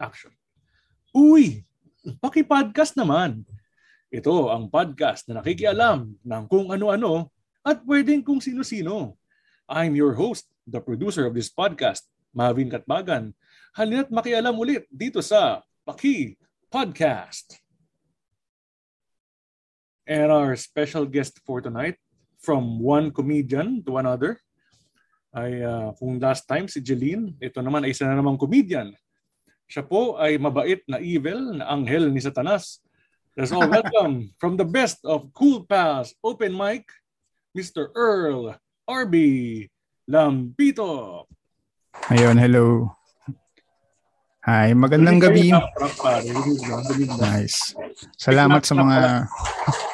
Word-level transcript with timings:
action. 0.00 0.32
Uy, 1.12 1.68
paki-podcast 2.24 2.96
naman. 2.96 3.44
Ito 4.10 4.50
ang 4.50 4.66
podcast 4.66 5.28
na 5.30 5.38
nakikialam 5.38 6.18
ng 6.18 6.44
kung 6.50 6.72
ano-ano 6.72 7.30
at 7.62 7.84
pwedeng 7.86 8.24
kung 8.24 8.42
sino-sino. 8.42 9.14
I'm 9.70 9.94
your 9.94 10.18
host, 10.18 10.50
the 10.66 10.82
producer 10.82 11.28
of 11.28 11.36
this 11.36 11.52
podcast, 11.52 12.08
Mavin 12.34 12.72
Katbagan. 12.72 13.30
Halina't 13.76 14.10
makialam 14.10 14.56
ulit 14.58 14.88
dito 14.90 15.22
sa 15.22 15.62
Paki 15.86 16.34
Podcast. 16.66 17.60
And 20.10 20.34
our 20.34 20.58
special 20.58 21.06
guest 21.06 21.38
for 21.46 21.62
tonight, 21.62 21.94
from 22.42 22.82
one 22.82 23.14
comedian 23.14 23.84
to 23.86 24.00
another, 24.02 24.42
ay 25.30 25.62
uh, 25.62 25.94
kung 25.94 26.18
last 26.18 26.50
time 26.50 26.66
si 26.66 26.82
Jeline, 26.82 27.38
ito 27.38 27.62
naman 27.62 27.86
ay 27.86 27.94
isa 27.94 28.10
na 28.10 28.18
namang 28.18 28.34
comedian. 28.34 28.90
Siya 29.70 29.86
po 29.86 30.18
ay 30.18 30.34
mabait 30.34 30.82
na 30.90 30.98
evil 30.98 31.62
na 31.62 31.70
anghel 31.70 32.10
ni 32.10 32.18
Satanas 32.18 32.82
Let's 33.38 33.54
all 33.54 33.70
welcome 33.70 34.34
from 34.42 34.58
the 34.58 34.66
best 34.66 34.98
of 35.06 35.30
Cool 35.30 35.62
Pass 35.62 36.10
Open 36.26 36.50
Mic, 36.50 36.90
Mr. 37.54 37.94
Earl 37.94 38.58
RB 38.90 39.14
Lambito. 40.10 41.24
Ayun, 42.10 42.34
hello. 42.42 42.90
Hi, 44.42 44.74
magandang 44.74 45.22
gabi. 45.22 45.54
Nice. 47.22 47.70
Salamat 48.18 48.66
sa 48.66 48.74
mga 48.74 49.30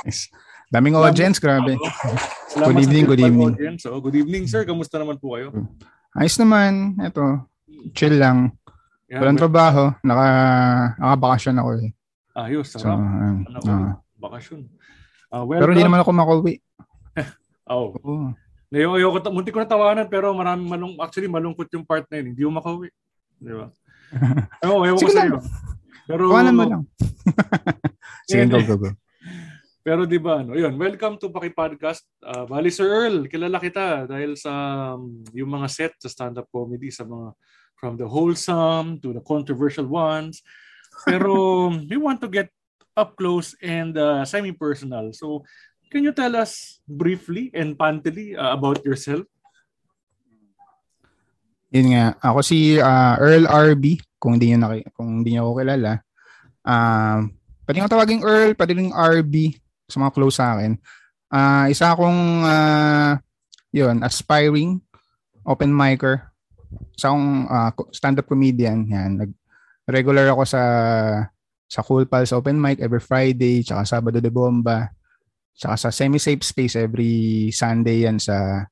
nice. 0.08 0.32
daming 0.72 0.96
audience, 0.96 1.36
grabe. 1.36 1.76
Good 2.56 2.80
evening, 2.80 3.04
good 3.04 3.20
evening. 3.20 3.76
So, 3.76 4.00
good 4.00 4.16
evening, 4.16 4.48
sir. 4.48 4.64
Kamusta 4.64 4.96
naman 4.96 5.20
po 5.20 5.36
kayo? 5.36 5.52
Ayos 6.16 6.40
naman. 6.40 6.96
Ito, 7.04 7.44
chill 7.92 8.16
lang. 8.16 8.56
Walang 9.06 9.38
trabaho. 9.38 9.94
Naka, 10.02 10.26
nakabakasyon 10.98 11.56
ako 11.62 11.70
eh. 11.78 11.90
Ayos, 12.34 12.66
sarap. 12.74 12.82
So, 12.82 12.90
um, 12.90 13.38
ano, 13.46 13.58
uh, 13.62 13.92
bakasyon. 14.18 14.66
Uh, 15.30 15.44
well, 15.46 15.62
pero 15.62 15.70
hindi 15.72 15.86
naman 15.86 16.02
ako 16.02 16.10
makauwi. 16.10 16.54
oh. 17.70 17.94
oh. 18.02 18.28
Ngayon, 18.74 18.98
ayoko, 18.98 19.30
munti 19.30 19.54
ko 19.54 19.62
na 19.62 19.70
tawanan 19.70 20.10
pero 20.10 20.34
marami 20.34 20.66
malung, 20.66 20.98
actually 20.98 21.30
malungkot 21.30 21.70
yung 21.70 21.86
part 21.86 22.02
na 22.10 22.18
yun. 22.18 22.34
Hindi 22.34 22.42
mo 22.42 22.58
makauwi. 22.58 22.90
Di 23.38 23.54
ba? 23.54 23.70
Oo, 24.66 24.82
ayaw 24.82 24.94
ko 24.98 25.06
sa'yo. 25.06 25.38
Pero, 26.06 26.22
Tawanan 26.30 26.54
mo 26.54 26.64
lang. 26.66 26.82
Sige, 28.30 28.42
go, 28.50 28.58
go, 28.66 28.74
go. 28.78 28.90
Pero 29.86 30.02
di 30.02 30.18
ba, 30.18 30.42
ano, 30.42 30.58
yun, 30.58 30.74
welcome 30.74 31.14
to 31.14 31.30
Paki 31.30 31.54
Podcast. 31.54 32.02
Uh, 32.18 32.42
bali, 32.42 32.74
Sir 32.74 32.90
Earl, 32.90 33.30
kilala 33.30 33.62
kita 33.62 34.10
dahil 34.10 34.34
sa 34.34 34.50
um, 34.98 35.22
yung 35.30 35.46
mga 35.46 35.70
set 35.70 35.94
sa 36.02 36.10
stand-up 36.10 36.50
comedy, 36.50 36.90
sa 36.90 37.06
mga 37.06 37.30
from 37.76 37.96
the 37.96 38.08
wholesome 38.08 38.98
to 39.00 39.12
the 39.12 39.22
controversial 39.22 39.86
ones, 39.86 40.40
pero 41.04 41.68
we 41.90 41.96
want 41.96 42.20
to 42.20 42.28
get 42.28 42.48
up 42.96 43.14
close 43.14 43.52
and 43.60 43.96
uh, 43.96 44.24
semi-personal. 44.24 45.12
So, 45.12 45.44
can 45.92 46.02
you 46.02 46.12
tell 46.16 46.34
us 46.34 46.80
briefly 46.88 47.52
and 47.52 47.76
pantily 47.76 48.34
uh, 48.34 48.56
about 48.56 48.82
yourself? 48.82 49.28
Yun 51.70 51.92
nga, 51.92 52.16
ako 52.24 52.40
si 52.40 52.80
uh, 52.80 53.14
Earl 53.20 53.44
RB, 53.44 54.00
kung 54.16 54.40
hindi 54.40 54.54
niyo 54.54 54.64
naki, 54.64 54.80
kung 54.96 55.20
hindi 55.20 55.36
niyo 55.36 55.52
ako 55.52 55.52
kilala. 55.60 55.92
Um, 56.64 56.72
uh, 56.72 57.20
pwede 57.68 57.76
nga 57.84 57.92
tawaging 57.92 58.24
Earl, 58.24 58.56
pwede 58.56 58.72
rin 58.72 58.96
RB 58.96 59.60
sa 59.86 60.00
mga 60.00 60.14
close 60.16 60.36
sa 60.40 60.56
akin. 60.56 60.80
Uh, 61.28 61.66
isa 61.68 61.92
akong 61.92 62.46
uh, 62.46 63.18
yun, 63.74 64.00
aspiring 64.00 64.80
open 65.44 65.70
micer. 65.74 66.32
Isa 66.96 67.12
akong 67.12 67.28
uh, 67.46 67.70
stand-up 67.92 68.26
comedian. 68.26 68.86
Yan, 68.88 69.20
nag, 69.20 69.30
regular 69.86 70.30
ako 70.32 70.42
sa 70.44 70.62
sa 71.66 71.80
Cool 71.82 72.06
Pals 72.06 72.30
Open 72.30 72.58
Mic 72.58 72.78
every 72.78 73.02
Friday, 73.02 73.62
tsaka 73.66 73.82
Sabado 73.86 74.22
de 74.22 74.30
Bomba, 74.30 74.90
tsaka 75.54 75.74
sa 75.74 75.88
Semi-Safe 75.90 76.42
Space 76.42 76.78
every 76.78 77.50
Sunday 77.50 78.06
yan 78.06 78.22
sa 78.22 78.66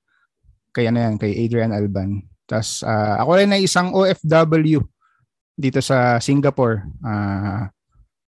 kay 0.71 0.87
ano 0.91 1.03
yan, 1.03 1.19
kay 1.19 1.35
Adrian 1.35 1.75
Alban. 1.75 2.23
Tapos 2.47 2.87
uh, 2.87 3.19
ako 3.19 3.31
rin 3.41 3.55
ay 3.55 3.67
isang 3.67 3.91
OFW 3.91 4.79
dito 5.55 5.79
sa 5.83 6.19
Singapore. 6.19 6.87
Uh, 7.03 7.67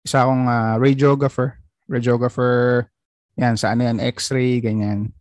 isa 0.03 0.27
akong 0.27 0.47
uh, 0.47 0.75
radiographer. 0.79 1.59
Radiographer, 1.87 2.87
yan, 3.39 3.55
sa 3.55 3.75
ano 3.75 3.87
yan, 3.87 3.99
x-ray, 4.03 4.59
ganyan. 4.59 5.15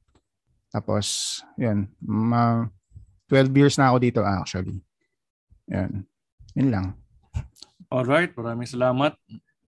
Tapos, 0.71 1.39
yan, 1.59 1.91
ma 2.01 2.65
12 3.31 3.55
years 3.55 3.79
na 3.79 3.95
ako 3.95 3.97
dito 4.03 4.19
actually. 4.19 4.83
Yan. 5.71 6.03
Yun 6.59 6.69
lang. 6.69 6.85
All 7.87 8.03
right, 8.03 8.31
maraming 8.35 8.67
salamat. 8.67 9.15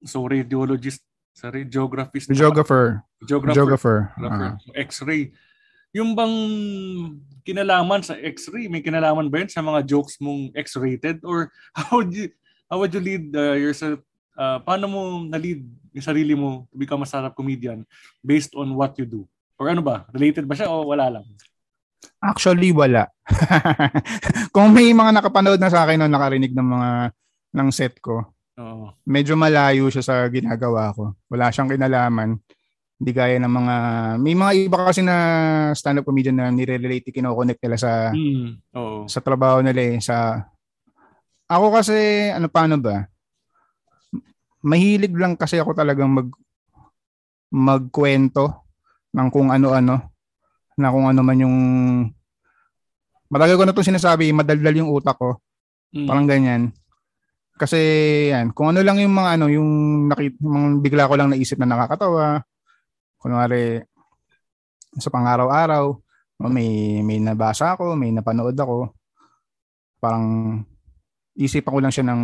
So 0.08 0.24
radiologist, 0.24 1.04
sa 1.40 1.48
radiographist. 1.48 2.28
Radiographer. 2.28 3.04
Radiographer. 3.24 4.12
Uh-huh. 4.20 4.60
X-ray. 4.76 5.32
Yung 5.96 6.12
bang 6.12 6.36
kinalaman 7.48 8.04
sa 8.04 8.20
X-ray, 8.20 8.68
may 8.68 8.84
kinalaman 8.84 9.32
ba 9.32 9.40
yun 9.40 9.52
sa 9.52 9.64
mga 9.64 9.88
jokes 9.88 10.20
mong 10.20 10.52
X-rated? 10.52 11.24
Or 11.24 11.48
how 11.72 12.04
would 12.04 12.12
you, 12.12 12.28
how 12.68 12.84
would 12.84 12.92
you 12.92 13.00
lead 13.00 13.32
uh, 13.32 13.56
yourself? 13.56 14.04
Uh, 14.36 14.60
paano 14.64 14.88
mo 14.88 15.02
na-lead 15.28 15.64
yung 15.96 16.06
sarili 16.06 16.36
mo 16.36 16.68
to 16.72 16.76
become 16.76 17.04
a 17.04 17.08
stand-up 17.08 17.36
comedian 17.36 17.88
based 18.20 18.52
on 18.56 18.76
what 18.76 18.96
you 19.00 19.08
do? 19.08 19.24
Or 19.60 19.72
ano 19.72 19.84
ba? 19.84 20.08
Related 20.12 20.48
ba 20.48 20.56
siya 20.56 20.72
o 20.72 20.88
wala 20.88 21.20
lang? 21.20 21.26
Actually, 22.20 22.76
wala. 22.76 23.08
Kung 24.56 24.76
may 24.76 24.92
mga 24.92 25.16
nakapanood 25.16 25.60
na 25.60 25.72
sa 25.72 25.88
akin 25.88 26.04
o 26.04 26.12
nakarinig 26.12 26.52
ng 26.52 26.68
mga 26.68 26.90
ng 27.56 27.70
set 27.72 27.96
ko. 28.04 28.24
Oo. 28.60 28.92
Medyo 29.08 29.40
malayo 29.40 29.88
siya 29.88 30.04
sa 30.04 30.16
ginagawa 30.28 30.92
ko. 30.92 31.16
Wala 31.32 31.48
siyang 31.48 31.72
kinalaman. 31.72 32.36
Hindi 33.00 33.12
gaya 33.16 33.40
ng 33.40 33.54
mga... 33.56 33.76
May 34.20 34.36
mga 34.36 34.52
iba 34.68 34.78
kasi 34.84 35.00
na 35.00 35.16
stand-up 35.72 36.04
comedian 36.04 36.36
na 36.36 36.52
nire-relate, 36.52 37.16
kinoconnect 37.16 37.64
nila 37.64 37.78
sa, 37.80 37.92
mm, 38.12 38.76
oo. 38.76 39.08
sa 39.08 39.24
trabaho 39.24 39.64
nila 39.64 39.96
eh. 39.96 39.98
Sa, 40.04 40.44
ako 41.48 41.80
kasi, 41.80 42.28
ano 42.36 42.52
paano 42.52 42.76
ba? 42.76 43.08
Mahilig 44.60 45.16
lang 45.16 45.40
kasi 45.40 45.56
ako 45.56 45.72
talagang 45.72 46.12
mag 46.12 46.28
magkwento 47.50 48.68
ng 49.10 49.28
kung 49.34 49.50
ano-ano 49.50 50.09
na 50.80 50.90
kung 50.90 51.06
ano 51.12 51.22
man 51.22 51.38
yung 51.44 51.58
matagal 53.30 53.60
ko 53.60 53.64
na 53.68 53.74
itong 53.76 53.92
sinasabi, 53.94 54.32
madaldal 54.32 54.76
yung 54.80 54.90
utak 54.90 55.20
ko. 55.20 55.38
Mm. 55.92 56.08
Parang 56.08 56.26
ganyan. 56.26 56.62
Kasi 57.60 57.80
yan, 58.32 58.56
kung 58.56 58.72
ano 58.72 58.80
lang 58.80 59.04
yung 59.04 59.12
mga 59.12 59.30
ano, 59.36 59.46
yung 59.52 59.70
nakit 60.08 60.40
mga 60.40 60.68
bigla 60.80 61.10
ko 61.12 61.14
lang 61.20 61.30
naisip 61.30 61.60
na 61.60 61.68
nakakatawa. 61.68 62.40
Kunwari 63.20 63.84
sa 64.96 65.12
pang-araw-araw, 65.12 65.92
may 66.48 67.04
may 67.04 67.20
nabasa 67.20 67.76
ako, 67.76 68.00
may 68.00 68.16
napanood 68.16 68.56
ako. 68.56 68.96
Parang 70.00 70.56
isipan 71.36 71.76
ko 71.76 71.80
lang 71.84 71.92
siya 71.92 72.08
ng 72.08 72.24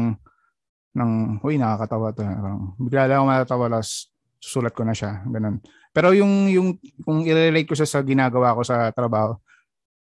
ng, 0.95 1.43
huy, 1.43 1.59
nakakatawa 1.59 2.15
to. 2.15 2.23
Parang, 2.23 2.71
bigla 2.79 3.11
lang 3.11 3.19
ako 3.19 3.25
matatawa, 3.27 3.65
tapos 3.67 4.15
susulat 4.39 4.71
ko 4.71 4.87
na 4.87 4.95
siya. 4.95 5.19
Ganun. 5.27 5.59
Pero 5.95 6.11
yung, 6.11 6.51
yung, 6.51 6.67
kung 7.07 7.23
i-relate 7.23 7.63
ko 7.63 7.71
siya 7.71 7.87
sa 7.87 8.03
ginagawa 8.03 8.51
ko 8.51 8.67
sa 8.67 8.91
trabaho, 8.91 9.39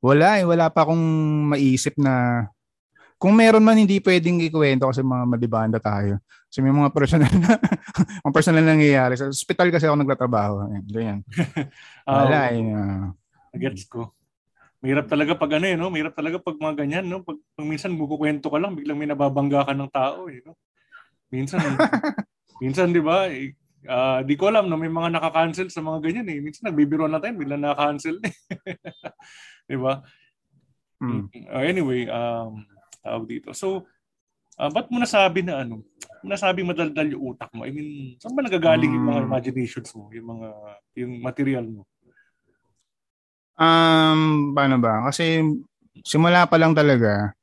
wala 0.01 0.41
eh. 0.41 0.45
Wala 0.45 0.73
pa 0.73 0.81
akong 0.89 1.05
maisip 1.53 1.93
na 2.01 2.45
kung 3.21 3.37
meron 3.37 3.61
man 3.61 3.77
hindi 3.77 4.01
pwedeng 4.01 4.41
ikwento 4.41 4.89
kasi 4.89 5.05
mga 5.05 5.25
madibanda 5.29 5.77
tayo. 5.77 6.17
Kasi 6.49 6.65
may 6.65 6.73
mga 6.73 6.89
personal 6.89 7.29
na 7.29 7.61
mga 8.25 8.33
personal 8.33 8.65
na 8.65 8.73
nangyayari. 8.73 9.13
Sa 9.21 9.29
hospital 9.29 9.69
kasi 9.69 9.85
ako 9.85 10.01
nagtatrabaho. 10.01 10.65
Ayan, 10.65 10.85
ganyan. 10.89 11.19
Wala 12.09 12.39
oh, 12.41 12.53
eh. 12.57 12.61
Uh, 12.73 13.05
gets 13.61 13.85
ko. 13.85 14.17
Mahirap 14.81 15.09
talaga 15.09 15.33
pag 15.33 15.57
ano 15.57 15.65
eh, 15.65 15.77
no? 15.77 15.89
Mahirap 15.89 16.13
talaga 16.13 16.37
pag 16.37 16.57
mga 16.57 16.85
ganyan, 16.85 17.05
no? 17.09 17.25
Pag, 17.25 17.37
pag 17.57 17.65
minsan 17.65 17.97
bukukwento 17.97 18.49
ka 18.49 18.57
lang, 18.61 18.77
biglang 18.77 18.97
may 18.97 19.09
nababangga 19.09 19.65
ka 19.65 19.73
ng 19.73 19.89
tao, 19.89 20.29
eh, 20.29 20.41
no? 20.45 20.53
Minsan, 21.33 21.59
minsan, 22.63 22.93
di 22.93 23.01
ba, 23.01 23.25
uh, 23.87 24.19
di 24.21 24.35
ko 24.35 24.51
alam, 24.51 24.67
no? 24.67 24.77
May 24.77 24.91
mga 24.91 25.17
naka-cancel 25.17 25.71
sa 25.71 25.81
mga 25.81 26.03
ganyan, 26.03 26.27
eh. 26.29 26.39
Minsan 26.43 26.69
nagbibiro 26.69 27.07
na 27.07 27.17
tayo, 27.17 27.39
biglang 27.39 27.63
naka-cancel. 27.63 28.19
di 29.71 29.77
ba? 29.79 30.03
Mm. 31.01 31.31
Uh, 31.47 31.63
anyway, 31.63 32.05
um, 32.11 32.61
tawag 33.01 33.25
dito. 33.25 33.55
So, 33.55 33.87
uh, 34.59 34.69
ba't 34.69 34.91
mo 34.91 34.99
nasabi 34.99 35.45
na 35.45 35.63
ano? 35.63 35.85
Nasabi 36.25 36.65
madaldal 36.65 37.13
yung 37.13 37.33
utak 37.33 37.49
mo? 37.55 37.63
I 37.63 37.71
mean, 37.71 38.19
saan 38.19 38.35
ba 38.35 38.43
nagagaling 38.43 38.89
hmm. 38.89 38.97
yung 38.99 39.07
mga 39.07 39.21
hmm. 39.21 39.29
imaginations 39.29 39.89
mo? 39.95 40.09
Yung 40.11 40.27
mga, 40.27 40.47
yung 40.97 41.11
material 41.21 41.65
mo? 41.69 41.81
Um, 43.57 44.53
paano 44.53 44.77
ba? 44.77 45.07
Kasi 45.09 45.41
simula 46.05 46.45
pa 46.45 46.57
lang 46.61 46.77
talaga. 46.77 47.33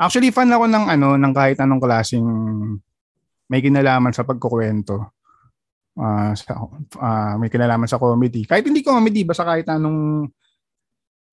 Actually, 0.00 0.32
fan 0.32 0.52
ako 0.52 0.68
ng 0.68 0.86
ano, 0.88 1.08
ng 1.16 1.32
kahit 1.34 1.58
anong 1.60 1.82
klaseng 1.82 2.28
may 3.48 3.60
kinalaman 3.60 4.12
sa 4.12 4.24
pagkukwento. 4.24 5.13
Uh, 5.94 6.34
sa, 6.34 6.58
uh, 6.98 7.38
may 7.38 7.46
kinalaman 7.46 7.86
sa 7.86 8.02
comedy. 8.02 8.42
Kahit 8.42 8.66
hindi 8.66 8.82
comedy, 8.82 9.22
basta 9.22 9.46
kahit 9.46 9.70
anong 9.70 10.26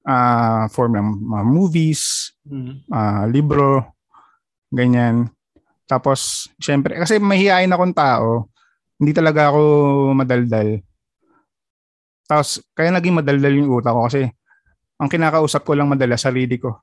uh, 0.06 0.64
form 0.70 0.92
ng 0.98 1.10
uh, 1.34 1.46
movies, 1.46 2.34
mm-hmm. 2.46 2.86
uh, 2.94 3.26
libro, 3.26 3.98
ganyan. 4.70 5.34
Tapos, 5.90 6.48
syempre, 6.62 6.96
kasi 6.96 7.18
mahihain 7.18 7.74
akong 7.74 7.98
tao, 7.98 8.48
hindi 9.02 9.12
talaga 9.18 9.50
ako 9.50 9.62
madaldal. 10.14 10.80
Tapos, 12.30 12.62
kaya 12.78 12.94
naging 12.94 13.18
madaldal 13.18 13.54
yung 13.58 13.74
utak 13.74 13.92
ko 13.92 14.06
kasi 14.08 14.30
ang 15.02 15.10
kinakausap 15.10 15.66
ko 15.66 15.74
lang 15.74 15.90
madalas 15.90 16.22
sarili 16.22 16.62
ko. 16.62 16.78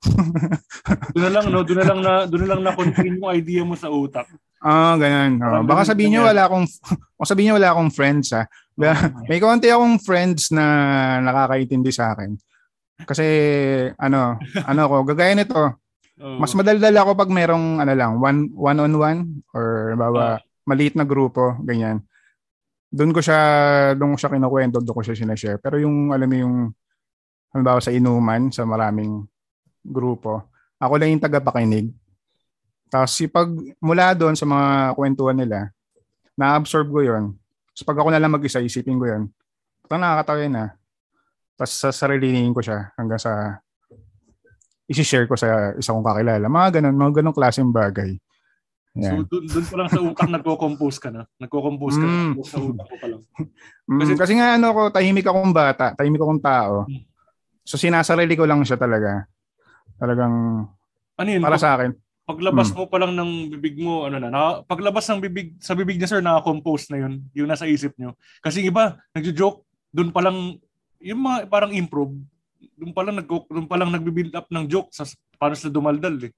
doon 1.14 1.24
na 1.30 1.32
lang 1.38 1.46
no, 1.54 1.62
doon 1.62 1.78
na 1.78 1.86
lang 1.86 2.00
na 2.02 2.12
doon 2.26 2.42
na 2.42 2.50
lang 2.50 2.60
na 2.66 2.74
contain 2.74 3.14
yung 3.14 3.30
idea 3.30 3.62
mo 3.62 3.78
sa 3.78 3.94
utak. 3.94 4.26
Ah, 4.58 4.94
uh, 4.94 4.94
ganun. 4.98 5.38
Oh, 5.38 5.62
baka 5.62 5.94
sabihin 5.94 6.18
niyo 6.18 6.22
wala 6.26 6.50
akong 6.50 6.66
baka 7.18 7.26
sabihin 7.30 7.46
niyo 7.50 7.56
wala 7.62 7.70
akong 7.74 7.90
friends 7.94 8.34
ha. 8.34 8.42
May 9.30 9.38
konti 9.42 9.70
akong 9.70 9.98
friends 10.02 10.50
na 10.54 10.64
nakakaintindi 11.22 11.90
sa 11.90 12.14
akin. 12.14 12.34
Kasi 13.06 13.26
ano, 13.94 14.38
ano 14.66 14.82
ko, 14.90 14.96
gagaya 15.06 15.34
nito. 15.38 15.78
Oh. 16.18 16.38
Mas 16.42 16.50
madaldal 16.58 16.94
ako 16.98 17.14
pag 17.14 17.30
merong 17.30 17.78
ano 17.78 17.92
lang, 17.94 18.18
one 18.18 18.50
one 18.50 18.78
on 18.82 18.92
one 18.98 19.20
or 19.54 19.94
bawa 19.94 20.42
maliit 20.66 20.98
na 20.98 21.06
grupo, 21.06 21.54
ganyan. 21.62 22.02
Doon 22.90 23.14
ko 23.14 23.22
siya 23.22 23.40
doon 23.94 24.14
ko 24.14 24.18
siya 24.18 24.34
kinukuwento, 24.34 24.82
doon 24.82 24.96
ko 24.98 25.02
siya 25.06 25.14
sinashare. 25.14 25.62
Pero 25.62 25.78
yung 25.78 26.10
alam 26.10 26.26
mo 26.26 26.36
yung 26.36 26.56
halimbawa 27.54 27.78
sa 27.78 27.94
inuman, 27.94 28.50
sa 28.50 28.66
maraming 28.66 29.22
grupo, 29.86 30.50
ako 30.82 30.94
lang 30.98 31.14
yung 31.14 31.22
tagapakinig. 31.22 31.94
Tapos 32.88 33.12
pag 33.28 33.48
mula 33.78 34.16
doon 34.16 34.34
sa 34.34 34.48
mga 34.48 34.96
kwentuhan 34.96 35.36
nila, 35.36 35.68
na-absorb 36.34 36.88
ko 36.88 37.00
yon. 37.04 37.36
So 37.76 37.84
pag 37.84 38.00
ako 38.00 38.08
na 38.10 38.20
lang 38.20 38.32
mag-isa, 38.32 38.64
isipin 38.64 38.98
ko 38.98 39.06
yon. 39.06 39.22
Parang 39.86 40.02
nakakatawa 40.04 40.38
yun 40.44 40.60
ah. 40.60 40.70
Tapos 41.58 41.72
sa 41.74 41.88
sarilinin 41.92 42.52
ko 42.56 42.60
siya 42.64 42.92
hanggang 42.96 43.20
sa 43.20 43.62
isi-share 44.88 45.28
ko 45.28 45.36
sa 45.36 45.76
isa 45.76 45.92
kong 45.92 46.06
kakilala. 46.06 46.46
Mga 46.48 46.80
ganun, 46.80 46.96
mga 46.96 47.12
ganun 47.20 47.36
klaseng 47.36 47.70
bagay. 47.70 48.16
Yan. 48.98 49.28
So 49.28 49.38
doon 49.38 49.66
pa 49.68 49.76
lang 49.76 49.88
sa 49.92 50.00
utak 50.00 50.28
nagko-compose 50.32 50.98
ka 50.98 51.10
na. 51.12 51.22
Nagko-compose 51.38 51.96
ka 52.00 52.06
mm. 52.08 52.32
na 52.34 52.42
sa 52.42 52.58
utak 52.58 52.86
ko 52.88 52.96
pa 52.96 53.06
lang. 53.06 53.22
Mm, 53.88 54.04
kasi, 54.04 54.12
kasi 54.20 54.32
nga 54.36 54.60
ano 54.60 54.68
ko, 54.76 54.92
tahimik 54.92 55.24
akong 55.24 55.48
bata, 55.48 55.96
tahimik 55.96 56.20
akong 56.20 56.44
tao. 56.44 56.84
Mm. 56.84 57.08
So 57.64 57.80
sinasarili 57.80 58.36
ko 58.36 58.44
lang 58.44 58.60
siya 58.60 58.76
talaga. 58.76 59.24
Talagang 59.96 60.68
ano 61.16 61.28
yun, 61.28 61.40
para 61.40 61.56
sa 61.56 61.72
akin. 61.80 61.96
Paglabas 62.28 62.68
hmm. 62.68 62.76
mo 62.76 62.84
pa 62.92 63.00
lang 63.00 63.16
ng 63.16 63.30
bibig 63.56 63.80
mo, 63.80 64.04
ano 64.04 64.20
na, 64.20 64.28
na 64.28 64.60
paglabas 64.68 65.08
ng 65.08 65.24
bibig, 65.24 65.56
sa 65.64 65.72
bibig 65.72 65.96
niya 65.96 66.12
sir, 66.12 66.20
naka-compose 66.20 66.92
na 66.92 67.08
yun, 67.08 67.24
yung 67.32 67.48
nasa 67.48 67.64
isip 67.64 67.96
niyo. 67.96 68.12
Kasi 68.44 68.60
iba, 68.68 69.00
nagjo-joke, 69.16 69.64
doon 69.88 70.12
pa 70.12 70.20
lang, 70.20 70.60
yung 71.00 71.24
mga 71.24 71.48
parang 71.48 71.72
improv, 71.72 72.12
doon 72.76 72.92
pa 72.92 73.00
lang, 73.00 73.16
nag, 73.16 73.24
doon 73.24 73.64
pa 73.64 73.80
lang 73.80 73.88
nagbi-build 73.88 74.36
up 74.36 74.44
ng 74.52 74.68
joke 74.68 74.92
sa 74.92 75.08
paano 75.40 75.56
sila 75.56 75.72
dumaldal 75.72 76.20
eh. 76.28 76.32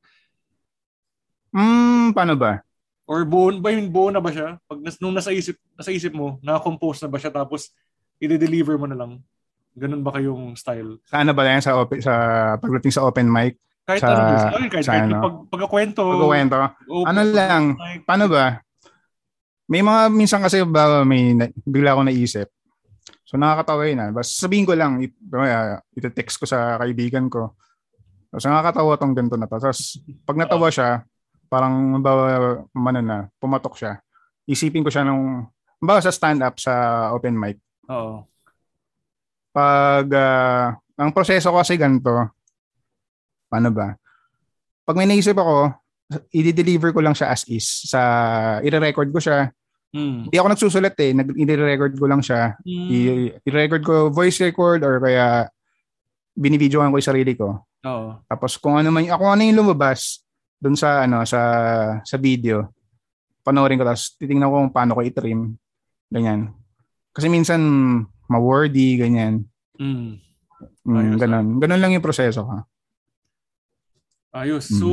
Hmm, 1.51 2.15
paano 2.15 2.39
ba? 2.39 2.63
Or 3.11 3.27
buo, 3.27 3.51
ba 3.59 3.75
yung 3.75 3.91
buo 3.91 4.15
na 4.15 4.23
ba 4.23 4.31
siya? 4.31 4.63
Pag 4.71 4.87
nas, 4.87 5.03
nung 5.03 5.11
nasa 5.11 5.35
isip, 5.35 5.59
nasa 5.75 5.91
isip 5.91 6.15
mo, 6.15 6.39
naka-compose 6.47 7.03
na 7.03 7.11
ba 7.11 7.19
siya 7.19 7.35
tapos 7.35 7.75
i-deliver 8.23 8.79
mo 8.79 8.87
na 8.87 8.95
lang? 8.95 9.19
Ganun 9.75 10.07
ba 10.07 10.15
kayong 10.15 10.55
style? 10.55 11.03
Sa 11.11 11.19
ano 11.19 11.35
ba 11.35 11.43
yan? 11.51 11.59
Sa, 11.59 11.75
open, 11.83 11.99
sa 11.99 12.15
pagdating 12.63 12.95
sa 12.95 13.03
open 13.03 13.27
mic? 13.27 13.59
Kahit 13.91 14.03
sa, 14.03 14.11
ano, 14.15 14.39
sorry, 14.55 14.69
kahit, 14.71 14.85
sa 14.87 14.93
kahit 14.95 15.07
ano? 15.11 15.19
pag, 15.19 15.35
pagkakwento. 15.51 16.03
Pagkakwento. 16.07 16.57
Ano 17.07 17.21
lang, 17.27 17.63
mic. 17.75 18.07
paano 18.07 18.25
ba? 18.31 18.63
May 19.71 19.83
mga, 19.83 20.01
minsan 20.15 20.41
kasi 20.43 20.63
ba, 20.63 21.03
may, 21.03 21.35
bigla 21.67 21.99
ako 21.99 22.07
naisip. 22.07 22.49
So 23.27 23.39
nakakatawa 23.39 23.87
yun 23.87 24.03
ah. 24.03 24.11
Basta 24.11 24.33
sabihin 24.35 24.67
ko 24.67 24.75
lang, 24.75 25.03
it, 25.03 25.15
uh, 25.15 25.79
ito-text 25.95 26.43
ko 26.43 26.47
sa 26.47 26.79
kaibigan 26.79 27.31
ko. 27.31 27.55
Tapos 28.31 28.47
nakakatawa 28.47 28.93
tong 28.99 29.15
ganito 29.15 29.39
na 29.39 29.47
to. 29.47 29.59
Tapos 29.59 29.99
pag 30.27 30.39
natawa 30.39 30.67
siya, 30.71 31.07
parang 31.47 31.99
bawa 32.03 32.63
man 32.75 32.99
na, 33.03 33.19
pumatok 33.39 33.79
siya. 33.79 34.03
Isipin 34.47 34.83
ko 34.83 34.91
siya 34.91 35.07
nung, 35.07 35.47
bawa 35.79 36.03
sa 36.03 36.11
stand-up 36.11 36.59
sa 36.59 37.11
open 37.15 37.39
mic. 37.39 37.59
Oo 37.91 38.31
pag 39.51 40.07
uh, 40.07 40.67
ang 40.95 41.11
proseso 41.11 41.51
ko 41.51 41.59
kasi 41.63 41.75
ganito, 41.75 42.31
paano 43.51 43.75
ba? 43.75 43.99
Pag 44.87 44.97
may 44.97 45.11
naisip 45.11 45.35
ako, 45.35 45.75
i-deliver 46.31 46.91
ko 46.95 47.03
lang 47.03 47.15
siya 47.15 47.31
as 47.35 47.43
is. 47.51 47.67
Sa, 47.91 48.01
i-record 48.63 49.11
ko 49.11 49.19
siya. 49.19 49.51
Mm. 49.91 50.31
Hindi 50.31 50.37
ako 50.39 50.49
nagsusulat 50.55 50.95
eh. 51.03 51.11
Nag, 51.15 51.29
i-record 51.35 51.95
ko 51.99 52.07
lang 52.07 52.23
siya. 52.23 52.55
Mm. 52.63 52.89
I- 52.91 53.33
i-record 53.47 53.83
ko 53.83 53.95
voice 54.11 54.39
record 54.39 54.87
or 54.87 55.03
kaya 55.03 55.51
binibidyoan 56.39 56.95
ko 56.95 56.99
yung 56.99 57.11
sarili 57.11 57.35
ko. 57.35 57.67
Oo. 57.87 58.23
Tapos 58.31 58.55
kung 58.59 58.79
ano 58.79 58.95
man, 58.95 59.07
ako 59.11 59.25
ano 59.27 59.43
yung 59.43 59.59
lumabas 59.67 60.23
doon 60.61 60.77
sa 60.79 61.09
ano 61.09 61.25
sa 61.27 61.41
sa 62.05 62.17
video, 62.21 62.71
panoorin 63.43 63.81
ko 63.81 63.85
tapos 63.89 64.15
titingnan 64.21 64.47
ko 64.47 64.57
kung 64.63 64.75
paano 64.75 64.93
ko 64.95 65.01
i-trim. 65.03 65.59
Ganyan. 66.07 66.55
Kasi 67.11 67.27
minsan 67.27 67.61
ma-wordy, 68.31 68.95
ganyan. 68.95 69.43
Mm. 69.75 70.23
Mm, 70.87 71.17
ganun. 71.19 71.47
Ganun 71.59 71.81
lang 71.83 71.93
yung 71.99 72.05
proseso 72.05 72.47
ha. 72.47 72.63
Ayos. 74.31 74.71
Mm. 74.71 74.79
So, 74.79 74.89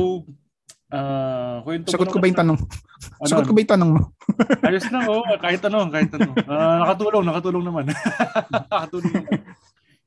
uh, 0.90 1.62
kwento 1.62 1.94
Sagot 1.94 2.10
ko 2.10 2.18
ba 2.18 2.26
yung 2.26 2.38
tanong? 2.38 2.58
Ano, 2.58 3.28
Sagot 3.30 3.46
ko 3.46 3.54
ba 3.54 3.60
yung 3.62 3.72
tanong 3.72 3.90
mo? 3.94 4.00
Ayos 4.66 4.86
na, 4.90 4.98
oh. 5.06 5.22
Kahit 5.38 5.62
ano, 5.62 5.78
kahit 5.88 6.10
ano. 6.10 6.30
Uh, 6.42 6.76
nakatulong, 6.82 7.24
nakatulong 7.26 7.64
naman. 7.64 7.84
nakatulong 8.74 9.12
naman. 9.14 9.40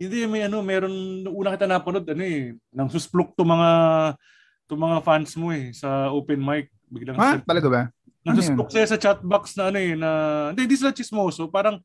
Hindi, 0.01 0.17
may 0.27 0.43
ano, 0.49 0.59
meron, 0.65 0.95
una 1.29 1.53
kita 1.55 1.69
napanood, 1.69 2.09
ano 2.09 2.23
eh, 2.25 2.57
nang 2.73 2.89
susplok 2.89 3.37
to 3.37 3.45
mga, 3.45 3.69
to 4.65 4.73
mga 4.73 4.97
fans 5.05 5.31
mo 5.37 5.53
eh, 5.53 5.71
sa 5.71 6.09
open 6.11 6.41
mic. 6.41 6.73
Biglang 6.91 7.15
ha? 7.15 7.37
Talaga 7.39 7.67
ba? 7.69 7.81
Nang 8.25 8.35
ano 8.35 8.41
susplok 8.41 8.73
sa 8.73 8.97
chatbox 8.97 9.55
na 9.55 9.69
ano 9.69 9.77
eh, 9.77 9.93
na, 9.93 10.09
hindi, 10.51 10.65
hindi 10.65 10.77
sila 10.81 10.91
chismoso, 10.91 11.47
parang, 11.47 11.77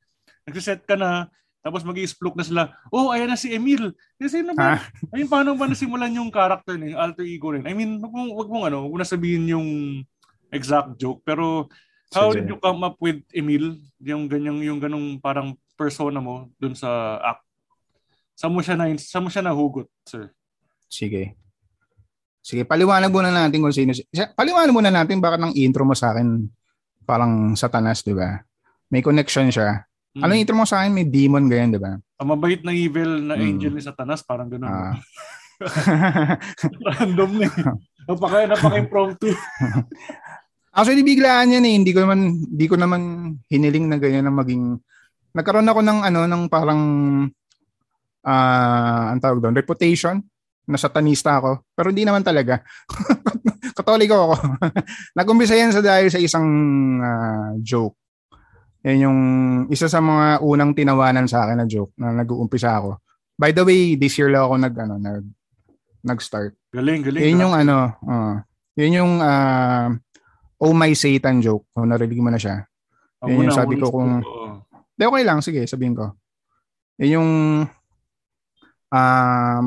nagsiset 0.49 0.89
ka 0.89 0.97
na, 0.97 1.29
tapos 1.67 1.83
mag 1.83 1.99
explode 1.99 2.39
na 2.39 2.47
sila, 2.47 2.63
oh, 2.95 3.11
ayan 3.11 3.27
na 3.27 3.35
si 3.35 3.51
Emil. 3.51 3.91
Kasi 4.15 4.47
na 4.47 4.55
ba? 4.55 4.79
I 5.11 5.19
mean, 5.19 5.27
paano 5.27 5.59
ba 5.59 5.67
nasimulan 5.67 6.15
yung 6.15 6.31
character 6.31 6.79
niya, 6.79 6.95
yung 6.95 7.03
alter 7.03 7.27
ego 7.27 7.51
rin? 7.51 7.67
I 7.67 7.75
mean, 7.75 7.99
wag 7.99 8.15
mong, 8.15 8.31
wag 8.39 8.49
mong 8.55 8.65
ano, 8.71 8.79
wag 8.87 8.93
mo 8.95 8.99
na 9.03 9.09
sabihin 9.11 9.51
yung 9.51 9.67
exact 10.55 10.95
joke, 10.95 11.27
pero 11.27 11.67
how 12.15 12.31
did 12.31 12.47
you 12.47 12.55
come 12.63 12.87
up 12.87 12.95
with 13.03 13.19
Emil? 13.35 13.83
Yung 13.99 14.31
ganyang, 14.31 14.63
yung 14.63 14.79
ganong 14.79 15.19
parang 15.19 15.59
persona 15.75 16.23
mo 16.23 16.55
dun 16.55 16.79
sa 16.79 17.19
act? 17.19 17.43
Saan 18.39 18.55
mo 18.55 18.63
siya 18.63 18.79
na, 18.79 18.87
saan 18.95 19.27
mo 19.27 19.31
siya 19.35 19.43
nahugot, 19.43 19.91
sir? 20.07 20.31
Sige. 20.87 21.35
Sige, 22.47 22.63
paliwanag 22.63 23.11
muna 23.11 23.35
natin 23.35 23.59
kung 23.59 23.75
sino. 23.75 23.91
Paliwanag 24.39 24.71
muna 24.71 24.95
natin 24.95 25.19
bakit 25.19 25.43
ang 25.43 25.51
intro 25.59 25.83
mo 25.83 25.99
sa 25.99 26.15
akin 26.15 26.47
parang 27.03 27.59
satanas, 27.59 28.07
di 28.07 28.15
ba? 28.15 28.39
May 28.87 29.03
connection 29.03 29.51
siya. 29.51 29.83
Mm. 30.17 30.25
Ano 30.25 30.33
yung 30.33 30.43
intro 30.49 30.57
mo 30.57 30.65
sa 30.65 30.81
akin? 30.81 30.97
May 30.97 31.05
demon 31.05 31.45
ganyan, 31.45 31.77
di 31.77 31.81
ba? 31.81 31.93
Ang 31.93 32.29
mabait 32.33 32.65
na 32.65 32.73
evil 32.73 33.21
na 33.21 33.37
mm. 33.37 33.45
angel 33.45 33.73
ni 33.77 33.83
Satanas, 33.85 34.25
parang 34.25 34.49
gano'n. 34.49 34.65
Ah. 34.65 34.97
Random 36.89 37.31
na 37.37 37.45
eh. 37.45 37.53
Napaka, 38.09 38.49
napaka-impromptu. 38.49 39.29
Actually, 40.77 41.05
biglaan 41.05 41.53
yan 41.53 41.69
eh. 41.69 41.75
Hindi 41.77 41.93
ko 41.93 42.01
naman, 42.01 42.33
hindi 42.33 42.65
ko 42.65 42.81
naman 42.81 43.01
hiniling 43.53 43.93
na 43.93 44.01
ganyan 44.01 44.25
na 44.25 44.33
maging... 44.33 44.81
Nagkaroon 45.37 45.69
ako 45.69 45.85
ng 45.85 46.01
ano, 46.01 46.21
ng 46.25 46.43
parang... 46.49 46.83
Uh, 48.27 49.05
ang 49.13 49.21
tawag 49.21 49.39
doon, 49.45 49.55
reputation 49.55 50.25
na 50.65 50.81
satanista 50.81 51.37
ako. 51.37 51.61
Pero 51.77 51.93
hindi 51.93 52.09
naman 52.09 52.25
talaga. 52.25 52.65
Katoliko 53.77 54.33
ako. 54.33 54.35
Nag-umpisa 55.13 55.61
yan 55.61 55.77
sa 55.77 55.85
dahil 55.85 56.09
sa 56.09 56.17
isang 56.17 56.49
uh, 57.05 57.53
joke 57.61 58.01
yan 58.87 59.11
yung 59.11 59.21
isa 59.67 59.91
sa 59.91 59.99
mga 59.99 60.47
unang 60.47 60.71
tinawanan 60.71 61.27
sa 61.27 61.43
akin 61.43 61.59
na 61.59 61.67
joke 61.67 61.91
na 61.99 62.15
nag-uumpisa 62.15 62.71
ako. 62.79 63.03
By 63.35 63.51
the 63.51 63.67
way, 63.67 63.99
this 63.99 64.15
year 64.15 64.31
lang 64.31 64.47
ako 64.47 64.55
nag 64.63 64.75
ano 64.79 64.95
nag 65.03 65.27
nag-start. 66.07 66.55
Galing, 66.71 67.03
galing. 67.03 67.19
Yun 67.19 67.43
yung 67.43 67.55
ano, 67.59 67.99
uh, 68.07 68.39
yun 68.79 68.93
yung 69.03 69.13
uh, 69.19 69.91
Oh 70.63 70.71
My 70.71 70.95
Satan 70.95 71.43
joke. 71.43 71.67
Kung 71.75 71.91
narinig 71.91 72.23
mo 72.23 72.31
na 72.31 72.39
siya. 72.39 72.63
Oh, 73.19 73.27
yun 73.27 73.51
yung 73.51 73.59
sabi 73.59 73.75
ko 73.75 73.91
kung 73.91 74.23
Di 74.97 75.05
okay 75.05 75.23
lang, 75.27 75.45
sige, 75.45 75.67
sabihin 75.69 75.99
ko. 75.99 76.15
Yun 77.03 77.21
yung 77.21 77.31
um, 78.89 79.65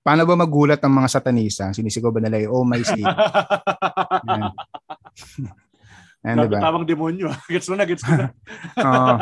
paano 0.00 0.22
ba 0.24 0.34
magulat 0.34 0.80
ang 0.82 0.96
mga 0.96 1.08
satanista? 1.12 1.70
Sinisigaw 1.70 2.10
ba 2.10 2.24
nila 2.24 2.42
yung 2.48 2.52
Oh 2.56 2.64
My 2.64 2.80
Satan? 2.80 3.12
Ayan, 6.28 6.44
diba? 6.44 6.60
Tawang 6.60 6.84
demonyo. 6.84 7.32
gets 7.52 7.68
mo 7.72 7.74
na, 7.80 7.88
gets 7.88 8.04
mo 8.04 8.12
na. 8.12 8.28
uh, 8.84 9.16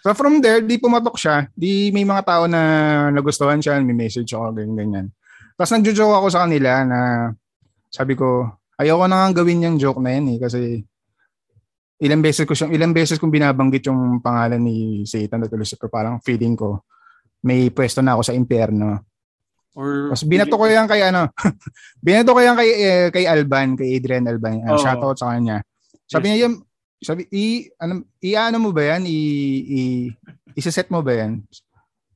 so 0.00 0.16
from 0.16 0.40
there, 0.40 0.64
di 0.64 0.80
pumatok 0.80 1.20
siya. 1.20 1.52
Di 1.52 1.92
may 1.92 2.08
mga 2.08 2.24
tao 2.24 2.48
na 2.48 2.60
nagustuhan 3.12 3.60
siya, 3.60 3.76
may 3.84 3.92
message 3.92 4.32
ako, 4.32 4.56
ganyan, 4.56 4.76
ganyan. 4.80 5.06
Tapos 5.60 5.76
nagjo-joke 5.76 6.16
ako 6.16 6.28
sa 6.32 6.48
kanila 6.48 6.84
na 6.88 6.98
sabi 7.92 8.16
ko, 8.16 8.48
ayoko 8.80 9.04
na 9.04 9.28
nga 9.28 9.40
gawin 9.40 9.64
yung 9.64 9.76
joke 9.80 10.00
na 10.00 10.16
yan 10.16 10.36
eh 10.36 10.38
kasi 10.40 10.60
ilang 11.96 12.20
beses 12.20 12.44
ko 12.44 12.52
siyang 12.52 12.76
ilang 12.76 12.92
beses 12.92 13.16
kong 13.16 13.32
binabanggit 13.32 13.88
yung 13.88 14.20
pangalan 14.20 14.60
ni 14.60 15.08
Satan 15.08 15.48
at 15.48 15.52
Lucifer 15.56 15.88
parang 15.88 16.20
feeling 16.20 16.52
ko 16.52 16.84
may 17.40 17.72
pwesto 17.72 18.04
na 18.04 18.18
ako 18.18 18.22
sa 18.26 18.36
impyerno. 18.36 19.06
Or 19.76 20.08
Tapos 20.08 20.24
binato 20.24 20.56
ko 20.56 20.64
yan 20.64 20.88
kay 20.88 21.04
ano, 21.04 21.28
binato 22.06 22.32
ko 22.32 22.40
yan 22.40 22.56
kay 22.56 22.70
eh, 22.80 23.08
kay 23.12 23.28
Alban, 23.28 23.76
kay 23.76 24.00
Adrian 24.00 24.24
Alban. 24.24 24.64
Uh, 24.64 24.72
Oo. 24.72 24.80
Shoutout 24.80 25.20
sa 25.20 25.36
kanya. 25.36 25.60
Sabi 26.08 26.32
niya 26.32 26.48
yung 26.48 26.64
sabi 26.96 27.28
i 27.28 27.68
ano 27.76 28.08
i 28.24 28.32
ano 28.32 28.56
mo 28.56 28.72
ba 28.72 28.96
yan? 28.96 29.04
I, 29.04 29.20
i 29.68 29.80
isa-set 30.56 30.88
mo 30.88 31.04
ba 31.04 31.12
yan? 31.12 31.44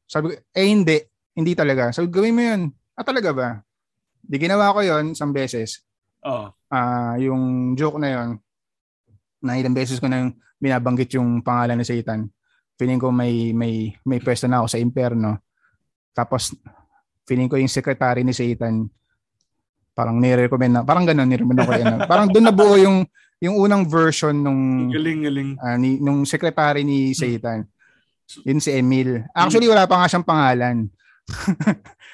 Sabi 0.08 0.32
ko, 0.32 0.34
eh 0.40 0.66
hindi, 0.72 0.96
hindi 1.36 1.52
talaga. 1.52 1.92
Sabi 1.92 2.08
gawin 2.08 2.32
mo 2.34 2.42
yun. 2.42 2.62
Ah, 2.96 3.04
talaga 3.04 3.30
ba? 3.36 3.48
Di 4.24 4.40
ginawa 4.40 4.72
ko 4.72 4.80
yon 4.80 5.12
isang 5.12 5.36
beses. 5.36 5.84
Oo. 6.24 6.48
Ah, 6.72 7.20
yung 7.20 7.76
joke 7.76 8.00
na 8.00 8.08
yon 8.08 8.28
na 9.44 9.60
ilang 9.60 9.76
beses 9.76 10.00
ko 10.00 10.08
nang 10.08 10.32
binabanggit 10.56 11.12
yung 11.20 11.44
pangalan 11.44 11.76
ni 11.76 11.84
Satan. 11.84 12.24
Feeling 12.80 13.00
ko 13.00 13.12
may 13.12 13.52
may 13.52 13.92
may 14.08 14.16
pwesto 14.16 14.48
na 14.48 14.64
ako 14.64 14.66
sa 14.72 14.80
impyerno. 14.80 15.44
Tapos 16.16 16.56
feeling 17.30 17.46
ko 17.46 17.54
yung 17.54 17.70
secretary 17.70 18.26
ni 18.26 18.34
Satan 18.34 18.90
parang 19.94 20.18
nire-recommend 20.18 20.72
na 20.74 20.82
parang 20.82 21.06
ganoon 21.06 21.30
nire-recommend 21.30 21.62
ko 21.62 21.72
yan. 21.78 21.96
parang 22.10 22.26
doon 22.26 22.46
nabuo 22.50 22.74
yung 22.74 23.06
yung 23.38 23.54
unang 23.56 23.86
version 23.86 24.34
nung 24.34 24.90
Galing, 24.90 25.22
galing. 25.22 25.50
ah, 25.62 25.78
ni, 25.78 25.96
nung 25.96 26.26
secretary 26.26 26.82
ni 26.82 27.14
Satan. 27.14 27.64
Yun 28.44 28.60
si 28.60 28.68
Emil. 28.68 29.24
Actually 29.32 29.64
wala 29.64 29.86
pa 29.86 30.02
nga 30.02 30.10
siyang 30.10 30.26
pangalan. 30.26 30.76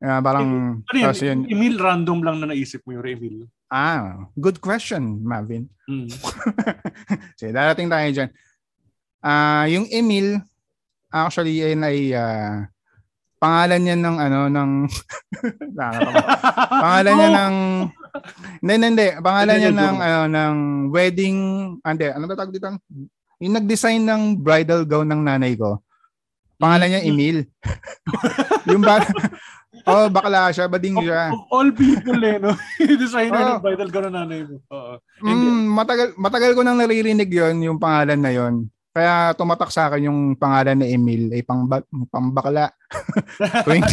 Ah, 0.00 0.16
parang 0.24 0.80
Ano 0.80 0.96
yun? 0.96 1.12
yun. 1.12 1.40
Emil, 1.44 1.76
random 1.76 2.24
lang 2.24 2.40
na 2.40 2.48
naisip 2.48 2.80
mo 2.88 2.96
yung 2.96 3.04
Emil. 3.04 3.44
Ah, 3.68 4.24
good 4.32 4.56
question, 4.56 5.20
Marvin. 5.20 5.68
Mm. 5.84 6.08
Sige, 7.38 7.52
darating 7.52 7.92
tayo 7.92 8.08
dyan. 8.08 8.30
Ah, 9.20 9.68
yung 9.68 9.84
Emil, 9.92 10.40
actually, 11.12 11.60
yun 11.60 11.84
ay 11.84 12.16
ah, 12.16 12.64
pangalan 13.40 13.80
niya 13.80 13.96
ng 13.96 14.16
ano, 14.20 14.40
ng... 14.52 14.70
Pangalan 16.84 17.12
niya 17.16 17.28
Oh! 17.32 17.36
ng... 17.40 17.54
Hindi, 18.60 18.74
hindi. 18.84 19.06
Pangalan 19.18 19.56
niya 19.56 19.72
ng, 19.72 19.96
ano, 19.96 20.20
ng 20.28 20.54
wedding... 20.92 21.38
ah, 21.80 21.90
Hindi, 21.96 22.06
ano 22.12 22.24
ba 22.28 22.36
tawag 22.36 22.52
dito? 22.52 22.68
Yung 23.40 23.56
nag-design 23.56 24.04
ng 24.04 24.22
bridal 24.36 24.84
gown 24.84 25.08
ng 25.08 25.22
nanay 25.24 25.56
ko. 25.56 25.80
Pangalan 26.60 26.92
niya 26.92 27.06
Emil. 27.08 27.48
yung 28.68 28.84
ba... 28.84 29.00
oh, 29.88 30.12
bakla 30.12 30.52
siya, 30.52 30.68
bading 30.68 31.00
Of, 31.00 31.04
siya. 31.08 31.32
of 31.32 31.48
all 31.48 31.72
people 31.72 32.20
eh, 32.20 32.36
no? 32.36 32.52
Designer 32.76 33.40
Oo. 33.40 33.52
ng 33.56 33.64
bridal 33.64 33.88
ka 33.88 34.00
na 34.04 34.10
nanay 34.12 34.44
mo. 34.44 34.60
Oo. 34.68 34.92
Mm, 35.24 35.72
matagal 35.72 36.12
matagal 36.20 36.52
ko 36.52 36.60
nang 36.60 36.76
naririnig 36.76 37.32
'yon, 37.32 37.64
yung 37.64 37.78
pangalan 37.80 38.20
na 38.20 38.28
'yon. 38.28 38.68
Kaya 38.90 39.38
tumatak 39.38 39.70
sa 39.70 39.86
akin 39.86 40.10
yung 40.10 40.20
pangalan 40.34 40.82
na 40.82 40.86
Emil 40.90 41.30
ay 41.30 41.46
pang 41.46 41.66
pambakla. 42.10 42.74
Tuwing 43.66 43.86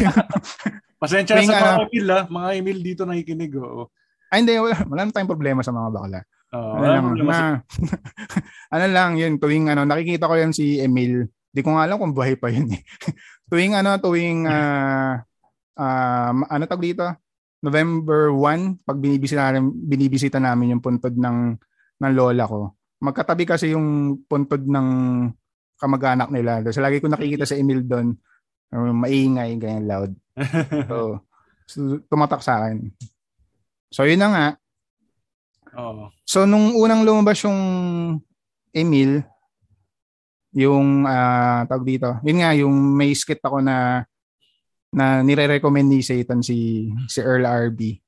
Pasensya 0.97 1.37
na 1.37 1.41
Tuwing 1.41 1.51
sa 1.53 1.61
mga 1.61 1.85
Emil, 1.85 2.05
ha? 2.09 2.21
Mga 2.25 2.49
Emil 2.57 2.77
dito 2.81 3.01
nakikinig, 3.05 3.53
oo. 3.61 3.93
ay 4.33 4.43
hindi 4.43 4.57
wala, 4.57 4.75
wala 4.89 5.07
tayong 5.13 5.29
problema 5.29 5.61
sa 5.61 5.69
mga 5.71 5.89
bakla. 5.93 6.19
Oo, 6.57 6.79
Ano 6.81 6.87
lang, 6.89 7.03
na, 7.27 7.61
ano 8.75 8.85
lang 8.89 9.11
yun, 9.19 9.37
tuwing 9.37 9.69
ano, 9.69 9.85
nakikita 9.85 10.25
ko 10.25 10.33
yan 10.33 10.55
si 10.55 10.81
Emil. 10.81 11.29
Di 11.53 11.61
ko 11.61 11.77
nga 11.77 11.85
alam 11.85 12.01
kung 12.01 12.17
buhay 12.17 12.33
pa 12.39 12.49
yun 12.49 12.71
eh. 12.73 12.81
tuwing 13.51 13.77
ano, 13.77 14.01
tuwing 14.01 14.49
ah 14.49 15.21
ah, 15.77 16.33
ano 16.33 16.63
tag 16.65 16.81
dito? 16.81 17.05
November 17.61 18.33
1, 18.33 18.85
pag 18.85 18.97
binibisita 18.97 19.49
namin, 19.49 19.73
binibisita 19.73 20.37
namin 20.37 20.77
yung 20.77 20.83
puntod 20.83 21.13
ng 21.13 21.57
ng 21.97 22.11
lola 22.13 22.45
ko. 22.45 22.76
Magkatabi 22.97 23.43
kasi 23.45 23.73
yung 23.73 24.19
puntod 24.25 24.65
ng 24.65 24.87
kamag-anak 25.77 26.29
nila. 26.33 26.65
So 26.73 26.81
lagi 26.81 26.97
ko 26.97 27.07
nakikita 27.07 27.45
sa 27.45 27.57
Emil 27.57 27.85
doon. 27.85 28.17
uh, 28.73 28.91
maingay, 28.91 29.55
ganyan 29.61 29.87
loud. 29.87 30.11
So, 30.89 31.21
so, 31.71 31.77
tumatak 32.09 32.41
sa 32.43 32.65
akin. 32.65 32.91
So 33.93 34.03
yun 34.03 34.19
na 34.19 34.29
nga, 34.33 34.47
Oo. 35.77 36.09
So 36.25 36.49
nung 36.49 36.73
unang 36.73 37.05
lumabas 37.05 37.37
yung 37.45 37.61
Emil, 38.73 39.21
yung 40.57 41.05
ah 41.05 41.69
tawag 41.69 41.85
dito, 41.85 42.09
yun 42.25 42.41
nga 42.41 42.51
yung 42.57 42.73
may 42.97 43.13
skit 43.13 43.41
ako 43.45 43.61
na 43.61 44.01
na 44.89 45.21
nire-recommend 45.21 45.93
ni 45.93 46.01
Satan 46.01 46.41
si 46.41 46.89
si 47.05 47.19
Earl 47.21 47.45
RB. 47.45 48.01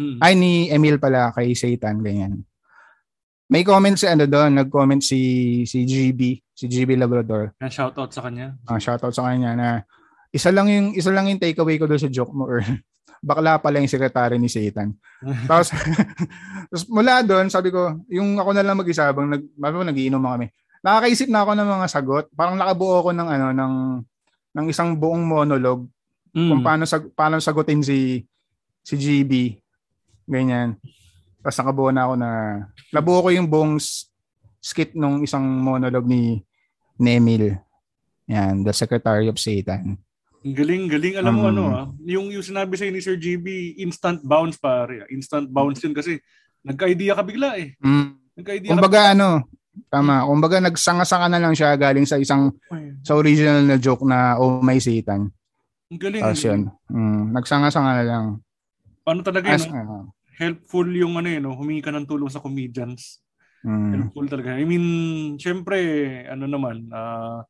Mm. 0.00 0.18
Ay 0.18 0.32
ni 0.34 0.52
Emil 0.66 0.98
pala 0.98 1.30
kay 1.30 1.54
Satan 1.54 2.02
ganyan. 2.02 2.42
May 3.52 3.68
comment 3.68 3.92
si 3.92 4.08
ano 4.08 4.24
doon, 4.24 4.56
nag-comment 4.56 5.04
si 5.04 5.20
si 5.68 5.84
GB, 5.84 6.40
si 6.56 6.64
GB 6.64 6.96
Labrador. 6.96 7.52
Yan, 7.60 7.68
shoutout 7.68 8.08
sa 8.08 8.24
kanya. 8.24 8.56
Ah, 8.64 8.80
shoutout 8.80 9.12
sa 9.12 9.28
kanya 9.28 9.52
na 9.52 9.68
isa 10.32 10.48
lang 10.48 10.72
yung 10.72 10.96
isa 10.96 11.12
lang 11.12 11.28
yung 11.28 11.36
takeaway 11.36 11.76
ko 11.76 11.84
doon 11.84 12.00
sa 12.00 12.08
joke 12.08 12.32
mo 12.32 12.48
Earl. 12.48 12.64
Bakla 13.28 13.60
pala 13.60 13.78
yung 13.78 13.92
sekretary 13.92 14.40
ni 14.40 14.48
Satan. 14.48 14.96
Tapos, 15.46 15.70
tapos 15.70 16.84
mula 16.90 17.22
doon, 17.22 17.46
sabi 17.46 17.70
ko, 17.70 18.02
yung 18.10 18.34
ako 18.34 18.50
na 18.50 18.66
lang 18.66 18.74
mag-isa 18.74 19.06
habang 19.06 19.30
nag, 19.30 19.46
nagiinom 19.54 20.18
kami. 20.18 20.50
Nakakaisip 20.82 21.30
na 21.30 21.46
ako 21.46 21.54
ng 21.54 21.68
mga 21.70 21.86
sagot. 21.86 22.24
Parang 22.34 22.58
nakabuo 22.58 22.98
ako 22.98 23.14
ng 23.14 23.28
ano 23.30 23.46
ng 23.54 23.74
ng 24.58 24.66
isang 24.66 24.98
buong 24.98 25.22
monologue 25.22 25.86
Mm. 26.32 26.48
kung 26.48 26.60
paano 26.64 26.84
sag, 26.88 27.12
paano 27.12 27.36
sagutin 27.44 27.84
si 27.84 28.24
si 28.80 28.94
GB. 28.96 29.60
Ganyan. 30.24 30.80
Tapos 31.42 31.58
nakabuo 31.58 31.90
na 31.90 32.02
ako 32.06 32.14
na 32.14 32.30
nabuo 32.94 33.18
ko 33.18 33.28
yung 33.34 33.50
buong 33.50 33.82
skit 34.62 34.94
nung 34.94 35.26
isang 35.26 35.42
monologue 35.42 36.06
ni, 36.06 36.38
ni 37.02 37.18
Emil. 37.18 37.58
Yan, 38.30 38.62
the 38.62 38.70
Secretary 38.70 39.26
of 39.26 39.36
Satan. 39.42 39.98
Galing, 40.42 40.90
galing. 40.90 41.14
Alam 41.18 41.34
mo 41.38 41.42
Um, 41.46 41.50
ano 41.54 41.62
ah, 41.70 41.86
yung, 42.02 42.30
yung 42.30 42.42
sinabi 42.42 42.74
sa'yo 42.74 42.90
ni 42.90 43.02
Sir 43.02 43.14
GB, 43.18 43.78
instant 43.78 44.18
bounce 44.22 44.58
pare. 44.58 45.06
Instant 45.10 45.46
bounce 45.46 45.82
yun 45.82 45.94
kasi 45.94 46.18
nagka-idea 46.62 47.14
ka 47.14 47.22
bigla 47.22 47.58
eh. 47.58 47.74
Mm. 47.78 48.18
Nagka-idea 48.38 48.70
ka 48.70 48.74
Kumbaga 48.74 49.00
ano, 49.14 49.28
tama. 49.86 50.26
Kumbaga 50.26 50.56
nagsanga-sanga 50.58 51.30
na 51.30 51.42
lang 51.42 51.54
siya 51.54 51.78
galing 51.78 52.06
sa 52.06 52.18
isang 52.18 52.50
sa 53.06 53.14
original 53.14 53.62
na 53.62 53.78
joke 53.78 54.02
na 54.02 54.38
oh 54.38 54.58
my 54.62 54.78
Satan. 54.82 55.30
Ang 55.90 56.00
galing. 56.00 56.22
Tapos 56.22 56.42
yun. 56.42 56.60
Mm, 56.90 57.22
nagsanga-sanga 57.38 57.92
na 58.02 58.04
lang. 58.06 58.26
Paano 59.02 59.20
talaga 59.22 59.46
As, 59.50 59.66
yun? 59.66 59.74
no? 59.74 59.78
ano, 59.78 59.94
Helpful 60.42 60.88
yung 60.90 61.14
ano 61.14 61.28
yun, 61.30 61.42
no? 61.46 61.54
humingi 61.54 61.82
ka 61.86 61.94
ng 61.94 62.10
tulong 62.10 62.26
sa 62.26 62.42
comedians. 62.42 63.22
mm, 63.62 63.90
Helpful 63.94 64.26
talaga. 64.26 64.58
I 64.58 64.66
mean, 64.66 64.86
syempre, 65.38 65.78
ano 66.26 66.50
naman, 66.50 66.90
ah 66.90 67.46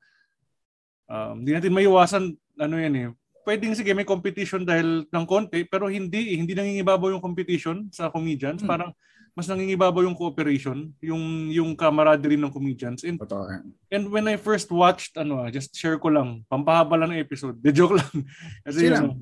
um, 1.13 1.41
hindi 1.41 1.53
natin 1.57 1.73
maiwasan, 1.73 2.25
ano 2.61 2.75
yan 2.77 2.95
eh, 2.97 3.09
pwedeng 3.45 3.75
sige 3.75 3.93
may 3.93 4.07
competition 4.07 4.63
dahil 4.63 5.07
ng 5.07 5.27
konti, 5.27 5.67
pero 5.67 5.91
hindi 5.91 6.35
eh, 6.35 6.37
hindi 6.39 6.55
nangingibabaw 6.55 7.13
yung 7.13 7.25
competition 7.25 7.91
sa 7.91 8.09
comedians. 8.09 8.63
Hmm. 8.63 8.71
Parang 8.71 8.91
mas 9.33 9.49
nangingibabaw 9.49 10.05
yung 10.05 10.17
cooperation, 10.17 10.93
yung 11.01 11.49
yung 11.49 11.73
camaraderie 11.73 12.37
ng 12.37 12.53
comedians. 12.53 13.01
And, 13.01 13.17
totoo 13.17 13.49
and 13.89 14.05
when 14.13 14.29
I 14.29 14.37
first 14.37 14.69
watched, 14.69 15.17
ano 15.17 15.41
ah, 15.41 15.49
just 15.49 15.73
share 15.73 15.97
ko 15.97 16.13
lang, 16.13 16.45
pampahaba 16.53 17.01
lang 17.01 17.17
ng 17.17 17.23
episode. 17.25 17.57
De 17.59 17.73
joke 17.73 17.97
lang. 17.97 18.13
Kasi 18.69 18.93
Sila. 18.93 19.01
ano, 19.01 19.17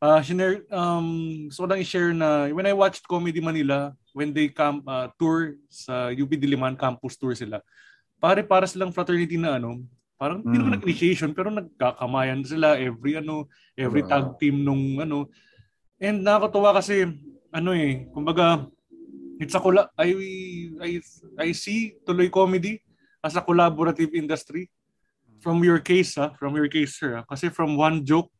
Ah, 0.00 0.24
share 0.24 0.64
um 0.72 1.08
so 1.52 1.68
lang 1.68 1.84
i-share 1.84 2.16
na 2.16 2.48
when 2.56 2.64
I 2.64 2.72
watched 2.72 3.04
Comedy 3.04 3.36
Manila 3.36 3.92
when 4.16 4.32
they 4.32 4.48
camp 4.48 4.80
uh, 4.88 5.12
tour 5.20 5.60
sa 5.68 6.08
UP 6.08 6.32
Diliman 6.40 6.72
campus 6.72 7.20
tour 7.20 7.36
sila. 7.36 7.60
Pare 8.16 8.40
para 8.40 8.64
silang 8.64 8.96
fraternity 8.96 9.36
na 9.36 9.60
ano, 9.60 9.84
parang 10.16 10.40
hindi 10.40 10.56
naman 10.56 10.72
Mm. 10.72 10.76
nag-initiation 10.80 11.36
pero 11.36 11.52
nagkakamayan 11.52 12.40
sila 12.48 12.80
every 12.80 13.20
ano, 13.20 13.44
every 13.76 14.00
Wow. 14.00 14.08
tag 14.08 14.26
team 14.40 14.64
nung 14.64 15.04
ano. 15.04 15.28
And 16.00 16.24
nakakatuwa 16.24 16.80
kasi 16.80 17.04
ano 17.52 17.70
eh, 17.76 18.08
kumbaga 18.08 18.72
it's 19.36 19.52
a 19.52 19.60
colla- 19.60 19.92
I 20.00 20.16
I 20.80 20.90
I 21.36 21.48
see 21.52 21.92
tuloy 22.08 22.32
comedy 22.32 22.80
as 23.20 23.36
a 23.36 23.44
collaborative 23.44 24.16
industry 24.16 24.72
from 25.44 25.60
your 25.60 25.76
case 25.84 26.16
ha, 26.16 26.32
from 26.40 26.56
your 26.56 26.72
case 26.72 26.96
sir. 26.96 27.20
ha. 27.20 27.22
Kasi 27.28 27.52
from 27.52 27.76
one 27.76 28.00
joke 28.00 28.32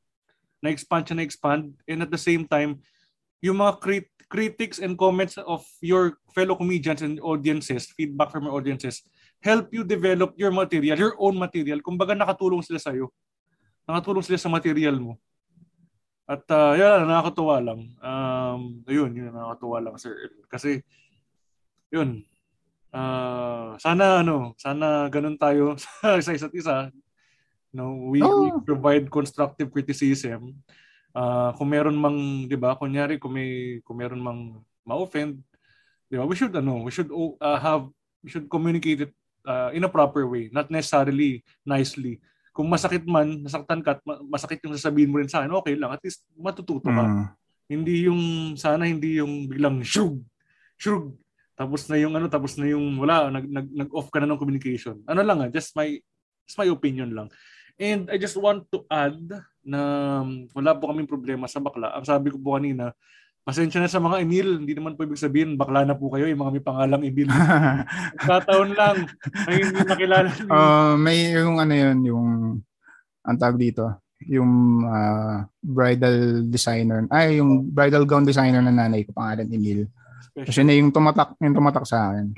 na-expand 0.60 1.08
siya 1.08 1.16
na-expand 1.18 1.72
and 1.88 2.04
at 2.04 2.12
the 2.12 2.20
same 2.20 2.44
time 2.44 2.80
yung 3.40 3.60
mga 3.60 3.80
crit- 3.80 4.20
critics 4.30 4.78
and 4.78 4.94
comments 4.94 5.34
of 5.42 5.66
your 5.82 6.20
fellow 6.30 6.54
comedians 6.54 7.02
and 7.02 7.18
audiences, 7.18 7.90
feedback 7.98 8.30
from 8.30 8.46
your 8.46 8.54
audiences, 8.54 9.02
help 9.42 9.72
you 9.74 9.82
develop 9.82 10.36
your 10.38 10.54
material, 10.54 10.94
your 10.94 11.18
own 11.18 11.34
material. 11.34 11.82
Kumbaga 11.82 12.14
nakatulong 12.14 12.62
sila 12.62 12.78
sa'yo. 12.78 13.10
Nakatulong 13.90 14.22
sila 14.22 14.38
sa 14.38 14.46
material 14.46 15.02
mo. 15.02 15.18
At 16.30 16.46
uh, 16.46 16.78
yan, 16.78 17.10
nakakatuwa 17.10 17.58
lang. 17.58 17.80
Um, 17.98 18.86
ayun, 18.86 19.10
yun, 19.10 19.34
nakakatuwa 19.34 19.82
lang, 19.82 19.98
sir. 19.98 20.14
Kasi, 20.46 20.78
yun, 21.90 22.22
ah 22.90 23.78
sana 23.78 24.22
ano, 24.22 24.54
sana 24.58 25.06
ganun 25.10 25.38
tayo 25.38 25.78
sa 26.22 26.34
isa't 26.34 26.54
isa. 26.54 26.90
No, 27.70 28.10
we, 28.10 28.18
we 28.18 28.48
Oo. 28.50 28.62
provide 28.66 29.06
constructive 29.06 29.70
criticism. 29.70 30.58
Ah, 31.14 31.54
kung 31.54 31.70
meron 31.70 31.98
mang, 31.98 32.46
'di 32.46 32.58
ba, 32.58 32.74
kunyari 32.78 33.18
kung 33.18 33.34
may 33.34 33.78
kung 33.86 33.98
meron 33.98 34.22
mang 34.22 34.40
ma-offend, 34.82 35.38
'di 36.10 36.18
ba? 36.18 36.26
We 36.26 36.34
should 36.34 36.54
ano, 36.54 36.82
we 36.86 36.90
should 36.90 37.10
uh, 37.14 37.58
have 37.58 37.90
we 38.22 38.30
should 38.30 38.50
communicate 38.50 39.10
it 39.10 39.12
uh, 39.46 39.70
in 39.74 39.86
a 39.86 39.90
proper 39.90 40.26
way, 40.26 40.50
not 40.50 40.70
necessarily 40.70 41.46
nicely. 41.62 42.18
kung 42.50 42.66
masakit 42.66 43.06
man, 43.06 43.46
nasaktan 43.46 43.80
ka 43.80 44.02
masakit 44.26 44.60
yung 44.66 44.74
sasabihin 44.74 45.10
mo 45.10 45.22
rin 45.22 45.30
sa 45.30 45.42
akin, 45.42 45.54
okay 45.54 45.74
lang. 45.78 45.94
At 45.94 46.02
least 46.02 46.26
matututo 46.34 46.90
ka. 46.90 47.04
Mm. 47.06 47.26
Hindi 47.70 47.94
yung, 48.10 48.22
sana 48.58 48.84
hindi 48.84 49.22
yung 49.22 49.46
biglang 49.46 49.80
shrug, 49.86 50.18
shrug. 50.74 51.14
Tapos 51.54 51.86
na 51.86 51.96
yung 51.96 52.12
ano, 52.18 52.26
tapos 52.26 52.58
na 52.58 52.66
yung 52.66 52.98
wala, 52.98 53.30
nag, 53.30 53.46
nag, 53.46 53.68
nag-off 53.70 54.10
ka 54.10 54.18
na 54.18 54.28
ng 54.28 54.40
communication. 54.40 54.98
Ano 55.06 55.22
lang 55.22 55.38
ah, 55.46 55.48
just 55.48 55.72
my, 55.78 55.94
just 56.44 56.58
my 56.58 56.66
opinion 56.66 57.14
lang. 57.14 57.28
And 57.80 58.12
I 58.12 58.20
just 58.20 58.36
want 58.36 58.68
to 58.76 58.84
add 58.92 59.24
na 59.64 59.80
um, 60.20 60.44
wala 60.52 60.76
po 60.76 60.92
kaming 60.92 61.08
problema 61.08 61.48
sa 61.48 61.64
bakla. 61.64 61.96
Ang 61.96 62.04
sabi 62.04 62.28
ko 62.28 62.36
po 62.36 62.60
kanina, 62.60 62.92
Pasensya 63.40 63.80
na 63.80 63.88
sa 63.88 64.04
mga 64.04 64.20
Emil, 64.20 64.60
hindi 64.60 64.76
naman 64.76 64.94
po 64.94 65.08
ibig 65.08 65.16
sabihin 65.16 65.56
bakla 65.56 65.88
na 65.88 65.96
po 65.96 66.12
kayo, 66.12 66.28
yung 66.28 66.44
mga 66.44 66.60
may 66.60 66.64
pangalang 66.64 67.02
Emil. 67.02 67.24
Kataon 68.28 68.76
lang, 68.76 69.08
may 69.48 69.64
hindi 69.64 69.80
nakilala. 69.80 70.28
Uh, 70.44 70.94
may 71.00 71.32
yung 71.32 71.56
ano 71.56 71.72
yun, 71.72 71.98
yung 72.04 72.26
ang 73.24 73.36
tawag 73.40 73.56
dito, 73.56 73.96
yung 74.28 74.84
uh, 74.84 75.48
bridal 75.64 76.44
designer, 76.52 77.08
ay 77.08 77.40
yung 77.40 77.64
bridal 77.72 78.04
gown 78.04 78.28
designer 78.28 78.60
na 78.60 78.76
nanay 78.76 79.08
ko, 79.08 79.16
pangalan 79.16 79.48
Emil. 79.48 79.88
Kasi 80.34 80.60
na 80.62 80.76
yung 80.76 80.92
tumatak, 80.92 81.36
yung 81.40 81.56
tumatak 81.56 81.84
sa 81.88 82.12
akin. 82.12 82.34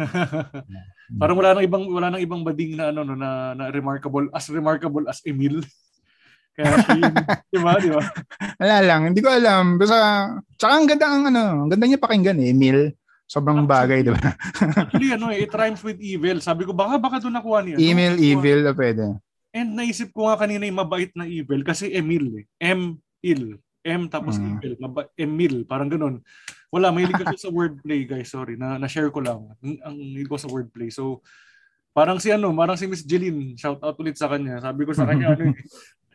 Parang 1.20 1.36
wala 1.36 1.56
nang 1.56 1.66
ibang 1.66 1.84
wala 1.90 2.08
nang 2.08 2.22
ibang 2.22 2.42
bading 2.42 2.78
na 2.78 2.94
ano 2.94 3.00
no 3.04 3.14
na, 3.14 3.52
na 3.52 3.68
remarkable 3.68 4.28
as 4.32 4.48
remarkable 4.48 5.04
as 5.08 5.20
Emil. 5.28 5.60
Kaya 6.56 6.84
yun, 6.84 7.16
di 7.48 7.58
ba, 7.64 7.80
di 7.80 7.88
ba? 7.88 8.04
Wala 8.60 8.76
lang, 8.84 9.00
hindi 9.08 9.24
ko 9.24 9.32
alam. 9.32 9.80
Basta, 9.80 10.28
tsaka 10.60 10.72
ang 10.76 10.84
ganda 10.84 11.06
ang 11.08 11.24
ano, 11.32 11.64
ang 11.64 11.70
ganda 11.72 11.88
niya 11.88 11.96
pakinggan 11.96 12.44
eh, 12.44 12.52
Emil. 12.52 12.92
Sobrang 13.24 13.64
bagay, 13.64 14.04
di 14.04 14.12
ba? 14.12 14.20
actually, 14.84 15.16
ano 15.16 15.32
eh, 15.32 15.48
it 15.48 15.52
rhymes 15.56 15.80
with 15.80 15.96
evil. 16.04 16.36
Sabi 16.44 16.68
ko, 16.68 16.76
baka 16.76 17.00
baka 17.00 17.24
doon 17.24 17.40
nakuha 17.40 17.64
niya. 17.64 17.80
Email, 17.80 18.20
no? 18.20 18.20
evil, 18.20 18.58
na 18.68 18.76
pwede. 18.76 19.16
And 19.56 19.72
naisip 19.72 20.12
ko 20.12 20.28
nga 20.28 20.36
kanina 20.44 20.68
yung 20.68 20.76
mabait 20.76 21.08
na 21.16 21.24
evil 21.24 21.64
kasi 21.64 21.88
Emil 21.88 22.44
eh. 22.44 22.44
M-il. 22.60 23.56
M 23.80 24.02
tapos 24.12 24.36
mm. 24.36 24.44
evil. 24.44 24.72
Maba- 24.76 25.08
Emil, 25.16 25.64
parang 25.64 25.88
ganun. 25.88 26.20
Wala, 26.72 26.88
may 26.88 27.04
ko 27.04 27.36
sa 27.36 27.52
wordplay, 27.52 28.08
guys. 28.08 28.32
Sorry, 28.32 28.56
na, 28.56 28.80
na-share 28.80 29.12
ko 29.12 29.20
lang. 29.20 29.44
Ang 29.60 29.96
hilig 30.00 30.32
ko 30.32 30.40
sa 30.40 30.48
wordplay. 30.48 30.88
So, 30.88 31.20
parang 31.92 32.16
si 32.16 32.32
ano, 32.32 32.48
parang 32.56 32.80
si 32.80 32.88
Miss 32.88 33.04
Jeline, 33.04 33.60
shout 33.60 33.76
out 33.84 34.00
ulit 34.00 34.16
sa 34.16 34.32
kanya. 34.32 34.56
Sabi 34.56 34.88
ko 34.88 34.96
sa 34.96 35.04
kanya, 35.04 35.36
ano 35.36 35.52
eh, 35.52 35.56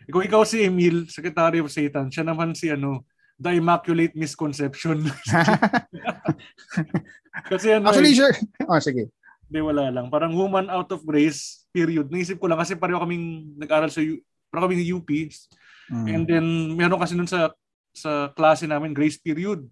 kung 0.10 0.26
ikaw 0.26 0.42
si 0.42 0.66
Emil, 0.66 1.06
Secretary 1.14 1.62
of 1.62 1.70
Satan, 1.70 2.10
siya 2.10 2.26
naman 2.26 2.58
si 2.58 2.74
ano, 2.74 3.06
The 3.38 3.62
Immaculate 3.62 4.18
Misconception. 4.18 5.06
kasi 7.54 7.78
ano, 7.78 7.94
Actually, 7.94 8.18
sure. 8.18 8.34
Oh, 8.66 8.82
sige. 8.82 9.14
Hindi, 9.48 9.60
wala 9.62 9.94
lang. 9.94 10.10
Parang 10.10 10.34
woman 10.34 10.74
out 10.74 10.90
of 10.90 11.06
grace, 11.06 11.70
period. 11.70 12.10
Naisip 12.10 12.42
ko 12.42 12.50
lang 12.50 12.58
kasi 12.58 12.74
pareho 12.74 12.98
kaming 12.98 13.54
nag-aral 13.62 13.94
sa 13.94 14.02
U, 14.02 14.18
pareho 14.50 14.66
kaming 14.66 14.90
UP. 14.90 15.10
Mm. 15.94 16.06
And 16.10 16.24
then, 16.26 16.46
meron 16.74 16.98
kasi 16.98 17.14
nun 17.14 17.30
sa 17.30 17.54
sa 17.94 18.34
klase 18.34 18.66
namin, 18.66 18.98
grace 18.98 19.22
period. 19.22 19.70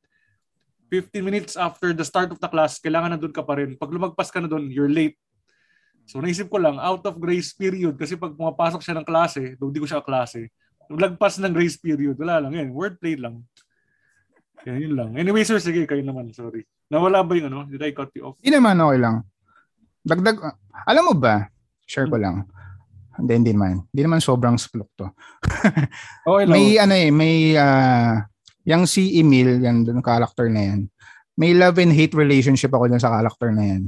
15 1.01 1.19
minutes 1.19 1.53
after 1.59 1.91
the 1.91 2.05
start 2.07 2.31
of 2.31 2.39
the 2.39 2.47
class, 2.47 2.79
kailangan 2.79 3.15
na 3.15 3.19
doon 3.19 3.35
ka 3.35 3.43
pa 3.43 3.59
rin. 3.59 3.75
Pag 3.75 3.91
lumagpas 3.91 4.31
ka 4.31 4.39
na 4.39 4.47
doon, 4.47 4.71
you're 4.71 4.91
late. 4.91 5.19
So 6.05 6.21
naisip 6.21 6.47
ko 6.47 6.61
lang, 6.61 6.77
out 6.77 7.01
of 7.03 7.17
grace 7.17 7.51
period, 7.51 7.97
kasi 7.97 8.13
pag 8.13 8.37
pumapasok 8.37 8.79
siya 8.79 8.95
ng 9.01 9.07
klase, 9.07 9.57
though 9.57 9.73
di 9.73 9.81
ko 9.81 9.89
siya 9.89 10.05
klase, 10.05 10.53
lagpas 10.87 11.41
ng 11.41 11.51
grace 11.51 11.81
period, 11.81 12.13
wala 12.15 12.45
lang 12.45 12.53
yan, 12.53 12.69
wordplay 12.69 13.17
lang. 13.17 13.41
Yan, 14.69 14.77
yun 14.81 14.93
lang. 14.93 15.09
Anyway, 15.17 15.41
sir, 15.41 15.57
sige, 15.57 15.85
kayo 15.89 16.01
naman, 16.05 16.29
sorry. 16.29 16.65
Nawala 16.89 17.25
ba 17.25 17.33
yung 17.37 17.49
ano? 17.49 17.65
Did 17.65 17.81
I 17.81 17.91
cut 17.93 18.13
you 18.13 18.29
off? 18.29 18.37
Hindi 18.37 18.53
naman, 18.53 18.77
okay 18.77 18.99
lang. 19.01 19.15
Dagdag, 20.05 20.37
alam 20.85 21.03
mo 21.09 21.13
ba, 21.17 21.49
share 21.89 22.05
ko 22.05 22.21
hmm. 22.21 22.25
lang, 22.25 22.35
hindi, 23.17 23.33
hindi 23.41 23.51
naman. 23.57 23.73
Hindi 23.89 24.01
naman 24.05 24.19
sobrang 24.21 24.57
splok 24.61 24.89
to. 24.93 25.07
okay 26.29 26.43
lang. 26.45 26.53
May 26.57 26.77
ano 26.77 26.93
eh, 26.93 27.09
may, 27.09 27.57
uh, 27.57 28.21
yung 28.65 28.89
si 28.89 29.21
Emil, 29.21 29.61
yan, 29.61 29.85
yung 29.85 30.01
character 30.01 30.49
na 30.49 30.73
yan, 30.73 30.79
may 31.37 31.53
love 31.53 31.77
and 31.77 31.93
hate 31.93 32.17
relationship 32.17 32.73
ako 32.73 32.89
dyan 32.89 33.01
sa 33.01 33.13
character 33.13 33.53
na 33.53 33.63
yan. 33.63 33.83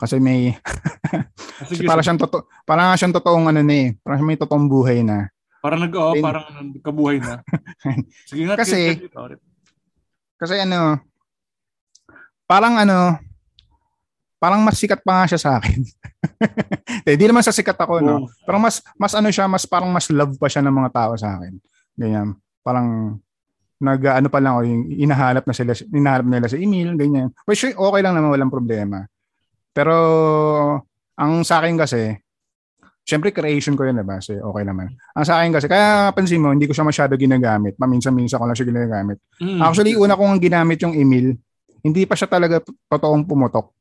Kasi 0.00 0.16
may 0.16 0.56
kasi 1.60 1.84
para 1.84 2.00
siyang 2.00 2.20
totoo, 2.20 2.48
para 2.64 2.96
siyang 2.96 3.16
totoong 3.16 3.52
ano 3.52 3.60
na 3.60 3.74
eh, 3.74 3.88
parang 4.00 4.24
may 4.24 4.36
totoong 4.36 4.68
buhay 4.68 5.04
na. 5.04 5.28
Parang 5.60 5.80
nag 5.84 5.92
oh, 5.92 6.16
parang 6.24 6.72
kabuhay 6.80 7.20
na. 7.20 7.44
Sige 8.28 8.48
nga 8.48 8.56
kasi 8.56 8.96
kasi 10.40 10.54
ano 10.56 10.96
parang 12.48 12.80
ano 12.80 13.20
parang 14.40 14.64
mas 14.64 14.80
sikat 14.80 15.04
pa 15.04 15.20
nga 15.20 15.26
siya 15.28 15.40
sa 15.40 15.50
akin. 15.60 15.84
Hindi 17.12 17.28
naman 17.28 17.44
sa 17.44 17.52
sikat 17.52 17.76
ako, 17.76 18.00
oh. 18.00 18.02
no? 18.02 18.14
Pero 18.40 18.56
mas, 18.56 18.80
mas 18.96 19.12
ano 19.12 19.28
siya, 19.28 19.44
mas 19.44 19.68
parang 19.68 19.92
mas 19.92 20.08
love 20.08 20.40
pa 20.40 20.48
siya 20.48 20.64
ng 20.64 20.72
mga 20.72 20.90
tao 20.96 21.12
sa 21.20 21.36
akin. 21.36 21.60
Ganyan. 21.92 22.40
Parang, 22.64 23.20
nag, 23.80 24.00
ano 24.04 24.28
pa 24.28 24.38
lang, 24.44 24.52
oh, 24.60 24.64
yung 24.64 24.92
inahanap 24.92 25.48
na 25.48 25.54
sila, 25.56 25.72
inahanap 25.72 26.26
nila 26.28 26.46
sa 26.52 26.60
email, 26.60 26.92
ganyan. 27.00 27.32
Which 27.48 27.64
okay 27.64 28.00
lang 28.04 28.12
naman, 28.12 28.28
walang 28.28 28.52
problema. 28.52 29.08
Pero 29.72 29.94
ang 31.16 31.40
sa 31.40 31.64
akin 31.64 31.80
kasi, 31.80 32.12
syempre 33.08 33.32
creation 33.32 33.74
ko 33.74 33.88
yun, 33.88 33.96
diba? 33.96 34.20
So, 34.20 34.36
okay 34.36 34.68
naman. 34.68 34.92
Ang 35.16 35.24
sa 35.24 35.40
akin 35.40 35.56
kasi, 35.56 35.66
kaya 35.66 36.12
pansin 36.12 36.44
mo, 36.44 36.52
hindi 36.52 36.68
ko 36.68 36.76
siya 36.76 36.84
masyado 36.84 37.16
ginagamit. 37.16 37.80
Paminsan-minsan 37.80 38.36
ko 38.36 38.44
lang 38.44 38.56
siya 38.56 38.68
ginagamit. 38.68 39.18
Mm. 39.40 39.60
Actually, 39.64 39.96
una 39.96 40.12
kong 40.12 40.36
ginamit 40.38 40.78
yung 40.84 40.92
email, 40.92 41.32
hindi 41.80 42.04
pa 42.04 42.12
siya 42.12 42.28
talaga 42.28 42.60
totoong 42.92 43.24
pumutok. 43.24 43.72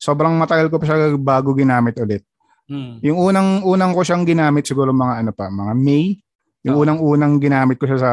Sobrang 0.00 0.32
matagal 0.34 0.72
ko 0.72 0.80
pa 0.80 0.88
siya 0.88 1.14
bago 1.20 1.52
ginamit 1.52 2.00
ulit. 2.00 2.24
Mm. 2.72 3.04
Yung 3.04 3.18
unang 3.20 3.48
unang 3.68 3.92
ko 3.92 4.00
siyang 4.00 4.24
ginamit 4.24 4.64
siguro 4.64 4.96
mga 4.96 5.20
ano 5.20 5.30
pa, 5.36 5.52
mga 5.52 5.76
May. 5.76 6.16
Yung 6.62 6.78
oh. 6.78 6.82
unang-unang 6.86 7.42
ginamit 7.42 7.76
ko 7.76 7.90
siya 7.90 7.98
sa 7.98 8.12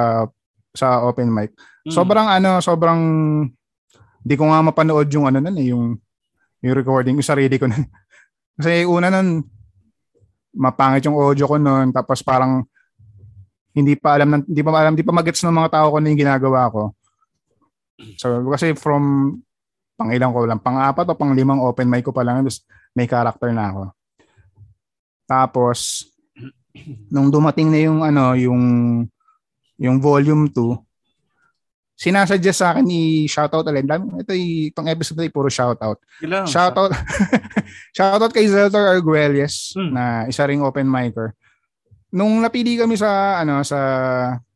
sa 0.73 1.05
open 1.05 1.29
mic. 1.29 1.53
Mm. 1.86 1.93
Sobrang 1.93 2.27
ano, 2.29 2.62
sobrang 2.62 3.01
hindi 4.23 4.36
ko 4.36 4.43
nga 4.51 4.62
mapanood 4.62 5.08
yung 5.10 5.25
ano 5.25 5.39
nun 5.41 5.58
eh, 5.58 5.67
yung 5.73 5.97
yung 6.60 6.75
recording, 6.75 7.15
yung 7.15 7.25
sarili 7.25 7.55
ko 7.55 7.65
nun. 7.65 7.84
Kasi 8.60 8.84
una 8.84 9.08
nun, 9.08 9.43
mapangit 10.53 11.08
yung 11.08 11.15
audio 11.15 11.47
ko 11.47 11.55
nun, 11.55 11.95
tapos 11.95 12.19
parang 12.19 12.67
hindi 13.71 13.95
pa 13.95 14.19
alam, 14.19 14.43
hindi 14.43 14.62
pa 14.62 14.71
alam, 14.75 14.91
hindi 14.97 15.05
pa 15.05 15.15
magets 15.15 15.41
ng 15.45 15.55
mga 15.55 15.71
tao 15.71 15.88
ko 15.93 15.97
na 16.01 16.10
yung 16.12 16.19
ginagawa 16.19 16.67
ko. 16.67 16.84
So, 18.19 18.43
kasi 18.51 18.75
from 18.75 19.36
pang 19.99 20.12
ilang 20.15 20.32
ko 20.32 20.47
lang, 20.47 20.63
pang-apat 20.63 21.12
o 21.12 21.19
pang-limang 21.19 21.60
open 21.60 21.91
mic 21.91 22.08
ko 22.08 22.15
pa 22.15 22.23
lang, 22.23 22.47
may 22.95 23.08
character 23.08 23.51
na 23.51 23.71
ako. 23.71 23.84
Tapos, 25.27 26.08
nung 27.12 27.27
dumating 27.29 27.69
na 27.69 27.79
yung 27.84 27.99
ano, 28.01 28.34
yung 28.34 28.63
yung 29.80 30.04
volume 30.04 30.52
2, 30.52 30.76
sinasuggest 32.00 32.63
sa 32.63 32.72
akin 32.72 32.88
ni 32.88 33.28
shoutout 33.28 33.68
ulit. 33.68 33.84
Ito 33.84 34.32
itong 34.72 34.88
episode 34.88 35.20
ay 35.20 35.32
puro 35.32 35.52
shoutout. 35.52 36.00
Ilang, 36.24 36.48
shoutout 36.48 36.96
shoutout 37.98 38.32
kay 38.32 38.48
Zeltor 38.48 38.88
Arguelles 38.88 39.76
hmm. 39.76 39.92
na 39.92 40.04
isa 40.32 40.48
ring 40.48 40.63
open 40.63 40.88
micer. 40.88 41.36
Nung 42.15 42.39
napili 42.39 42.80
kami 42.80 42.96
sa 42.96 43.44
ano 43.44 43.60
sa 43.68 43.80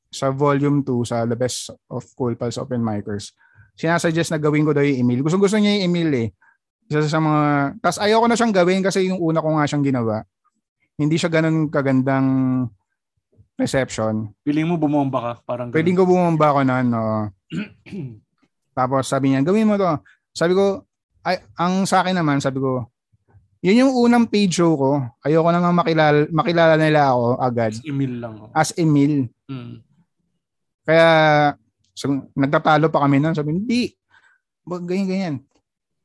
sa 0.08 0.32
volume 0.32 0.88
2 0.88 1.04
sa 1.04 1.28
The 1.28 1.36
Best 1.36 1.76
of 1.92 2.08
Cool 2.16 2.40
Pals 2.40 2.56
Open 2.56 2.80
Micers, 2.80 3.36
sinasuggest 3.76 4.32
na 4.32 4.40
gawin 4.40 4.64
ko 4.64 4.72
daw 4.72 4.86
yung 4.86 5.04
email. 5.04 5.28
Gusto 5.28 5.36
gusto 5.36 5.60
niya 5.60 5.84
yung 5.84 5.92
email 5.92 6.12
eh. 6.16 6.28
Isa 6.88 7.04
sa 7.12 7.20
mga 7.20 7.76
tas 7.84 8.00
ayoko 8.00 8.28
na 8.28 8.40
siyang 8.40 8.56
gawin 8.56 8.80
kasi 8.80 9.12
yung 9.12 9.20
una 9.20 9.44
ko 9.44 9.52
nga 9.60 9.68
siyang 9.68 9.84
ginawa. 9.84 10.24
Hindi 10.96 11.20
siya 11.20 11.28
ganun 11.28 11.68
kagandang 11.68 12.28
reception. 13.58 14.34
Piling 14.42 14.68
mo 14.68 14.76
bumomba 14.78 15.20
ka? 15.20 15.34
Parang 15.46 15.70
ganun. 15.70 15.78
Pwedeng 15.78 15.98
ko 15.98 16.04
bumomba 16.10 16.46
ako 16.54 16.60
na 16.66 16.76
no. 16.82 17.04
Tapos 18.78 19.06
sabi 19.06 19.34
niya, 19.34 19.46
gawin 19.46 19.70
mo 19.70 19.78
to. 19.78 19.86
Sabi 20.34 20.58
ko, 20.58 20.82
ay, 21.24 21.40
ang 21.56 21.86
sa 21.86 22.02
akin 22.02 22.18
naman, 22.18 22.42
sabi 22.42 22.58
ko, 22.58 22.90
yun 23.64 23.88
yung 23.88 23.94
unang 23.96 24.28
page 24.28 24.60
show 24.60 24.76
ko. 24.76 24.92
Ayoko 25.24 25.50
na 25.54 25.64
nga 25.64 25.72
makilala, 25.72 26.20
makilala 26.34 26.76
nila 26.76 27.16
ako 27.16 27.26
agad. 27.40 27.72
As 27.72 27.86
Emil 27.86 28.14
lang. 28.20 28.34
Oh. 28.42 28.50
As 28.52 28.70
Emil. 28.76 29.32
Mm. 29.48 29.80
Kaya, 30.84 31.08
so, 31.96 32.12
nagtatalo 32.36 32.92
pa 32.92 33.08
kami 33.08 33.24
nun. 33.24 33.32
Sabi, 33.32 33.56
hindi. 33.56 33.96
Ganyan, 34.68 35.08
ganyan. 35.08 35.36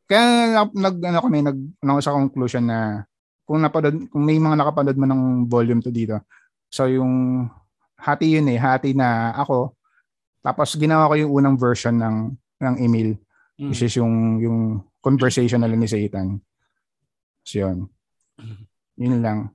Kaya 0.06 0.22
nag, 0.70 0.96
ano 1.02 1.18
kami, 1.18 1.38
nag, 1.42 1.58
ano 1.82 1.98
sa 1.98 2.14
conclusion 2.14 2.62
na 2.62 3.02
kung 3.42 3.58
napanood, 3.58 4.06
kung 4.06 4.22
may 4.22 4.38
mga 4.38 4.54
nakapanood 4.54 4.98
man 5.00 5.11
ng 5.11 5.22
volume 5.50 5.82
to 5.82 5.90
dito, 5.90 6.20
So 6.68 6.87
yung 6.88 7.46
hati 7.98 8.38
yun 8.38 8.48
eh, 8.52 8.61
hati 8.61 8.92
na 8.94 9.35
ako. 9.35 9.74
Tapos 10.44 10.76
ginawa 10.78 11.11
ko 11.11 11.14
yung 11.18 11.33
unang 11.33 11.57
version 11.59 11.96
ng 11.98 12.16
ng 12.62 12.74
email, 12.78 13.18
mm. 13.59 13.68
which 13.72 13.83
is 13.83 13.94
yung 13.98 14.38
yung 14.38 14.85
conversational 15.02 15.72
ni 15.72 15.88
Satan. 15.88 16.38
So 17.42 17.64
yun. 17.64 17.88
Yun 18.98 19.22
lang. 19.22 19.54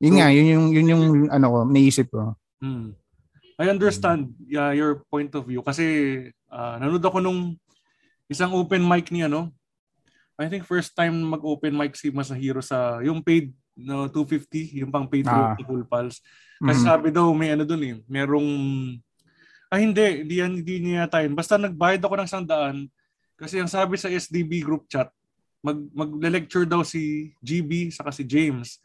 Yun 0.00 0.14
so, 0.14 0.18
nga, 0.20 0.28
yun 0.32 0.46
yung 0.48 0.66
yun 0.72 0.92
yung 0.92 1.04
ano 1.30 1.46
ko, 1.50 1.58
naisip 1.68 2.06
ko. 2.10 2.34
Mm. 2.62 2.96
I 3.56 3.66
understand 3.72 4.36
uh, 4.52 4.72
your 4.76 5.00
point 5.08 5.32
of 5.32 5.48
view 5.48 5.64
kasi 5.64 5.84
uh, 6.52 6.76
nanood 6.76 7.00
ako 7.00 7.24
nung 7.24 7.56
isang 8.28 8.52
open 8.52 8.84
mic 8.84 9.08
ni 9.08 9.24
ano. 9.24 9.48
I 10.36 10.52
think 10.52 10.68
first 10.68 10.92
time 10.92 11.16
mag-open 11.16 11.72
mic 11.72 11.96
si 11.96 12.12
Masahiro 12.12 12.60
sa 12.60 13.00
yung 13.00 13.24
paid 13.24 13.56
no 13.76 14.08
250 14.08 14.80
yung 14.80 14.88
pang 14.88 15.04
Patreon 15.04 15.52
Ah. 15.52 15.56
Full 15.60 15.84
Pulse. 15.84 16.24
Kasi 16.56 16.80
Mhm. 16.80 16.88
sabi 16.88 17.08
daw 17.12 17.28
may 17.30 17.52
ano 17.52 17.62
dun 17.62 17.84
eh, 17.84 18.00
merong 18.08 18.48
ah 19.68 19.76
hindi, 19.76 20.24
hindi 20.24 20.34
yan 20.40 20.52
hindi 20.56 20.74
niya 20.80 21.04
yun. 21.20 21.36
Basta 21.36 21.60
nagbayad 21.60 22.00
ako 22.00 22.14
ng 22.16 22.30
sandaan 22.30 22.76
kasi 23.36 23.60
ang 23.60 23.68
sabi 23.68 24.00
sa 24.00 24.08
SDB 24.08 24.64
group 24.64 24.88
chat, 24.88 25.12
mag 25.60 25.76
magle-lecture 25.92 26.64
daw 26.64 26.80
si 26.80 27.34
GB 27.38 27.92
saka 27.92 28.08
si 28.08 28.24
James 28.24 28.80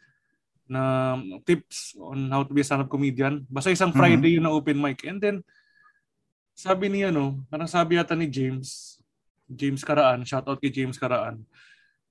na 0.68 1.16
tips 1.44 1.96
on 1.96 2.28
how 2.28 2.44
to 2.44 2.52
be 2.52 2.60
a 2.60 2.66
stand-up 2.66 2.88
comedian. 2.88 3.44
Basta 3.48 3.72
isang 3.72 3.92
Mhm. 3.92 3.98
Friday 3.98 4.32
yun 4.36 4.44
na 4.44 4.52
open 4.52 4.76
mic. 4.76 5.04
And 5.04 5.20
then 5.20 5.40
sabi 6.52 6.92
ni 6.92 7.04
ano, 7.04 7.40
parang 7.48 7.68
sabi 7.68 7.96
yata 7.96 8.12
ni 8.12 8.28
James, 8.28 9.00
James 9.48 9.84
Karaan, 9.84 10.24
shout 10.24 10.44
out 10.44 10.60
kay 10.60 10.72
James 10.72 10.96
Karaan. 10.96 11.44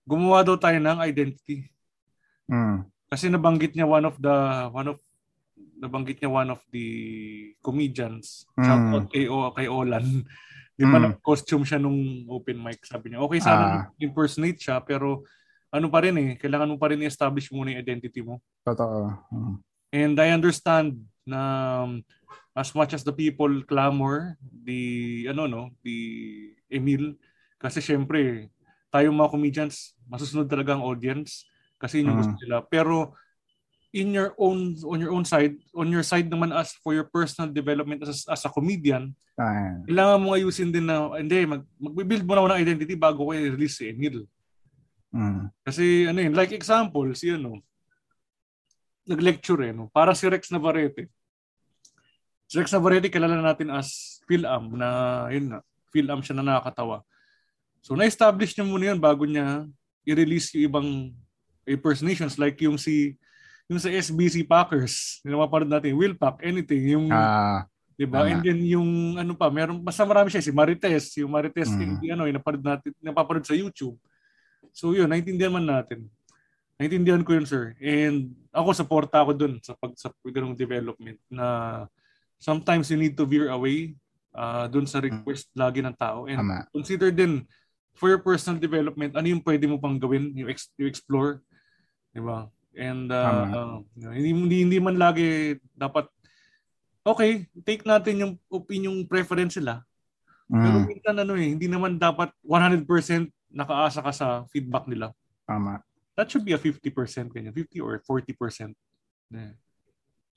Gumawa 0.05 0.41
daw 0.43 0.57
tayo 0.57 0.77
ng 0.77 0.99
identity. 1.01 1.69
Mm. 2.51 2.83
Kasi 3.07 3.31
nabanggit 3.31 3.73
niya 3.75 3.87
one 3.87 4.07
of 4.07 4.19
the 4.19 4.37
one 4.71 4.89
of 4.91 4.99
nabanggit 5.81 6.19
niya 6.21 6.31
one 6.31 6.51
of 6.51 6.61
the 6.75 6.87
comedians. 7.65 8.45
Shout 8.59 8.83
Mm. 8.85 8.93
out 8.93 9.07
kay, 9.09 9.25
o, 9.31 9.49
kay 9.55 9.67
Olan. 9.71 10.05
Di 10.77 10.85
ba 10.85 10.99
Mm. 11.01 11.05
nag-costume 11.15 11.65
siya 11.65 11.81
nung 11.81 12.25
open 12.29 12.61
mic, 12.61 12.83
sabi 12.85 13.13
niya. 13.13 13.21
Okay, 13.25 13.41
sana 13.41 13.65
Ah. 13.65 13.83
impersonate 13.97 14.61
siya, 14.61 14.81
pero 14.83 15.25
ano 15.71 15.87
pa 15.89 16.03
rin 16.05 16.17
eh, 16.19 16.31
kailangan 16.37 16.69
mo 16.69 16.77
pa 16.77 16.91
rin 16.93 17.01
i-establish 17.01 17.49
muna 17.55 17.73
yung 17.73 17.81
identity 17.81 18.21
mo. 18.21 18.43
Totoo. 18.67 19.15
Mm. 19.33 19.55
And 19.91 20.15
I 20.21 20.29
understand 20.31 21.01
na 21.27 21.41
um, 21.85 22.03
as 22.55 22.75
much 22.75 22.91
as 22.93 23.07
the 23.07 23.15
people 23.15 23.51
clamor 23.65 24.35
the 24.43 24.83
ano 25.31 25.47
no, 25.47 25.63
the 25.83 25.99
Emil 26.67 27.15
kasi 27.57 27.79
syempre 27.79 28.51
tayong 28.91 29.15
mga 29.15 29.31
comedians 29.31 29.95
masusunod 30.11 30.51
talaga 30.51 30.75
ang 30.75 30.83
audience 30.83 31.47
kasi 31.81 32.05
yun 32.05 32.13
yung 32.13 32.21
gusto 32.21 32.37
Mm. 32.37 32.43
nila. 32.45 32.57
Pero 32.69 33.17
in 33.91 34.13
your 34.15 34.37
own 34.39 34.77
on 34.87 35.01
your 35.01 35.11
own 35.11 35.25
side, 35.27 35.57
on 35.75 35.89
your 35.91 36.05
side 36.05 36.29
naman 36.29 36.53
as 36.53 36.77
for 36.79 36.93
your 36.95 37.09
personal 37.09 37.51
development 37.51 38.05
as, 38.07 38.23
as 38.29 38.45
a 38.45 38.53
comedian, 38.53 39.11
Ah, 39.41 39.81
kailangan 39.89 40.21
mo 40.21 40.37
ayusin 40.37 40.69
din 40.69 40.85
na 40.85 41.17
hindi 41.17 41.49
mag 41.49 41.65
magbi-build 41.81 42.29
mo 42.29 42.37
na 42.37 42.53
ng 42.53 42.61
identity 42.61 42.93
bago 42.93 43.25
ko 43.25 43.33
i-release 43.33 43.81
si 43.81 43.89
Emil. 43.89 44.29
mm. 45.11 45.49
Kasi 45.65 46.05
ano 46.05 46.21
yun, 46.21 46.37
like 46.37 46.53
example, 46.53 47.09
si 47.17 47.33
ano, 47.33 47.57
nag-lecture 49.09 49.65
eh, 49.65 49.73
no? 49.73 49.89
para 49.91 50.13
si 50.13 50.29
Rex 50.29 50.53
Navarrete. 50.53 51.09
Si 52.47 52.55
Rex 52.61 52.69
Navarrete 52.71 53.09
kilala 53.09 53.41
natin 53.41 53.73
as 53.73 54.21
Phil-Am 54.29 54.77
na, 54.77 54.89
yun 55.33 55.57
na, 55.57 55.59
Phil-Am 55.91 56.21
siya 56.21 56.37
na 56.39 56.45
nakakatawa. 56.47 57.03
So 57.81 57.97
na-establish 57.97 58.55
niya 58.55 58.69
muna 58.69 58.93
yun 58.93 59.01
bago 59.01 59.25
niya 59.25 59.65
i-release 60.05 60.53
yung 60.55 60.65
ibang 60.69 60.89
impersonations 61.71 62.35
like 62.37 62.59
yung 62.61 62.75
si 62.75 63.15
yung 63.71 63.79
sa 63.79 63.87
SBC 63.87 64.43
Packers, 64.43 65.23
yung 65.23 65.39
napapanood 65.39 65.71
natin, 65.71 65.95
Will 65.95 66.19
Pack, 66.19 66.43
anything, 66.43 66.91
yung 66.91 67.07
Ah, 67.07 67.63
'di 67.95 68.09
ba? 68.09 68.27
And 68.27 68.43
then 68.43 68.59
yung 68.67 69.15
ano 69.15 69.37
pa, 69.39 69.47
meron 69.47 69.79
basta 69.79 70.03
marami 70.03 70.27
siya 70.33 70.43
si 70.43 70.51
Marites, 70.51 71.15
yung 71.23 71.31
Marites 71.31 71.71
Mm. 71.71 71.79
yung 71.79 72.13
ano, 72.19 72.23
yung 72.27 72.37
napanood 72.41 72.65
natin, 72.67 72.91
napapanood 72.99 73.47
sa 73.47 73.55
YouTube. 73.55 73.95
So 74.75 74.91
yun, 74.91 75.07
naintindihan 75.07 75.55
man 75.55 75.69
natin. 75.69 76.09
Naintindihan 76.81 77.21
ko 77.21 77.37
yun, 77.37 77.45
sir. 77.45 77.77
And 77.79 78.33
ako 78.51 78.73
suporta 78.73 79.21
ako 79.21 79.37
dun 79.37 79.61
sa 79.61 79.77
pag 79.77 79.93
sa 79.95 80.11
ganung 80.27 80.57
development 80.57 81.21
na 81.29 81.47
sometimes 82.41 82.89
you 82.89 82.97
need 82.97 83.15
to 83.15 83.29
veer 83.29 83.53
away 83.53 83.93
uh, 84.33 84.65
dun 84.67 84.89
sa 84.89 84.99
request 84.99 85.53
lagi 85.53 85.85
ng 85.85 85.95
tao 85.95 86.25
and 86.25 86.41
tama. 86.41 86.65
consider 86.73 87.13
din 87.13 87.45
for 87.93 88.09
your 88.09 88.23
personal 88.25 88.57
development 88.57 89.13
ano 89.13 89.27
yung 89.29 89.45
pwede 89.45 89.69
mo 89.69 89.77
pang 89.77 90.01
gawin, 90.01 90.33
yung, 90.33 90.49
ex- 90.49 90.73
yung 90.81 90.89
explore, 90.89 91.45
'di 92.15 92.21
ba? 92.23 92.47
And 92.75 93.11
uh, 93.11 93.27
Tama. 93.51 93.83
uh, 93.83 94.13
hindi, 94.15 94.31
hindi 94.31 94.57
hindi 94.63 94.79
man 94.79 94.95
lagi 94.97 95.59
dapat 95.75 96.07
okay, 97.03 97.47
take 97.67 97.83
natin 97.83 98.23
yung 98.23 98.33
opinion 98.49 99.03
preference. 99.07 99.59
Pero 100.51 100.77
Mm. 100.83 100.87
minsan 100.91 101.15
ano 101.15 101.39
eh, 101.39 101.47
hindi 101.55 101.71
naman 101.71 101.95
dapat 101.95 102.35
100% 102.43 102.83
nakaasa 103.55 104.03
ka 104.03 104.11
sa 104.11 104.27
feedback 104.51 104.91
nila. 104.91 105.15
Tama. 105.47 105.79
That 106.19 106.27
should 106.27 106.43
be 106.43 106.55
a 106.55 106.59
50% 106.59 107.31
ganyan, 107.31 107.55
50 107.55 107.79
or 107.79 108.03
40%. 108.03 108.75
Yeah. 109.31 109.55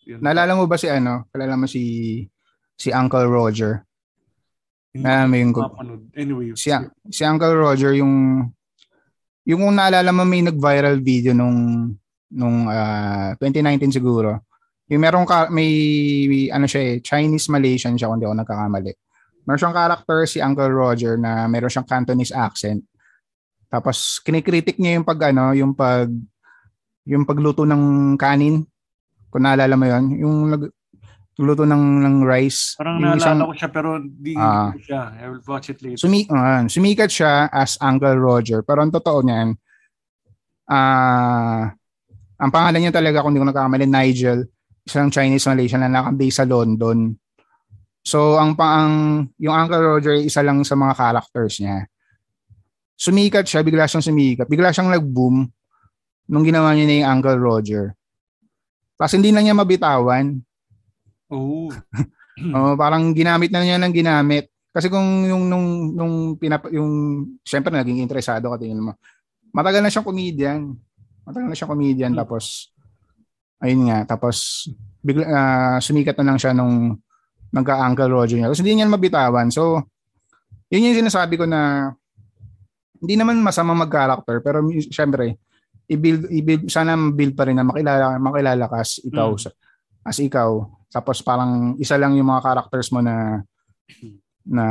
Yun. 0.05 0.19
Naalala 0.21 0.53
mo 0.53 0.69
ba 0.69 0.77
si 0.77 0.86
ano? 0.86 1.25
Naalala 1.33 1.57
mo 1.57 1.65
si 1.65 1.81
si 2.77 2.93
Uncle 2.93 3.25
Roger? 3.25 3.81
Hindi 4.93 5.01
Naalala 5.01 5.27
mo 5.29 5.36
yung 5.41 5.53
mapanood. 5.57 6.03
Anyway, 6.13 6.45
si, 6.53 6.69
si 7.09 7.21
Uncle 7.25 7.55
Roger 7.57 7.97
yung 7.97 8.13
yung 9.43 9.60
kung 9.60 9.75
naalala 9.75 10.12
mo 10.15 10.23
may 10.23 10.41
nag-viral 10.43 11.03
video 11.03 11.36
nung 11.36 11.91
nung 12.34 12.65
ah, 12.67 13.36
2019 13.38 13.93
siguro. 13.93 14.41
Yung 14.89 14.99
merong 14.99 15.27
ka, 15.27 15.47
may, 15.47 15.69
may 16.27 16.43
ano 16.51 16.67
siya 16.67 16.82
eh, 16.82 16.95
Chinese 16.99 17.47
Malaysian 17.47 17.95
siya 17.95 18.10
kung 18.12 18.19
ako 18.19 18.36
nagkakamali. 18.36 18.91
Meron 19.43 19.60
siyang 19.60 19.75
character 19.75 20.19
si 20.27 20.38
Uncle 20.39 20.71
Roger 20.71 21.13
na 21.19 21.47
meron 21.47 21.71
siyang 21.71 21.88
Cantonese 21.88 22.36
accent. 22.36 22.84
Tapos 23.67 24.21
kinikritik 24.21 24.77
niya 24.79 24.99
yung 24.99 25.08
pag 25.08 25.34
ano, 25.34 25.51
yung 25.51 25.73
pag 25.73 26.08
yung 27.03 27.27
pagluto 27.27 27.67
ng 27.67 28.15
kanin. 28.15 28.63
Kung 29.34 29.43
naalala 29.43 29.73
mo 29.73 29.86
'yon, 29.89 30.03
yung 30.21 30.38
nagluto 31.34 31.65
ng 31.65 31.86
ng 32.06 32.15
rice. 32.22 32.78
parang 32.78 33.02
yung 33.02 33.17
naalala 33.17 33.50
ko 33.50 33.54
siya 33.58 33.69
pero 33.74 33.89
di 33.98 34.38
hindi 34.38 34.78
ko 34.78 34.82
siya. 34.86 35.02
I 35.17 35.26
will 35.34 35.43
watch 35.50 35.74
it 35.74 35.82
later. 35.82 35.98
Sumi 35.98 36.30
ah, 36.30 36.62
sumikat 36.69 37.10
siya 37.10 37.50
as 37.50 37.78
Uncle 37.82 38.17
Roger. 38.22 38.62
Pero 38.62 38.86
ang 38.86 38.93
totoo 38.93 39.26
niyan, 39.26 39.58
ah 40.69 41.74
ang 42.43 42.52
pangalan 42.52 42.84
niya 42.84 42.91
talaga, 42.91 43.24
kung 43.24 43.32
hindi 43.32 43.39
ko 43.39 43.48
nagkakamali, 43.48 43.88
Nigel. 43.88 44.43
Isang 44.84 45.08
Chinese 45.08 45.48
Malaysian 45.48 45.80
na 45.80 45.88
nakabase 45.88 46.43
sa 46.43 46.43
London. 46.43 47.15
So, 48.04 48.36
ang 48.36 48.60
paang 48.60 49.24
yung 49.39 49.56
Uncle 49.56 49.80
Roger, 49.80 50.19
isa 50.19 50.43
lang 50.43 50.60
sa 50.67 50.76
mga 50.76 50.91
characters 50.91 51.63
niya. 51.63 51.88
Sumikat 53.00 53.48
siya, 53.48 53.63
bigla 53.63 53.88
siyang 53.88 54.04
sumikat. 54.04 54.52
Bigla 54.52 54.76
siyang 54.76 54.91
nag-boom 54.91 55.48
nung 56.28 56.43
ginawa 56.43 56.76
niya 56.76 56.84
na 56.84 56.96
yung 57.00 57.10
Uncle 57.15 57.39
Roger. 57.39 57.96
Tapos 59.00 59.15
hindi 59.15 59.32
na 59.32 59.39
niya 59.39 59.56
mabitawan. 59.56 60.43
Oh. 61.34 61.69
Oh, 62.34 62.74
parang 62.74 63.13
ginamit 63.13 63.54
na 63.54 63.62
niya 63.62 63.78
ng 63.78 63.93
ginamit. 63.93 64.50
Kasi 64.74 64.89
kung 64.89 65.22
yung 65.22 65.46
nung 65.46 65.93
nung 65.93 66.15
pinap 66.34 66.65
yung 66.74 67.22
syempre 67.46 67.69
naging 67.69 68.02
interesado 68.02 68.50
ka 68.50 68.58
tingin 68.58 68.82
mo. 68.82 68.98
Matagal 69.54 69.86
na 69.86 69.93
siyang 69.93 70.10
comedian. 70.10 70.74
Matagal 71.30 71.46
na 71.46 71.54
siyang 71.54 71.72
comedian 71.78 72.10
Hmm. 72.17 72.26
tapos 72.26 72.74
ayun 73.62 73.86
nga 73.86 74.17
tapos 74.17 74.65
bigla 75.06 75.26
ah, 75.30 75.78
sumikat 75.78 76.17
na 76.17 76.34
lang 76.34 76.41
siya 76.41 76.58
nung 76.58 76.98
nagka-Uncle 77.54 78.10
Roger 78.10 78.41
niya. 78.41 78.50
Tapos 78.50 78.65
hindi 78.65 78.82
niya 78.82 78.89
mabitawan. 78.89 79.54
So 79.54 79.86
yun 80.74 80.89
yung 80.89 81.06
sinasabi 81.06 81.38
ko 81.38 81.46
na 81.46 81.93
hindi 82.98 83.13
naman 83.13 83.46
masama 83.46 83.78
mag-character 83.78 84.41
pero 84.41 84.65
syempre 84.89 85.38
i-build, 85.86 86.34
i-build 86.34 86.65
sana 86.65 86.98
build 86.98 87.38
pa 87.38 87.46
rin 87.46 87.62
na 87.62 87.67
makilala 87.67 88.17
makilala 88.17 88.65
ka 88.65 88.82
as 88.82 88.98
ikaw 89.06 89.38
Mm. 89.38 89.54
as 90.10 90.17
ikaw 90.17 90.50
tapos 90.93 91.25
parang 91.25 91.73
isa 91.82 91.97
lang 91.97 92.13
yung 92.13 92.29
mga 92.29 92.45
characters 92.45 92.93
mo 92.93 93.01
na 93.01 93.41
na 94.45 94.65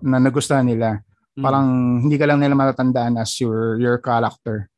na 0.00 0.16
nagustuhan 0.16 0.64
nila. 0.64 1.04
Mm. 1.36 1.44
Parang 1.44 1.66
hindi 2.00 2.16
ka 2.16 2.24
lang 2.24 2.40
nila 2.40 2.56
matatandaan 2.56 3.20
as 3.20 3.36
your 3.36 3.76
your 3.76 4.00
character. 4.00 4.72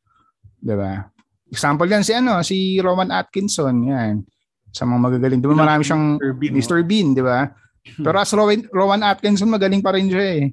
'Di 0.59 0.75
ba? 0.75 1.07
Example 1.49 1.87
yan 1.87 2.03
si 2.03 2.13
ano, 2.13 2.43
si 2.43 2.77
Roman 2.83 3.15
Atkinson, 3.15 3.87
yan. 3.87 4.27
Sa 4.75 4.85
mga 4.85 5.01
magagaling. 5.01 5.41
Di 5.41 5.49
ba 5.49 5.57
marami 5.57 5.81
siyang 5.87 6.21
Mr. 6.21 6.33
Bean? 6.37 6.53
Mr. 6.53 6.81
Bean, 6.85 7.09
di 7.17 7.25
ba? 7.25 7.49
Pero 7.97 8.17
as 8.21 8.33
Rowan, 8.37 8.69
Rowan 8.69 9.01
Atkinson, 9.01 9.49
magaling 9.49 9.81
pa 9.81 9.97
rin 9.97 10.13
siya 10.13 10.27
eh. 10.37 10.45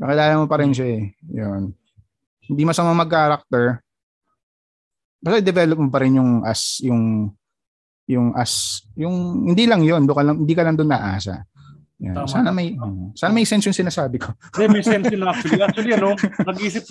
Nakilala 0.00 0.40
mo 0.40 0.48
pa 0.48 0.56
rin 0.60 0.72
siya 0.72 0.88
eh. 0.88 1.02
Yun. 1.28 1.62
Hindi 2.48 2.62
masama 2.64 2.96
mag-character. 2.96 3.84
Basta 5.20 5.44
develop 5.44 5.78
mo 5.84 5.88
pa 5.92 6.00
rin 6.00 6.16
yung 6.16 6.40
as, 6.48 6.80
yung, 6.80 7.28
yung 8.06 8.34
as, 8.38 8.82
yung, 8.94 9.46
hindi 9.50 9.66
lang 9.66 9.82
yun, 9.82 10.06
do 10.06 10.14
ka 10.14 10.22
lang, 10.22 10.42
hindi 10.42 10.54
ka 10.54 10.62
lang 10.62 10.78
doon 10.78 10.90
naasa. 10.90 11.42
Yan. 11.96 12.12
Tama. 12.12 12.28
Sana 12.28 12.50
may, 12.52 12.76
uh, 12.76 13.08
sana 13.16 13.32
may 13.32 13.48
sense 13.48 13.64
yung 13.66 13.76
sinasabi 13.76 14.20
ko. 14.20 14.36
Hindi, 14.52 14.66
may 14.68 14.84
sense 14.84 15.08
yun 15.08 15.24
actually. 15.24 15.60
Actually, 15.64 15.92
ano, 15.96 16.12
nag-isip, 16.44 16.84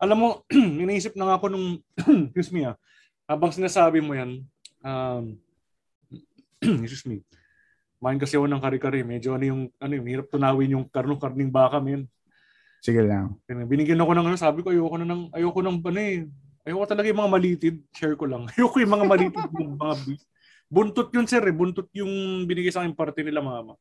alam 0.00 0.16
mo, 0.16 0.28
iniisip 0.82 1.12
na 1.14 1.28
nga 1.28 1.36
ako 1.36 1.46
nung, 1.52 1.68
excuse 2.32 2.50
me 2.50 2.64
ah, 2.64 2.76
habang 3.28 3.52
sinasabi 3.52 4.00
mo 4.00 4.16
yan, 4.16 4.42
um, 4.80 5.24
excuse 6.84 7.04
me, 7.04 7.20
main 8.00 8.16
kasi 8.16 8.40
ako 8.40 8.48
ng 8.48 8.62
kari-kari. 8.64 9.04
Medyo 9.04 9.36
ano 9.36 9.44
yung, 9.44 9.62
ano 9.76 9.92
yung, 9.92 10.08
hirap 10.08 10.26
tunawin 10.32 10.72
yung 10.72 10.86
karnong 10.88 11.20
karning 11.20 11.52
baka, 11.52 11.76
men. 11.76 12.08
Sige 12.80 13.04
lang. 13.04 13.36
Binigyan 13.44 14.00
ako 14.00 14.12
ng 14.16 14.26
ano, 14.32 14.36
sabi 14.40 14.64
ko, 14.64 14.72
ayoko 14.72 14.96
na 15.00 15.08
ng, 15.08 15.22
ayoko 15.36 15.60
ng, 15.60 15.78
ano 15.84 16.00
eh, 16.00 16.24
ayoko 16.64 16.84
talaga 16.88 17.12
yung 17.12 17.20
mga 17.20 17.32
malitid, 17.34 17.76
share 17.92 18.16
ko 18.16 18.24
lang. 18.24 18.48
Ayoko 18.56 18.80
yung 18.80 18.94
mga 18.94 19.06
malitid, 19.06 19.48
yung 19.58 19.76
mga 19.76 19.94
beef. 20.06 20.22
Buntot 20.66 21.08
yun, 21.14 21.26
sir, 21.30 21.42
eh. 21.46 21.54
Buntot 21.54 21.86
yung 21.94 22.44
binigay 22.44 22.74
sa 22.74 22.82
akin 22.82 22.94
party 22.94 23.22
nila, 23.22 23.42
mama. 23.42 23.78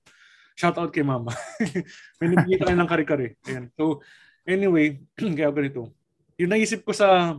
Shout 0.56 0.78
out 0.80 0.94
kay 0.94 1.04
mama. 1.04 1.36
May 2.22 2.32
nabigay 2.32 2.64
tayo 2.64 2.78
ng 2.78 2.90
kare-kare. 2.90 3.36
Ayan. 3.50 3.68
So, 3.76 4.00
anyway, 4.48 5.02
kaya 5.38 5.52
ganito. 5.52 5.92
Yung 6.40 6.52
naisip 6.52 6.86
ko 6.88 6.96
sa 6.96 7.36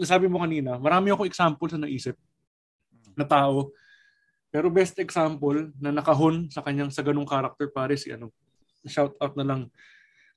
sabi 0.00 0.24
mo 0.24 0.40
kanina, 0.40 0.80
marami 0.80 1.12
akong 1.12 1.28
example 1.28 1.68
sa 1.68 1.76
naisip 1.76 2.16
na 3.12 3.28
tao. 3.28 3.76
Pero 4.52 4.68
best 4.68 4.96
example 5.00 5.72
na 5.80 5.92
nakahon 5.92 6.48
sa 6.52 6.60
kanyang 6.64 6.92
sa 6.92 7.04
ganung 7.04 7.28
character 7.28 7.68
pare 7.72 7.96
si 7.96 8.12
ano. 8.12 8.32
Shout 8.84 9.16
out 9.20 9.36
na 9.36 9.44
lang 9.44 9.60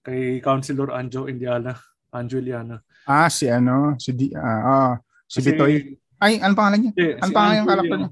kay 0.05 0.39
Councilor 0.39 0.91
Anjo 0.95 1.27
Indiana, 1.27 1.75
Anjo 2.13 2.39
Iliana. 2.39 2.79
Ah, 3.07 3.27
si 3.27 3.49
ano, 3.51 3.97
si 3.99 4.15
Di, 4.15 4.31
ah, 4.37 4.61
ah, 4.63 4.93
si 5.27 5.41
Kasi, 5.41 5.49
Bitoy. 5.51 5.73
Ay, 6.19 6.39
ano 6.39 6.53
pangalan 6.55 6.79
niya? 6.79 6.91
Eh, 6.95 7.13
ano 7.19 7.29
si 7.29 7.35
pangalan 7.35 7.55
ng 7.59 7.69
character 7.69 7.97
niya? 7.99 8.11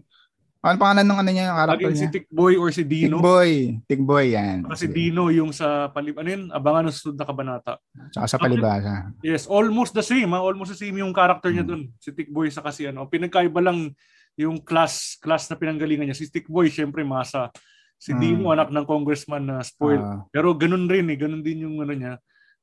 Ano 0.64 0.80
pangalan 0.80 1.04
ng 1.04 1.20
ano 1.20 1.30
niya, 1.36 1.44
yung 1.44 1.60
character 1.60 1.92
niya? 1.92 2.00
si 2.00 2.08
Tikboy 2.08 2.54
or 2.56 2.70
si 2.72 2.84
Dino. 2.88 3.20
Tikboy. 3.20 3.52
Tikboy, 3.84 4.26
yan. 4.32 4.60
Kasi 4.64 4.86
Dino 4.88 5.28
yung 5.28 5.52
sa 5.52 5.92
palib 5.92 6.16
ano 6.16 6.30
yun, 6.32 6.44
abangan 6.56 6.88
ng 6.88 6.96
susunod 6.96 7.20
na 7.20 7.28
kabanata. 7.28 7.74
Saka 8.16 8.28
sa 8.32 8.38
palibasa. 8.40 9.12
Yes, 9.20 9.44
almost 9.44 9.92
the 9.92 10.06
same. 10.06 10.32
Ha? 10.32 10.40
Almost 10.40 10.72
the 10.72 10.80
same 10.88 10.96
yung 11.04 11.12
character 11.12 11.52
niya 11.52 11.68
hmm. 11.68 11.72
dun. 11.76 11.84
Si 12.00 12.16
Tikboy 12.16 12.48
sa 12.48 12.64
kasi 12.64 12.88
ano. 12.88 13.04
Pinagkaiba 13.12 13.60
lang 13.60 13.92
yung 14.40 14.64
class 14.64 15.20
class 15.20 15.52
na 15.52 15.60
pinanggalingan 15.60 16.08
niya. 16.08 16.16
Si 16.16 16.32
Tikboy, 16.32 16.72
syempre 16.72 17.04
masa. 17.04 17.52
Si 18.00 18.16
hmm. 18.16 18.20
Dino, 18.24 18.56
anak 18.56 18.72
ng 18.72 18.88
congressman 18.88 19.44
na 19.44 19.60
spoiled. 19.68 20.00
Uh, 20.00 20.24
Pero 20.32 20.56
ganun 20.56 20.88
rin 20.88 21.12
eh. 21.12 21.20
Ganun 21.20 21.44
din 21.44 21.68
yung 21.68 21.84
ano 21.84 21.92
niya. 21.92 22.14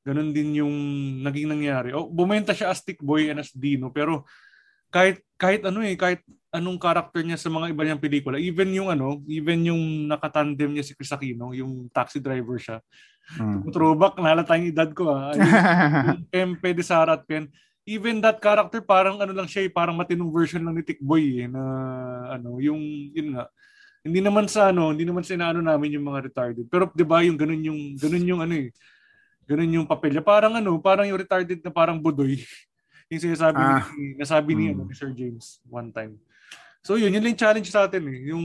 Ganun 0.00 0.33
din 0.33 0.57
yung 0.57 0.74
naging 1.20 1.53
nangyari. 1.53 1.92
Oh, 1.92 2.09
bumenta 2.09 2.57
siya 2.57 2.72
as 2.72 2.81
Tikboy 2.81 3.29
and 3.29 3.44
as 3.44 3.53
Dino. 3.53 3.92
Pero 3.92 4.24
kahit 4.90 5.22
kahit 5.40 5.62
ano 5.64 5.81
eh, 5.81 5.96
kahit 5.96 6.20
anong 6.50 6.83
character 6.83 7.22
niya 7.22 7.38
sa 7.38 7.48
mga 7.48 7.70
iba 7.70 7.83
niyang 7.87 8.03
pelikula. 8.03 8.37
Even 8.37 8.74
yung 8.74 8.90
ano, 8.90 9.22
even 9.31 9.62
yung 9.70 10.11
nakatandem 10.11 10.74
niya 10.74 10.85
si 10.85 10.92
Chris 10.98 11.14
Aquino, 11.14 11.55
yung 11.55 11.87
taxi 11.94 12.18
driver 12.18 12.59
siya. 12.59 12.83
Hmm. 13.38 13.62
Throwback, 13.74 14.18
nalata 14.18 14.59
yung 14.59 14.74
edad 14.74 14.90
ko 14.90 15.14
ah. 15.14 15.31
Yung, 15.38 15.46
yung 15.46 16.22
Pempe 16.26 16.74
de 16.74 16.83
Sara 16.83 17.14
at 17.14 17.22
Pen. 17.24 17.46
Even 17.87 18.18
that 18.20 18.42
character, 18.42 18.83
parang 18.83 19.22
ano 19.22 19.33
lang 19.33 19.46
siya, 19.46 19.66
eh, 19.66 19.70
parang 19.72 19.96
matinong 19.96 20.31
version 20.31 20.62
lang 20.62 20.76
ni 20.76 20.85
Tick 20.85 21.00
Boy 21.00 21.46
eh, 21.46 21.48
na 21.48 21.62
ano, 22.37 22.59
yung, 22.59 22.79
yun 23.14 23.38
nga. 23.38 23.46
Hindi 24.00 24.20
naman 24.24 24.48
sa 24.48 24.72
ano, 24.72 24.96
hindi 24.96 25.05
naman 25.05 25.20
sa 25.20 25.37
inaano 25.37 25.61
namin 25.61 26.00
yung 26.00 26.07
mga 26.09 26.33
retarded. 26.33 26.66
Pero 26.72 26.88
'di 26.88 27.05
ba 27.05 27.20
yung 27.20 27.37
ganun 27.37 27.61
yung 27.61 27.81
ganun 28.00 28.24
yung 28.24 28.40
ano 28.40 28.55
eh. 28.57 28.68
Ganun 29.44 29.76
yung 29.76 29.87
papel 29.88 30.16
niya. 30.16 30.24
Parang 30.24 30.57
ano, 30.57 30.81
parang 30.81 31.05
yung 31.05 31.20
retarded 31.20 31.61
na 31.61 31.68
parang 31.68 32.00
budoy. 32.00 32.40
yung 33.10 33.24
sinasabi 33.26 33.58
ah. 33.58 33.82
ni, 33.98 34.14
nasabi 34.14 34.50
ni, 34.54 34.64
ano, 34.70 34.86
hmm. 34.86 34.90
ni 34.90 34.94
Sir 34.94 35.10
James 35.10 35.58
one 35.66 35.90
time. 35.90 36.14
So 36.80 36.96
yun, 36.96 37.12
yun 37.12 37.20
lang 37.20 37.36
yung 37.36 37.42
challenge 37.42 37.68
sa 37.68 37.84
atin 37.84 38.08
eh. 38.08 38.32
Yung 38.32 38.44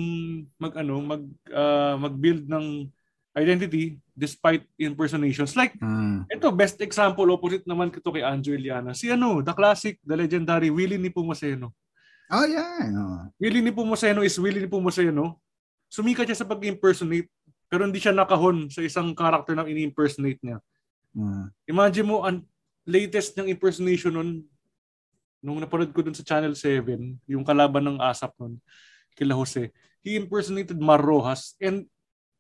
mag 0.60 0.74
ano, 0.76 1.00
mag 1.00 1.24
uh, 1.54 1.96
mag-build 1.96 2.44
ng 2.50 2.90
identity 3.36 4.00
despite 4.12 4.64
impersonations. 4.76 5.56
Like 5.56 5.76
mm. 5.80 6.28
ito 6.28 6.48
best 6.52 6.80
example 6.84 7.28
opposite 7.32 7.64
naman 7.68 7.92
kito 7.92 8.12
kay 8.12 8.24
Anjo 8.24 8.52
Eliana. 8.52 8.92
Si 8.92 9.08
ano, 9.08 9.40
the 9.40 9.56
classic, 9.56 10.00
the 10.04 10.16
legendary 10.20 10.68
Willie 10.72 11.00
ni 11.00 11.12
Pumoseno. 11.12 11.72
Oh 12.32 12.44
yeah. 12.48 12.92
No. 12.92 13.32
Willie 13.40 13.64
ni 13.64 13.72
Pumoseno 13.72 14.24
is 14.24 14.36
Willie 14.36 14.64
ni 14.64 14.72
Pumoseno. 14.72 15.40
Sumikat 15.88 16.28
siya 16.28 16.44
sa 16.44 16.48
pag-impersonate 16.48 17.32
pero 17.72 17.88
hindi 17.88 18.00
siya 18.00 18.16
nakahon 18.16 18.68
sa 18.72 18.84
isang 18.84 19.12
character 19.16 19.56
na 19.56 19.68
ini-impersonate 19.68 20.40
niya. 20.44 20.58
Mm. 21.16 21.46
Imagine 21.72 22.08
mo 22.08 22.24
ang 22.24 22.44
latest 22.88 23.36
niyang 23.36 23.52
impersonation 23.56 24.12
nun 24.16 24.30
nung 25.46 25.62
napanood 25.62 25.94
ko 25.94 26.02
dun 26.02 26.18
sa 26.18 26.26
Channel 26.26 26.58
7, 26.58 27.30
yung 27.30 27.46
kalaban 27.46 27.86
ng 27.86 28.02
ASAP 28.02 28.34
nun, 28.42 28.58
kila 29.14 29.38
Jose, 29.38 29.70
he 30.02 30.18
impersonated 30.18 30.82
Mar 30.82 30.98
Rojas 30.98 31.54
and 31.62 31.86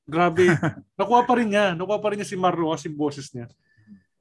grabe, 0.09 0.49
nakuha 0.97 1.21
pa 1.21 1.37
rin 1.37 1.53
niya, 1.53 1.77
nakuha 1.77 2.01
pa 2.01 2.09
rin 2.09 2.17
niya 2.17 2.29
si 2.33 2.33
Mar 2.33 2.57
Rojas 2.57 2.89
yung 2.89 2.97
boses 2.97 3.29
niya. 3.29 3.45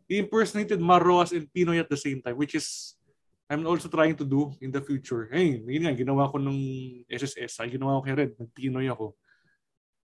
He 0.04 0.20
impersonated 0.20 0.76
Mar 0.84 1.00
Rojas 1.00 1.32
and 1.32 1.48
Pinoy 1.48 1.80
at 1.80 1.88
the 1.88 1.96
same 1.96 2.20
time, 2.20 2.36
which 2.36 2.52
is 2.52 2.92
I'm 3.48 3.64
also 3.68 3.92
trying 3.92 4.16
to 4.16 4.24
do 4.24 4.52
in 4.60 4.72
the 4.72 4.80
future. 4.80 5.28
Hey, 5.28 5.60
yun 5.60 5.84
nga, 5.84 5.92
ginawa 5.92 6.32
ko 6.32 6.40
nung 6.40 6.56
SSS. 7.12 7.60
Ay, 7.60 7.76
ginawa 7.76 8.00
ko 8.00 8.08
kay 8.08 8.16
Red. 8.16 8.32
Nag-Pinoy 8.40 8.88
ako. 8.88 9.12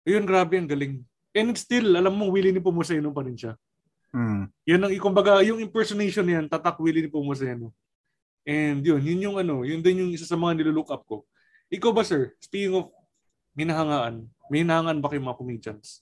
Ayun, 0.08 0.24
grabe, 0.24 0.56
ang 0.56 0.70
galing. 0.72 1.04
And 1.36 1.52
still, 1.60 2.00
alam 2.00 2.16
mo, 2.16 2.32
Willie 2.32 2.56
ni 2.56 2.64
Pumuseno 2.64 3.12
pa 3.12 3.28
rin 3.28 3.36
siya. 3.36 3.60
Mm. 4.16 4.48
Yan 4.64 4.82
ang, 4.88 4.92
kumbaga, 5.04 5.44
yung 5.44 5.60
impersonation 5.60 6.24
niyan, 6.24 6.48
tatak 6.48 6.80
Willie 6.80 7.04
ni 7.04 7.12
Pumuseno. 7.12 7.76
And 8.48 8.80
yun, 8.80 9.04
yun 9.04 9.20
yung 9.28 9.36
ano, 9.36 9.68
yun 9.68 9.84
din 9.84 10.08
yung 10.08 10.12
isa 10.16 10.24
sa 10.24 10.40
mga 10.40 10.64
nilook 10.64 10.88
up 10.88 11.04
ko. 11.04 11.28
Ikaw 11.68 11.92
ba 11.92 12.08
sir, 12.08 12.32
speaking 12.40 12.80
of 12.80 12.88
minahangaan, 13.60 14.24
may 14.48 14.64
hinahangaan 14.64 15.04
ba 15.04 15.12
kayo 15.12 15.20
mga 15.20 15.36
comedians? 15.36 16.00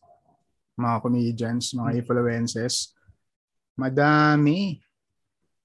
Mga 0.78 0.98
comedians, 1.02 1.66
mga 1.74 1.90
hmm. 1.90 2.00
influences? 2.06 2.94
Madami. 3.74 4.78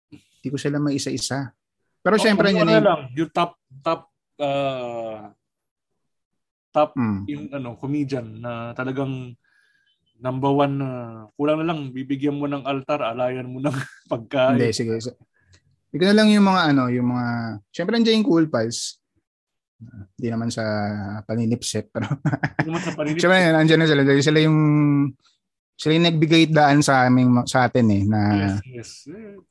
Hindi 0.09 0.49
ko 0.49 0.57
sila 0.57 0.81
may 0.81 0.97
isa-isa. 0.97 1.53
Pero 2.01 2.16
oh, 2.16 2.23
syempre 2.23 2.49
yun 2.49 2.64
na 2.64 2.81
lang, 2.81 3.12
yung 3.12 3.29
top 3.29 3.61
top 3.85 4.09
uh, 4.40 5.29
top 6.73 6.97
hmm. 6.97 7.29
yung 7.29 7.45
ano 7.53 7.77
comedian 7.77 8.40
na 8.40 8.73
talagang 8.73 9.37
number 10.16 10.49
one 10.49 10.81
na 10.81 10.88
kulang 11.37 11.61
na 11.61 11.69
lang 11.69 11.93
bibigyan 11.93 12.40
mo 12.40 12.49
ng 12.49 12.64
altar, 12.64 13.05
alayan 13.05 13.53
mo 13.53 13.61
ng 13.61 13.77
pagkain. 14.12 14.57
Hindi, 14.57 14.73
sige. 14.73 14.97
Ikaw 15.90 16.07
na 16.11 16.16
lang 16.16 16.29
yung 16.31 16.46
mga 16.46 16.62
ano, 16.74 16.87
yung 16.87 17.09
mga, 17.11 17.26
syempre 17.74 17.92
nandiyan 17.98 18.22
yung 18.22 18.29
Cool 18.29 18.46
Pals. 18.46 18.98
Hindi 20.14 20.29
naman 20.29 20.53
sa 20.53 20.64
paninipsip, 21.24 21.90
pero 21.90 22.07
Hindi 22.61 22.68
naman 22.68 22.83
sa 22.85 22.92
paninipsip. 22.94 23.22
syempre 23.26 23.38
nandiyan 23.50 23.81
na 23.81 23.88
sila. 23.90 24.03
Dahil 24.07 24.22
sila 24.22 24.38
yung, 24.44 24.59
sila 25.74 25.92
yung 25.96 26.07
nagbigay 26.07 26.42
daan 26.53 26.85
sa 26.85 27.09
aming, 27.09 27.42
sa 27.48 27.66
atin 27.66 27.87
eh, 27.90 28.03
na, 28.07 28.20
yes, 28.62 28.62
yes. 28.68 28.90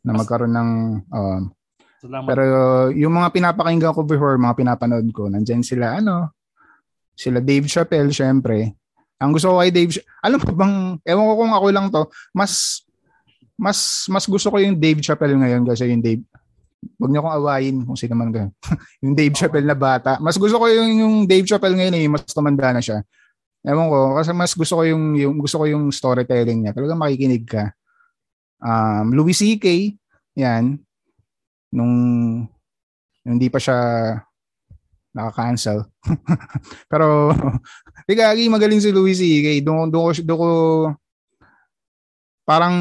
na 0.05 0.15
magkaroon 0.15 0.53
ng, 0.53 0.71
um, 1.11 1.41
Salamat. 1.99 2.31
Pero 2.31 2.45
yung 2.95 3.11
mga 3.11 3.29
pinapakinggan 3.35 3.91
ko 3.91 4.07
before, 4.07 4.39
mga 4.39 4.55
pinapanood 4.55 5.07
ko, 5.11 5.27
nandiyan 5.27 5.59
sila, 5.59 5.99
ano, 5.99 6.31
sila 7.11 7.43
Dave 7.43 7.67
Chappelle, 7.67 8.15
syempre. 8.15 8.71
Ang 9.19 9.35
gusto 9.35 9.51
ko 9.51 9.59
kay 9.59 9.67
Dave, 9.75 9.91
alam 10.23 10.39
mo 10.39 10.51
bang, 10.55 10.75
ewan 11.03 11.27
ko 11.27 11.33
kung 11.35 11.51
ako 11.51 11.65
lang 11.75 11.85
to, 11.91 12.07
mas 12.31 12.83
mas 13.59 14.07
mas 14.07 14.23
gusto 14.23 14.47
ko 14.47 14.55
yung 14.63 14.79
Dave 14.79 15.03
Chappelle 15.03 15.35
ngayon 15.35 15.67
kasi 15.67 15.91
yung 15.91 15.99
Dave 15.99 16.23
Huwag 16.79 17.11
niyo 17.11 17.19
akong 17.23 17.37
awayin 17.43 17.77
kung 17.83 17.97
sino 17.99 18.15
man 18.15 18.31
kayo. 18.31 18.47
yung 19.03 19.13
Dave 19.15 19.35
Chappelle 19.35 19.67
na 19.67 19.75
bata. 19.75 20.15
Mas 20.23 20.39
gusto 20.39 20.55
ko 20.55 20.65
yung, 20.67 20.89
yung 20.95 21.15
Dave 21.27 21.47
Chappelle 21.47 21.75
ngayon 21.75 21.95
eh, 21.95 22.07
mas 22.07 22.23
tumanda 22.31 22.71
na 22.71 22.79
siya. 22.79 23.03
Ewan 23.67 23.91
ko, 23.91 23.99
kasi 24.15 24.31
mas 24.31 24.51
gusto 24.55 24.79
ko 24.79 24.83
yung, 24.87 25.19
yung 25.19 25.35
gusto 25.35 25.59
ko 25.59 25.65
yung 25.67 25.91
storytelling 25.91 26.63
niya. 26.63 26.71
Talagang 26.71 26.99
makikinig 26.99 27.43
ka. 27.43 27.75
Um, 28.63 29.11
Louis 29.11 29.35
C.K. 29.35 29.95
Yan. 30.39 30.79
Nung, 31.75 31.95
nung 33.23 33.35
hindi 33.35 33.51
pa 33.51 33.59
siya 33.59 33.77
naka-cancel. 35.11 35.83
Pero, 36.91 37.35
di 38.07 38.13
gagi, 38.15 38.47
magaling 38.47 38.79
si 38.79 38.95
Louis 38.95 39.19
C.K. 39.19 39.59
Doon, 39.59 39.91
doon, 39.91 40.15
doon 40.23 40.39
ko, 40.39 40.51
parang 42.47 42.75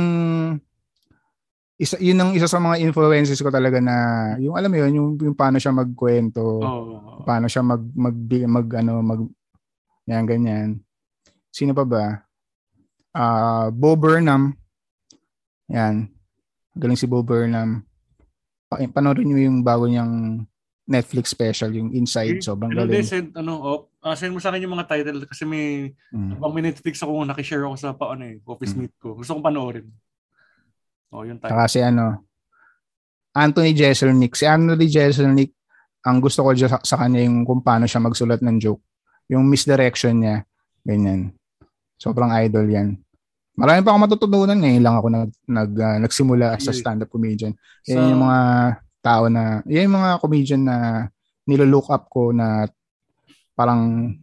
isa 1.78 1.94
yun 2.02 2.18
ang 2.18 2.34
isa 2.34 2.50
sa 2.50 2.58
mga 2.58 2.82
influences 2.82 3.38
ko 3.38 3.54
talaga 3.54 3.78
na 3.78 3.94
yung 4.42 4.58
alam 4.58 4.66
mo 4.66 4.76
yun 4.82 4.98
yung, 4.98 5.10
yung 5.22 5.36
paano 5.38 5.62
siya 5.62 5.70
magkwento 5.70 6.42
oh. 6.42 7.22
paano 7.22 7.46
siya 7.46 7.62
mag 7.62 7.82
mag, 7.94 8.16
mag 8.50 8.66
ano 8.82 8.98
mag 8.98 9.22
yan 10.08 10.24
ganyan. 10.24 10.68
Sino 11.52 11.76
pa 11.76 11.84
ba? 11.84 12.04
Uh, 13.12 13.68
Bo 13.68 13.92
Burnham. 13.92 14.56
Yan. 15.68 16.08
Galing 16.72 16.96
si 16.96 17.04
Bo 17.04 17.20
Burnham. 17.20 17.84
Panoorin 18.72 19.28
niyo 19.28 19.52
yung 19.52 19.60
bago 19.60 19.84
niyang 19.84 20.44
Netflix 20.88 21.28
special 21.28 21.76
yung 21.76 21.92
Inside. 21.92 22.40
Sobrang 22.40 22.72
ano 22.72 22.88
galing. 22.88 23.04
send, 23.04 23.36
ano 23.36 23.52
oh, 23.60 23.80
uh, 24.00 24.16
send 24.16 24.32
mo 24.32 24.40
sa 24.40 24.48
akin 24.48 24.64
yung 24.64 24.76
mga 24.80 24.88
title 24.88 25.28
kasi 25.28 25.44
may 25.44 25.92
mm. 26.16 26.40
may 26.40 26.64
Netflix 26.64 27.04
ako 27.04 27.28
naki-share 27.28 27.68
ako 27.68 27.76
sa 27.76 27.92
paano 27.92 28.24
eh 28.24 28.40
office 28.48 28.72
mm. 28.72 28.80
meet 28.80 28.94
ko. 28.96 29.12
Gusto 29.12 29.36
kong 29.36 29.44
panoorin 29.44 29.84
Oh, 31.12 31.24
yung 31.24 31.40
time. 31.40 31.50
Saka 31.50 31.64
si 31.68 31.80
ano, 31.80 32.28
Anthony 33.32 33.72
Jeselnik. 33.72 34.32
Si 34.36 34.44
Anthony 34.44 34.86
Jeselnik, 34.88 35.50
ang 36.04 36.18
gusto 36.18 36.44
ko 36.44 36.52
sa, 36.56 36.80
sa 36.80 36.96
kanya 36.96 37.24
yung 37.24 37.44
kung 37.44 37.60
paano 37.60 37.88
siya 37.88 38.02
magsulat 38.02 38.40
ng 38.44 38.56
joke. 38.60 38.82
Yung 39.28 39.44
misdirection 39.48 40.24
niya. 40.24 40.44
Ganyan. 40.84 41.36
Sobrang 42.00 42.32
idol 42.40 42.66
yan. 42.68 42.96
Marami 43.58 43.82
pa 43.82 43.90
ako 43.90 43.98
matututunan 44.06 44.60
eh. 44.62 44.78
Lang 44.78 44.94
ako 44.96 45.06
nag, 45.10 45.30
nag, 45.50 45.72
uh, 45.74 45.98
nagsimula 45.98 46.54
as 46.54 46.70
a 46.70 46.72
stand-up 46.72 47.10
comedian. 47.10 47.52
Yan 47.90 47.98
so, 47.98 48.08
yung 48.14 48.22
mga 48.22 48.40
tao 49.02 49.24
na, 49.26 49.60
yan 49.66 49.90
yung 49.90 49.96
mga 49.98 50.10
comedian 50.22 50.62
na 50.62 50.76
nilo-look 51.44 51.90
up 51.90 52.06
ko 52.06 52.30
na 52.30 52.70
parang, 53.58 54.14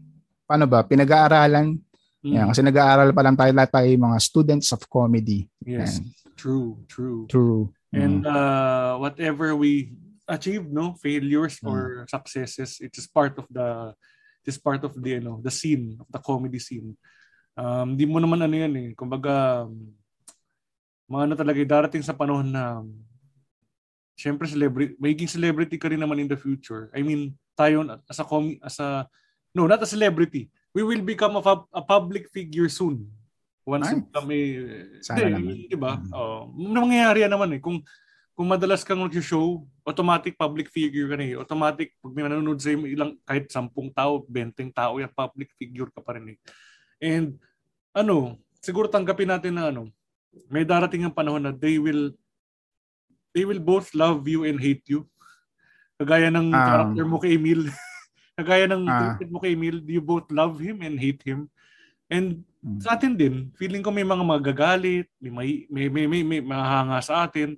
paano 0.47 0.65
ba, 0.71 0.87
pinag-aaralan. 0.87 1.75
Mm. 2.23 2.33
Yan, 2.33 2.47
kasi 2.49 2.61
nag-aaral 2.63 3.11
pa 3.11 3.21
lang 3.21 3.35
tayo 3.35 3.51
lahat 3.51 3.71
tayo 3.75 3.87
mga 3.91 4.17
students 4.23 4.71
of 4.71 4.81
comedy. 4.87 5.45
Yes. 5.61 5.99
Yan. 5.99 6.24
True, 6.45 6.77
true. 6.85 7.25
True. 7.25 7.73
And 7.89 8.21
mm. 8.21 8.29
uh, 8.29 9.01
whatever 9.01 9.57
we 9.57 9.97
achieve, 10.29 10.69
no, 10.69 10.93
failures 10.93 11.57
mm. 11.57 11.73
or 11.73 12.05
successes, 12.05 12.77
it 12.85 12.93
is 12.93 13.09
part 13.09 13.33
of 13.41 13.49
the 13.49 13.97
it 14.45 14.53
is 14.53 14.61
part 14.61 14.85
of 14.85 14.93
the 14.93 15.17
you 15.17 15.25
know, 15.25 15.41
the 15.41 15.49
scene, 15.49 15.97
of 15.97 16.05
the 16.13 16.21
comedy 16.21 16.61
scene. 16.61 16.93
Um, 17.57 17.97
di 17.97 18.05
mo 18.05 18.21
naman 18.21 18.45
ano 18.45 18.53
yan 18.53 18.77
eh. 18.77 18.89
Kumbaga, 18.93 19.65
mga 21.09 21.23
ano 21.25 21.33
talaga, 21.33 21.65
darating 21.65 22.05
sa 22.05 22.13
panahon 22.13 22.53
na 22.53 22.85
syempre 24.13 24.45
celebrity, 24.45 24.93
magiging 25.01 25.33
celebrity 25.33 25.81
ka 25.81 25.89
rin 25.89 25.97
naman 25.97 26.21
in 26.21 26.29
the 26.29 26.37
future. 26.37 26.93
I 26.93 27.01
mean, 27.01 27.33
tayo 27.57 27.89
as 28.05 28.21
a 28.21 28.25
com- 28.27 28.61
as 28.61 28.77
a 28.77 29.09
no, 29.49 29.65
not 29.65 29.81
a 29.81 29.89
celebrity. 29.89 30.53
We 30.77 30.85
will 30.85 31.01
become 31.01 31.41
a, 31.41 31.43
a 31.73 31.81
public 31.81 32.29
figure 32.29 32.69
soon. 32.69 33.09
Once 33.65 33.89
nice. 33.89 34.05
kami 34.13 34.37
Sana 35.01 35.35
naman. 35.35 35.65
Di 35.65 35.77
ba? 35.77 35.97
Mm-hmm. 35.97 36.13
Oh, 36.13 36.53
mangyayari 36.53 37.25
naman 37.25 37.57
eh 37.57 37.61
kung 37.61 37.81
kung 38.35 38.51
madalas 38.51 38.83
kang 38.83 38.99
nag-show, 38.99 39.63
automatic 39.87 40.35
public 40.35 40.67
figure 40.67 41.07
ka 41.07 41.15
na 41.15 41.23
eh. 41.23 41.39
Automatic, 41.39 41.95
pag 42.03 42.11
may 42.11 42.27
nanonood 42.27 42.59
sa 42.59 42.75
ilang, 42.75 43.15
kahit 43.23 43.47
sampung 43.47 43.87
tao, 43.95 44.27
benteng 44.27 44.75
tao, 44.75 44.99
yan, 44.99 45.07
public 45.15 45.55
figure 45.55 45.87
ka 45.87 46.03
pa 46.03 46.19
rin 46.19 46.35
eh. 46.35 46.37
And, 46.99 47.39
ano, 47.95 48.35
siguro 48.59 48.91
tanggapin 48.91 49.31
natin 49.31 49.55
na 49.55 49.71
ano, 49.71 49.87
may 50.51 50.67
darating 50.67 51.07
ang 51.07 51.15
panahon 51.15 51.47
na 51.47 51.55
they 51.55 51.79
will 51.79 52.11
they 53.31 53.47
will 53.47 53.59
both 53.59 53.95
love 53.95 54.27
you 54.27 54.43
and 54.43 54.59
hate 54.59 54.83
you. 54.87 55.07
Kagaya 55.95 56.27
ng 56.27 56.51
um, 56.51 56.55
character 56.55 57.05
mo 57.07 57.17
kay 57.23 57.39
Emil. 57.39 57.71
Kagaya 58.39 58.67
ng 58.67 58.83
uh, 58.83 59.15
mo 59.31 59.39
kay 59.39 59.55
Emil, 59.55 59.79
you 59.87 60.03
both 60.03 60.27
love 60.27 60.59
him 60.59 60.83
and 60.83 60.99
hate 60.99 61.23
him. 61.23 61.47
And 62.11 62.43
sa 62.81 62.97
atin 62.97 63.13
din, 63.13 63.53
feeling 63.53 63.85
ko 63.85 63.93
may 63.93 64.05
mga 64.05 64.25
magagalit, 64.25 65.05
may 65.21 65.65
may 65.69 65.87
may, 65.89 66.05
may, 66.09 66.21
may 66.25 66.41
mahanga 66.41 66.97
sa 67.05 67.29
atin. 67.29 67.53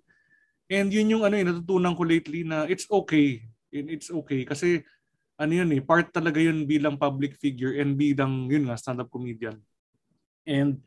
And 0.67 0.91
yun 0.91 1.15
yung 1.15 1.23
ano 1.23 1.39
yung 1.39 1.55
natutunan 1.55 1.95
ko 1.95 2.03
lately 2.03 2.43
na 2.43 2.67
it's 2.67 2.83
okay. 2.91 3.47
It's 3.71 4.11
okay 4.11 4.43
kasi 4.43 4.83
ano 5.39 5.53
yun 5.53 5.69
eh, 5.71 5.79
part 5.79 6.11
talaga 6.11 6.43
yun 6.43 6.67
bilang 6.67 6.99
public 6.99 7.39
figure 7.39 7.79
and 7.79 7.95
bilang 7.95 8.51
yun 8.51 8.67
nga 8.67 8.75
stand-up 8.75 9.07
comedian. 9.07 9.55
And 10.43 10.83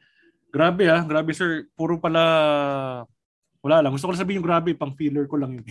grabe 0.52 0.84
ah, 0.90 1.00
grabe 1.00 1.32
sir, 1.32 1.72
puro 1.72 1.96
pala 1.96 2.20
wala 3.64 3.76
lang. 3.80 3.92
Gusto 3.96 4.08
ko 4.08 4.12
lang 4.12 4.20
sabihin 4.20 4.44
yung 4.44 4.48
grabe, 4.48 4.76
pang 4.76 4.92
filler 4.92 5.24
ko 5.24 5.40
lang 5.40 5.56
yun. 5.60 5.64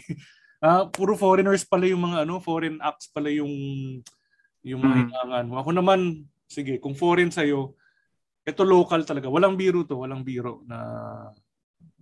uh, 0.65 0.89
puro 0.95 1.13
foreigners 1.13 1.65
pala 1.69 1.85
yung 1.85 2.01
mga 2.01 2.25
ano, 2.25 2.41
foreign 2.41 2.81
acts 2.81 3.13
pala 3.13 3.29
yung 3.29 3.53
yung 4.65 4.81
mga 4.81 4.95
mm. 4.95 5.01
hinangan 5.05 5.45
mo. 5.49 5.55
Ako 5.62 5.69
naman, 5.71 5.99
sige, 6.49 6.81
kung 6.83 6.97
foreign 6.97 7.31
sa'yo, 7.31 7.77
ito 8.49 8.65
local 8.65 9.01
talaga. 9.05 9.29
Walang 9.29 9.55
biro 9.55 9.85
to, 9.85 10.01
walang 10.01 10.25
biro 10.25 10.65
na 10.65 10.77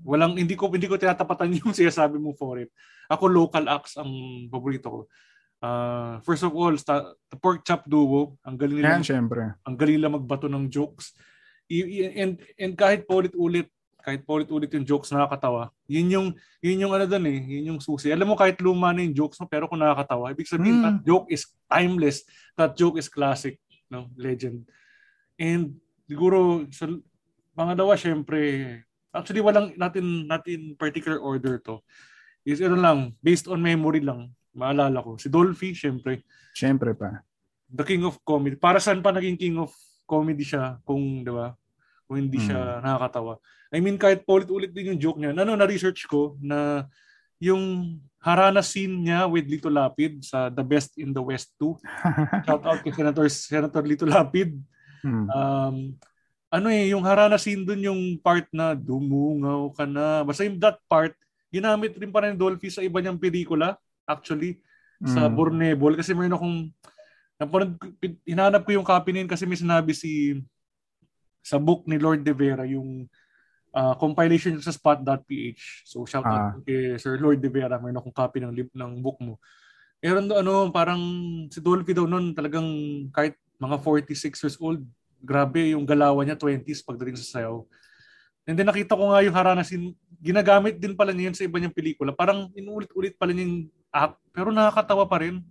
walang 0.01 0.37
hindi 0.37 0.53
ko 0.55 0.71
hindi 0.71 0.87
ko 0.87 0.95
tinatapatan 0.95 1.51
yung 1.61 1.75
sinasabi 1.75 2.17
mo 2.17 2.33
foreign. 2.33 2.69
Ako 3.11 3.27
local 3.27 3.65
acts 3.71 3.95
ang 3.99 4.09
paborito 4.51 4.87
ko. 4.87 4.99
Uh, 5.57 6.21
first 6.21 6.45
of 6.45 6.53
all, 6.53 6.69
sta- 6.77 7.17
the 7.33 7.37
pork 7.39 7.65
chop 7.65 7.83
duo, 7.89 8.37
ang 8.45 8.55
galing 8.59 8.77
nila. 8.77 8.99
Yan, 8.99 9.05
syempre. 9.05 9.57
Ang 9.65 9.75
galing 9.75 9.97
nila 9.97 10.13
magbato 10.13 10.45
ng 10.45 10.69
jokes. 10.69 11.17
I- 11.67 12.13
and 12.15 12.39
and 12.55 12.73
kahit 12.77 13.03
paulit-ulit 13.09 13.67
kahit 14.07 14.23
paulit-ulit 14.23 14.71
yung 14.71 14.87
jokes 14.87 15.11
nakakatawa. 15.11 15.67
Yun 15.91 16.07
yung 16.07 16.27
yun 16.63 16.87
yung 16.87 16.95
ano 16.95 17.03
doon 17.03 17.27
eh, 17.27 17.43
yun 17.43 17.75
yung 17.75 17.81
susi. 17.83 18.07
Alam 18.07 18.31
mo 18.31 18.35
kahit 18.39 18.55
luma 18.63 18.95
na 18.95 19.03
yung 19.03 19.11
jokes 19.11 19.35
mo 19.35 19.51
pero 19.51 19.67
kung 19.67 19.83
nakakatawa, 19.83 20.31
ibig 20.31 20.47
sabihin 20.47 20.79
mm. 20.79 20.83
that 20.87 20.97
joke 21.03 21.27
is 21.27 21.43
timeless. 21.67 22.23
That 22.55 22.79
joke 22.79 22.95
is 23.03 23.11
classic, 23.11 23.59
no? 23.91 24.07
Legend. 24.15 24.63
And 25.35 25.83
siguro 26.07 26.65
sa 26.71 26.87
pangalawa 27.53 27.93
syempre 27.99 28.81
actually 29.17 29.41
walang 29.41 29.73
natin 29.75 30.29
natin 30.29 30.77
particular 30.77 31.17
order 31.17 31.57
to. 31.65 31.81
Is 32.47 32.63
ano 32.63 32.79
lang, 32.79 32.99
based 33.19 33.49
on 33.51 33.59
memory 33.59 33.99
lang. 33.99 34.31
Maalala 34.55 35.03
ko. 35.03 35.19
Si 35.19 35.27
Dolphy, 35.27 35.75
syempre. 35.75 36.23
Syempre 36.55 36.95
pa. 36.95 37.19
The 37.67 37.83
king 37.83 38.07
of 38.07 38.15
comedy. 38.23 38.55
Para 38.55 38.79
saan 38.79 39.03
pa 39.03 39.11
naging 39.11 39.35
king 39.35 39.57
of 39.59 39.75
comedy 40.07 40.47
siya 40.47 40.79
kung, 40.87 41.27
di 41.27 41.31
ba? 41.33 41.51
Kung 42.07 42.23
hindi 42.23 42.39
mm. 42.39 42.45
siya 42.47 42.59
nakakatawa. 42.79 43.43
I 43.67 43.83
mean, 43.83 43.99
kahit 43.99 44.23
paulit-ulit 44.23 44.71
din 44.71 44.95
yung 44.95 45.01
joke 45.01 45.19
niya. 45.19 45.35
Ano, 45.35 45.59
na-research 45.59 46.07
ko 46.07 46.39
na 46.39 46.87
yung 47.37 47.99
Harana 48.23 48.63
scene 48.63 48.95
niya 48.95 49.27
with 49.27 49.45
Lito 49.45 49.67
Lapid 49.67 50.23
sa 50.23 50.47
The 50.47 50.63
Best 50.63 50.95
in 50.95 51.11
the 51.11 51.21
West 51.21 51.51
2. 51.59 51.75
Shout 52.47 52.63
out 52.63 52.79
kay 52.79 52.95
Senator, 52.95 53.27
Senator 53.27 53.83
Lito 53.83 54.07
Lapid. 54.07 54.55
Hmm. 55.07 55.27
Um, 55.31 55.77
ano 56.51 56.67
eh, 56.67 56.91
yung 56.91 57.03
Harana 57.07 57.39
scene 57.39 57.63
dun 57.63 57.79
yung 57.79 58.01
part 58.19 58.47
na 58.51 58.75
dumungaw 58.75 59.71
ka 59.71 59.87
na. 59.87 60.27
Basta 60.27 60.43
yung 60.43 60.59
that 60.59 60.83
part, 60.91 61.15
ginamit 61.47 61.95
rin 61.95 62.11
pa 62.11 62.27
rin 62.27 62.35
Dolphy 62.35 62.67
sa 62.67 62.83
iba 62.83 62.99
niyang 62.99 63.19
pelikula, 63.19 63.79
actually, 64.03 64.59
hmm. 64.99 65.11
sa 65.15 65.31
Bornebol. 65.31 65.95
Kasi 65.95 66.11
meron 66.11 66.35
akong, 66.35 66.57
napunod, 67.39 67.71
hinanap 68.27 68.67
ko 68.67 68.75
yung 68.75 68.87
copy 68.87 69.15
niyan 69.15 69.31
kasi 69.31 69.47
may 69.47 69.59
sinabi 69.59 69.95
si, 69.95 70.43
sa 71.39 71.55
book 71.55 71.87
ni 71.87 71.95
Lord 71.95 72.27
De 72.27 72.35
Vera, 72.35 72.67
yung 72.67 73.07
uh, 73.71 73.95
compilation 73.95 74.59
sa 74.59 74.75
spot.ph. 74.75 75.87
So 75.87 76.03
shout 76.03 76.27
ah. 76.27 76.57
out 76.57 76.65
kay 76.67 76.99
Sir 76.99 77.21
Lord 77.21 77.39
De 77.39 77.47
Vera, 77.47 77.79
mayroon 77.79 77.99
akong 78.01 78.15
copy 78.15 78.43
ng 78.43 78.51
lib 78.51 78.69
ng 78.73 78.99
book 78.99 79.21
mo. 79.23 79.39
Meron 80.01 80.29
do 80.29 80.37
ano, 80.37 80.69
parang 80.69 81.01
si 81.49 81.57
Dolphy 81.61 81.93
daw 81.93 82.05
noon 82.05 82.33
talagang 82.33 82.67
kahit 83.09 83.33
mga 83.57 83.81
46 83.81 84.43
years 84.45 84.57
old, 84.61 84.81
grabe 85.21 85.73
yung 85.73 85.85
galawan 85.85 86.25
niya 86.27 86.37
20s 86.37 86.85
pagdating 86.85 87.17
sa 87.19 87.39
sayaw. 87.39 87.65
And 88.47 88.55
then 88.55 88.71
nakita 88.71 88.95
ko 88.95 89.11
nga 89.11 89.19
yung 89.27 89.35
Harana 89.35 89.65
scene, 89.67 89.91
ginagamit 90.23 90.79
din 90.79 90.95
pala 90.95 91.11
niya 91.11 91.35
sa 91.35 91.43
iba 91.43 91.59
niyang 91.59 91.75
pelikula. 91.75 92.15
Parang 92.15 92.47
inuulit-ulit 92.55 93.19
pala 93.19 93.35
niyang 93.35 93.67
act, 93.91 94.15
pero 94.31 94.55
nakakatawa 94.55 95.03
pa 95.03 95.19
rin. 95.19 95.43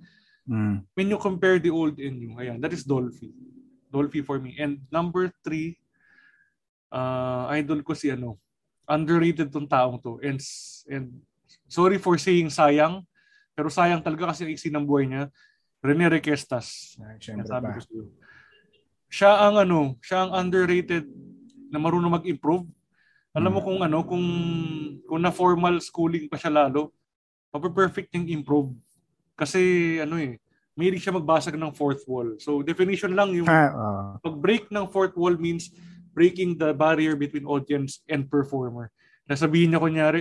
Mm. 0.49 0.81
When 0.97 1.13
you 1.13 1.21
compare 1.21 1.61
the 1.61 1.69
old 1.69 2.01
and 2.01 2.17
new. 2.17 2.33
Ayan, 2.41 2.57
that 2.65 2.73
is 2.73 2.89
Dolphy. 2.89 3.37
Dolphy 3.93 4.25
for 4.25 4.41
me. 4.41 4.57
And 4.57 4.81
number 4.89 5.29
three, 5.45 5.77
uh, 6.89 7.53
idol 7.53 7.85
ko 7.85 7.93
si 7.93 8.09
ano, 8.09 8.41
underrated 8.89 9.53
tong 9.53 9.69
taong 9.69 10.01
to. 10.01 10.17
And, 10.25 10.41
and 10.89 11.21
sorry 11.69 12.01
for 12.01 12.17
saying 12.17 12.49
sayang, 12.49 13.05
pero 13.53 13.69
sayang 13.69 14.01
talaga 14.01 14.33
kasi 14.33 14.49
iksi 14.49 14.73
ng 14.73 14.89
buhay 14.89 15.05
niya. 15.05 15.29
Rene 15.85 16.09
Requestas. 16.09 16.97
Ay, 17.05 17.21
sabi 17.21 17.77
ko 17.77 17.81
siya. 17.85 18.26
Siya 19.07 19.47
ang 19.47 19.63
ano, 19.63 19.99
siya 20.03 20.27
ang 20.27 20.47
underrated 20.47 21.07
na 21.71 21.79
marunong 21.79 22.23
mag-improve. 22.23 22.67
Alam 23.37 23.51
mo 23.53 23.61
hmm. 23.61 23.69
kung 23.69 23.79
ano, 23.83 23.99
kung 24.03 24.27
kung 25.07 25.21
na 25.23 25.33
formal 25.35 25.79
schooling 25.83 26.27
pa 26.27 26.41
siya 26.41 26.67
lalo, 26.67 26.95
perfect 27.57 28.13
yung 28.13 28.29
improve. 28.29 28.73
Kasi 29.37 29.97
ano 30.01 30.21
eh, 30.21 30.37
may 30.77 30.93
siya 31.01 31.17
magbasag 31.17 31.57
ng 31.57 31.73
fourth 31.73 32.05
wall. 32.05 32.37
So 32.37 32.61
definition 32.61 33.17
lang 33.17 33.33
yung 33.33 33.49
uh, 33.49 34.21
pag-break 34.21 34.69
ng 34.69 34.93
fourth 34.93 35.17
wall 35.17 35.33
means 35.41 35.73
breaking 36.13 36.61
the 36.61 36.77
barrier 36.77 37.17
between 37.17 37.49
audience 37.49 38.05
and 38.09 38.29
performer. 38.29 38.93
Nasabihin 39.25 39.73
niya 39.73 39.81
kunyari, 39.81 40.21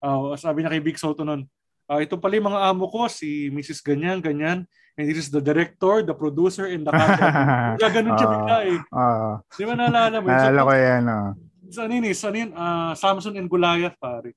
uh, 0.00 0.32
sabi 0.36 0.64
niya 0.64 0.72
kay 0.72 0.82
Big 0.84 1.00
Soto 1.00 1.24
nun, 1.24 1.44
uh, 1.88 2.00
ito 2.00 2.16
pala 2.20 2.36
yung 2.40 2.52
mga 2.52 2.60
amo 2.72 2.88
ko, 2.88 3.08
si 3.08 3.48
Mrs. 3.48 3.80
Ganyan, 3.80 4.20
ganyan, 4.20 4.68
and 4.98 5.06
is 5.14 5.30
the 5.30 5.38
director, 5.38 6.02
the 6.02 6.12
producer, 6.12 6.66
and 6.66 6.82
the 6.82 6.90
camera. 6.90 7.78
Kaya 7.78 7.90
ganun 7.94 8.18
siya 8.18 8.28
bigla 8.34 8.56
eh. 8.66 8.78
Uh, 8.90 9.32
Di 9.54 9.62
ba 9.62 9.74
naalala 9.78 10.16
mo? 10.18 10.26
Naalala 10.26 10.60
ko 10.66 10.72
yan. 10.74 11.04
Uh. 11.06 11.30
Sa 11.70 11.80
ano 11.86 11.92
yun 11.94 12.06
eh, 12.10 12.14
sa 12.18 12.26
ano 12.34 12.36
yun, 12.42 12.50
uh, 12.50 12.92
Samson 12.98 13.38
and 13.38 13.46
Goliath 13.46 13.94
pare. 14.02 14.34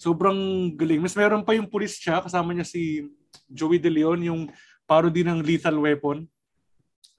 Sobrang 0.00 0.72
galing. 0.72 1.04
Mas 1.04 1.12
meron 1.12 1.44
pa 1.44 1.52
yung 1.52 1.68
pulis 1.68 2.00
siya, 2.00 2.24
kasama 2.24 2.56
niya 2.56 2.64
si 2.64 3.04
Joey 3.52 3.76
De 3.76 3.92
Leon, 3.92 4.24
yung 4.24 4.40
parody 4.88 5.20
ng 5.20 5.44
Lethal 5.44 5.76
Weapon. 5.76 6.24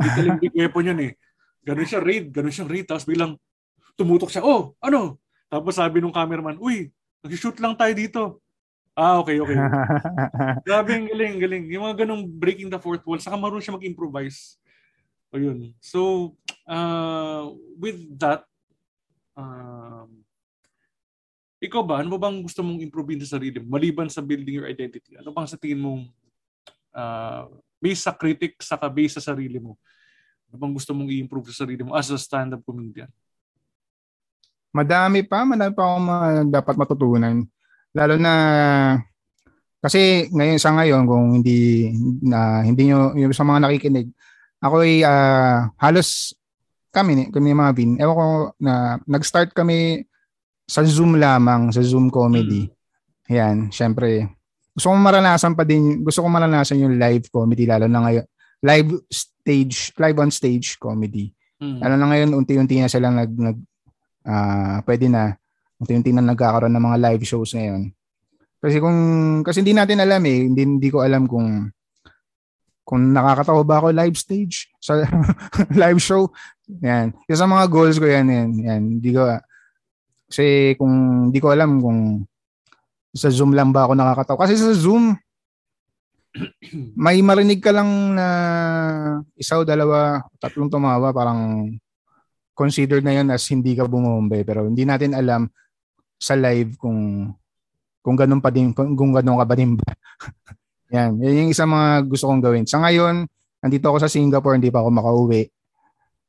Lethal 0.01 0.28
Weapon 0.58 0.89
yun 0.89 0.99
eh. 1.06 1.12
Ganun 1.62 1.86
siya 1.86 2.01
raid, 2.01 2.34
ganun 2.34 2.49
siyang 2.49 2.69
raid. 2.69 2.89
Tapos 2.89 3.06
bilang 3.06 3.38
tumutok 3.93 4.34
siya, 4.34 4.41
oh, 4.41 4.73
ano? 4.82 5.21
Tapos 5.54 5.78
sabi 5.78 6.01
nung 6.01 6.13
cameraman, 6.13 6.58
uy, 6.58 6.89
nag-shoot 7.21 7.62
lang 7.62 7.78
tayo 7.78 7.93
dito. 7.93 8.21
Ah, 8.96 9.20
okay, 9.20 9.44
okay. 9.44 9.60
Grabe, 10.68 10.96
ang 10.96 11.12
galing, 11.12 11.36
galing. 11.36 11.64
Yung 11.68 11.84
mga 11.84 12.08
ganong 12.08 12.24
breaking 12.32 12.72
the 12.72 12.80
fourth 12.80 13.04
wall, 13.04 13.20
saka 13.20 13.36
marunong 13.36 13.60
siya 13.60 13.76
mag-improvise. 13.76 14.56
O 15.30 15.38
yun. 15.38 15.76
So, 15.84 16.32
uh, 16.64 17.52
with 17.76 18.00
that, 18.16 18.48
um, 19.36 20.24
ikaw 21.60 21.84
ba, 21.84 22.00
ano 22.00 22.16
ba 22.16 22.32
bang 22.32 22.40
gusto 22.40 22.64
mong 22.64 22.80
improve 22.80 23.20
sa 23.28 23.36
sarili 23.36 23.60
mo? 23.60 23.76
Maliban 23.76 24.08
sa 24.08 24.24
building 24.24 24.64
your 24.64 24.68
identity, 24.72 25.20
ano 25.20 25.36
bang 25.36 25.48
sa 25.48 25.60
tingin 25.60 25.84
mong 25.84 26.08
uh, 26.96 27.52
based 27.84 28.08
sa 28.08 28.16
critic, 28.16 28.56
saka 28.64 28.88
based 28.88 29.20
sa 29.20 29.36
sarili 29.36 29.60
mo? 29.60 29.76
Ano 30.48 30.56
bang 30.56 30.72
gusto 30.72 30.96
mong 30.96 31.12
i-improve 31.12 31.52
sa 31.52 31.68
sarili 31.68 31.84
mo 31.84 32.00
as 32.00 32.08
a 32.08 32.16
stand-up 32.16 32.64
comedian? 32.64 33.12
Madami 34.72 35.24
pa, 35.24 35.43
madami 35.43 35.72
pa 35.76 35.84
akong 35.84 36.08
dapat 36.48 36.76
matutunan. 36.80 37.43
Lalo 37.96 38.20
na 38.20 38.34
kasi 39.80 40.28
ngayon 40.34 40.60
sa 40.60 40.74
ngayon 40.76 41.08
kung 41.08 41.39
hindi 41.39 41.89
na 42.26 42.66
hindi 42.66 42.89
niyo 42.89 43.16
yung 43.16 43.32
sa 43.32 43.48
mga 43.48 43.64
nakikinig, 43.64 44.12
ako 44.60 44.84
ay 44.84 45.06
uh, 45.06 45.70
halos 45.80 46.34
kami 46.91 47.12
ni 47.16 47.24
kami 47.32 47.52
ni 47.52 47.56
Marvin, 47.56 47.91
ewan 48.00 48.16
ko 48.16 48.28
na 48.60 49.00
nag-start 49.08 49.56
kami 49.56 50.04
sa 50.66 50.82
Zoom 50.84 51.16
lamang, 51.16 51.72
sa 51.72 51.80
Zoom 51.80 52.10
comedy. 52.10 52.68
Hmm. 52.68 52.76
Yan, 53.32 53.58
syempre. 53.70 54.28
Gusto 54.76 54.91
ko 54.91 54.96
maranasan 55.00 55.56
pa 55.56 55.64
din, 55.64 56.04
gusto 56.04 56.20
ko 56.20 56.28
maranasan 56.28 56.84
yung 56.84 57.00
live 57.00 57.32
comedy 57.32 57.64
lalo 57.64 57.88
na 57.88 58.04
ngayon 58.04 58.26
live 58.66 58.89
stage, 59.14 59.93
live 60.02 60.18
on 60.18 60.34
stage 60.34 60.82
comedy. 60.82 61.30
Mm. 61.62 61.80
Ano 61.86 61.93
na 61.96 62.08
ngayon, 62.10 62.30
unti-unti 62.34 62.82
na 62.82 62.89
sila 62.89 63.14
nag, 63.14 63.32
nag 63.32 63.58
uh, 64.26 64.78
pwede 64.89 65.06
na, 65.08 65.38
unti-unti 65.80 66.11
na 66.15 66.23
nagkakaroon 66.23 66.71
ng 66.71 66.86
mga 66.86 66.97
live 67.11 67.23
shows 67.28 67.51
ngayon. 67.55 67.91
Kasi 68.63 68.82
kung 68.82 68.99
kasi 69.45 69.61
hindi 69.61 69.76
natin 69.76 70.01
alam 70.01 70.21
eh, 70.26 70.39
hindi, 70.49 70.61
hindi 70.65 70.89
ko 70.89 71.03
alam 71.03 71.28
kung 71.30 71.69
kung 72.86 73.01
nakakatawa 73.11 73.61
ba 73.65 73.76
ako 73.82 73.88
live 73.97 74.17
stage 74.17 74.69
sa 74.78 75.01
live 75.84 75.97
show. 75.97 76.30
Yan. 76.86 77.17
Yung 77.26 77.39
sa 77.41 77.49
mga 77.49 77.65
goals 77.69 77.97
ko 77.97 78.05
yan, 78.05 78.30
yan. 78.30 78.49
yan. 78.61 78.82
Hindi 79.01 79.09
ko, 79.09 79.26
kasi 80.30 80.78
kung 80.78 80.93
hindi 81.30 81.41
ko 81.41 81.49
alam 81.49 81.82
kung 81.82 82.21
sa 83.09 83.34
Zoom 83.34 83.57
lang 83.57 83.73
ba 83.73 83.89
ako 83.89 83.97
nakakatawa. 83.97 84.38
Kasi 84.45 84.53
sa 84.61 84.69
Zoom, 84.78 85.17
may 87.05 87.26
marinig 87.26 87.57
ka 87.57 87.73
lang 87.73 88.13
na 88.13 88.28
isa 89.34 89.57
o 89.57 89.65
dalawa, 89.65 90.21
tatlong 90.38 90.69
tumawa, 90.69 91.09
parang 91.09 91.73
considered 92.53 93.01
na 93.01 93.17
yun 93.17 93.34
as 93.34 93.49
hindi 93.49 93.73
ka 93.73 93.89
bumombe. 93.89 94.45
Pero 94.45 94.69
hindi 94.69 94.86
natin 94.86 95.17
alam 95.17 95.49
sa 96.20 96.34
live 96.36 96.80
kung 96.80 97.32
kung 98.05 98.13
ganun 98.13 98.38
pa 98.38 98.53
din, 98.53 98.70
kung, 98.70 98.93
kung 98.93 99.09
ganun 99.09 99.41
ka 99.41 99.45
ba 99.49 99.55
din 99.57 99.74
ba. 99.74 99.89
yan, 100.95 101.18
yan 101.18 101.41
yung 101.45 101.49
isang 101.49 101.74
mga 101.74 102.05
gusto 102.05 102.30
kong 102.30 102.43
gawin. 102.45 102.66
Sa 102.70 102.78
ngayon, 102.78 103.26
nandito 103.66 103.89
ako 103.89 103.97
sa 103.97 104.11
Singapore, 104.11 104.61
hindi 104.61 104.70
pa 104.70 104.86
ako 104.86 104.89
makauwi. 104.93 105.49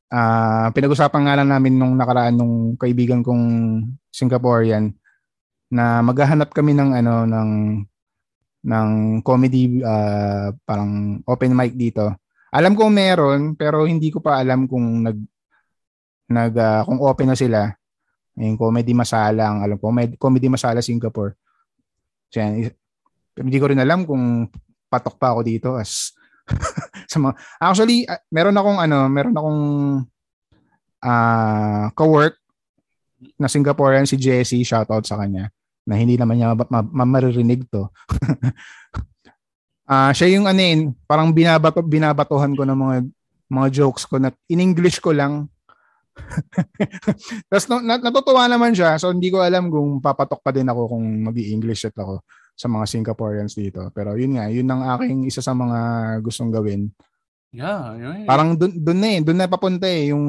Uh, 0.09 0.73
pinag-usapan 0.73 1.23
nga 1.29 1.37
lang 1.37 1.53
namin 1.53 1.77
nung 1.77 1.93
nakaraan 1.99 2.33
nung 2.33 2.81
kaibigan 2.81 3.21
kong 3.21 3.45
Singaporean 4.09 4.95
na 5.69 6.01
maghahanap 6.01 6.55
kami 6.55 6.79
ng 6.79 6.95
ano 6.95 7.27
ng 7.27 7.51
ng 8.67 8.89
comedy 9.23 9.83
uh, 9.83 10.55
parang 10.63 11.21
open 11.27 11.53
mic 11.53 11.75
dito. 11.75 12.15
Alam 12.55 12.79
ko 12.79 12.89
meron 12.89 13.59
pero 13.59 13.85
hindi 13.85 14.09
ko 14.09 14.23
pa 14.23 14.41
alam 14.41 14.71
kung 14.71 15.05
nag 15.05 15.19
nag 16.31 16.55
uh, 16.55 16.83
kung 16.87 17.03
open 17.03 17.35
na 17.35 17.39
sila. 17.39 17.61
Yung 18.37 18.61
comedy 18.61 18.93
masala 18.93 19.49
ang 19.49 19.59
alam 19.65 19.77
ko, 19.81 19.89
comedy 20.21 20.49
masala 20.53 20.85
Singapore. 20.85 21.37
So 22.29 22.41
yan, 22.41 22.69
hindi 23.37 23.59
ko 23.61 23.67
rin 23.73 23.81
alam 23.81 24.05
kung 24.05 24.49
patok 24.93 25.17
pa 25.17 25.33
ako 25.33 25.41
dito 25.45 25.69
as 25.77 26.13
sa 27.11 27.19
mga, 27.19 27.35
actually 27.59 28.07
uh, 28.07 28.21
meron 28.31 28.57
akong 28.57 28.79
ano, 28.79 28.99
meron 29.11 29.37
akong 29.37 29.63
uh, 31.03 31.85
co-work 31.97 32.39
na 33.41 33.49
Singaporean 33.49 34.07
si 34.07 34.21
Jesse, 34.21 34.63
shoutout 34.63 35.03
sa 35.09 35.19
kanya 35.19 35.51
na 35.87 35.95
hindi 35.95 36.19
naman 36.19 36.37
niya 36.37 36.53
ma- 36.53 37.15
to. 37.71 37.87
Ah, 39.87 40.11
uh, 40.11 40.13
siya 40.19 40.35
yung 40.35 40.51
ano 40.51 40.59
yun, 40.59 40.99
parang 41.07 41.31
binabato 41.31 41.79
binabatuhan 41.79 42.59
ko 42.59 42.67
ng 42.67 42.75
mga 42.75 42.97
mga 43.47 43.69
jokes 43.71 44.03
ko 44.03 44.19
na 44.19 44.35
in 44.51 44.59
English 44.59 44.99
ko 44.99 45.15
lang. 45.15 45.47
Tapos 47.51 47.67
nat- 47.69 48.05
natutuwa 48.05 48.49
naman 48.49 48.73
siya, 48.73 48.97
so 48.97 49.13
hindi 49.13 49.29
ko 49.29 49.45
alam 49.45 49.69
kung 49.69 50.01
papatok 50.01 50.41
pa 50.41 50.51
din 50.51 50.67
ako 50.67 50.97
kung 50.97 51.05
magi-English 51.29 51.93
at 51.93 51.97
ako 51.97 52.25
sa 52.57 52.67
mga 52.73 52.85
Singaporeans 52.89 53.53
dito. 53.53 53.85
Pero 53.93 54.17
yun 54.17 54.41
nga, 54.41 54.49
yun 54.49 54.69
ang 54.69 54.83
aking 54.97 55.29
isa 55.29 55.45
sa 55.45 55.53
mga 55.53 55.79
gustong 56.25 56.49
gawin. 56.49 56.89
Yeah, 57.53 57.97
yun. 57.97 58.25
Parang 58.25 58.57
dun, 58.57 58.73
dun 58.75 58.99
na 59.01 59.09
eh, 59.17 59.21
dun 59.21 59.39
na 59.39 59.49
papunta 59.49 59.87
eh, 59.87 60.11
yung 60.11 60.27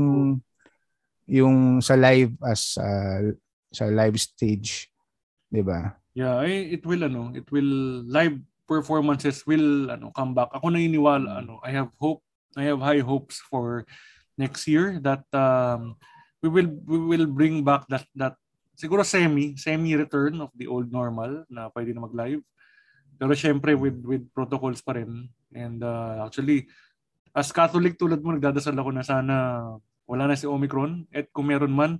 yung 1.27 1.83
sa 1.83 1.99
live 1.99 2.31
as 2.39 2.79
uh, 2.79 3.35
sa 3.67 3.91
live 3.91 4.15
stage 4.15 4.87
'di 5.51 5.63
ba? 5.63 5.95
Yeah, 6.17 6.41
it 6.49 6.81
will 6.81 7.05
ano, 7.05 7.29
it 7.37 7.45
will 7.53 8.01
live 8.09 8.41
performances 8.65 9.45
will 9.45 9.93
ano 9.93 10.09
come 10.11 10.33
back. 10.33 10.49
Ako 10.51 10.73
naniniwala 10.73 11.45
ano, 11.45 11.61
I 11.61 11.71
have 11.77 11.93
hope, 12.01 12.25
I 12.57 12.65
have 12.67 12.81
high 12.81 13.03
hopes 13.05 13.39
for 13.47 13.85
next 14.37 14.69
year 14.69 15.01
that 15.01 15.25
um, 15.33 15.97
we 16.39 16.47
will 16.47 16.69
we 16.85 16.97
will 17.17 17.27
bring 17.27 17.65
back 17.65 17.89
that 17.89 18.05
that 18.13 18.37
siguro 18.77 19.01
semi 19.01 19.57
semi 19.57 19.97
return 19.97 20.37
of 20.39 20.53
the 20.53 20.69
old 20.69 20.93
normal 20.93 21.43
na 21.49 21.67
pwede 21.73 21.91
na 21.91 22.05
mag-live. 22.05 22.45
Pero 23.17 23.33
syempre 23.33 23.73
with 23.73 23.97
with 24.05 24.23
protocols 24.31 24.85
pa 24.85 24.95
rin. 24.95 25.25
And 25.51 25.81
uh, 25.81 26.29
actually 26.29 26.69
as 27.33 27.49
Catholic 27.49 27.97
tulad 27.97 28.21
mo 28.21 28.37
nagdadasal 28.37 28.77
ako 28.77 28.93
na 28.93 29.03
sana 29.03 29.35
wala 30.07 30.29
na 30.29 30.39
si 30.39 30.47
Omicron 30.47 31.09
at 31.11 31.27
kung 31.33 31.49
meron 31.49 31.73
man 31.73 31.99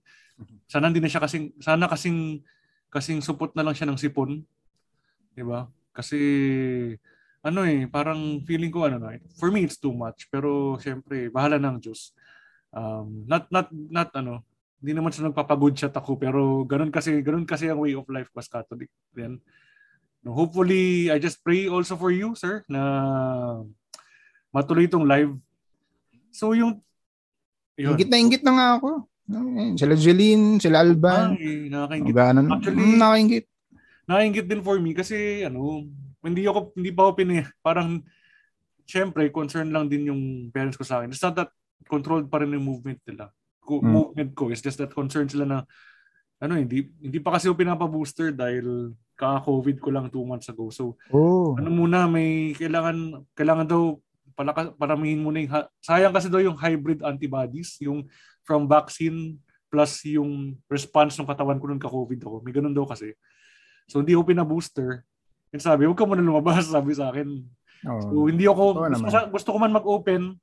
sana 0.70 0.88
hindi 0.88 1.02
na 1.02 1.10
siya 1.12 1.20
kasing 1.20 1.58
sana 1.60 1.90
kasing 1.90 2.46
kasing 2.94 3.20
supot 3.20 3.52
na 3.58 3.66
lang 3.66 3.76
siya 3.76 3.90
ng 3.90 4.00
sipon. 4.00 4.46
'Di 5.34 5.44
ba? 5.44 5.66
Kasi 5.92 6.20
ano 7.42 7.64
eh, 7.66 7.90
parang 7.90 8.44
feeling 8.44 8.70
ko 8.70 8.86
ano 8.86 9.02
na, 9.02 9.18
for 9.40 9.50
me 9.50 9.64
it's 9.66 9.80
too 9.80 9.94
much, 9.94 10.28
pero 10.30 10.76
syempre 10.78 11.32
bahala 11.34 11.58
ng 11.58 11.82
Diyos. 11.82 12.14
Um, 12.72 13.24
not 13.28 13.48
not 13.52 13.68
not 13.72 14.10
ano, 14.16 14.44
hindi 14.84 14.92
naman 14.94 15.10
siya 15.10 15.32
nagpapagood 15.32 15.74
shot 15.74 15.96
ako 15.96 16.20
pero 16.20 16.62
ganun 16.68 16.94
kasi 16.94 17.20
ganun 17.26 17.48
kasi 17.48 17.72
ang 17.72 17.82
way 17.82 17.96
of 17.98 18.08
life 18.12 18.30
was 18.36 18.52
Catholic. 18.52 18.92
Then 19.16 19.42
no, 20.22 20.36
hopefully 20.36 21.10
I 21.10 21.18
just 21.18 21.42
pray 21.42 21.66
also 21.72 21.96
for 21.96 22.12
you, 22.12 22.36
sir, 22.36 22.62
na 22.70 22.82
matuloy 24.52 24.86
itong 24.86 25.08
live. 25.08 25.34
So 26.30 26.54
yung 26.54 26.84
yun. 27.78 27.94
Ingit 27.94 28.10
na 28.10 28.18
ingit 28.18 28.44
na 28.44 28.54
nga 28.58 28.68
ako. 28.82 28.90
Sila 29.78 29.94
Jeline, 29.94 30.58
sila 30.58 30.82
Alba. 30.82 31.36
Ay, 31.36 31.70
nakakaingit. 31.70 32.16
Ano, 32.16 32.40
Actually, 32.58 32.80
mm, 32.80 32.98
nakakaingit. 32.98 33.46
Nakakaingit 34.08 34.46
din 34.50 34.62
for 34.66 34.78
me 34.82 34.92
kasi 34.98 35.46
ano, 35.46 35.86
hindi 36.26 36.44
ako 36.48 36.74
hindi 36.74 36.92
pa 36.92 37.02
ako 37.08 37.12
pinay, 37.16 37.46
parang 37.62 38.02
syempre 38.88 39.30
concern 39.30 39.70
lang 39.70 39.92
din 39.92 40.10
yung 40.10 40.22
parents 40.50 40.80
ko 40.80 40.84
sa 40.88 41.00
akin. 41.00 41.14
It's 41.14 41.22
not 41.22 41.38
that 41.38 41.52
controlled 41.86 42.32
pa 42.32 42.42
rin 42.42 42.56
yung 42.58 42.66
movement 42.66 43.00
nila. 43.06 43.30
Ko, 43.62 43.84
mm. 43.84 43.92
Movement 43.92 44.32
ko 44.34 44.50
is 44.50 44.64
just 44.64 44.82
that 44.82 44.90
concern 44.90 45.30
sila 45.30 45.46
na 45.46 45.58
ano 46.38 46.54
hindi 46.58 46.90
hindi 47.02 47.18
pa 47.18 47.38
kasi 47.38 47.50
ako 47.50 47.58
pinapa-booster 47.58 48.34
dahil 48.34 48.94
ka-COVID 49.18 49.82
ko 49.82 49.90
lang 49.90 50.10
two 50.14 50.26
months 50.26 50.50
ago. 50.50 50.70
So 50.70 50.98
oh. 51.10 51.58
ano 51.58 51.70
muna 51.70 52.06
may 52.06 52.54
kailangan 52.54 53.26
kailangan 53.34 53.66
daw 53.66 53.98
palaka, 54.38 54.70
paramihin 54.78 55.26
mo 55.26 55.34
na 55.34 55.42
yung 55.42 55.52
sayang 55.82 56.14
kasi 56.14 56.30
daw 56.30 56.38
yung 56.38 56.54
hybrid 56.54 57.02
antibodies, 57.02 57.82
yung 57.82 58.06
from 58.46 58.70
vaccine 58.70 59.42
plus 59.68 60.06
yung 60.06 60.56
response 60.70 61.18
ng 61.18 61.28
katawan 61.28 61.58
ko 61.58 61.66
nung 61.68 61.82
ka-COVID 61.82 62.22
ako. 62.22 62.36
May 62.46 62.54
ganun 62.54 62.78
daw 62.78 62.86
kasi. 62.86 63.18
So 63.90 64.06
hindi 64.06 64.14
ako 64.14 64.30
pina-booster. 64.30 65.04
And 65.52 65.64
sabi, 65.64 65.90
huwag 65.90 65.98
ka 65.98 66.06
muna 66.06 66.22
lumabas, 66.22 66.70
sabi 66.72 66.94
sa 66.94 67.10
akin. 67.10 67.42
Oh, 67.88 68.00
so 68.02 68.16
hindi 68.30 68.46
ako, 68.46 68.94
gusto, 68.94 69.20
gusto 69.34 69.50
ko 69.54 69.58
man 69.58 69.74
mag-open, 69.74 70.38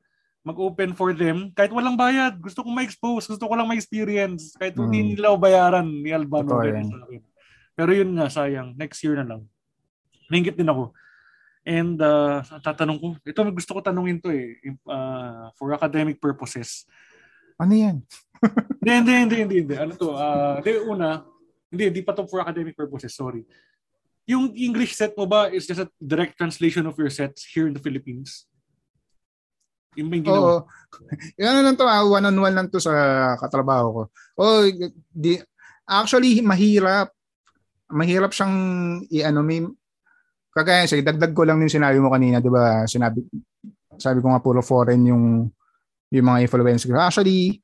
mag-open 0.44 0.92
for 0.92 1.16
them, 1.16 1.48
kahit 1.56 1.72
walang 1.72 1.96
bayad. 1.96 2.36
Gusto 2.36 2.60
ko 2.60 2.68
ma-expose, 2.68 3.24
gusto 3.24 3.48
ko 3.48 3.56
lang 3.56 3.64
ma-experience. 3.64 4.52
Kahit 4.60 4.76
hindi 4.76 5.00
hmm. 5.00 5.08
nila 5.16 5.34
bayaran 5.40 5.88
ni 5.88 6.12
Albano. 6.12 6.60
Sa 6.60 6.68
akin. 7.08 7.24
Pero 7.72 7.90
yun 7.96 8.12
nga, 8.12 8.28
sayang. 8.28 8.76
Next 8.76 9.00
year 9.00 9.16
na 9.16 9.24
lang. 9.24 9.42
Naingit 10.28 10.60
din 10.60 10.68
ako. 10.68 10.92
And 11.64 11.96
uh, 11.96 12.44
tatanong 12.60 13.00
ko, 13.00 13.06
ito 13.24 13.40
gusto 13.56 13.72
ko 13.72 13.80
tanungin 13.80 14.20
to 14.20 14.28
eh, 14.28 14.60
uh, 14.84 15.48
for 15.56 15.72
academic 15.72 16.20
purposes. 16.20 16.84
Ano 17.56 17.72
yan? 17.72 18.04
hindi, 18.84 18.92
hindi, 18.92 19.12
hindi, 19.16 19.36
hindi, 19.40 19.56
hindi. 19.64 19.76
Ano 19.80 19.96
to? 19.96 20.12
Uh, 20.12 20.60
hindi, 20.60 20.72
una, 20.84 21.24
hindi, 21.72 21.84
hindi 21.88 22.02
pa 22.04 22.12
to 22.12 22.28
for 22.28 22.44
academic 22.44 22.76
purposes, 22.76 23.16
sorry. 23.16 23.48
Yung 24.28 24.52
English 24.52 24.92
set 24.92 25.16
mo 25.16 25.24
ba 25.24 25.48
is 25.48 25.64
just 25.64 25.80
a 25.80 25.88
direct 25.96 26.36
translation 26.36 26.84
of 26.84 26.96
your 27.00 27.08
sets 27.08 27.48
here 27.48 27.64
in 27.64 27.72
the 27.72 27.80
Philippines? 27.80 28.44
Yung 29.98 30.08
ba 30.10 30.14
yung 30.18 30.26
ginawa? 30.26 30.38
Oo. 30.38 30.58
Ano 31.38 31.58
lang 31.62 31.76
to, 31.76 31.86
ah, 31.86 32.04
one-on-one 32.06 32.54
lang 32.54 32.68
to 32.70 32.78
sa 32.78 32.92
katrabaho 33.38 33.86
ko. 33.90 34.02
Oh, 34.38 34.62
di, 35.10 35.38
actually, 35.86 36.38
mahirap. 36.42 37.10
Mahirap 37.90 38.30
siyang 38.34 38.56
i-ano, 39.12 39.40
may, 39.44 39.62
kagaya 40.54 40.86
sa 40.86 40.98
dagdag 40.98 41.34
ko 41.34 41.42
lang 41.42 41.58
yung 41.62 41.72
sinabi 41.72 41.98
mo 41.98 42.08
kanina, 42.10 42.38
di 42.38 42.50
ba? 42.50 42.86
Sinabi, 42.86 43.26
sabi 43.98 44.18
ko 44.22 44.30
nga 44.30 44.42
puro 44.42 44.62
foreign 44.62 45.02
yung 45.06 45.24
yung 46.14 46.26
mga 46.30 46.46
influencer. 46.46 46.94
Actually, 46.94 47.58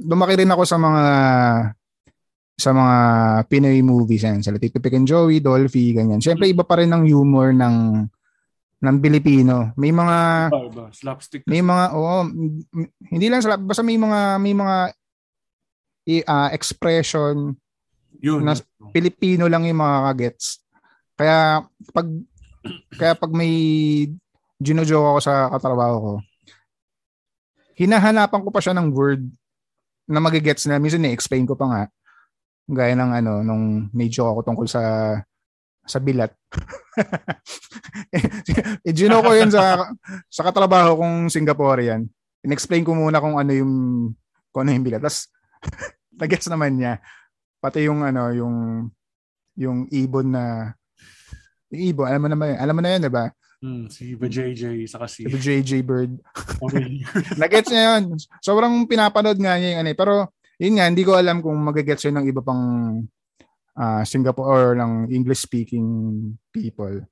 lumaki 0.00 0.40
rin 0.40 0.48
ako 0.48 0.64
sa 0.64 0.80
mga 0.80 1.04
sa 2.56 2.70
mga 2.72 2.96
Pinoy 3.48 3.80
movies 3.84 4.24
yan. 4.24 4.40
Sila 4.40 4.56
Tito 4.56 4.80
Pick 4.80 4.96
and 4.96 5.08
Joey, 5.08 5.44
Dolphy, 5.44 5.92
ganyan. 5.92 6.24
Siyempre, 6.24 6.48
iba 6.48 6.64
pa 6.64 6.80
rin 6.80 6.92
ang 6.92 7.04
humor 7.04 7.52
ng 7.52 8.06
ng 8.82 8.96
Pilipino. 8.98 9.70
May 9.78 9.94
mga 9.94 10.50
iba, 10.50 10.84
slapstick. 10.90 11.46
May 11.46 11.62
mga 11.62 11.94
oo, 11.94 12.26
hindi 13.14 13.26
lang 13.30 13.40
slap, 13.40 13.62
basta 13.62 13.86
may 13.86 13.94
mga 13.94 14.20
may 14.42 14.54
mga 14.58 14.76
uh, 16.26 16.48
expression 16.50 17.54
yun 18.18 18.42
na 18.42 18.58
Pilipino 18.90 19.46
lang 19.46 19.66
yung 19.66 19.78
mga 19.78 19.98
kagets. 20.10 20.62
Kaya 21.14 21.62
pag 21.94 22.06
kaya 22.98 23.14
pag 23.14 23.32
may 23.34 23.54
ginojoke 24.62 25.06
ako 25.14 25.20
sa 25.22 25.50
katrabaho 25.50 25.96
ko, 25.98 26.12
hinahanapan 27.78 28.42
ko 28.42 28.50
pa 28.50 28.62
siya 28.62 28.74
ng 28.78 28.90
word 28.90 29.22
na 30.10 30.18
magigets 30.18 30.66
na. 30.66 30.82
Minsan 30.82 31.06
ni-explain 31.06 31.46
ko 31.46 31.54
pa 31.54 31.66
nga. 31.70 31.82
Gaya 32.66 32.94
ng 32.94 33.10
ano, 33.10 33.32
nung 33.42 33.90
may 33.90 34.06
joke 34.06 34.38
ako 34.38 34.40
tungkol 34.46 34.66
sa 34.70 34.82
sa 35.82 35.98
bilat. 35.98 36.30
e, 38.86 38.90
Gino 38.94 39.18
ko 39.20 39.30
yun 39.34 39.50
sa, 39.50 39.90
sa 40.30 40.42
katrabaho 40.46 40.98
kong 40.98 41.28
Singaporean. 41.28 42.06
In-explain 42.42 42.82
ko 42.82 42.94
muna 42.94 43.22
kung 43.22 43.38
ano 43.38 43.52
yung 43.54 43.72
kung 44.50 44.66
ano 44.66 44.70
yung 44.74 44.86
bilat. 44.86 45.02
Tapos, 45.02 45.30
nagets 46.20 46.46
naman 46.50 46.78
niya. 46.78 46.98
Pati 47.58 47.86
yung 47.86 48.02
ano, 48.02 48.30
yung 48.34 48.56
yung 49.54 49.86
ibon 49.90 50.32
na 50.32 50.74
Yung 51.72 51.82
ibon, 51.88 52.04
alam 52.04 52.20
mo 52.20 52.28
naman 52.28 52.46
yun. 52.52 52.58
Alam 52.60 52.74
mo 52.76 52.82
na 52.84 52.90
yun, 52.92 53.00
di 53.00 53.12
ba? 53.12 53.24
Hmm, 53.62 53.86
si 53.88 54.12
Iba 54.12 54.26
JJ, 54.26 54.84
saka 54.90 55.06
si... 55.08 55.22
Si 55.24 55.38
JJ 55.38 55.86
Bird. 55.86 56.18
Nagets 57.40 57.70
niya 57.72 57.96
yun. 57.96 58.18
Sobrang 58.44 58.84
pinapanood 58.84 59.38
nga 59.40 59.56
niya 59.56 59.78
yung 59.78 59.80
ano. 59.86 59.90
eh. 59.94 59.96
Pero, 59.96 60.14
yun 60.60 60.76
nga, 60.76 60.90
hindi 60.90 61.00
ko 61.00 61.16
alam 61.16 61.40
kung 61.40 61.56
magagets 61.62 62.04
yun 62.04 62.20
ng 62.20 62.26
iba 62.28 62.44
pang 62.44 62.60
uh, 63.76 64.02
Singapore 64.04 64.48
or 64.48 64.66
ng 64.76 65.12
English-speaking 65.12 65.86
people. 66.52 67.04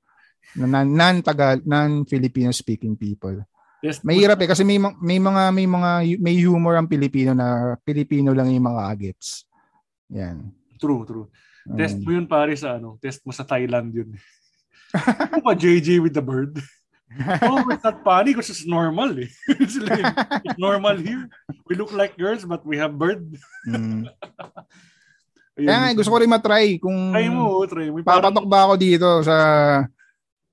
Non-Tagal, 0.57 1.63
non-Filipino 1.63 2.51
speaking 2.51 2.97
people. 2.97 3.41
Yes, 3.81 4.05
Mahirap 4.05 4.37
eh 4.45 4.49
kasi 4.49 4.61
may 4.61 4.77
may 4.77 5.17
mga 5.17 5.49
may 5.49 5.65
mga 5.65 5.89
may 6.21 6.37
humor 6.37 6.77
ang 6.77 6.85
Pilipino 6.85 7.33
na 7.33 7.73
Pilipino 7.81 8.29
lang 8.29 8.53
yung 8.53 8.69
mga 8.69 8.81
agets. 8.93 9.49
Yan. 10.13 10.53
True, 10.77 11.01
true. 11.01 11.25
Um, 11.65 11.77
test 11.81 11.97
mo 11.97 12.13
yun 12.13 12.29
pare 12.29 12.53
sa 12.53 12.77
ano, 12.77 13.01
test 13.01 13.25
mo 13.25 13.33
sa 13.33 13.41
Thailand 13.41 13.89
yun. 13.89 14.13
Ano 14.93 15.41
ba 15.41 15.57
JJ 15.57 15.97
with 15.97 16.13
the 16.13 16.21
bird? 16.21 16.61
oh, 17.43 17.65
it's 17.73 17.83
not 17.83 18.05
funny 18.05 18.37
because 18.37 18.53
it's 18.53 18.69
normal 18.69 19.17
eh. 19.17 19.27
it's, 19.59 19.75
like, 19.81 20.13
it's 20.45 20.59
normal 20.61 20.95
here. 20.95 21.27
We 21.65 21.75
look 21.75 21.91
like 21.91 22.21
girls 22.21 22.45
but 22.45 22.61
we 22.61 22.77
have 22.77 22.95
bird. 22.95 23.33
mm. 23.65 24.05
Kaya 25.51 25.77
nga, 25.83 25.97
gusto 25.97 26.11
ko 26.11 26.17
rin 26.23 26.31
matry 26.31 26.79
kung 26.79 27.11
try 27.11 27.27
mo, 27.27 27.63
try 27.67 27.87
mo. 27.91 27.99
Papatok 28.01 28.47
ba 28.47 28.69
ako 28.69 28.73
dito 28.79 29.09
sa 29.21 29.37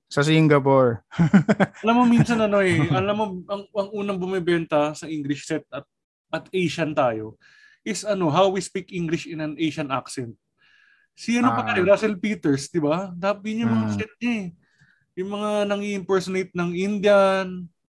sa 0.09 0.21
Singapore. 0.25 1.05
alam 1.85 1.95
mo 1.95 2.03
minsan 2.03 2.41
ano 2.41 2.59
eh, 2.59 2.81
alam 2.89 3.15
mo 3.15 3.25
ang, 3.45 3.63
ang 3.69 3.89
unang 3.93 4.19
bumebenta 4.19 4.91
sa 4.97 5.05
English 5.05 5.45
set 5.45 5.63
at 5.69 5.85
at 6.29 6.45
Asian 6.53 6.93
tayo 6.93 7.37
is 7.85 8.03
ano 8.03 8.29
how 8.29 8.51
we 8.51 8.59
speak 8.59 8.91
English 8.91 9.25
in 9.25 9.39
an 9.39 9.55
Asian 9.55 9.89
accent. 9.89 10.35
Si 11.15 11.35
ano 11.35 11.51
ah. 11.51 11.55
pa 11.55 11.71
kayo, 11.71 11.83
Russell 11.83 12.19
Peters, 12.19 12.71
di 12.71 12.79
ba? 12.79 13.11
Dapat 13.11 13.43
yung 13.51 13.71
mga 13.71 13.87
mm. 13.91 13.95
set 13.95 14.13
niya 14.19 14.33
eh. 14.33 14.47
Yung 15.19 15.29
mga 15.35 15.49
nang 15.67 15.83
impersonate 15.83 16.53
ng 16.55 16.71
Indian, 16.75 17.47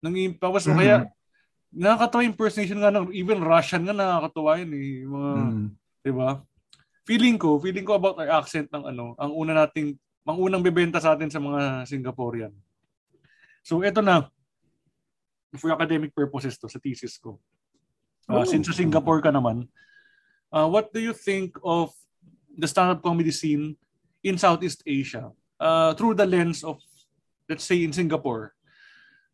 nang 0.05 0.15
tapos 0.37 0.69
mm. 0.69 0.77
kaya 0.77 0.97
nakakatawa 1.75 2.23
impersonation 2.23 2.79
nga 2.79 2.93
ng 2.93 3.11
even 3.17 3.41
Russian 3.41 3.83
nga 3.83 3.97
nakakatawa 3.97 4.61
yun 4.61 4.73
eh. 4.77 4.91
Mga, 5.09 5.31
mm. 5.41 5.67
di 6.05 6.13
ba? 6.13 6.31
Feeling 7.05 7.37
ko, 7.37 7.61
feeling 7.61 7.85
ko 7.85 8.01
about 8.01 8.17
our 8.17 8.33
accent 8.41 8.73
ng 8.73 8.85
ano, 8.89 9.13
ang 9.21 9.33
una 9.37 9.53
nating 9.53 9.93
ang 10.25 10.41
unang 10.41 10.65
bebenta 10.65 10.97
sa 10.97 11.13
atin 11.13 11.29
sa 11.29 11.37
mga 11.37 11.85
Singaporean. 11.85 12.53
So 13.61 13.85
ito 13.85 14.01
na, 14.01 14.29
for 15.57 15.71
academic 15.73 16.17
purposes 16.17 16.57
to, 16.57 16.67
sa 16.67 16.81
thesis 16.81 17.21
ko. 17.21 17.37
Uh, 18.25 18.41
oh. 18.41 18.45
Since 18.49 18.73
sa 18.73 18.77
Singapore 18.81 19.21
ka 19.21 19.29
naman, 19.29 19.69
uh, 20.49 20.65
what 20.65 20.91
do 20.97 21.01
you 21.01 21.13
think 21.13 21.61
of 21.61 21.93
the 22.57 22.65
stand-up 22.65 23.05
comedy 23.05 23.31
scene 23.31 23.77
in 24.25 24.41
Southeast 24.41 24.81
Asia 24.89 25.29
uh, 25.61 25.93
through 25.93 26.17
the 26.17 26.25
lens 26.25 26.65
of, 26.65 26.81
let's 27.45 27.69
say, 27.69 27.85
in 27.85 27.93
Singapore? 27.93 28.57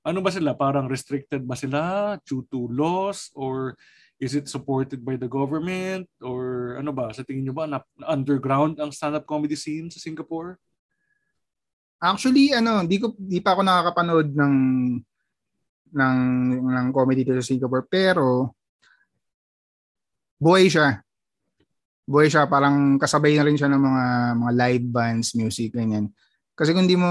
Ano 0.03 0.19
ba 0.19 0.35
sila? 0.35 0.59
Parang 0.59 0.91
restricted 0.91 1.47
ba 1.47 1.55
sila 1.55 2.17
due 2.27 2.43
to 2.51 2.67
laws 2.73 3.31
or 3.39 3.79
is 4.19 4.37
it 4.37 4.51
supported 4.51 5.01
by 5.01 5.15
the 5.17 5.29
government 5.31 6.11
or 6.21 6.60
ano 6.79 6.95
ba? 6.95 7.11
Sa 7.11 7.27
tingin 7.27 7.49
nyo 7.49 7.55
ba 7.57 7.67
na 7.67 7.83
underground 8.07 8.79
ang 8.79 8.95
stand-up 8.95 9.27
comedy 9.27 9.59
scene 9.59 9.91
sa 9.91 9.99
Singapore? 9.99 10.61
Actually, 12.01 12.55
ano, 12.55 12.87
di 12.87 12.97
ko 12.97 13.13
di 13.19 13.43
pa 13.43 13.53
ako 13.57 13.61
nakakapanood 13.67 14.29
ng 14.33 14.55
ng 15.91 16.19
ng 16.71 16.87
comedy 16.95 17.27
dito 17.27 17.37
sa 17.43 17.51
Singapore 17.51 17.85
pero 17.91 18.55
buhay 20.41 20.71
siya. 20.71 21.03
Buhay 22.09 22.33
siya 22.33 22.49
parang 22.49 22.97
kasabay 22.97 23.37
na 23.37 23.45
rin 23.45 23.59
siya 23.59 23.69
ng 23.69 23.83
mga 23.83 24.05
mga 24.41 24.53
live 24.57 24.87
bands, 24.89 25.37
music 25.37 25.77
ganyan. 25.77 26.09
Kasi 26.57 26.73
kung 26.73 26.89
di 26.89 26.97
mo 26.97 27.11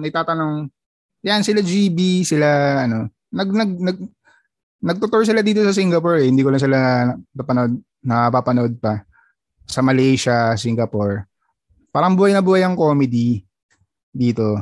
naitatanong 0.00 0.70
yan 1.22 1.44
sila 1.46 1.60
GB, 1.62 2.26
sila 2.26 2.82
ano, 2.88 3.12
nag 3.30 3.48
nag 3.52 3.70
nag 3.78 3.98
nagtutour 4.82 5.22
sila 5.22 5.40
dito 5.40 5.62
sa 5.62 5.72
Singapore 5.72 6.26
eh. 6.26 6.28
Hindi 6.28 6.42
ko 6.42 6.50
lang 6.50 6.62
sila 6.62 6.78
napapanood, 7.32 7.74
napapanood 8.02 8.74
pa. 8.82 9.06
Sa 9.64 9.80
Malaysia, 9.80 10.52
Singapore. 10.58 11.24
Parang 11.94 12.18
buhay 12.18 12.34
na 12.34 12.42
buhay 12.42 12.66
ang 12.66 12.74
comedy 12.74 13.46
dito. 14.10 14.58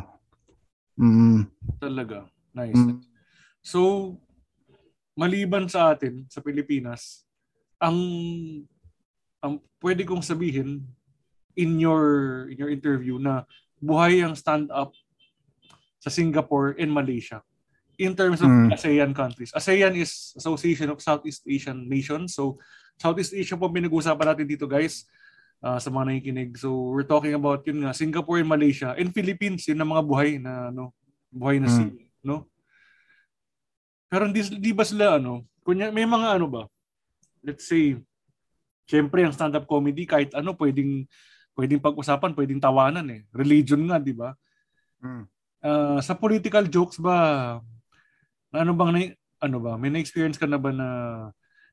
Mm. 1.01 1.49
Talaga. 1.81 2.29
Nice. 2.53 2.77
Mm. 2.77 3.01
So, 3.65 3.81
maliban 5.17 5.67
sa 5.73 5.97
atin, 5.97 6.29
sa 6.29 6.45
Pilipinas, 6.45 7.25
ang 7.81 7.97
ang 9.41 9.57
pwede 9.81 10.05
kong 10.05 10.21
sabihin 10.21 10.85
in 11.57 11.81
your 11.81 12.45
in 12.53 12.61
your 12.61 12.69
interview 12.69 13.17
na 13.17 13.49
buhay 13.81 14.21
ang 14.21 14.37
stand 14.37 14.69
up 14.69 14.93
sa 15.97 16.13
Singapore 16.13 16.77
and 16.77 16.93
Malaysia 16.93 17.41
in 18.01 18.17
terms 18.17 18.41
of 18.41 18.49
mm. 18.49 18.73
ASEAN 18.73 19.13
countries. 19.13 19.53
ASEAN 19.53 19.93
is 20.01 20.33
Association 20.41 20.89
of 20.89 21.05
Southeast 21.05 21.45
Asian 21.45 21.85
Nations. 21.85 22.33
So 22.33 22.57
Southeast 22.97 23.37
Asia 23.37 23.61
po 23.61 23.69
pinag-uusapan 23.69 24.33
natin 24.33 24.49
dito 24.49 24.65
guys 24.65 25.05
uh, 25.61 25.77
sa 25.77 25.93
mga 25.93 26.17
nakikinig. 26.17 26.57
So 26.57 26.91
we're 26.91 27.09
talking 27.09 27.37
about 27.37 27.61
yun 27.69 27.85
nga 27.85 27.93
Singapore 27.93 28.41
and 28.41 28.49
Malaysia 28.49 28.97
and 28.97 29.13
Philippines 29.13 29.69
yun 29.69 29.79
ang 29.85 29.93
mga 29.93 30.05
buhay 30.09 30.41
na 30.41 30.73
ano 30.73 30.97
buhay 31.29 31.61
na 31.61 31.69
mm. 31.69 31.77
sea, 31.77 31.93
no? 32.25 32.49
Pero 34.11 34.27
hindi 34.27 34.43
di 34.59 34.73
ba 34.75 34.83
sila 34.83 35.21
ano, 35.21 35.47
kunya 35.63 35.93
may 35.93 36.09
mga 36.09 36.41
ano 36.41 36.47
ba? 36.51 36.63
Let's 37.45 37.69
say 37.69 38.01
Siyempre, 38.91 39.23
ang 39.23 39.31
stand-up 39.31 39.71
comedy, 39.71 40.03
kahit 40.03 40.35
ano, 40.35 40.51
pwedeng, 40.59 41.07
pwedeng 41.55 41.79
pag-usapan, 41.79 42.35
pwedeng 42.35 42.59
tawanan 42.59 43.07
eh. 43.07 43.23
Religion 43.31 43.79
nga, 43.87 44.03
di 44.03 44.11
ba? 44.11 44.35
Mm. 44.99 45.25
Uh, 45.63 45.99
sa 46.03 46.19
political 46.19 46.67
jokes 46.67 46.99
ba, 46.99 47.15
ano 48.53 48.73
bang, 48.75 49.15
ano 49.41 49.57
ba, 49.59 49.79
may 49.81 49.89
na-experience 49.89 50.37
ka 50.37 50.47
na 50.47 50.59
ba 50.61 50.71
na 50.75 50.89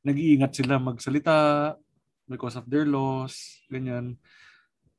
nag-iingat 0.06 0.54
sila 0.56 0.80
magsalita, 0.80 1.76
because 2.28 2.60
of 2.60 2.68
their 2.68 2.84
laws, 2.84 3.64
ganyan. 3.72 4.20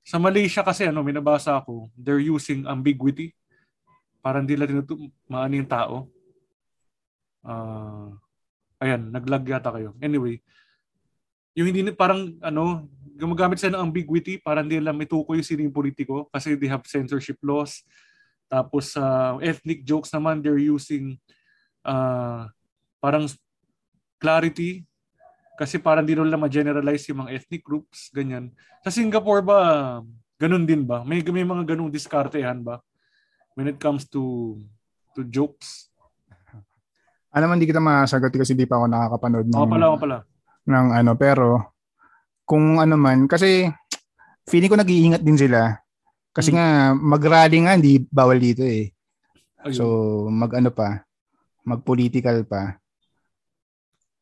Sa 0.03 0.17
Malaysia 0.17 0.65
kasi, 0.65 0.89
ano, 0.89 1.05
may 1.05 1.13
nabasa 1.13 1.61
ako, 1.61 1.93
they're 1.93 2.25
using 2.25 2.65
ambiguity. 2.65 3.37
Parang 4.25 4.49
hindi 4.49 4.57
nila 4.57 4.67
tinutu- 4.67 5.13
maano 5.29 5.53
yung 5.53 5.69
tao. 5.69 6.09
Uh, 7.45 8.17
ayan, 8.81 9.13
naglag 9.13 9.45
yata 9.45 9.69
kayo. 9.69 9.93
Anyway, 10.01 10.41
yung 11.53 11.69
hindi 11.69 11.93
parang 11.93 12.41
ano, 12.41 12.89
gumagamit 13.19 13.61
sila 13.61 13.79
ng 13.79 13.93
ambiguity 13.93 14.41
para 14.41 14.65
hindi 14.65 14.81
lang 14.81 14.97
itukoy 15.03 15.43
yung 15.43 15.49
sino 15.49 15.61
yung 15.67 15.75
politiko 15.75 16.31
kasi 16.33 16.57
they 16.57 16.71
have 16.71 16.87
censorship 16.89 17.37
laws. 17.45 17.85
Tapos 18.49 18.97
sa 18.97 19.37
uh, 19.37 19.45
ethnic 19.45 19.85
jokes 19.85 20.09
naman, 20.09 20.41
they're 20.41 20.61
using 20.61 21.21
uh, 21.89 22.45
parang 23.01 23.25
clarity 24.21 24.85
kasi 25.59 25.81
parang 25.83 26.07
di 26.07 26.15
nila 26.15 26.39
ma-generalize 26.39 27.11
yung 27.11 27.27
mga 27.27 27.35
ethnic 27.35 27.67
groups, 27.67 28.15
ganyan. 28.15 28.55
Sa 28.87 28.95
Singapore 28.95 29.43
ba, 29.43 29.59
ganun 30.39 30.63
din 30.63 30.87
ba? 30.87 31.03
May, 31.03 31.19
may 31.35 31.43
mga 31.43 31.75
ganung 31.75 31.91
diskartehan 31.91 32.63
ba? 32.63 32.79
When 33.59 33.67
it 33.67 33.83
comes 33.83 34.07
to 34.15 34.55
to 35.19 35.27
jokes? 35.27 35.91
Ano 37.35 37.51
man, 37.51 37.59
di 37.59 37.67
kita 37.67 37.83
masagot 37.83 38.31
kasi 38.31 38.55
di 38.55 38.71
pa 38.71 38.79
ako 38.79 38.87
nakakapanood 38.87 39.47
ng, 39.51 39.59
ako 39.59 39.67
pala, 39.67 39.87
ako 39.91 39.99
pala. 39.99 40.19
ng 40.71 40.87
ano, 40.95 41.13
pero 41.19 41.47
kung 42.47 42.79
ano 42.79 42.95
man, 42.95 43.27
kasi 43.27 43.67
feeling 44.47 44.71
ko 44.71 44.79
nag-iingat 44.79 45.27
din 45.27 45.37
sila. 45.37 45.75
Kasi 46.31 46.55
hmm. 46.55 46.57
nga, 46.57 46.67
mag-rally 46.95 47.59
nga, 47.67 47.75
hindi 47.75 47.99
bawal 48.07 48.39
dito 48.39 48.63
eh. 48.63 48.95
Ayun. 49.67 49.75
So, 49.75 49.85
mag-ano 50.31 50.71
pa, 50.71 51.03
mag-political 51.69 52.49
pa. 52.49 52.81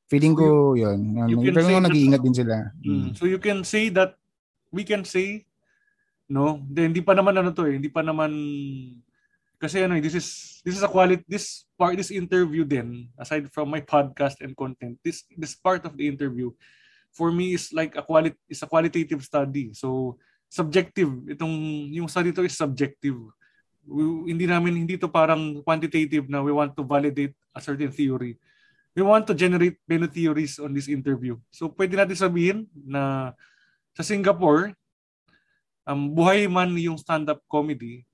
Feeling 0.07 0.34
ko 0.34 0.74
so 0.74 0.78
yun. 0.78 0.99
You 1.26 1.38
can 1.51 1.55
Pero 1.55 1.82
nag-iingat 1.82 2.22
din 2.22 2.34
sila. 2.34 2.70
Mm. 2.82 3.14
So 3.18 3.26
you 3.26 3.38
can 3.42 3.62
say 3.66 3.90
that 3.94 4.14
we 4.70 4.86
can 4.86 5.03
say 5.03 5.47
no, 6.26 6.62
then 6.66 6.90
hindi 6.90 7.03
pa 7.03 7.14
naman 7.14 7.38
ano 7.38 7.55
to 7.55 7.66
eh, 7.70 7.78
hindi 7.78 7.90
pa 7.90 8.03
naman 8.03 8.34
kasi 9.57 9.82
ano, 9.82 9.97
this 10.03 10.14
is 10.14 10.26
this 10.66 10.76
is 10.76 10.84
a 10.84 10.90
quality 10.90 11.22
this 11.30 11.64
part 11.78 11.97
this 11.97 12.12
interview 12.12 12.66
then 12.66 13.09
aside 13.16 13.49
from 13.55 13.70
my 13.70 13.80
podcast 13.80 14.42
and 14.42 14.55
content, 14.59 14.99
this 15.01 15.24
this 15.38 15.55
part 15.55 15.86
of 15.86 15.94
the 15.94 16.07
interview 16.07 16.51
for 17.14 17.32
me 17.32 17.57
is 17.57 17.72
like 17.72 17.97
a 17.97 18.05
quality 18.05 18.36
is 18.51 18.61
a 18.61 18.68
qualitative 18.68 19.22
study. 19.24 19.72
So 19.72 20.18
subjective 20.47 21.11
itong 21.26 21.88
yung 21.90 22.07
study 22.07 22.30
to 22.30 22.47
is 22.47 22.59
subjective. 22.59 23.16
We, 23.87 24.34
hindi 24.34 24.51
namin 24.51 24.82
hindi 24.82 24.99
to 24.99 25.07
parang 25.07 25.62
quantitative 25.62 26.26
na 26.26 26.43
we 26.43 26.51
want 26.51 26.74
to 26.74 26.82
validate 26.82 27.39
a 27.55 27.62
certain 27.62 27.95
theory 27.95 28.34
we 28.97 29.05
want 29.05 29.28
to 29.28 29.37
generate 29.37 29.76
many 29.84 30.09
theories 30.09 30.57
on 30.57 30.72
this 30.72 30.89
interview. 30.89 31.37
So 31.53 31.68
pwede 31.68 32.01
natin 32.01 32.16
sabihin 32.16 32.64
na 32.72 33.37
sa 33.93 34.01
Singapore, 34.01 34.72
um, 35.84 36.16
buhay 36.16 36.49
man 36.49 36.72
yung 36.80 36.97
stand-up 36.97 37.45
comedy, 37.45 38.09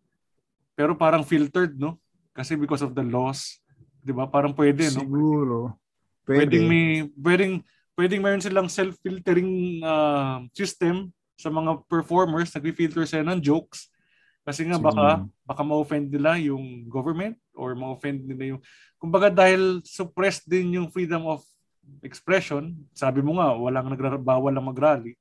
pero 0.74 0.98
parang 0.98 1.22
filtered, 1.22 1.78
no? 1.78 2.02
Kasi 2.34 2.58
because 2.58 2.82
of 2.82 2.98
the 2.98 3.06
laws, 3.06 3.62
'di 4.02 4.10
ba? 4.10 4.26
Parang 4.26 4.50
pwede, 4.58 4.90
no? 4.90 5.06
Siguro. 5.06 5.78
Pwede. 6.26 6.50
Pwedeng 6.50 6.64
may 6.66 7.06
pwedeng 7.14 7.54
pwedeng 7.94 8.20
mayroon 8.26 8.42
silang 8.42 8.66
self-filtering 8.66 9.82
uh, 9.86 10.42
system 10.50 11.14
sa 11.38 11.46
mga 11.46 11.86
performers, 11.86 12.50
nagfi-filter 12.50 13.06
sila 13.06 13.30
ng 13.30 13.38
jokes 13.42 13.91
Kasi 14.42 14.66
nga 14.66 14.78
baka 14.78 15.22
baka 15.46 15.62
ma-offend 15.62 16.10
nila 16.10 16.34
yung 16.42 16.90
government 16.90 17.38
or 17.54 17.78
ma-offend 17.78 18.26
nila 18.26 18.56
yung 18.56 18.60
kumbaga 18.98 19.30
dahil 19.30 19.78
suppressed 19.86 20.50
din 20.50 20.82
yung 20.82 20.90
freedom 20.90 21.26
of 21.30 21.46
expression, 22.02 22.74
sabi 22.94 23.22
mo 23.22 23.38
nga 23.38 23.54
walang 23.54 23.90
nagbabawal 23.90 24.50
lang 24.50 24.66
mag-rally. 24.66 25.14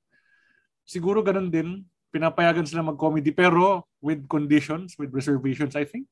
Siguro 0.86 1.22
ganun 1.22 1.50
din, 1.54 1.86
pinapayagan 2.10 2.66
sila 2.66 2.86
mag-comedy 2.86 3.30
pero 3.30 3.86
with 4.02 4.26
conditions, 4.26 4.98
with 4.98 5.14
reservations 5.14 5.78
I 5.78 5.86
think. 5.86 6.10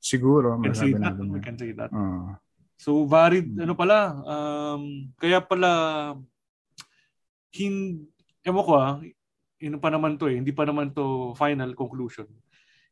Siguro, 0.00 0.56
we 0.56 0.72
can 0.72 0.76
say 0.76 0.92
that. 0.96 1.16
We 1.20 1.40
can 1.44 1.56
say 1.60 1.72
that. 1.76 1.92
Uh. 1.92 2.36
So 2.80 3.04
varied 3.04 3.52
ano 3.60 3.76
pala 3.76 4.16
um 4.24 5.12
kaya 5.20 5.36
pala 5.44 6.16
hin 7.52 8.08
ewan 8.40 8.64
ko 8.64 8.72
ah, 8.72 8.96
ino 9.60 9.76
pa 9.76 9.92
naman 9.92 10.16
to 10.16 10.26
eh, 10.26 10.40
hindi 10.40 10.50
pa 10.50 10.64
naman 10.64 10.90
to 10.90 11.36
final 11.36 11.76
conclusion. 11.76 12.26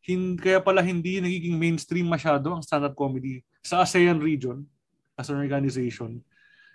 Hin, 0.05 0.37
kaya 0.37 0.61
pala 0.61 0.85
hindi 0.85 1.19
nagiging 1.19 1.57
mainstream 1.57 2.07
masyado 2.07 2.53
ang 2.53 2.63
stand-up 2.63 2.95
comedy 2.95 3.43
sa 3.65 3.83
ASEAN 3.83 4.21
region 4.21 4.63
as 5.17 5.33
an 5.33 5.41
organization. 5.41 6.21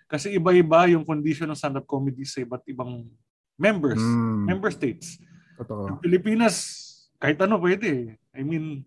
Kasi 0.09 0.35
iba-iba 0.35 0.89
yung 0.91 1.07
condition 1.07 1.47
ng 1.47 1.57
stand-up 1.57 1.87
comedy 1.87 2.25
sa 2.27 2.43
iba't 2.43 2.65
ibang 2.67 3.07
members, 3.55 4.01
mm. 4.01 4.49
member 4.49 4.73
states. 4.73 5.21
Totoo. 5.55 5.87
Sa 5.87 5.93
Pilipinas, 6.01 6.55
kahit 7.21 7.39
ano 7.39 7.61
pwede. 7.61 8.17
I 8.33 8.41
mean, 8.43 8.83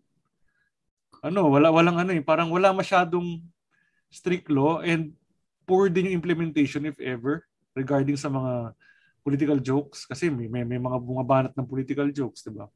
ano, 1.24 1.48
wala 1.48 1.72
walang 1.72 1.96
ano 2.02 2.12
eh, 2.12 2.22
parang 2.22 2.52
wala 2.52 2.74
masyadong 2.74 3.40
strict 4.11 4.50
law 4.52 4.82
and 4.82 5.14
poor 5.66 5.90
din 5.90 6.11
yung 6.11 6.22
implementation 6.22 6.86
if 6.86 6.98
ever 7.02 7.42
regarding 7.74 8.14
sa 8.14 8.30
mga 8.30 8.76
political 9.27 9.59
jokes 9.59 10.07
kasi 10.07 10.31
may, 10.31 10.47
may, 10.47 10.62
may 10.62 10.79
mga 10.79 11.03
bumabanat 11.03 11.53
ng 11.59 11.66
political 11.66 12.07
jokes, 12.14 12.47
di 12.47 12.55
ba? 12.55 12.70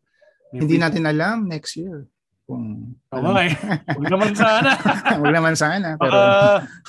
Hindi 0.51 0.82
natin 0.82 1.07
alam 1.07 1.46
next 1.46 1.78
year 1.78 2.11
kung 2.51 2.98
nga 3.14 3.42
eh. 3.46 3.55
Huwag 3.94 4.11
naman 4.11 4.34
sana. 4.34 4.74
Huwag 5.22 5.34
naman 5.38 5.55
sana. 5.55 5.94
Pero... 5.94 6.11
Baka, 6.11 6.34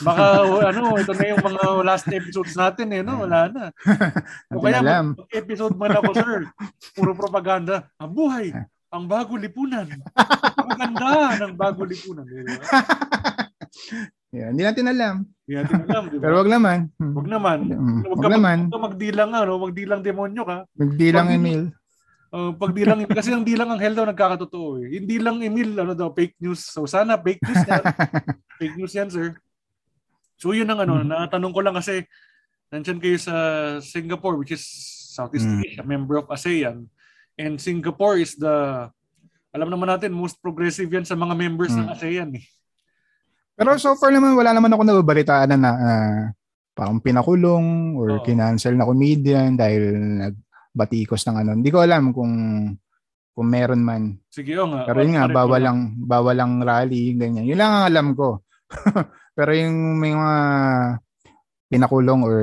baka 0.02 0.26
ano, 0.74 0.98
ito 0.98 1.14
na 1.14 1.26
yung 1.30 1.44
mga 1.46 1.62
last 1.86 2.10
episodes 2.10 2.58
natin 2.58 2.90
eh, 2.90 3.06
no? 3.06 3.22
Wala 3.22 3.46
na. 3.54 3.70
o 4.58 4.62
kaya 4.66 4.82
alam. 4.82 5.14
Episode 5.30 5.78
man 5.78 5.94
ako, 5.94 6.12
sir. 6.18 6.50
Puro 6.98 7.14
propaganda. 7.14 7.86
Ang 8.02 8.12
buhay, 8.18 8.50
ang 8.90 9.06
bago 9.06 9.38
lipunan. 9.38 9.86
Maganda 10.66 11.38
ng 11.46 11.54
bago 11.54 11.86
lipunan. 11.86 12.26
Diba? 12.26 12.58
Yeah, 14.32 14.48
hindi 14.56 14.64
natin 14.64 14.88
alam. 14.88 15.16
Hindi 15.44 15.54
natin 15.60 15.80
alam, 15.92 16.04
di 16.08 16.16
ba? 16.16 16.22
Pero 16.24 16.36
wag 16.40 16.52
naman. 16.52 16.78
Wag 16.96 17.28
naman. 17.28 17.60
Hmm. 17.68 18.00
Wag, 18.08 18.20
wag 18.24 18.32
naman. 18.32 18.58
Mag, 18.72 18.84
magdilang 18.96 19.32
ano, 19.36 19.54
magdilang 19.60 20.02
demonyo 20.02 20.44
ka. 20.48 20.58
Magdilang 20.80 21.28
pag, 21.28 21.36
Emil. 21.36 21.62
Uh, 22.32 22.56
pag 22.56 22.72
dilang 22.72 23.04
kasi 23.12 23.36
ang 23.36 23.44
dilang 23.44 23.76
ang 23.76 23.82
hell 23.84 23.92
daw 23.92 24.08
nagkakatotoo 24.08 24.80
eh. 24.80 25.04
Hindi 25.04 25.20
lang 25.20 25.44
Emil 25.44 25.76
ano 25.76 25.92
daw 25.92 26.16
fake 26.16 26.40
news. 26.40 26.64
So 26.64 26.88
sana 26.88 27.20
fake 27.20 27.44
news 27.44 27.64
yan. 27.68 27.84
fake 28.60 28.76
news 28.80 28.94
yan, 28.96 29.10
sir. 29.12 29.36
So 30.40 30.56
yun 30.56 30.72
ang 30.72 30.80
ano, 30.80 31.04
mm-hmm. 31.04 31.12
natanong 31.12 31.52
ko 31.52 31.60
lang 31.60 31.76
kasi 31.76 32.08
nandiyan 32.72 33.04
kayo 33.04 33.20
sa 33.20 33.36
Singapore 33.84 34.40
which 34.40 34.56
is 34.56 34.64
Southeast 35.12 35.44
mm. 35.44 35.60
Asia, 35.68 35.84
member 35.84 36.24
of 36.24 36.32
ASEAN. 36.32 36.88
And 37.36 37.60
Singapore 37.60 38.24
is 38.24 38.40
the 38.40 38.88
alam 39.52 39.68
naman 39.68 39.92
natin 39.92 40.16
most 40.16 40.40
progressive 40.40 40.88
yan 40.88 41.04
sa 41.04 41.20
mga 41.20 41.36
members 41.36 41.76
mm. 41.76 41.84
ng 41.84 41.88
ASEAN 41.92 42.30
eh. 42.40 42.46
Pero 43.62 43.78
so 43.78 43.94
far 43.94 44.10
naman, 44.10 44.34
wala 44.34 44.58
naman 44.58 44.74
ako 44.74 44.82
nababalitaan 44.82 45.54
na, 45.54 45.58
na 45.62 45.72
uh, 45.78 46.22
parang 46.74 46.98
pinakulong 46.98 47.94
or 47.94 48.18
oh. 48.18 48.24
kinancel 48.26 48.74
na 48.74 48.90
comedian 48.90 49.54
dahil 49.54 49.94
nagbatikos 49.94 51.22
ng 51.30 51.46
ano. 51.46 51.50
Hindi 51.54 51.70
ko 51.70 51.86
alam 51.86 52.10
kung 52.10 52.34
kung 53.38 53.48
meron 53.48 53.86
man. 53.86 54.18
Sige, 54.34 54.58
oh 54.58 54.66
nga. 54.66 54.90
Pero 54.90 55.06
yun 55.06 55.14
nga, 55.14 55.30
bawal 55.30 55.62
lang, 55.62 55.94
bawal 55.94 56.42
lang 56.42 56.58
rally, 56.66 57.14
ganyan. 57.14 57.46
Yun 57.46 57.62
lang 57.62 57.72
ang 57.72 57.86
alam 57.86 58.08
ko. 58.18 58.42
Pero 59.38 59.54
yung 59.54 60.02
may 60.02 60.18
mga 60.18 60.40
pinakulong 61.70 62.22
or 62.26 62.38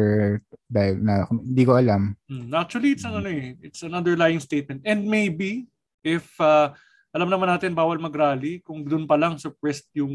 dahil 0.71 1.03
na 1.03 1.27
hindi 1.29 1.62
ko 1.66 1.77
alam. 1.77 2.14
Hmm. 2.31 2.49
Actually, 2.55 2.95
it's 2.95 3.05
an, 3.05 3.19
ano 3.19 3.29
eh, 3.29 3.59
it's 3.59 3.83
an 3.83 3.93
underlying 3.93 4.39
statement. 4.39 4.87
And 4.87 5.05
maybe, 5.05 5.66
if 6.01 6.31
uh, 6.39 6.73
alam 7.13 7.29
naman 7.29 7.49
natin 7.49 7.73
bawal 7.73 7.97
mag-rally 7.97 8.61
kung 8.61 8.85
doon 8.85 9.09
pa 9.09 9.17
lang 9.17 9.41
suppressed 9.41 9.89
yung 9.97 10.13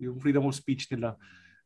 yung 0.00 0.16
freedom 0.16 0.48
of 0.48 0.56
speech 0.56 0.88
nila. 0.88 1.16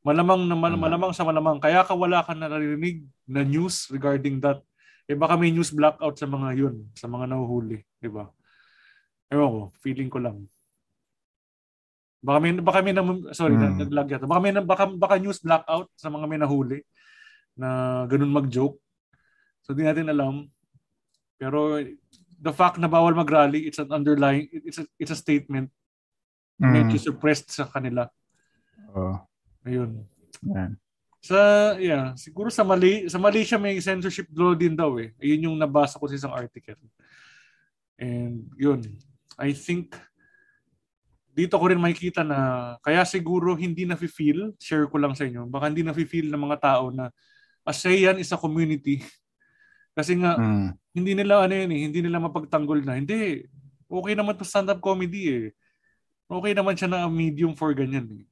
Malamang 0.03 0.47
na 0.47 0.55
mal- 0.59 0.79
malamang 0.79 1.13
sa 1.15 1.27
malamang 1.27 1.59
kaya 1.63 1.83
ka 1.87 1.95
wala 1.95 2.23
ka 2.23 2.35
naririnig 2.35 3.07
na 3.27 3.47
news 3.47 3.87
regarding 3.91 4.43
that. 4.43 4.63
Eh 5.07 5.15
baka 5.15 5.39
may 5.39 5.55
news 5.55 5.71
blackout 5.71 6.19
sa 6.19 6.27
mga 6.27 6.49
yun, 6.59 6.75
sa 6.99 7.07
mga 7.07 7.31
nahuhuli, 7.31 7.79
di 8.03 8.11
ba? 8.11 8.27
Ewan 9.31 9.51
ko, 9.51 9.63
feeling 9.83 10.11
ko 10.11 10.19
lang. 10.19 10.47
Baka 12.27 12.39
may 12.43 12.53
baka 12.59 12.79
may 12.83 12.95
na, 12.95 13.07
sorry, 13.31 13.55
hmm. 13.55 13.87
naglag 13.87 14.11
yata. 14.11 14.27
Baka 14.27 14.41
may 14.43 14.53
baka 14.67 14.85
baka 14.91 15.15
news 15.23 15.39
blackout 15.39 15.87
sa 15.95 16.11
mga 16.11 16.27
may 16.27 16.43
nahuli 16.43 16.83
na 17.55 18.03
ganun 18.11 18.35
mag-joke. 18.35 18.83
So 19.63 19.79
di 19.79 19.87
natin 19.87 20.11
alam. 20.11 20.51
Pero 21.39 21.79
the 22.41 22.53
fact 22.53 22.77
na 22.79 22.89
bawal 22.89 23.17
mag-rally, 23.17 23.67
it's 23.67 23.81
an 23.81 23.93
underlying, 23.93 24.49
it's 24.53 24.79
a, 24.79 24.87
it's 25.01 25.13
a 25.13 25.19
statement 25.19 25.73
mm. 26.61 26.73
medyo 26.73 27.01
suppressed 27.01 27.53
sa 27.53 27.65
kanila. 27.69 28.09
Oh. 28.93 29.21
Ayun. 29.67 30.05
Yeah. 30.45 30.71
Sa, 31.27 31.39
yeah, 31.83 32.15
siguro 32.15 32.55
sa 32.55 32.63
Mali, 32.63 33.11
sa 33.11 33.19
Malaysia 33.19 33.59
may 33.59 33.83
censorship 33.83 34.31
law 34.31 34.55
din 34.55 34.79
daw 34.79 34.95
eh. 35.03 35.11
Ayun 35.19 35.51
yung 35.51 35.57
nabasa 35.59 35.99
ko 35.99 36.07
sa 36.07 36.15
isang 36.15 36.31
article. 36.31 36.79
And 37.99 38.47
yun, 38.55 38.85
I 39.35 39.51
think 39.57 39.97
dito 41.37 41.61
ko 41.61 41.69
rin 41.69 41.83
makikita 41.83 42.25
na 42.25 42.39
kaya 42.81 43.05
siguro 43.05 43.53
hindi 43.59 43.85
na 43.85 43.99
feel 43.99 44.57
share 44.57 44.89
ko 44.89 44.97
lang 44.97 45.13
sa 45.13 45.29
inyo, 45.29 45.45
baka 45.51 45.69
hindi 45.69 45.85
na 45.85 45.93
feel 45.93 46.33
ng 46.33 46.43
mga 46.49 46.59
tao 46.63 46.89
na 46.89 47.13
ASEAN 47.67 48.17
is 48.23 48.33
a 48.33 48.39
community 48.41 49.03
kasi 49.97 50.13
nga, 50.21 50.37
mm. 50.37 50.69
hindi 50.93 51.13
nila 51.17 51.49
ano 51.49 51.57
yun 51.57 51.73
eh, 51.73 51.81
hindi 51.89 52.01
nila 52.05 52.21
mapagtanggol 52.21 52.85
na. 52.85 53.01
Hindi, 53.01 53.49
okay 53.89 54.13
naman 54.13 54.37
to 54.37 54.45
stand-up 54.45 54.85
comedy 54.85 55.33
eh. 55.33 55.47
Okay 56.29 56.53
naman 56.53 56.77
siya 56.77 56.93
na 56.93 57.09
medium 57.09 57.57
for 57.57 57.73
ganyan 57.73 58.05
eh. 58.13 58.25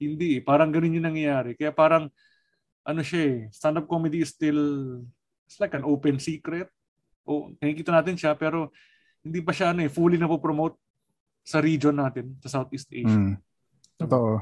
Hindi 0.00 0.40
eh, 0.40 0.42
parang 0.42 0.72
ganun 0.72 0.96
yung 0.96 1.12
nangyayari. 1.12 1.60
Kaya 1.60 1.76
parang, 1.76 2.08
ano 2.88 3.04
siya 3.04 3.20
eh, 3.20 3.38
stand-up 3.52 3.84
comedy 3.84 4.24
is 4.24 4.32
still, 4.32 4.96
it's 5.44 5.60
like 5.60 5.76
an 5.76 5.84
open 5.84 6.16
secret. 6.16 6.72
O, 7.28 7.52
nakikita 7.60 7.92
natin 7.92 8.16
siya, 8.16 8.32
pero 8.32 8.72
hindi 9.20 9.44
pa 9.44 9.52
siya 9.52 9.76
ano 9.76 9.84
eh, 9.84 9.92
fully 9.92 10.16
na 10.16 10.24
po 10.24 10.40
promote 10.40 10.80
sa 11.44 11.60
region 11.60 12.00
natin, 12.00 12.32
sa 12.40 12.48
Southeast 12.48 12.88
Asia. 12.88 13.12
Mm. 13.12 13.36
Totoo. 14.00 14.40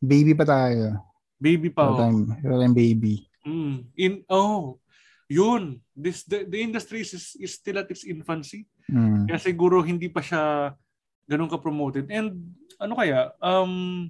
Baby 0.00 0.32
pa 0.32 0.48
tayo. 0.48 1.04
Baby 1.36 1.68
pa. 1.68 1.92
Real 1.92 2.00
time, 2.00 2.20
real 2.40 2.60
time 2.64 2.76
baby. 2.76 3.28
Mm. 3.44 3.76
In, 4.00 4.12
oh, 4.32 4.80
yun, 5.28 5.80
this 5.96 6.24
the, 6.24 6.44
the 6.44 6.60
industry 6.60 7.00
is, 7.00 7.36
is 7.40 7.52
still 7.56 7.80
at 7.80 7.90
its 7.90 8.04
infancy. 8.04 8.68
Mm. 8.90 9.28
Kaya 9.28 9.40
siguro 9.40 9.80
hindi 9.80 10.08
pa 10.12 10.20
siya 10.20 10.72
ganun 11.24 11.48
ka-promoted. 11.48 12.08
And 12.12 12.52
ano 12.76 12.94
kaya, 12.96 13.32
um, 13.40 14.06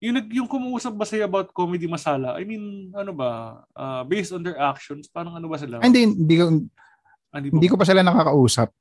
yung, 0.00 0.16
yung 0.32 0.48
kumuusap 0.48 0.96
ba 0.96 1.04
sa'yo 1.04 1.28
about 1.28 1.52
comedy 1.52 1.84
masala, 1.84 2.34
I 2.40 2.42
mean, 2.48 2.90
ano 2.96 3.12
ba, 3.12 3.62
uh, 3.76 4.02
based 4.08 4.32
on 4.32 4.42
their 4.42 4.58
actions, 4.58 5.06
parang 5.06 5.36
ano 5.36 5.46
ba 5.46 5.60
sila? 5.60 5.84
Hindi, 5.84 6.08
hindi 6.08 6.36
ko, 6.40 6.44
ah, 7.30 7.38
hindi, 7.38 7.48
hindi 7.52 7.68
ko 7.68 7.76
pa 7.76 7.86
sila 7.86 8.00
nakakausap. 8.00 8.72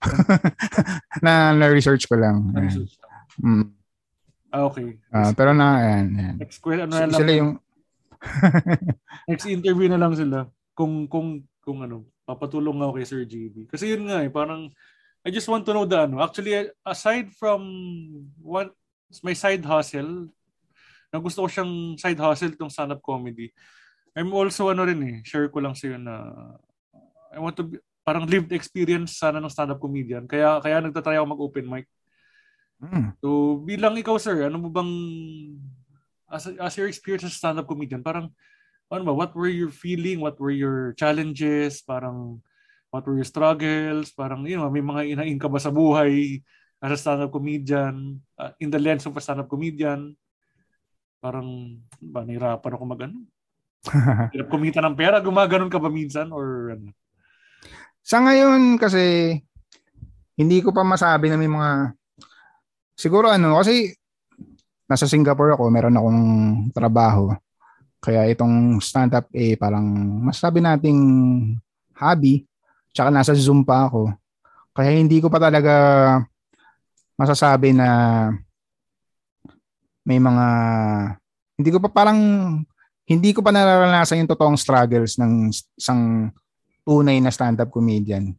na 1.25 1.51
na-research 1.53 2.07
ko 2.07 2.15
lang. 2.15 2.55
Na-research 2.55 2.95
lang. 2.95 3.11
Mm. 3.43 3.65
Ah, 4.51 4.67
okay. 4.67 4.99
Uh, 5.11 5.31
pero 5.35 5.51
na, 5.51 5.79
ayan, 5.79 6.07
ayan. 6.15 6.35
Next 6.39 6.59
question, 6.63 6.87
ano 6.87 6.95
na 6.95 7.07
lang. 7.11 7.19
Sila 7.19 7.31
yung... 7.35 7.51
next 9.29 9.45
interview 9.49 9.89
na 9.91 9.97
lang 9.99 10.13
sila 10.15 10.47
kung 10.73 11.05
kung 11.07 11.43
kung 11.61 11.79
ano, 11.85 12.09
papatulong 12.25 12.81
ako 12.81 12.93
kay 12.97 13.07
Sir 13.07 13.23
JB. 13.27 13.69
Kasi 13.69 13.93
yun 13.93 14.07
nga 14.09 14.23
eh, 14.25 14.31
parang 14.31 14.71
I 15.21 15.29
just 15.29 15.45
want 15.45 15.63
to 15.69 15.73
know 15.73 15.85
the 15.85 16.09
ano. 16.09 16.17
Actually, 16.23 16.73
aside 16.81 17.29
from 17.37 17.61
one 18.41 18.73
my 19.21 19.35
side 19.35 19.61
hustle, 19.67 20.31
na 21.11 21.19
gusto 21.19 21.43
ko 21.43 21.47
siyang 21.51 21.99
side 21.99 22.17
hustle 22.17 22.55
tong 22.55 22.71
stand-up 22.71 23.03
comedy. 23.03 23.51
I'm 24.15 24.31
also 24.31 24.71
ano 24.71 24.87
rin 24.87 24.99
eh, 25.03 25.17
share 25.27 25.51
ko 25.51 25.59
lang 25.59 25.75
sa 25.75 25.91
iyo 25.91 25.99
na 25.99 26.31
I 27.31 27.39
want 27.39 27.55
to 27.59 27.63
be, 27.67 27.79
parang 28.03 28.27
lived 28.27 28.51
experience 28.51 29.19
sana 29.19 29.39
ng 29.39 29.51
stand-up 29.51 29.79
comedian. 29.79 30.27
Kaya 30.27 30.59
kaya 30.59 30.83
nagtatry 30.83 31.15
ako 31.19 31.37
mag-open 31.37 31.67
mic. 31.67 31.85
Mm. 32.81 33.13
So, 33.21 33.61
bilang 33.61 33.93
ikaw 33.93 34.17
sir, 34.17 34.49
ano 34.49 34.57
mo 34.57 34.73
bang 34.73 34.91
as, 36.31 36.49
as 36.49 36.73
your 36.79 36.89
experience 36.89 37.27
as 37.27 37.37
stand-up 37.37 37.69
comedian, 37.69 38.01
parang 38.01 38.33
ano 38.91 39.07
ba, 39.07 39.15
what 39.15 39.31
were 39.31 39.51
your 39.51 39.71
feeling, 39.71 40.19
what 40.19 40.35
were 40.35 40.53
your 40.53 40.91
challenges, 40.99 41.79
parang 41.79 42.43
what 42.91 43.07
were 43.07 43.15
your 43.15 43.27
struggles, 43.27 44.11
parang 44.11 44.43
you 44.43 44.59
know, 44.59 44.67
may 44.67 44.83
mga 44.83 45.15
inain 45.15 45.39
ka 45.39 45.47
ba 45.47 45.57
sa 45.57 45.71
buhay 45.71 46.43
as 46.83 46.91
a 46.91 46.97
stand-up 46.99 47.31
comedian, 47.31 48.19
uh, 48.35 48.51
in 48.59 48.67
the 48.67 48.81
lens 48.81 49.07
of 49.07 49.15
a 49.15 49.21
stand-up 49.23 49.47
comedian, 49.47 50.11
parang 51.23 51.79
ba, 52.01 52.25
nahirapan 52.25 52.73
ako 52.75 52.83
mag 52.83 53.01
ano? 53.07 53.17
Hirap 54.33 54.49
kumita 54.49 54.81
ng 54.81 54.97
pera, 54.97 55.23
gumaganon 55.23 55.71
ka 55.71 55.79
ba 55.79 55.89
minsan 55.89 56.29
or 56.33 56.75
ano? 56.75 56.91
Sa 58.01 58.17
ngayon 58.17 58.81
kasi 58.81 59.37
hindi 60.35 60.57
ko 60.65 60.73
pa 60.73 60.81
masabi 60.81 61.29
na 61.29 61.37
may 61.37 61.49
mga 61.49 61.93
siguro 62.97 63.29
ano 63.29 63.61
kasi 63.61 63.93
nasa 64.89 65.05
Singapore 65.05 65.55
ako, 65.55 65.69
meron 65.69 65.95
akong 65.95 66.21
trabaho. 66.73 67.31
Kaya 68.01 68.25
itong 68.33 68.81
stand-up 68.81 69.29
eh 69.29 69.53
parang 69.53 69.85
masabi 70.25 70.57
nating 70.57 70.99
hobby. 71.93 72.49
Tsaka 72.89 73.13
nasa 73.13 73.37
Zoom 73.37 73.61
pa 73.61 73.85
ako. 73.85 74.09
Kaya 74.73 74.89
hindi 74.97 75.21
ko 75.21 75.29
pa 75.29 75.37
talaga 75.37 75.73
masasabi 77.13 77.77
na 77.77 77.87
may 80.01 80.17
mga 80.17 80.47
hindi 81.61 81.69
ko 81.69 81.77
pa 81.77 81.89
parang 81.93 82.19
hindi 83.05 83.29
ko 83.37 83.45
pa 83.45 83.53
nararanasan 83.53 84.25
yung 84.25 84.31
totoong 84.33 84.57
struggles 84.57 85.21
ng 85.21 85.53
isang 85.77 86.33
tunay 86.81 87.21
na 87.21 87.29
stand-up 87.29 87.69
comedian. 87.69 88.33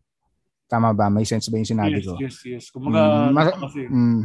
Tama 0.66 0.90
ba? 0.90 1.06
May 1.12 1.28
sense 1.28 1.52
ba 1.52 1.60
yung 1.60 1.68
sinabi 1.68 2.00
yes, 2.00 2.06
ko? 2.08 2.14
Yes, 2.18 2.36
yes. 2.48 2.64
Kumaga, 2.72 3.28
mm, 3.28 3.30
mas, 3.36 3.46
kasi, 3.52 3.80
mm, 3.86 4.20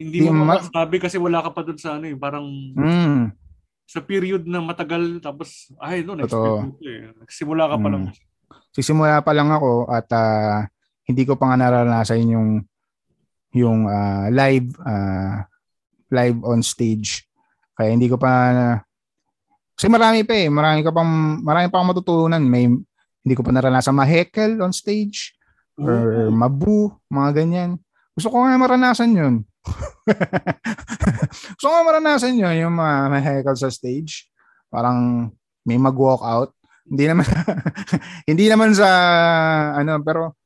hindi 0.00 0.18
mo 0.26 0.32
ma- 0.32 0.58
masasabi 0.58 0.96
kasi 0.98 1.16
wala 1.20 1.44
ka 1.44 1.52
pa 1.52 1.62
doon 1.62 1.78
sa 1.78 2.00
ano 2.00 2.08
eh. 2.08 2.16
Parang 2.16 2.48
mm, 2.74 3.43
sa 3.84 4.00
period 4.00 4.48
na 4.48 4.64
matagal 4.64 5.20
tapos 5.20 5.68
ay 5.78 6.00
no 6.02 6.16
next 6.16 6.32
Totoo. 6.32 6.80
eh. 6.80 7.12
Nagsimula 7.20 7.68
ka 7.68 7.76
pa 7.76 7.88
lang. 7.92 8.04
Mm. 8.08 8.16
Sisimula 8.74 9.22
pa 9.22 9.32
lang 9.36 9.48
ako 9.52 9.86
at 9.86 10.08
uh, 10.10 10.66
hindi 11.06 11.22
ko 11.28 11.36
pa 11.36 11.52
nga 11.52 11.60
nararanasan 11.60 12.26
yung 12.26 12.50
yung 13.54 13.86
uh, 13.86 14.26
live 14.34 14.74
uh, 14.82 15.46
live 16.10 16.38
on 16.42 16.64
stage. 16.64 17.22
Kaya 17.76 17.94
hindi 17.94 18.10
ko 18.10 18.16
pa 18.18 18.50
kasi 19.74 19.90
marami 19.90 20.22
pa 20.22 20.34
eh, 20.38 20.48
marami 20.50 20.80
ka 20.86 20.90
pang 20.94 21.38
marami 21.42 21.66
pa 21.70 21.78
akong 21.78 21.90
matutunan. 21.94 22.42
May 22.42 22.66
hindi 23.24 23.34
ko 23.34 23.42
pa 23.46 23.54
naranasan 23.54 23.96
ma-heckle 23.96 24.60
on 24.60 24.72
stage 24.74 25.32
or 25.74 26.30
mabu, 26.30 26.92
mga 27.10 27.30
ganyan. 27.42 27.70
Gusto 28.14 28.30
ko 28.30 28.46
nga 28.46 28.54
maranasan 28.54 29.10
yun. 29.10 29.34
Gusto 31.56 31.66
ko 31.66 31.72
nga 31.72 31.86
maranasan 31.86 32.36
yun, 32.36 32.68
yung 32.68 32.74
mga 32.76 32.94
ma-heckle 33.10 33.58
sa 33.58 33.72
stage. 33.72 34.28
Parang 34.68 35.30
may 35.64 35.80
mag-walk 35.80 36.20
out. 36.22 36.50
Hindi 36.84 37.04
naman, 37.08 37.24
hindi 38.30 38.44
naman 38.46 38.76
sa, 38.76 38.88
ano, 39.80 39.96
pero 40.04 40.36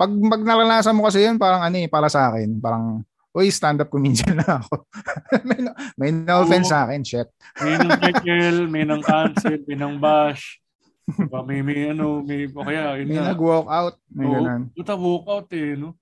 pag, 0.00 0.08
pag 0.08 0.42
naranasan 0.42 0.96
mo 0.96 1.04
kasi 1.04 1.22
yun, 1.22 1.36
parang 1.36 1.60
ano 1.60 1.76
eh, 1.76 1.86
para 1.86 2.08
sa 2.08 2.32
akin, 2.32 2.56
parang, 2.58 3.04
uy, 3.36 3.52
stand-up 3.52 3.92
comedian 3.92 4.40
na 4.40 4.64
ako. 4.64 4.88
may, 5.48 5.58
no, 5.60 5.70
may 6.00 6.10
no 6.10 6.42
offense 6.42 6.72
sa 6.72 6.88
akin, 6.88 7.04
shit. 7.04 7.28
may 7.60 7.76
nang 7.76 8.00
heckle, 8.00 8.60
may 8.72 8.84
nang 8.88 9.04
cancel, 9.04 9.60
may 9.68 9.76
nang 9.76 10.00
bash. 10.00 10.62
Diba? 11.02 11.42
May, 11.44 11.60
may 11.60 11.92
ano, 11.92 12.22
may, 12.24 12.48
o 12.48 12.62
kaya, 12.64 12.96
yun 13.02 13.06
May 13.10 13.20
na. 13.20 13.34
nag-walk 13.34 13.68
out. 13.68 13.94
May 14.08 14.26
Oo, 14.26 14.34
ganun. 14.38 14.62
Puta, 14.72 14.94
walk 14.96 15.26
out 15.28 15.48
eh, 15.52 15.74
no? 15.76 15.98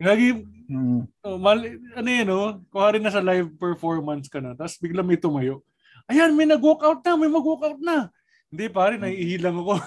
Lagi, 0.00 0.32
Mm. 0.70 1.02
oh, 1.26 1.34
mal, 1.34 1.58
ano 1.98 2.06
yun, 2.06 2.26
no? 2.30 2.62
Kuha 2.70 2.94
rin 2.94 3.02
na 3.02 3.10
sa 3.10 3.18
live 3.18 3.50
performance 3.58 4.30
ka 4.30 4.38
na, 4.38 4.54
tapos 4.54 4.78
bigla 4.78 5.02
may 5.02 5.18
tumayo. 5.18 5.66
Ayan, 6.06 6.30
may 6.38 6.46
nag-walk 6.46 6.86
out 6.86 7.02
na, 7.02 7.18
may 7.18 7.26
mag-walk 7.26 7.66
out 7.66 7.80
na. 7.82 8.06
Hindi, 8.50 8.70
pare, 8.70 8.94
naiihilang 8.94 9.58
ako. 9.62 9.74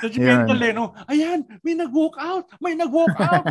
Judgmental 0.00 0.60
eh, 0.60 0.72
no? 0.76 0.92
Ayan, 1.08 1.48
may 1.64 1.76
nag-walk 1.76 2.20
out, 2.20 2.46
may 2.60 2.76
nag-walk 2.76 3.16
out. 3.20 3.48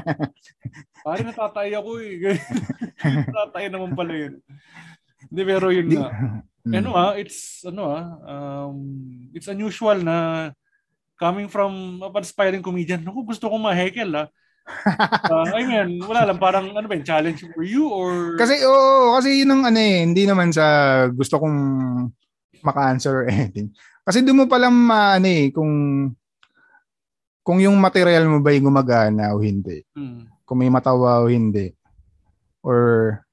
pare, 1.05 1.21
natatay 1.25 1.73
ako 1.73 1.97
eh. 1.97 2.37
natatay 3.25 3.73
naman 3.73 3.97
pala 3.97 4.13
yun. 4.13 4.33
Hindi, 5.29 5.41
pero 5.45 5.73
yun 5.73 5.87
na. 5.93 6.09
Mm. 6.65 6.73
Ano 6.83 6.89
ah, 6.93 7.13
it's 7.17 7.65
ano 7.65 7.83
ah, 7.89 8.05
um, 8.27 8.77
it's 9.33 9.47
unusual 9.49 9.97
na 10.03 10.49
coming 11.19 11.51
from 11.51 11.99
a 11.99 12.09
aspiring 12.17 12.63
comedian. 12.63 13.03
Naku, 13.03 13.27
gusto 13.27 13.51
kong 13.51 13.59
ma-heckle 13.59 14.15
ah. 14.15 14.27
Uh, 14.69 15.49
I 15.57 15.65
mean, 15.65 15.99
wala 16.05 16.29
lang 16.29 16.39
parang 16.39 16.71
ano 16.71 16.85
ba 16.85 16.95
challenge 17.01 17.41
for 17.51 17.65
you 17.65 17.89
or 17.89 18.37
Kasi 18.37 18.61
oo, 18.63 19.17
kasi 19.17 19.43
yun 19.43 19.51
ang 19.51 19.63
ano 19.67 19.79
eh, 19.81 20.05
hindi 20.05 20.23
naman 20.23 20.53
sa 20.53 21.05
gusto 21.11 21.41
kong 21.41 21.57
maka-answer 22.63 23.13
or 23.19 23.25
anything. 23.27 23.75
Kasi 24.07 24.23
doon 24.23 24.45
mo 24.45 24.45
palang 24.47 24.73
maano 24.73 25.27
eh, 25.27 25.51
kung 25.51 25.73
kung 27.43 27.59
yung 27.59 27.75
material 27.81 28.29
mo 28.29 28.39
ba 28.45 28.53
yung 28.53 28.69
gumagana 28.69 29.33
o 29.33 29.41
hindi. 29.41 29.81
Hmm. 29.97 30.29
Kung 30.45 30.61
may 30.61 30.69
matawa 30.69 31.25
o 31.25 31.27
hindi. 31.27 31.73
Or 32.61 32.79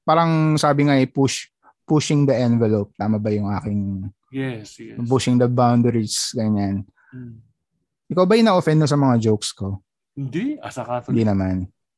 parang 0.01 0.57
sabi 0.57 0.89
nga 0.89 0.97
eh, 0.97 1.05
push 1.05 1.53
pushing 1.87 2.27
the 2.27 2.35
envelope. 2.35 2.91
Tama 2.97 3.21
ba 3.21 3.31
yung 3.31 3.47
aking 3.53 4.09
Yes, 4.27 4.75
yes. 4.75 4.99
pushing 5.07 5.39
the 5.39 5.47
boundaries, 5.47 6.35
ganyan. 6.35 6.83
Hmm. 7.13 7.46
Ikaw 8.07 8.23
ba 8.23 8.33
yung 8.33 8.47
na-offend 8.47 8.79
na 8.79 8.87
sa 8.87 8.95
mga 8.95 9.19
jokes 9.21 9.51
ko? 9.51 9.83
Hindi, 10.13 10.55
asa 10.57 10.81
Catholic. 10.81 11.11
Hindi 11.11 11.25
naman. 11.25 11.55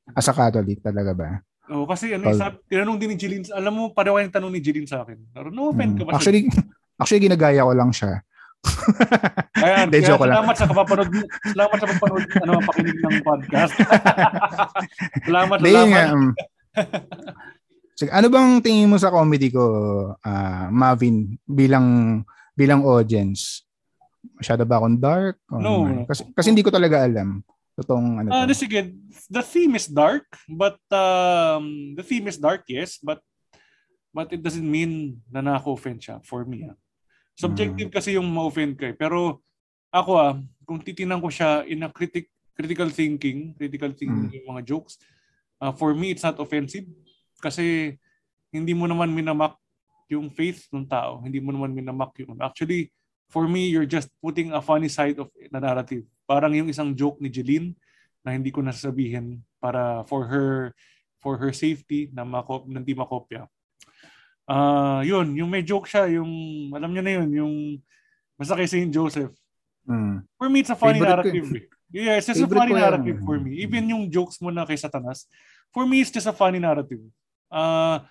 As 0.10 0.26
a 0.26 0.34
Catholic 0.34 0.82
talaga 0.82 1.14
ba? 1.14 1.30
Oh, 1.70 1.86
kasi 1.86 2.10
ano, 2.12 2.26
Pag- 2.26 2.42
sabi, 2.42 2.56
tinanong 2.66 2.98
din 2.98 3.10
ni 3.10 3.16
Jeline, 3.16 3.46
alam 3.52 3.70
mo, 3.72 3.84
pareho 3.90 4.18
yung 4.18 4.34
tanong 4.34 4.50
ni 4.50 4.60
Jeline 4.60 4.90
sa 4.90 5.06
akin. 5.06 5.22
Pero 5.30 5.48
no 5.48 5.70
offend 5.70 5.96
ka 5.96 6.04
Mm. 6.04 6.08
ba? 6.08 6.12
Actually, 6.14 6.42
actually 7.00 7.22
ginagaya 7.22 7.62
ko 7.62 7.72
lang 7.72 7.92
siya. 7.92 8.26
Ayan, 9.64 9.88
kaya 9.88 10.04
joke 10.04 10.20
lang. 10.20 10.36
salamat 10.36 10.56
sa 10.58 10.66
kapapanood, 10.66 11.12
salamat 11.48 11.78
sa 11.78 11.88
pagpanood, 11.88 12.26
ano, 12.42 12.52
pakinig 12.66 12.98
ng 12.98 13.16
podcast. 13.22 13.76
salamat, 15.28 15.58
yun 15.58 15.64
salamat. 15.64 15.88
nga. 15.88 16.04
um, 16.10 16.26
Sige, 17.94 18.12
ano 18.12 18.28
bang 18.28 18.50
tingin 18.60 18.88
mo 18.88 18.96
sa 18.96 19.12
comedy 19.12 19.48
ko, 19.48 19.64
ah, 20.20 20.68
Marvin, 20.70 21.36
bilang 21.42 22.20
bilang 22.54 22.82
audience? 22.82 23.64
Masyado 24.40 24.64
ba 24.64 24.80
akong 24.80 24.96
dark? 24.96 25.36
O 25.52 25.60
No. 25.60 25.84
naman? 25.84 26.08
Kasi, 26.08 26.24
kasi 26.32 26.48
hindi 26.56 26.64
ko 26.64 26.72
talaga 26.72 27.04
alam. 27.04 27.44
Totoong 27.76 28.24
ano 28.24 28.28
Ah, 28.32 28.48
to. 28.48 28.52
uh, 28.52 28.56
sige, 28.56 28.96
the 29.28 29.44
theme 29.44 29.76
is 29.76 29.88
dark, 29.88 30.24
but 30.48 30.80
um, 30.92 31.94
the 31.96 32.04
theme 32.04 32.28
is 32.28 32.40
dark, 32.40 32.64
yes, 32.72 32.96
but 33.00 33.20
but 34.10 34.32
it 34.32 34.42
doesn't 34.42 34.66
mean 34.66 35.20
na 35.30 35.44
na-offend 35.44 36.00
siya 36.02 36.18
for 36.24 36.48
me. 36.48 36.66
Ah. 36.66 36.76
Subjective 37.36 37.88
kasi 37.92 38.16
yung 38.20 38.28
ma-offend 38.28 38.76
ka 38.76 38.90
eh. 38.92 38.96
Pero 38.96 39.40
ako 39.92 40.12
ah, 40.16 40.34
kung 40.64 40.80
titinan 40.80 41.20
ko 41.20 41.28
siya 41.32 41.64
in 41.68 41.84
a 41.84 41.92
critic, 41.92 42.28
critical 42.56 42.88
thinking, 42.92 43.56
critical 43.56 43.92
thinking 43.96 44.28
yung 44.34 44.56
mga 44.56 44.66
jokes, 44.68 45.00
ah, 45.60 45.72
for 45.72 45.92
me 45.96 46.12
it's 46.12 46.24
not 46.24 46.36
offensive 46.40 46.84
kasi 47.40 47.96
hindi 48.52 48.74
mo 48.76 48.90
naman 48.90 49.12
minamak 49.14 49.56
yung 50.10 50.28
faith 50.34 50.66
ng 50.74 50.84
tao. 50.90 51.22
Hindi 51.22 51.38
mo 51.38 51.54
naman 51.54 51.70
minamak 51.70 52.18
yung... 52.18 52.34
Actually, 52.42 52.90
for 53.30 53.46
me, 53.48 53.70
you're 53.70 53.88
just 53.88 54.10
putting 54.20 54.52
a 54.52 54.62
funny 54.62 54.90
side 54.90 55.22
of 55.22 55.30
the 55.30 55.62
narrative. 55.62 56.04
Parang 56.26 56.52
yung 56.54 56.70
isang 56.70 56.92
joke 56.98 57.22
ni 57.22 57.30
Jeline 57.30 57.78
na 58.26 58.34
hindi 58.34 58.50
ko 58.50 58.60
nasasabihin 58.66 59.40
para 59.62 60.04
for 60.10 60.26
her 60.28 60.74
for 61.22 61.38
her 61.38 61.54
safety 61.54 62.10
na 62.12 62.26
mako 62.26 62.66
na 62.66 62.82
hindi 62.82 62.98
makopya. 62.98 63.46
Ah, 64.50 65.06
yun, 65.06 65.38
yung 65.38 65.48
may 65.48 65.62
joke 65.62 65.86
siya, 65.86 66.10
yung 66.10 66.30
alam 66.74 66.90
niyo 66.90 67.04
na 67.06 67.14
yun, 67.22 67.30
yung 67.30 67.56
basta 68.34 68.58
kay 68.58 68.66
St. 68.66 68.90
Joseph. 68.90 69.30
Mm. 69.86 70.26
For 70.42 70.50
me, 70.50 70.66
it's 70.66 70.74
a 70.74 70.80
funny 70.80 70.98
Favorite 70.98 71.06
ko 71.06 71.16
narrative. 71.22 71.48
eh. 71.54 71.66
Yeah, 71.90 72.18
it's 72.18 72.30
just 72.30 72.42
a 72.42 72.50
funny 72.50 72.74
ko 72.74 72.82
yan. 72.82 72.86
narrative 72.86 73.18
for 73.22 73.38
me. 73.38 73.62
Even 73.62 73.86
yung 73.94 74.10
jokes 74.10 74.42
mo 74.42 74.50
na 74.50 74.66
kay 74.66 74.78
Satanas, 74.78 75.30
for 75.70 75.86
me, 75.86 76.02
it's 76.02 76.10
just 76.10 76.26
a 76.26 76.34
funny 76.34 76.58
narrative. 76.58 77.02
Uh, 77.50 78.02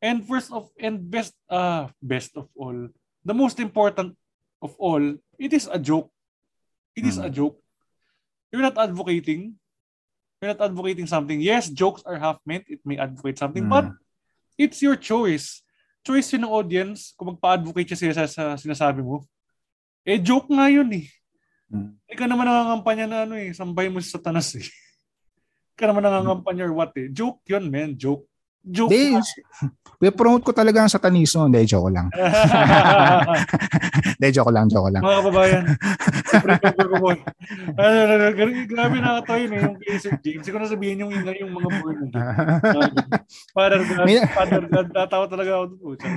and 0.00 0.24
first 0.24 0.48
of, 0.52 0.72
and 0.80 1.04
best, 1.04 1.36
uh, 1.52 1.88
best 2.00 2.32
of 2.36 2.48
all, 2.56 2.88
the 3.24 3.36
most 3.36 3.60
important 3.60 4.16
of 4.64 4.72
all, 4.80 5.04
it 5.36 5.52
is 5.52 5.68
a 5.68 5.76
joke. 5.76 6.08
It 6.96 7.04
is 7.04 7.20
a 7.20 7.28
Hmm. 7.28 7.36
joke. 7.36 7.56
You're 8.48 8.64
not 8.64 8.80
advocating. 8.80 9.60
You're 10.40 10.56
not 10.56 10.64
advocating 10.64 11.04
something. 11.04 11.36
Yes, 11.44 11.68
jokes 11.68 12.00
are 12.08 12.16
half 12.16 12.40
meant. 12.48 12.64
It 12.72 12.80
may 12.86 12.96
advocate 12.96 13.36
something, 13.36 13.68
Mm. 13.68 13.72
but 13.72 13.86
it's 14.56 14.80
your 14.80 14.96
choice. 14.96 15.60
Choice 16.04 16.32
yun 16.36 16.44
ng 16.48 16.52
audience 16.52 17.12
kung 17.16 17.32
magpa-advocate 17.32 17.92
siya 17.92 18.12
sa, 18.14 18.24
sa 18.28 18.44
sinasabi 18.56 19.00
mo. 19.04 19.24
Eh, 20.04 20.20
joke 20.20 20.48
nga 20.52 20.68
yun 20.68 20.88
eh. 20.92 21.08
Mm. 21.72 21.96
Ka 22.14 22.28
naman 22.28 22.44
nangangampanya 22.44 23.06
na 23.08 23.18
ano 23.24 23.34
eh. 23.40 23.50
Sambay 23.56 23.88
mo 23.88 23.98
sa 24.04 24.20
satanas 24.20 24.52
eh. 24.60 24.64
Ka 25.80 25.88
naman 25.90 26.04
nangangampanya 26.04 26.68
or 26.68 26.76
what 26.76 26.92
eh. 26.94 27.08
Joke 27.10 27.40
yun, 27.48 27.66
man. 27.72 27.96
Joke. 27.98 28.28
Joke. 28.64 28.90
Hindi, 30.04 30.10
promote 30.12 30.44
ko 30.44 30.52
talaga 30.52 30.84
ang 30.84 30.92
satanismo. 30.92 31.48
Hindi, 31.48 31.64
joke 31.64 31.88
lang. 31.88 32.12
Hindi, 34.18 34.28
joke 34.34 34.52
lang, 34.52 34.66
joke 34.68 34.90
lang. 34.92 35.00
Mga 35.00 35.16
kababayan. 35.20 35.64
Ano, 37.78 37.98
ano, 38.04 38.12
ano, 38.12 38.26
Grabe 38.68 38.96
nakatawa 39.00 39.38
yun 39.40 39.52
eh. 39.54 39.60
Yung 39.64 39.76
kay 39.80 39.96
Sir 39.96 40.12
James. 40.20 40.44
Siguro 40.44 40.64
na 40.64 40.72
sabihin 40.72 41.04
yung 41.04 41.12
ingay 41.12 41.40
yung 41.40 41.56
mga 41.56 41.68
again. 41.72 42.10
Father 43.56 43.80
God. 43.80 44.04
May- 44.04 44.28
Father 44.28 44.64
God. 44.68 44.88
Natawa 44.92 45.24
talaga 45.30 45.50
ako 45.56 45.64
doon. 45.72 45.80
Pucha. 45.80 46.08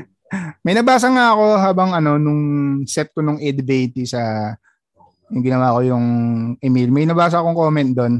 May 0.67 0.75
nabasa 0.75 1.07
nga 1.07 1.31
ako 1.31 1.45
habang 1.55 1.89
ano, 1.95 2.19
nung 2.19 2.41
set 2.83 3.15
ko 3.15 3.23
nung 3.23 3.39
Ed 3.39 3.63
sa 4.03 4.51
yung 5.31 5.43
ginawa 5.43 5.75
ko 5.75 5.79
yung 5.83 6.05
email. 6.59 6.89
May 6.91 7.07
nabasa 7.07 7.39
akong 7.39 7.55
comment 7.55 7.91
doon. 7.95 8.13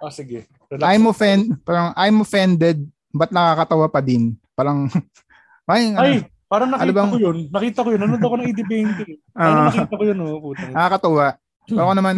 Ah, 0.00 0.08
sige. 0.08 0.48
I'm 0.80 1.04
offend, 1.10 1.60
parang 1.66 1.90
I'm 1.98 2.22
offended, 2.22 2.86
but 3.10 3.28
nakakatawa 3.28 3.86
pa 3.86 4.00
din. 4.00 4.34
Parang, 4.52 4.86
ay, 5.70 5.90
ano, 5.90 6.00
Ay, 6.00 6.12
parang 6.46 6.68
nakita 6.68 6.84
Ano 6.84 6.92
bang- 6.92 7.10
ko 7.10 7.18
yun. 7.20 7.36
Nakita 7.48 7.78
ko 7.80 7.88
yun. 7.90 8.00
Nanood 8.00 8.20
ako 8.20 8.34
ng 8.36 8.46
80-20. 8.48 9.18
Ano 9.38 9.50
Ah. 9.50 9.64
nakita 9.68 9.94
ko 9.94 10.02
yun, 10.02 10.18
oh, 10.20 10.40
puta. 10.42 10.64
nakakatawa. 10.66 11.26
Pero 11.64 11.80
ako 11.84 11.92
naman, 11.94 12.14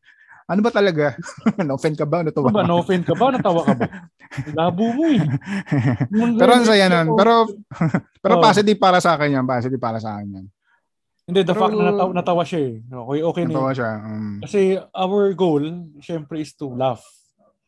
ano 0.52 0.60
ba 0.60 0.70
talaga? 0.70 1.06
na-offend 1.58 1.96
ka 1.96 2.04
ba? 2.04 2.20
Natuwa 2.20 2.48
Ano 2.48 2.54
ba, 2.54 2.62
na-offend 2.64 3.02
ka 3.02 3.14
ba? 3.14 3.26
Natawa 3.30 3.60
ka 3.62 3.74
ba? 3.74 3.86
Labo 4.52 4.86
mo 4.90 5.04
eh. 5.06 5.20
pero 6.36 6.50
ang 6.52 6.64
saya 6.64 6.86
nun. 6.88 7.12
Pero, 7.14 7.50
pero 8.18 8.34
Oh. 8.38 8.42
positive 8.42 8.76
para 8.76 8.98
sa 8.98 9.14
akin 9.14 9.36
yan. 9.36 9.44
Positive 9.44 9.78
para 9.78 9.98
sa 9.98 10.16
akin 10.16 10.28
yan. 10.32 10.46
Hindi, 11.22 11.40
the 11.40 11.54
Pero- 11.54 11.62
fact 11.62 11.74
na 11.74 11.84
natawa, 11.88 12.10
natawa 12.12 12.42
siya 12.42 12.60
eh. 12.60 12.74
Okay, 12.82 13.20
okay 13.22 13.42
na 13.44 13.50
Natawa 13.52 13.70
siya. 13.72 13.90
Um, 13.96 14.34
Kasi 14.42 14.60
our 14.92 15.24
goal, 15.32 15.62
syempre, 15.98 16.38
is 16.38 16.50
to 16.52 16.66
laugh. 16.68 17.02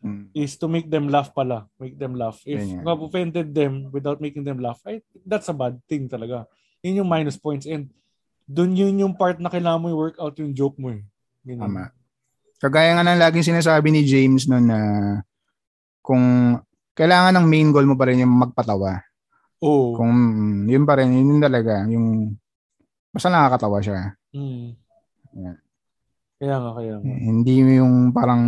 Mm. 0.05 0.30
Is 0.36 0.61
to 0.61 0.68
make 0.68 0.86
them 0.92 1.09
laugh 1.09 1.32
pala. 1.32 1.64
Make 1.80 1.96
them 1.96 2.14
laugh. 2.14 2.38
If 2.44 2.61
you 2.61 2.84
have 2.84 3.00
offended 3.00 3.57
them 3.57 3.88
without 3.88 4.20
making 4.20 4.44
them 4.44 4.61
laugh, 4.61 4.78
I, 4.84 5.00
that's 5.24 5.48
a 5.48 5.57
bad 5.57 5.80
thing 5.88 6.07
talaga. 6.07 6.44
Yun 6.84 7.00
yung 7.02 7.11
minus 7.11 7.40
points. 7.40 7.64
And 7.64 7.88
dun 8.44 8.76
yun 8.76 9.00
yung 9.00 9.16
part 9.16 9.40
na 9.40 9.48
kailangan 9.48 9.80
mo 9.80 9.88
i-work 9.88 10.20
out 10.20 10.36
yung 10.36 10.52
joke 10.52 10.76
mo 10.76 10.92
eh. 10.92 11.00
Ganyan. 11.40 11.64
Tama. 11.64 11.84
Kagaya 12.61 12.96
nga 12.96 13.05
ng 13.05 13.20
laging 13.20 13.57
sinasabi 13.57 13.88
ni 13.88 14.05
James 14.05 14.44
noon 14.44 14.68
na 14.68 14.80
kung 16.05 16.57
kailangan 16.92 17.40
ng 17.40 17.46
main 17.48 17.68
goal 17.72 17.88
mo 17.88 17.96
pa 17.96 18.09
rin 18.09 18.20
yung 18.20 18.32
magpatawa. 18.32 19.00
Oo. 19.64 19.96
Kung 19.96 20.12
mm, 20.12 20.68
yun 20.68 20.84
pa 20.84 21.00
rin, 21.00 21.12
yun 21.12 21.40
talaga. 21.40 21.88
Yung 21.88 22.36
basta 23.09 23.32
nakakatawa 23.32 23.80
siya. 23.80 24.12
Mm. 24.36 24.76
Yan. 25.40 25.57
Kaya 26.36 26.55
nga, 26.61 26.70
kaya 26.76 26.94
nga. 27.00 27.05
Hindi 27.09 27.52
yung 27.80 28.12
parang 28.12 28.42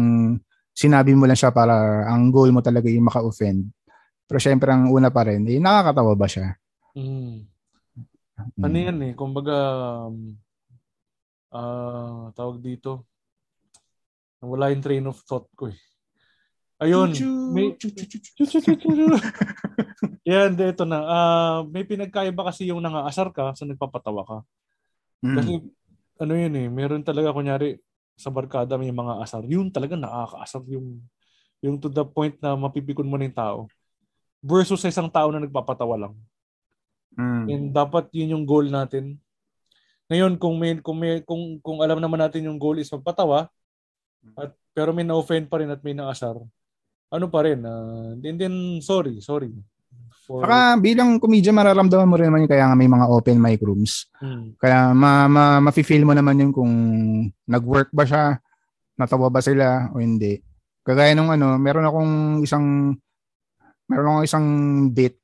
sinabi 0.77 1.17
mo 1.17 1.25
lang 1.25 1.41
siya 1.41 1.57
para 1.57 2.05
ang 2.05 2.29
goal 2.29 2.53
mo 2.53 2.61
talaga 2.61 2.93
yung 2.93 3.09
maka-offend. 3.09 3.65
Pero 4.29 4.37
syempre 4.37 4.69
ang 4.69 4.93
una 4.93 5.09
pa 5.09 5.25
rin, 5.25 5.49
eh, 5.49 5.57
nakakatawa 5.57 6.13
ba 6.13 6.29
siya? 6.29 6.53
Mm. 6.93 7.49
Mm. 8.37 8.63
Ano 8.69 8.77
yan 8.77 8.99
eh, 9.01 9.13
kumbaga, 9.17 9.57
um, 10.13 10.37
ah, 11.57 12.29
tawag 12.37 12.61
dito, 12.61 13.09
nawala 14.45 14.77
yung 14.77 14.85
train 14.85 15.09
of 15.09 15.17
thought 15.25 15.49
ko 15.57 15.73
eh. 15.73 15.79
Ayun, 16.77 17.17
may, 17.57 17.73
yan, 20.29 20.53
ito 20.61 20.85
na. 20.85 20.99
Ah, 21.09 21.59
may 21.65 21.89
pinagkaiba 21.89 22.45
kasi 22.45 22.69
yung 22.69 22.85
nangaasar 22.85 23.33
ka 23.33 23.57
sa 23.57 23.65
nagpapatawa 23.65 24.29
ka. 24.29 24.39
Mm. 25.25 25.37
Kasi, 25.41 25.53
ano 26.21 26.33
yun 26.37 26.55
eh, 26.61 26.69
meron 26.69 27.01
talaga, 27.01 27.33
kunyari, 27.33 27.81
sa 28.17 28.33
barkada 28.33 28.81
may 28.81 28.91
mga 28.91 29.21
asar. 29.21 29.45
Yun 29.45 29.69
talaga 29.69 29.95
nakakaasar 29.95 30.65
yung, 30.73 31.05
yung 31.61 31.77
to 31.77 31.93
the 31.93 32.03
point 32.03 32.35
na 32.41 32.57
mapipikon 32.57 33.07
mo 33.07 33.21
na 33.21 33.29
yung 33.29 33.37
tao. 33.37 33.59
Versus 34.41 34.81
sa 34.81 34.89
isang 34.89 35.13
tao 35.13 35.29
na 35.29 35.45
nagpapatawa 35.45 36.09
lang. 36.09 36.15
Mm. 37.17 37.45
And 37.49 37.65
dapat 37.73 38.09
yun 38.13 38.33
yung 38.37 38.45
goal 38.49 38.69
natin. 38.73 39.21
Ngayon 40.09 40.39
kung 40.41 40.57
may 40.57 40.79
kung 40.81 40.99
may 41.03 41.21
kung 41.25 41.59
kung 41.61 41.83
alam 41.83 41.99
naman 41.99 42.21
natin 42.21 42.47
yung 42.47 42.61
goal 42.61 42.79
is 42.79 42.93
magpatawa 42.93 43.51
at 44.39 44.55
pero 44.71 44.95
may 44.95 45.03
na-offend 45.03 45.51
pa 45.51 45.59
rin 45.59 45.73
at 45.73 45.83
may 45.83 45.97
naasar. 45.97 46.37
Ano 47.11 47.27
pa 47.31 47.43
rin? 47.43 47.63
Uh, 47.65 48.15
and 48.23 48.39
then 48.39 48.55
sorry, 48.85 49.19
sorry. 49.25 49.51
For 50.27 50.43
Saka 50.43 50.83
bilang 50.83 51.23
comedian, 51.23 51.55
mararamdaman 51.55 52.11
mo 52.11 52.19
rin 52.19 52.27
naman 52.27 52.43
yun 52.43 52.51
kaya 52.51 52.67
nga 52.67 52.75
may 52.75 52.91
mga 52.91 53.07
open 53.07 53.39
mic 53.39 53.63
rooms. 53.63 54.11
Hmm. 54.19 54.59
Kaya 54.59 54.91
ma, 54.91 55.31
ma, 55.31 55.63
mafe-feel 55.63 56.03
mo 56.03 56.19
naman 56.19 56.43
yun 56.43 56.51
kung 56.51 56.73
nag-work 57.47 57.95
ba 57.95 58.03
siya, 58.03 58.43
natawa 58.99 59.31
ba 59.31 59.39
sila 59.39 59.95
o 59.95 60.03
hindi. 60.03 60.43
Kagaya 60.83 61.15
nung 61.15 61.31
ano, 61.31 61.55
meron 61.63 61.87
akong 61.87 62.13
isang 62.43 62.99
meron 63.87 64.19
akong 64.19 64.27
isang 64.27 64.47
bit. 64.91 65.15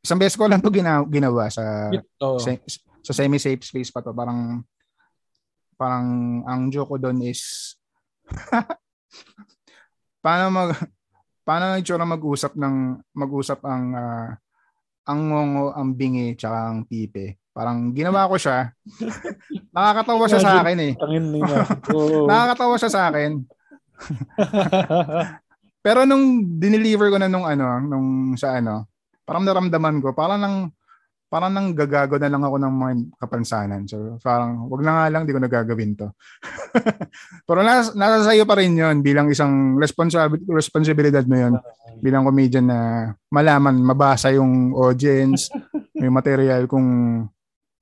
Isang 0.00 0.16
beses 0.16 0.40
ko 0.40 0.48
lang 0.48 0.64
to 0.64 0.72
gina, 0.72 1.04
ginawa 1.04 1.52
sa 1.52 1.92
Oo. 2.24 2.40
sa, 2.40 2.56
sa 3.04 3.12
semi-safe 3.12 3.60
space 3.60 3.92
pa 3.92 4.00
to. 4.00 4.16
Parang 4.16 4.64
parang 5.76 6.40
ang 6.48 6.72
joke 6.72 6.96
ko 6.96 6.96
doon 6.96 7.20
is 7.28 7.76
paano 10.24 10.48
mag 10.48 10.70
paano 11.44 11.76
itsura 11.76 12.08
mag-usap 12.08 12.56
ng 12.56 12.76
mag-usap 13.14 13.60
ang 13.62 13.84
ah, 13.94 14.28
ang 15.04 15.20
ngongo, 15.28 15.76
ang 15.76 15.92
bingi, 15.92 16.32
tsaka 16.32 16.72
ang 16.72 16.88
pipe. 16.88 17.36
Parang 17.54 17.92
ginawa 17.94 18.26
ko 18.26 18.34
siya. 18.40 18.72
Nakakatawa 19.76 20.24
siya 20.26 20.40
sa 20.42 20.52
akin 20.64 20.78
eh. 20.80 20.92
Tangin 20.96 21.24
na 21.30 21.38
yun. 21.38 21.48
Oo. 21.94 22.26
Nakakatawa 22.26 22.74
siya 22.80 22.90
sa 22.90 23.02
akin. 23.12 23.32
Pero 25.84 26.08
nung 26.08 26.56
dineliver 26.56 27.12
ko 27.12 27.20
na 27.20 27.28
nung 27.28 27.44
ano, 27.44 27.78
nung 27.84 28.34
sa 28.34 28.58
ano, 28.58 28.88
parang 29.22 29.44
naramdaman 29.44 30.00
ko, 30.00 30.16
parang 30.16 30.40
nang 30.40 30.56
parang 31.34 31.50
nang 31.50 31.74
gagago 31.74 32.14
na 32.14 32.30
lang 32.30 32.46
ako 32.46 32.62
ng 32.62 32.74
mga 32.78 32.92
kapansanan. 33.18 33.82
So 33.90 34.22
parang 34.22 34.70
wag 34.70 34.86
na 34.86 34.92
nga 34.94 35.06
lang, 35.10 35.26
di 35.26 35.34
ko 35.34 35.42
nagagawin 35.42 35.98
to. 35.98 36.14
Pero 37.50 37.66
nas, 37.66 37.90
nasa 37.98 38.30
sa'yo 38.30 38.46
pa 38.46 38.54
rin 38.54 38.78
yun 38.78 39.02
bilang 39.02 39.26
isang 39.26 39.74
responsibility, 39.74 40.46
responsibilidad 40.46 41.26
mo 41.26 41.34
yun 41.34 41.54
bilang 41.98 42.22
comedian 42.22 42.70
na 42.70 42.78
malaman, 43.34 43.74
mabasa 43.82 44.30
yung 44.30 44.70
audience, 44.78 45.50
yung 45.98 46.14
material 46.14 46.70
kung 46.70 46.86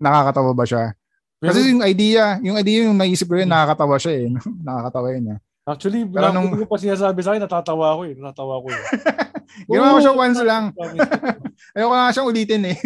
nakakatawa 0.00 0.56
ba 0.56 0.64
siya. 0.64 0.96
Kasi 1.42 1.76
yung 1.76 1.84
idea, 1.84 2.40
yung 2.40 2.56
idea 2.56 2.88
yung 2.88 2.96
naisip 2.96 3.28
ko 3.28 3.36
yun, 3.36 3.52
nakakatawa 3.52 4.00
siya 4.00 4.14
eh. 4.16 4.26
nakakatawa 4.66 5.08
yun. 5.12 5.36
Eh. 5.36 5.38
actually, 5.68 6.02
Pero 6.08 6.32
nung- 6.32 6.56
ko 6.56 6.64
pa 6.64 6.80
sinasabi 6.80 7.20
sa 7.20 7.36
akin, 7.36 7.44
natatawa 7.44 7.98
ako 7.98 8.00
eh. 8.08 8.14
Natatawa 8.16 8.54
ko 8.64 8.68
eh. 8.72 8.82
Ginawa 9.68 9.94
ko 9.94 10.00
siya 10.00 10.14
once 10.16 10.40
lang. 10.40 10.64
Ayoko 11.76 11.92
nga 11.92 12.12
siyang 12.14 12.28
ulitin 12.32 12.62
eh. 12.72 12.76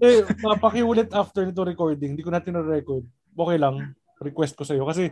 Eh, 0.00 0.24
papakiulit 0.42 1.10
after 1.14 1.44
nito 1.46 1.62
recording. 1.62 2.14
Hindi 2.16 2.24
ko 2.24 2.32
natin 2.32 2.58
na-record. 2.58 3.04
Okay 3.34 3.58
lang. 3.58 3.94
Request 4.22 4.54
ko 4.58 4.62
sa 4.62 4.74
iyo 4.74 4.86
kasi 4.86 5.10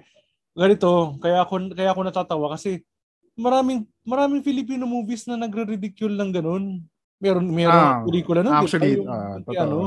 ganito, 0.55 1.19
kaya 1.19 1.43
ako 1.43 1.75
kaya 1.75 1.91
ako 1.91 2.01
natatawa 2.07 2.47
kasi 2.55 2.87
maraming 3.35 3.89
maraming 4.05 4.45
Filipino 4.45 4.85
movies 4.87 5.27
na 5.27 5.37
nagre-ridicule 5.37 6.15
ng 6.17 6.31
ganun. 6.33 6.65
Meron 7.23 7.47
meron 7.51 7.83
Ah, 7.83 8.03
pelikula 8.03 8.43
nun, 8.43 8.55
actually, 8.57 8.99
yung, 8.99 9.07
ah, 9.07 9.39
yung 9.43 9.63
ano, 9.63 9.79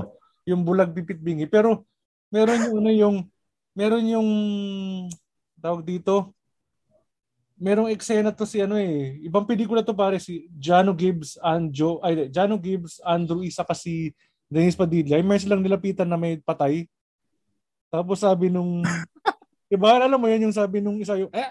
yung 0.48 0.62
bulag 0.64 0.92
pipit 0.96 1.20
bingi. 1.20 1.48
Pero 1.48 1.84
meron 2.32 2.60
yung 2.70 2.76
ano 2.80 2.92
yung 2.92 3.16
meron 3.76 4.06
yung 4.08 4.30
tawag 5.60 5.84
dito 5.84 6.36
merong 7.56 7.88
eksena 7.88 8.36
to 8.36 8.44
si 8.44 8.60
ano 8.60 8.76
eh. 8.76 9.20
Ibang 9.24 9.48
pelikula 9.48 9.80
to 9.80 9.96
pare 9.96 10.20
si 10.20 10.48
Jano 10.60 10.92
Gibbs, 10.92 11.40
Anjo, 11.40 12.04
ay 12.04 12.28
Jano 12.28 12.60
Gibbs, 12.60 13.00
Andrew 13.00 13.48
Isa 13.48 13.64
kasi 13.64 14.12
Dennis 14.50 14.78
Padilla. 14.78 15.18
Meron 15.20 15.42
silang 15.42 15.64
nilapitan 15.64 16.10
na 16.10 16.20
may 16.20 16.38
patay. 16.40 16.86
Tapos 17.90 18.22
sabi 18.22 18.50
nung 18.50 18.82
Diba? 19.72 19.98
Alam 19.98 20.22
mo 20.22 20.28
yun 20.30 20.50
yung 20.50 20.56
sabi 20.56 20.78
nung 20.78 21.02
isa 21.02 21.18
yung 21.18 21.34
eh 21.34 21.50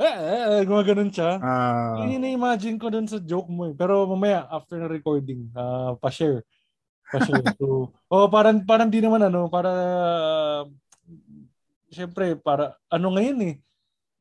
eh, 0.00 0.08
eh, 0.08 0.42
eh 0.56 0.62
gumaganon 0.64 1.12
siya. 1.12 1.36
Ah, 1.38 2.00
Yun 2.00 2.16
yung 2.16 2.24
na-imagine 2.24 2.80
ko 2.80 2.88
dun 2.88 3.06
sa 3.06 3.20
joke 3.20 3.46
mo 3.52 3.68
eh. 3.70 3.74
Pero 3.76 4.08
mamaya, 4.08 4.48
after 4.48 4.80
na 4.80 4.88
recording, 4.88 5.52
ah 5.52 5.94
pa-share. 6.00 6.42
Pa-share. 7.12 7.44
So, 7.60 7.92
oh, 8.08 8.26
parang, 8.32 8.64
parang 8.64 8.88
di 8.88 9.04
naman 9.04 9.20
ano, 9.22 9.46
para, 9.52 9.70
syempre, 11.92 12.34
para, 12.40 12.74
ano 12.88 13.06
ngayon 13.14 13.38
eh, 13.52 13.54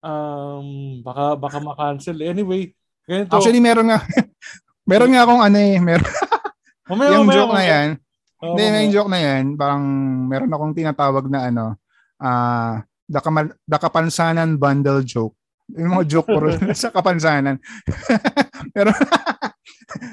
um, 0.04 1.00
baka, 1.02 1.40
baka 1.40 1.58
ma-cancel. 1.64 2.20
Anyway, 2.20 2.76
ganito. 3.08 3.32
actually, 3.32 3.64
meron 3.64 3.90
nga, 3.90 4.04
meron 4.92 5.10
nga 5.16 5.24
akong 5.24 5.42
ano 5.42 5.58
eh, 5.58 5.80
meron, 5.80 6.06
mamaya, 6.92 7.10
yung 7.10 7.24
mamaya, 7.24 7.38
joke 7.38 7.48
na 7.48 7.56
mamaya. 7.56 7.72
yan, 7.72 7.90
Oh, 8.42 8.58
hindi, 8.58 8.64
yung 8.66 8.92
joke 8.92 9.12
na 9.14 9.22
yan, 9.22 9.44
parang 9.54 9.84
meron 10.26 10.50
akong 10.50 10.74
tinatawag 10.74 11.26
na 11.30 11.40
ano, 11.48 11.66
ah, 12.18 12.82
the, 13.06 13.22
Kamal- 13.22 13.54
the 13.62 13.78
Kapansanan 13.78 14.58
Bundle 14.58 15.06
joke. 15.06 15.38
Yung 15.70 15.94
mga 15.94 16.06
joke 16.10 16.28
ko 16.28 16.38
sa 16.74 16.90
Kapansanan. 16.90 17.62
Pero, 18.76 18.90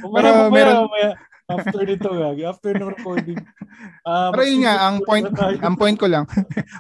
pero 0.05 0.29
mamaya, 0.45 0.51
meron- 0.53 0.85
mamaya. 0.87 1.11
After 1.49 1.81
nito, 1.81 2.13
gagi. 2.13 2.43
After 2.45 2.77
ng 2.77 2.93
recording. 2.93 3.41
ah, 4.05 4.29
pero 4.29 4.45
yun 4.45 4.69
nga, 4.69 4.85
ang 4.85 5.01
point, 5.01 5.25
ang 5.65 5.77
point 5.81 5.97
ko 5.97 6.05
lang, 6.05 6.29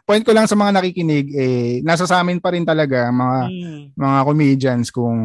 point 0.04 0.20
ko 0.20 0.36
lang 0.36 0.44
sa 0.44 0.52
mga 0.52 0.76
nakikinig, 0.76 1.26
eh, 1.32 1.80
nasa 1.80 2.04
sa 2.04 2.20
amin 2.20 2.36
pa 2.36 2.52
rin 2.52 2.68
talaga, 2.68 3.08
mga, 3.08 3.38
Hmm, 3.48 3.82
mga 3.96 4.18
comedians, 4.22 4.92
kung, 4.92 5.16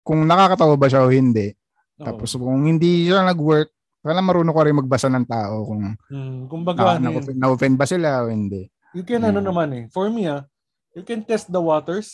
kung 0.00 0.24
nakakatawa 0.24 0.80
ba 0.80 0.88
siya 0.88 1.04
o 1.04 1.12
hindi. 1.12 1.52
Oo. 1.98 2.04
Tapos 2.04 2.30
kung 2.32 2.62
hindi 2.62 3.06
siya 3.06 3.22
nag-work, 3.22 3.68
kailangan 4.00 4.24
marunong 4.24 4.54
ko 4.54 4.60
rin 4.62 4.78
magbasa 4.78 5.08
ng 5.08 5.26
tao 5.26 5.56
kung 5.64 5.82
Hmm, 6.06 6.46
kumbaga, 6.46 6.96
na, 6.96 7.10
ano 7.10 7.18
na, 7.18 7.34
na-offend 7.36 7.74
ba 7.74 7.84
sila 7.84 8.24
o 8.24 8.30
hindi. 8.30 8.70
you 8.90 9.02
can 9.02 9.20
ano 9.20 9.38
Yeah. 9.38 9.48
naman 9.50 9.68
eh. 9.70 9.84
For 9.90 10.08
me 10.08 10.24
ah, 10.26 10.46
you 10.94 11.02
can 11.02 11.20
test 11.20 11.46
the 11.46 11.60
waters 11.60 12.08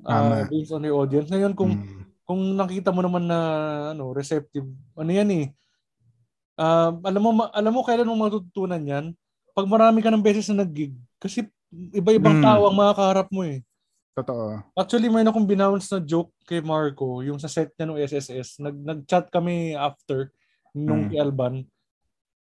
uh, 0.00 0.12
Tama. 0.38 0.46
based 0.46 0.70
on 0.70 0.84
your 0.84 0.96
audience. 0.96 1.26
Ngayon 1.26 1.52
kung 1.52 1.74
Mm. 1.74 2.06
kung 2.22 2.54
nakita 2.54 2.94
mo 2.94 3.02
naman 3.02 3.26
na 3.26 3.38
ano 3.90 4.14
receptive, 4.14 4.62
ano 4.94 5.10
yan 5.10 5.30
eh. 5.32 5.46
ah, 6.54 6.92
alam 7.00 7.20
mo 7.20 7.30
alam 7.50 7.72
mo 7.72 7.80
kailan 7.82 8.06
mo 8.06 8.14
matututunan 8.14 8.78
'yan? 8.78 9.16
Pag 9.50 9.66
marami 9.66 9.98
ka 9.98 10.08
ng 10.08 10.22
beses 10.22 10.46
na 10.48 10.62
nag-gig. 10.62 10.92
Kasi 11.16 11.48
iba-ibang 11.90 12.38
Mm. 12.38 12.44
tao 12.44 12.60
ang 12.64 12.76
makakaharap 12.76 13.28
mo 13.28 13.42
eh. 13.42 13.64
Totoo. 14.14 14.58
Actually, 14.74 15.06
may 15.08 15.22
akong 15.22 15.46
binounce 15.46 15.86
na 15.94 16.02
joke 16.02 16.34
kay 16.44 16.58
Marco, 16.58 17.22
yung 17.22 17.38
sa 17.38 17.46
set 17.46 17.70
niya 17.78 17.86
ng 17.86 18.00
SSS. 18.04 18.58
Nag 18.58 18.76
nag-chat 18.76 19.30
kami 19.30 19.78
after 19.78 20.34
nung 20.74 21.06
Mm. 21.06 21.10
kay 21.14 21.18
Alban. 21.22 21.54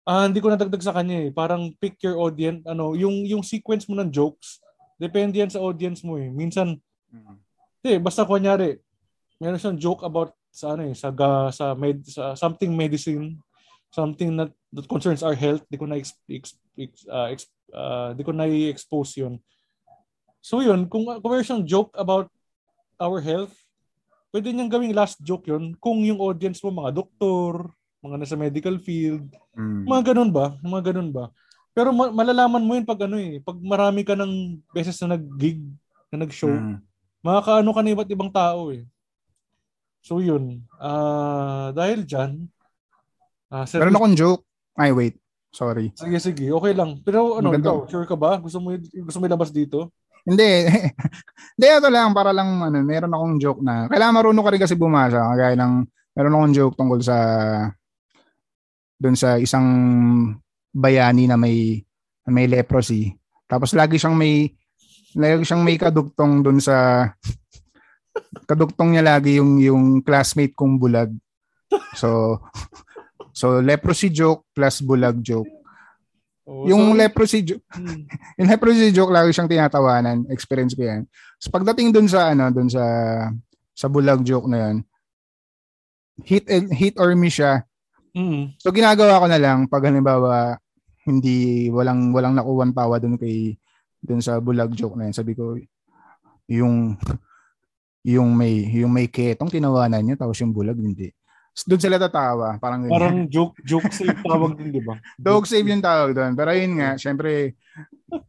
Ah, 0.08 0.24
hindi 0.24 0.40
ko 0.40 0.48
nadagdag 0.48 0.80
sa 0.82 0.96
kanya 0.96 1.28
eh. 1.28 1.30
Parang 1.30 1.70
pick 1.76 2.00
your 2.00 2.16
audience, 2.16 2.64
ano, 2.64 2.96
yung 2.96 3.28
yung 3.28 3.44
sequence 3.44 3.84
mo 3.86 3.94
ng 4.00 4.08
jokes, 4.10 4.58
depende 4.96 5.38
yan 5.38 5.52
sa 5.52 5.60
audience 5.60 6.00
mo 6.00 6.16
eh. 6.16 6.28
Minsan 6.32 6.80
Hindi, 7.80 7.96
basta 7.96 8.28
kunyari, 8.28 8.76
meron 9.40 9.56
siyang 9.56 9.80
joke 9.80 10.04
about 10.04 10.36
sa 10.52 10.76
ano 10.76 10.84
eh, 10.84 10.92
sa, 10.92 11.08
ga, 11.08 11.48
sa, 11.48 11.72
med, 11.72 12.04
sa 12.04 12.36
something 12.36 12.68
medicine, 12.76 13.40
something 13.88 14.36
that, 14.36 14.52
that 14.68 14.84
concerns 14.84 15.24
our 15.24 15.32
health, 15.32 15.64
di 15.72 15.80
ko 15.80 15.88
na 15.88 15.96
ex, 15.96 16.12
ex, 16.28 16.60
ex, 16.76 17.08
uh, 17.08 17.32
ex, 17.32 17.48
uh, 17.72 18.12
di 18.12 18.20
ko 18.20 18.36
na 18.36 18.44
i-expose 18.44 19.16
yun. 19.16 19.40
So 20.40 20.64
yun, 20.64 20.88
kung, 20.88 21.04
kung 21.04 21.30
meron 21.30 21.44
siyang 21.44 21.64
joke 21.68 21.92
about 21.96 22.32
our 22.96 23.20
health, 23.20 23.52
pwede 24.32 24.50
niyang 24.50 24.72
gawing 24.72 24.96
last 24.96 25.20
joke 25.20 25.44
yun 25.46 25.76
kung 25.76 26.00
yung 26.00 26.20
audience 26.20 26.64
mo 26.64 26.72
mga 26.72 26.96
doktor, 26.96 27.68
mga 28.00 28.16
nasa 28.16 28.36
medical 28.36 28.76
field, 28.80 29.28
mm. 29.52 29.84
mga 29.84 30.12
ganun 30.12 30.32
ba? 30.32 30.56
Mga 30.64 30.92
ganun 30.92 31.12
ba? 31.12 31.28
Pero 31.76 31.92
ma- 31.92 32.12
malalaman 32.12 32.64
mo 32.64 32.72
yun 32.74 32.88
pag 32.88 33.04
ano 33.04 33.20
eh, 33.20 33.38
pag 33.44 33.60
marami 33.60 34.00
ka 34.02 34.16
ng 34.16 34.58
beses 34.72 34.96
na 35.04 35.14
nag-gig, 35.14 35.60
na 36.08 36.24
nag-show, 36.24 36.50
mm. 36.50 36.80
makakaano 37.20 37.70
ka 37.76 37.80
na 37.84 37.92
iba't 37.92 38.10
ibang 38.10 38.32
tao 38.32 38.72
eh. 38.72 38.88
So 40.00 40.24
yun, 40.24 40.64
uh, 40.80 41.76
dahil 41.76 42.08
dyan, 42.08 42.48
uh, 43.52 43.68
Meron 43.68 43.96
akong 44.00 44.16
joke. 44.16 44.42
Ay, 44.72 44.96
wait. 44.96 45.20
Sorry. 45.50 45.90
Sige, 45.98 46.16
sige. 46.22 46.46
Okay 46.48 46.72
lang. 46.72 47.02
Pero 47.02 47.42
ano, 47.42 47.50
Maganda. 47.50 47.74
ikaw, 47.74 47.78
sure 47.90 48.06
ka 48.06 48.14
ba? 48.14 48.38
Gusto 48.38 48.62
mo, 48.62 48.70
gusto 48.78 49.18
mo 49.18 49.26
ilabas 49.26 49.50
dito? 49.50 49.90
Hindi. 50.26 50.68
Hindi, 51.56 51.66
ito 51.66 51.88
lang. 51.88 52.12
Para 52.12 52.30
lang, 52.34 52.60
ano, 52.60 52.78
meron 52.84 53.12
akong 53.12 53.36
joke 53.40 53.62
na. 53.64 53.88
Kailangan 53.88 54.16
marunong 54.16 54.44
ka 54.44 54.52
rin 54.52 54.62
kasi 54.62 54.74
bumasa. 54.76 55.20
Kagaya 55.32 55.56
ng, 55.56 55.74
meron 56.16 56.34
akong 56.36 56.54
joke 56.56 56.76
tungkol 56.76 57.00
sa, 57.00 57.16
doon 59.00 59.16
sa 59.16 59.40
isang 59.40 59.66
bayani 60.72 61.24
na 61.24 61.40
may, 61.40 61.80
na 62.24 62.30
may 62.30 62.46
leprosy. 62.46 63.16
Tapos 63.48 63.72
lagi 63.74 63.96
siyang 63.96 64.14
may, 64.14 64.52
lagi 65.16 65.42
siyang 65.42 65.64
may 65.64 65.76
kadugtong 65.80 66.44
doon 66.44 66.60
sa, 66.60 67.08
kadugtong 68.50 68.94
niya 68.94 69.16
lagi 69.16 69.40
yung, 69.40 69.58
yung 69.58 69.84
classmate 70.04 70.54
kong 70.54 70.76
bulag. 70.76 71.10
So, 71.96 72.40
so 73.38 73.58
leprosy 73.60 74.12
joke 74.12 74.46
plus 74.52 74.84
bulag 74.84 75.18
joke. 75.24 75.59
Oh, 76.50 76.66
yung 76.66 76.82
so, 76.90 76.98
leprosy 76.98 77.40
joke, 77.46 77.62
hmm. 77.70 78.10
yung 78.42 78.50
leprosy 78.50 78.90
joke 78.90 79.14
lagi 79.14 79.30
siyang 79.30 79.46
tinatawanan. 79.46 80.26
Experience 80.34 80.74
ko 80.74 80.82
yan. 80.82 81.06
So 81.38 81.54
pagdating 81.54 81.94
dun 81.94 82.10
sa 82.10 82.34
ano, 82.34 82.50
dun 82.50 82.66
sa 82.66 82.82
sa 83.70 83.86
bulag 83.86 84.26
joke 84.26 84.50
na 84.50 84.58
yan, 84.58 84.76
hit 86.26 86.50
hit 86.74 86.98
or 86.98 87.14
miss 87.14 87.38
siya. 87.38 87.62
Mm. 88.10 88.58
So 88.58 88.74
ginagawa 88.74 89.22
ko 89.22 89.26
na 89.30 89.38
lang 89.38 89.70
pag 89.70 89.86
halimbawa 89.86 90.58
hindi 91.06 91.70
walang 91.70 92.10
walang 92.10 92.34
nakuwan 92.34 92.74
tawa 92.74 92.98
dun 92.98 93.14
kay 93.14 93.54
dun 94.02 94.18
sa 94.18 94.42
bulag 94.42 94.74
joke 94.74 94.98
na 94.98 95.06
yan. 95.06 95.14
Sabi 95.14 95.38
ko 95.38 95.54
yung 96.50 96.98
yung 98.02 98.34
may 98.34 98.66
yung 98.74 98.90
may 98.90 99.06
ketong 99.06 99.54
tinawanan 99.54 100.02
niya 100.02 100.18
tapos 100.18 100.42
yung 100.42 100.50
bulag 100.50 100.82
hindi. 100.82 101.14
Doon 101.66 101.80
sila 101.80 101.96
tatawa. 102.00 102.56
Parang, 102.62 102.86
parang 102.86 103.26
joke, 103.26 103.58
joke 103.64 103.90
save 103.90 104.16
tawag 104.28 104.56
din, 104.56 104.70
di 104.72 104.82
ba? 104.82 104.96
Dog 105.16 105.44
save 105.44 105.66
yung 105.68 105.84
tawag 105.84 106.14
doon. 106.14 106.32
Pero 106.38 106.50
yun 106.54 106.78
nga, 106.78 106.96
syempre, 106.96 107.56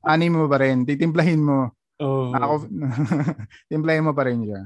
anim 0.03 0.33
mo 0.33 0.45
pa 0.49 0.57
rin. 0.61 0.83
Titimplahin 0.83 1.41
mo. 1.41 1.71
Oh. 2.01 2.33
Ako, 2.33 2.65
timplahin 3.71 4.05
mo 4.05 4.11
pa 4.17 4.25
rin 4.25 4.41
siya. 4.41 4.61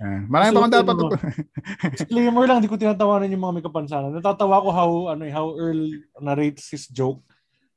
Uh, 0.00 0.26
marami 0.26 0.50
so, 0.50 0.54
pa 0.56 0.58
akong 0.64 0.74
dapat. 0.74 0.96
disclaimer 1.94 2.44
lang, 2.50 2.58
di 2.64 2.66
ko 2.66 2.80
tinatawanan 2.80 3.30
yung 3.30 3.44
mga 3.44 3.54
may 3.60 3.64
kapansanan. 3.64 4.10
Natatawa 4.10 4.64
ko 4.64 4.68
how, 4.72 4.90
ano, 5.12 5.22
eh, 5.28 5.32
how 5.32 5.52
Earl 5.54 5.92
narrates 6.18 6.72
his 6.72 6.88
joke. 6.88 7.20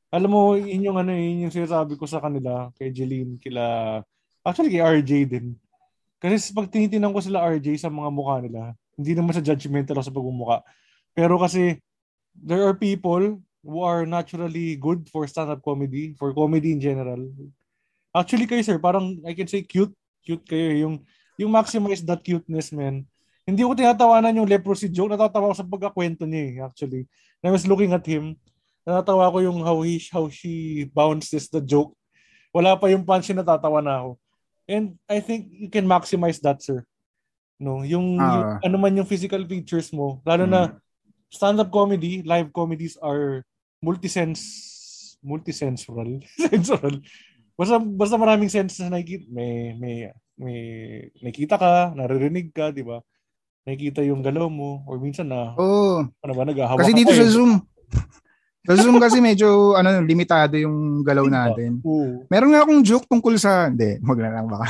Alam 0.07 0.31
mo, 0.31 0.41
yun 0.55 0.87
yung, 0.87 0.97
ano, 0.97 1.11
yun 1.11 1.45
yung 1.45 1.53
sinasabi 1.53 1.99
ko 1.99 2.07
sa 2.07 2.23
kanila, 2.23 2.71
kay 2.79 2.95
Jeline, 2.95 3.35
kila, 3.37 3.99
actually 4.41 4.71
kay 4.71 4.81
RJ 4.81 5.11
din. 5.27 5.53
Kasi 6.17 6.55
pag 6.55 6.71
tinitinan 6.71 7.13
ko 7.13 7.19
sila 7.21 7.43
RJ 7.43 7.75
sa 7.77 7.91
mga 7.91 8.09
mukha 8.09 8.41
nila, 8.41 8.73
hindi 8.97 9.13
naman 9.13 9.37
sa 9.37 9.45
judgmental 9.45 10.01
sa 10.01 10.11
pagmumukha. 10.11 10.65
Pero 11.13 11.37
kasi 11.37 11.77
there 12.33 12.65
are 12.65 12.73
people 12.73 13.39
who 13.61 13.79
are 13.85 14.09
naturally 14.09 14.75
good 14.75 15.05
for 15.13 15.29
stand-up 15.29 15.61
comedy, 15.61 16.17
for 16.17 16.33
comedy 16.33 16.73
in 16.73 16.81
general. 16.81 17.21
Actually 18.11 18.49
kayo 18.49 18.65
sir, 18.65 18.81
parang 18.81 19.21
I 19.21 19.37
can 19.37 19.45
say 19.45 19.61
cute, 19.61 19.93
cute 20.25 20.43
kayo 20.43 20.73
yung 20.73 20.95
yung 21.37 21.53
maximize 21.53 22.01
that 22.01 22.25
cuteness, 22.25 22.73
man. 22.73 23.05
Hindi 23.45 23.63
ko 23.63 23.77
tinatawanan 23.77 24.35
yung 24.35 24.49
leprosy 24.49 24.89
joke, 24.89 25.13
natatawa 25.13 25.53
ko 25.53 25.55
sa 25.55 25.63
pagkakwento 25.63 26.25
niya 26.25 26.43
eh, 26.43 26.53
actually. 26.65 27.01
I 27.45 27.53
was 27.53 27.69
looking 27.69 27.93
at 27.93 28.03
him, 28.03 28.35
natatawa 28.83 29.29
ko 29.29 29.37
yung 29.39 29.61
how 29.61 29.77
he 29.85 30.01
how 30.09 30.25
she 30.27 30.83
bounces 30.89 31.47
the 31.47 31.61
joke. 31.61 31.93
Wala 32.51 32.75
pa 32.75 32.89
yung 32.89 33.05
punch, 33.05 33.29
natatawa 33.31 33.79
na 33.79 34.01
ako. 34.01 34.11
And 34.67 34.99
I 35.07 35.23
think 35.23 35.47
you 35.53 35.69
can 35.71 35.87
maximize 35.87 36.41
that, 36.43 36.59
sir. 36.59 36.83
No, 37.57 37.81
yung, 37.81 38.21
uh, 38.21 38.61
yung 38.61 38.69
ano 38.69 38.75
man 38.77 38.97
yung 38.97 39.09
physical 39.09 39.41
features 39.49 39.89
mo, 39.89 40.21
lalo 40.21 40.45
hmm. 40.45 40.53
na 40.53 40.61
stand-up 41.33 41.73
comedy, 41.73 42.21
live 42.21 42.53
comedies 42.53 42.95
are 43.01 43.41
multisense 43.81 44.41
multisensual, 45.25 46.21
sensual. 46.49 47.01
Basta 47.57 47.81
basta 47.81 48.15
maraming 48.15 48.53
sense 48.53 48.77
na 48.81 48.97
nakikita, 48.97 49.25
may 49.33 49.73
may 49.75 49.95
may 50.37 50.59
nakita 51.25 51.57
ka, 51.57 51.97
naririnig 51.97 52.53
ka, 52.53 52.69
di 52.69 52.85
ba? 52.85 53.01
Nakikita 53.65 54.05
yung 54.05 54.21
galaw 54.21 54.47
mo 54.47 54.85
or 54.85 55.01
minsan 55.01 55.27
na 55.27 55.57
oh, 55.57 56.05
ano 56.05 56.33
ba 56.37 56.47
naghahawa 56.47 56.79
Kasi 56.79 56.93
dito 56.95 57.11
sa 57.11 57.27
Zoom 57.27 57.59
sa 58.67 58.75
Zoom 58.75 58.99
kasi 58.99 59.23
medyo 59.23 59.79
ano 59.79 60.03
limitado 60.03 60.59
yung 60.59 60.99
galaw 60.99 61.23
natin. 61.31 61.79
Oo. 61.87 62.27
Meron 62.27 62.51
nga 62.51 62.67
akong 62.67 62.83
joke 62.83 63.07
tungkol 63.07 63.39
sa 63.39 63.71
hindi, 63.71 63.95
wag 64.03 64.19
na 64.19 64.35
lang 64.35 64.51
baka. 64.51 64.67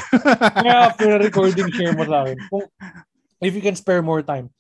Kaya 0.62 0.94
after 0.94 1.18
recording 1.18 1.74
share 1.74 1.98
mo 1.98 2.06
sa 2.06 2.22
akin. 2.22 2.38
Kung, 2.46 2.70
if 3.42 3.52
you 3.58 3.64
can 3.66 3.74
spare 3.74 4.06
more 4.06 4.22
time. 4.22 4.54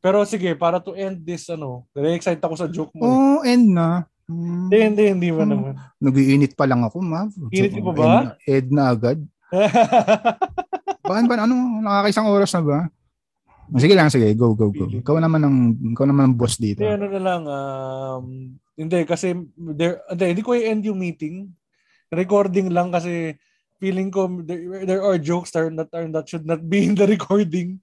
Pero 0.00 0.24
sige, 0.24 0.56
para 0.56 0.80
to 0.80 0.96
end 0.96 1.20
this 1.28 1.44
ano, 1.52 1.84
excited 1.92 2.40
ako 2.40 2.56
sa 2.56 2.72
joke 2.72 2.88
mo. 2.96 3.04
Eh. 3.04 3.08
Oh, 3.12 3.38
end 3.44 3.68
na. 3.68 4.08
Hindi, 4.30 4.76
hmm. 4.80 4.86
hindi, 4.88 5.04
hindi 5.12 5.28
ba 5.28 5.44
hmm. 5.44 5.52
naman. 5.52 5.72
Nag-iinit 6.00 6.52
pa 6.56 6.64
lang 6.64 6.80
ako, 6.80 7.04
ma. 7.04 7.28
Init 7.52 7.76
pa 7.84 7.92
ba? 7.92 8.04
End, 8.08 8.28
end 8.48 8.68
na 8.72 8.82
agad. 8.96 9.18
Baan 11.10 11.28
ba, 11.28 11.36
ano, 11.42 11.84
nakakaisang 11.84 12.32
oras 12.32 12.54
na 12.56 12.62
ba? 12.64 12.78
Sige 13.76 13.94
lang, 13.94 14.08
sige. 14.10 14.30
Go, 14.34 14.54
go, 14.54 14.70
go. 14.70 14.86
Ikaw 14.86 15.18
naman 15.18 15.42
ang, 15.42 15.56
ikaw 15.94 16.06
naman 16.06 16.30
ang 16.30 16.34
boss 16.38 16.58
dito. 16.58 16.80
Hindi, 16.82 16.96
ano 16.96 17.06
na 17.06 17.20
lang, 17.20 17.42
um, 17.44 18.24
hindi, 18.80 19.04
kasi 19.04 19.36
there, 19.76 20.00
hindi, 20.08 20.24
hindi 20.32 20.44
ko 20.44 20.56
i-end 20.56 20.88
yung 20.88 20.96
meeting. 20.96 21.52
Recording 22.08 22.72
lang 22.72 22.88
kasi 22.88 23.36
feeling 23.76 24.08
ko 24.08 24.40
there, 24.40 24.88
there 24.88 25.02
are 25.04 25.20
jokes 25.20 25.52
that, 25.52 25.68
are, 25.68 25.72
that, 25.72 25.90
are, 25.92 26.08
that 26.08 26.26
should 26.28 26.48
not 26.48 26.64
be 26.64 26.88
in 26.88 26.96
the 26.96 27.04
recording. 27.14 27.76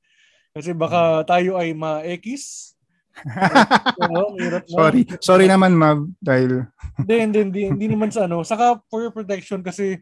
Kasi 0.57 0.73
baka 0.73 1.21
tayo 1.29 1.53
ay 1.61 1.77
ma-ekis. 1.77 2.73
no, 4.09 4.33
Sorry. 4.65 5.05
Sorry 5.21 5.45
naman, 5.45 5.77
ma 5.77 6.01
dahil... 6.17 6.65
hindi, 7.01 7.15
hindi, 7.21 7.39
hindi, 7.45 7.61
hindi 7.69 7.87
naman 7.93 8.09
sa 8.09 8.25
ano. 8.25 8.41
Saka 8.41 8.81
for 8.89 9.05
your 9.05 9.13
protection 9.13 9.61
kasi 9.61 10.01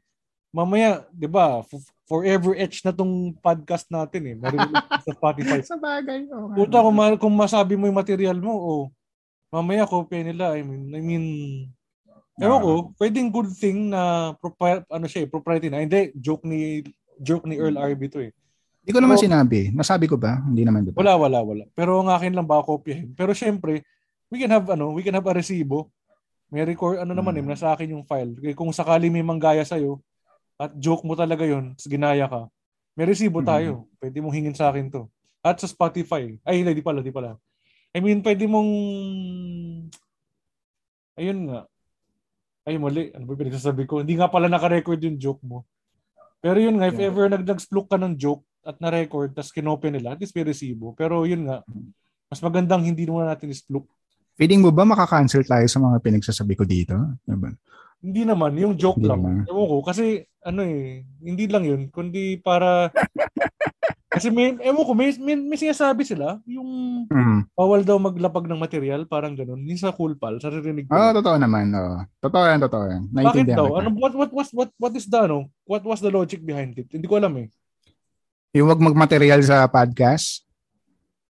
mamaya, 0.55 1.03
di 1.11 1.27
ba, 1.27 1.59
forever 2.07 2.55
etch 2.55 2.79
na 2.87 2.95
tong 2.95 3.35
podcast 3.43 3.91
natin 3.91 4.31
eh. 4.31 4.35
sa 5.03 5.11
Spotify. 5.11 5.59
sa 5.59 5.75
bagay. 5.75 6.31
Oh, 6.31 6.55
Puta, 6.55 6.79
kung, 6.79 6.95
ma- 6.95 7.19
kung 7.19 7.35
masabi 7.35 7.75
mo 7.75 7.91
yung 7.91 7.99
material 7.99 8.39
mo, 8.39 8.53
oh, 8.55 8.83
mamaya 9.53 9.89
kopya 9.89 10.25
nila. 10.25 10.55
I 10.55 10.61
mean, 10.61 10.83
I 10.93 11.01
mean, 11.01 11.25
ewan 12.41 12.59
ko, 12.61 12.71
pwedeng 12.99 13.29
good 13.31 13.51
thing 13.55 13.91
na 13.91 14.33
propri- 14.39 14.85
ano 14.91 15.05
siya, 15.07 15.25
eh, 15.25 15.29
propriety 15.29 15.67
na. 15.71 15.83
Hindi, 15.83 16.11
joke 16.17 16.43
ni 16.43 16.83
joke 17.19 17.47
ni 17.47 17.55
Earl 17.55 17.79
RB 17.79 18.11
to 18.11 18.19
eh. 18.19 18.31
Hindi 18.85 18.91
ko 18.93 19.01
naman 19.01 19.17
Pero, 19.17 19.25
sinabi. 19.25 19.59
Nasabi 19.73 20.05
ko 20.05 20.13
ba? 20.19 20.45
Hindi 20.45 20.61
naman, 20.61 20.85
diba? 20.85 21.01
Wala, 21.01 21.17
wala, 21.17 21.39
wala. 21.41 21.63
Pero 21.73 22.05
ang 22.05 22.11
akin 22.13 22.37
lang 22.37 22.45
ba 22.45 22.61
kopyahin. 22.61 23.17
Pero 23.17 23.33
syempre, 23.33 23.81
we 24.29 24.37
can 24.37 24.51
have 24.53 24.67
ano, 24.69 24.93
we 24.93 25.01
can 25.01 25.15
have 25.15 25.25
a 25.25 25.33
resibo. 25.33 25.89
May 26.53 26.61
record 26.61 27.01
ano 27.01 27.17
naman 27.17 27.33
hmm. 27.33 27.41
eh, 27.41 27.51
nasa 27.57 27.73
akin 27.73 27.97
yung 27.97 28.05
file. 28.05 28.37
Kung 28.53 28.69
sakali 28.69 29.09
may 29.09 29.25
manggaya 29.25 29.65
sa 29.65 29.81
iyo 29.81 30.05
at 30.55 30.71
joke 30.77 31.03
mo 31.03 31.17
talaga 31.17 31.43
'yon, 31.43 31.73
ginaya 31.83 32.29
ka. 32.29 32.47
May 32.93 33.09
resibo 33.09 33.41
hmm. 33.41 33.49
tayo. 33.49 33.71
Pwede 33.97 34.21
mong 34.21 34.35
hingin 34.37 34.55
sa 34.55 34.69
akin 34.69 34.87
'to. 34.93 35.09
At 35.41 35.57
sa 35.57 35.65
Spotify. 35.69 36.37
Ay, 36.45 36.61
hindi 36.61 36.81
pala, 36.81 37.01
di 37.01 37.13
pala. 37.13 37.37
I 37.95 38.03
mean, 38.03 38.19
pwede 38.19 38.43
mong... 38.43 38.71
Ayun 41.15 41.39
nga. 41.47 41.63
Ay, 42.67 42.75
mali. 42.75 43.15
Ano 43.15 43.23
ba 43.23 43.39
pinagsasabi 43.39 43.87
ko? 43.87 44.03
Hindi 44.03 44.19
nga 44.19 44.27
pala 44.27 44.51
naka-record 44.51 44.99
yung 44.99 45.15
joke 45.15 45.39
mo. 45.47 45.63
Pero 46.43 46.59
yun 46.59 46.75
nga, 46.75 46.91
if 46.91 46.99
yeah. 46.99 47.07
ever 47.07 47.31
nag-splook 47.31 47.87
ka 47.87 47.95
ng 47.95 48.19
joke 48.19 48.43
at 48.67 48.75
na-record, 48.83 49.31
tapos 49.31 49.55
kinopen 49.55 49.95
nila, 49.95 50.11
at 50.11 50.19
least 50.19 50.35
may 50.35 50.43
resibo. 50.43 50.91
Pero 50.91 51.23
yun 51.23 51.47
nga, 51.47 51.63
mas 52.27 52.43
magandang 52.43 52.83
hindi 52.83 53.07
naman 53.07 53.31
natin 53.31 53.55
splook. 53.55 53.87
Feeling 54.35 54.59
mo 54.59 54.75
ba 54.75 54.83
makaka-cancel 54.83 55.47
tayo 55.47 55.63
sa 55.63 55.79
mga 55.79 55.97
pinagsasabi 56.03 56.53
ko 56.59 56.67
dito? 56.67 56.99
Diba? 57.23 57.55
Hindi 58.03 58.21
naman, 58.27 58.59
yung 58.59 58.75
joke 58.75 58.99
hindi 58.99 59.07
lang. 59.07 59.47
Ewan 59.47 59.67
ko, 59.71 59.77
kasi 59.79 60.27
ano 60.43 60.61
eh, 60.67 61.07
hindi 61.23 61.47
lang 61.47 61.63
yun, 61.63 61.81
kundi 61.89 62.43
para 62.43 62.91
Kasi 64.15 64.31
may, 64.31 64.55
ewan 64.57 64.81
ko, 64.81 64.93
may, 64.95 65.11
may, 65.19 65.35
may 65.35 65.59
sinasabi 65.59 66.07
sila, 66.07 66.39
yung 66.47 67.03
Mm. 67.05 67.51
bawal 67.51 67.83
daw 67.83 67.99
maglapag 67.99 68.47
ng 68.47 68.57
material, 68.57 69.03
parang 69.05 69.35
ganun. 69.35 69.61
Yung 69.61 69.77
sa 69.77 69.91
Cool 69.91 70.15
Pal, 70.15 70.39
sa 70.39 70.47
ririnig 70.47 70.87
ko. 70.87 70.95
Oo, 70.95 71.11
totoo 71.13 71.35
naman. 71.35 71.69
Oo. 71.69 72.01
Totoo 72.17 72.43
yan, 72.47 72.59
totoo 72.63 72.85
yan. 72.87 73.03
Bakit 73.11 73.45
daw? 73.51 73.75
Ano, 73.75 73.91
what, 73.93 74.15
what, 74.15 74.31
what, 74.31 74.49
what, 74.51 74.69
what 74.79 74.93
is 74.95 75.05
the, 75.05 75.19
ano? 75.19 75.51
What 75.63 75.83
was 75.83 75.99
the 75.99 76.09
logic 76.09 76.39
behind 76.41 76.73
it? 76.75 76.87
Hindi 76.87 77.05
ko 77.05 77.19
alam 77.19 77.35
eh. 77.37 77.47
Yung 78.55 78.71
wag 78.71 78.79
magmaterial 78.79 79.43
sa 79.43 79.67
podcast. 79.67 80.47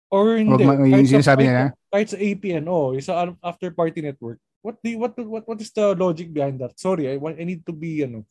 Or 0.08 0.40
hindi. 0.40 0.64
Wag 0.64 0.80
yung 0.82 0.96
Kahit 0.96 1.06
sa- 1.06 1.14
sinasabi 1.20 1.42
nila? 1.46 1.64
Kahit 1.92 2.08
sa 2.10 2.18
APN, 2.18 2.64
oh, 2.66 2.96
yung 2.96 3.04
sa 3.04 3.14
ano, 3.22 3.36
after 3.44 3.70
party 3.70 4.00
network. 4.00 4.40
What 4.60 4.80
the 4.84 5.00
what 5.00 5.16
what 5.16 5.44
what 5.48 5.60
is 5.60 5.72
the 5.72 5.96
logic 5.96 6.32
behind 6.32 6.60
that? 6.60 6.76
Sorry, 6.76 7.08
I 7.08 7.16
want 7.16 7.40
I 7.40 7.48
need 7.48 7.64
to 7.64 7.72
be 7.72 8.04
ano 8.04 8.28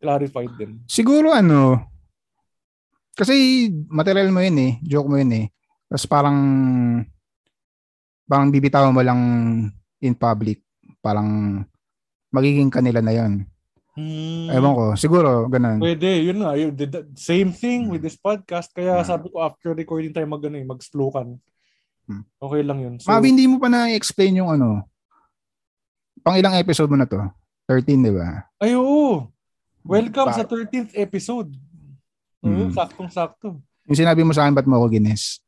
clarified 0.00 0.56
din. 0.56 0.80
Siguro 0.88 1.36
ano, 1.36 1.84
kasi 3.12 3.34
material 3.86 4.30
mo 4.30 4.40
yun 4.40 4.58
eh. 4.58 4.72
Joke 4.82 5.08
mo 5.08 5.16
yun 5.16 5.32
eh. 5.34 5.46
Tapos 5.86 6.06
parang, 6.06 6.38
parang 8.24 8.48
bibitawan 8.48 8.94
mo 8.94 9.02
lang 9.02 9.20
in 9.98 10.14
public. 10.14 10.62
Parang 11.00 11.60
magiging 12.30 12.70
kanila 12.70 13.02
na 13.02 13.12
yon. 13.12 13.32
Hmm. 13.90 14.46
Ewan 14.48 14.72
ko. 14.72 14.84
Siguro, 14.94 15.50
ganun. 15.50 15.82
Pwede, 15.82 16.22
yun 16.22 16.40
nga. 16.40 16.54
Yun, 16.54 16.72
the- 16.72 16.88
the- 16.88 17.06
same 17.14 17.50
thing 17.50 17.90
with 17.90 18.00
this 18.00 18.14
podcast. 18.14 18.70
Kaya 18.70 19.02
Hmm. 19.02 19.06
sabi 19.06 19.26
ko 19.28 19.42
after 19.42 19.74
recording 19.74 20.14
tayo 20.14 20.24
mag, 20.24 20.40
ano, 20.40 20.56
eh, 20.56 20.64
mag-splukan. 20.64 21.34
Hmm. 22.06 22.22
Okay 22.38 22.62
lang 22.62 22.78
yun. 22.80 22.94
So, 22.96 23.10
Mabi, 23.10 23.34
hindi 23.34 23.50
mo 23.50 23.58
pa 23.58 23.66
na-explain 23.66 24.40
yung 24.40 24.50
ano. 24.50 24.86
Pang 26.22 26.38
ilang 26.38 26.54
episode 26.54 26.86
mo 26.86 26.96
na 26.96 27.08
to? 27.08 27.18
13, 27.66 28.02
di 28.02 28.10
ba? 28.10 28.46
ay 28.58 28.74
oo. 28.74 29.26
Welcome 29.80 30.28
Pa- 30.28 30.36
sa 30.36 30.44
13th 30.44 30.92
episode. 30.94 31.50
Oo, 32.40 32.48
Hmm. 32.48 32.72
saktong-sakto. 32.72 33.60
Yung 33.84 33.98
sinabi 33.98 34.22
mo 34.22 34.32
sa 34.32 34.44
akin, 34.44 34.54
ba't 34.54 34.64
mo 34.64 34.76
ako 34.76 34.88
gines? 34.90 35.40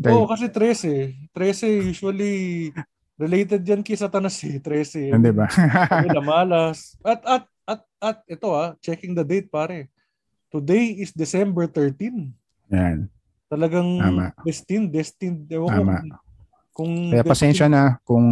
Oo, 0.00 0.24
kasi 0.24 0.46
13. 0.46 1.30
13 1.30 1.82
usually 1.84 2.70
related 3.14 3.62
yan 3.62 3.82
kay 3.82 3.94
Satanas 3.94 4.38
eh. 4.42 4.58
13. 4.58 5.10
Hindi 5.10 5.30
ba? 5.30 5.50
Sabi 5.50 6.08
na 6.08 6.22
malas. 6.32 6.94
At, 7.02 7.20
at, 7.24 7.44
at, 7.64 7.80
at, 7.98 8.18
ito 8.24 8.48
ah, 8.50 8.78
checking 8.78 9.10
the 9.12 9.22
date 9.22 9.46
pare. 9.48 9.90
Today 10.48 10.96
is 10.96 11.10
December 11.10 11.66
13. 11.66 12.30
Yan. 12.70 13.10
Talagang 13.48 13.98
Tama. 13.98 14.30
destined, 14.40 14.88
destined. 14.88 15.46
Ewan 15.46 15.68
Tama. 15.68 15.94
kung- 15.98 16.14
kung 16.70 16.92
Kaya 17.10 17.26
pasensya 17.26 17.66
na 17.66 17.98
kung 18.00 18.22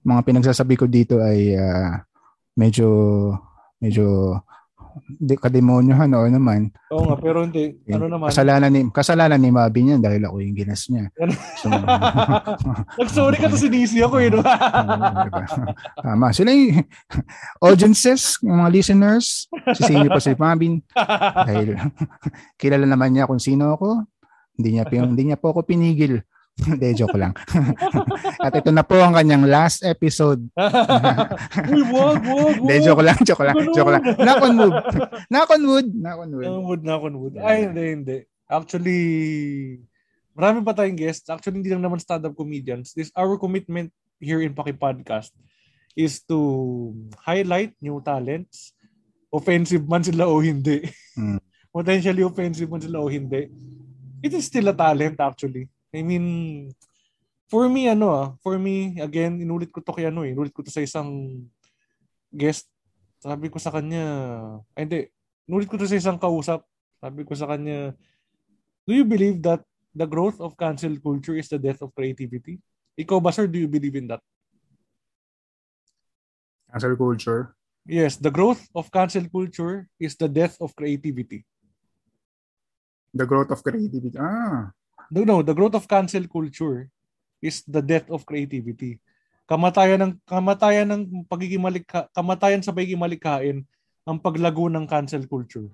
mga 0.00 0.20
pinagsasabi 0.22 0.74
ko 0.76 0.86
dito 0.86 1.18
ay 1.18 1.54
ah, 1.54 2.06
medyo 2.54 2.86
medyo 3.76 4.38
di 5.06 5.34
kademonyohan 5.34 6.10
o 6.14 6.26
naman. 6.30 6.70
Oo 6.94 7.10
nga, 7.10 7.16
pero 7.18 7.42
hindi. 7.42 7.74
Ano 7.90 8.06
naman? 8.06 8.30
Kasalanan 8.30 8.70
ni 8.70 8.80
kasalanan 8.90 9.40
ni 9.42 9.50
Mabi 9.50 9.80
niyan 9.82 10.00
dahil 10.00 10.22
ako 10.24 10.36
yung 10.40 10.54
ginas 10.54 10.86
niya. 10.86 11.10
So, 11.58 11.68
Nag-sorry 13.00 13.36
ka 13.38 13.50
to 13.50 13.58
sinisi 13.58 13.98
ako 14.00 14.22
eh. 14.22 14.30
No? 14.30 14.38
diba? 14.40 14.54
Tama. 15.98 16.30
Sila 16.30 16.54
yung 16.54 16.86
audiences, 17.66 18.38
yung 18.40 18.62
mga 18.62 18.70
listeners, 18.70 19.50
sisingin 19.74 20.10
pa 20.10 20.22
si 20.22 20.32
Mabin. 20.38 20.80
Dahil 21.48 21.74
kilala 22.60 22.86
naman 22.86 23.14
niya 23.14 23.26
kung 23.26 23.42
sino 23.42 23.74
ako. 23.74 24.06
Hindi 24.54 24.78
niya, 24.78 24.84
hindi 24.86 25.22
niya 25.26 25.38
po 25.38 25.50
ako 25.50 25.66
pinigil. 25.66 26.22
Hindi, 26.70 26.94
joke 26.94 27.18
lang. 27.18 27.34
At 28.46 28.54
ito 28.54 28.70
na 28.70 28.86
po 28.86 28.94
ang 28.94 29.10
kanyang 29.10 29.50
last 29.50 29.82
episode. 29.82 30.38
Uy, 31.74 31.82
wag, 31.90 32.22
wag, 32.22 32.56
Hindi, 32.62 32.76
joke 32.86 33.02
lang, 33.02 33.18
joke 33.26 33.42
lang, 33.42 33.56
Ganun. 33.58 33.74
joke 33.74 33.90
lang. 33.90 34.02
Knock 34.22 34.42
on 34.46 34.54
wood. 34.54 34.76
Knock 35.26 35.50
on 35.50 35.62
wood. 35.66 35.88
Knock 35.90 36.18
on 36.22 36.30
wood. 36.30 36.46
Knock 36.46 36.54
on 36.54 36.62
wood, 36.62 36.82
knock 36.86 37.02
on 37.02 37.14
wood. 37.18 37.34
Ay, 37.42 37.66
hindi, 37.66 37.84
hindi. 37.90 38.18
Actually, 38.46 39.00
marami 40.30 40.62
pa 40.62 40.78
tayong 40.78 40.94
guests. 40.94 41.26
Actually, 41.26 41.58
hindi 41.58 41.74
lang 41.74 41.82
naman 41.82 41.98
stand-up 41.98 42.38
comedians. 42.38 42.94
This 42.94 43.10
our 43.18 43.34
commitment 43.34 43.90
here 44.22 44.38
in 44.38 44.54
Paki 44.54 44.78
Podcast 44.78 45.34
is 45.98 46.22
to 46.30 46.38
highlight 47.18 47.74
new 47.82 47.98
talents. 47.98 48.74
Offensive 49.34 49.82
man 49.90 50.06
sila 50.06 50.30
o 50.30 50.38
hindi. 50.38 50.86
Hmm. 51.18 51.42
Potentially 51.74 52.22
offensive 52.22 52.70
man 52.70 52.82
sila 52.82 53.02
o 53.02 53.10
hindi. 53.10 53.50
It 54.22 54.30
is 54.38 54.46
still 54.46 54.70
a 54.70 54.76
talent 54.76 55.18
actually. 55.18 55.66
I 55.94 56.02
mean, 56.02 56.26
for 57.46 57.70
me, 57.70 57.86
ano 57.86 58.10
ah, 58.10 58.28
for 58.42 58.58
me, 58.58 58.98
again, 58.98 59.38
inulit 59.38 59.70
ko 59.70 59.78
to 59.78 59.94
kay 59.94 60.10
ano 60.10 60.26
eh, 60.26 60.34
inulit 60.34 60.50
ko 60.50 60.66
to 60.66 60.74
sa 60.74 60.82
isang 60.82 61.38
guest. 62.34 62.66
Sabi 63.22 63.46
ko 63.46 63.62
sa 63.62 63.70
kanya, 63.70 64.02
ay 64.74 64.90
hindi, 64.90 65.00
inulit 65.46 65.70
ko 65.70 65.78
to 65.78 65.86
sa 65.86 65.94
isang 65.94 66.18
kausap. 66.18 66.66
Sabi 66.98 67.22
ko 67.22 67.38
sa 67.38 67.46
kanya, 67.46 67.94
do 68.82 68.92
you 68.92 69.06
believe 69.06 69.38
that 69.46 69.62
the 69.94 70.02
growth 70.04 70.42
of 70.42 70.58
cancel 70.58 70.98
culture 70.98 71.38
is 71.38 71.46
the 71.46 71.62
death 71.62 71.78
of 71.78 71.94
creativity? 71.94 72.58
Ikaw 72.98 73.22
ba, 73.22 73.30
sir, 73.30 73.46
do 73.46 73.62
you 73.62 73.70
believe 73.70 73.94
in 73.94 74.10
that? 74.10 74.20
Cancel 76.74 76.98
culture. 76.98 77.54
Yes, 77.86 78.18
the 78.18 78.34
growth 78.34 78.66
of 78.74 78.90
cancel 78.90 79.30
culture 79.30 79.86
is 80.02 80.18
the 80.18 80.26
death 80.26 80.58
of 80.58 80.74
creativity. 80.74 81.46
The 83.14 83.30
growth 83.30 83.54
of 83.54 83.62
creativity. 83.62 84.18
Ah. 84.18 84.74
No, 85.14 85.22
no, 85.22 85.46
the 85.46 85.54
growth 85.54 85.78
of 85.78 85.86
cancel 85.86 86.26
culture 86.26 86.90
is 87.38 87.62
the 87.70 87.78
death 87.78 88.10
of 88.10 88.26
creativity. 88.26 88.98
Kamatayan 89.46 90.02
ng 90.02 90.14
kamatayan 90.26 90.90
ng 90.90 91.02
pagiging 91.30 91.62
malikha, 91.62 92.10
kamatayan 92.10 92.66
sa 92.66 92.74
pagiging 92.74 92.98
malikhain 92.98 93.62
ang 94.02 94.18
paglago 94.18 94.66
ng 94.66 94.90
cancel 94.90 95.22
culture. 95.30 95.70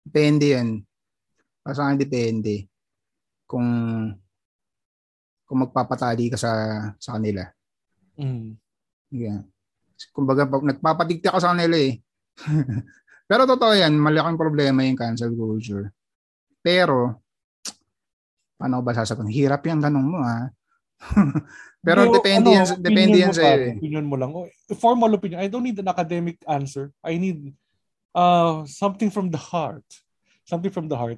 Depende 0.00 0.56
yan. 0.56 0.80
Para 1.60 1.76
sa 1.76 1.92
depende. 1.92 2.64
Kung 3.44 3.68
kung 5.44 5.58
magpapatali 5.68 6.32
ka 6.32 6.40
sa 6.40 6.52
sa 6.96 7.20
kanila. 7.20 7.44
Mm. 8.16 8.56
Yeah. 9.12 9.44
Kumbaga, 10.16 10.48
nagpapatigta 10.48 11.36
ka 11.36 11.44
sa 11.44 11.52
kanila 11.52 11.76
eh. 11.76 12.00
Pero 13.30 13.44
totoo 13.44 13.76
yan, 13.76 14.00
malaking 14.00 14.40
problema 14.40 14.80
yung 14.80 14.96
cancel 14.96 15.36
culture. 15.36 15.92
Pero, 16.64 17.19
paano 18.60 18.78
ko 18.78 18.82
ba 18.84 18.92
sasagot? 18.92 19.24
Hirap 19.32 19.64
yung 19.64 19.80
tanong 19.80 20.04
mo 20.04 20.20
ha. 20.20 20.52
Pero 21.80 22.04
Pero, 22.04 22.12
depende 22.12 22.52
ano, 22.52 22.56
yan, 22.60 22.66
depende 22.76 23.16
yan 23.16 23.32
mo 23.32 23.40
sa 23.40 23.44
pare, 23.48 23.66
Opinion 23.80 24.04
mo 24.04 24.16
lang. 24.20 24.30
Oh, 24.36 24.44
Formal 24.76 25.16
opinion. 25.16 25.40
I 25.40 25.48
don't 25.48 25.64
need 25.64 25.80
an 25.80 25.88
academic 25.88 26.36
answer. 26.44 26.92
I 27.00 27.16
need 27.16 27.56
uh 28.12 28.68
something 28.68 29.08
from 29.08 29.32
the 29.32 29.40
heart. 29.40 29.86
Something 30.44 30.68
from 30.68 30.92
the 30.92 30.98
heart. 31.00 31.16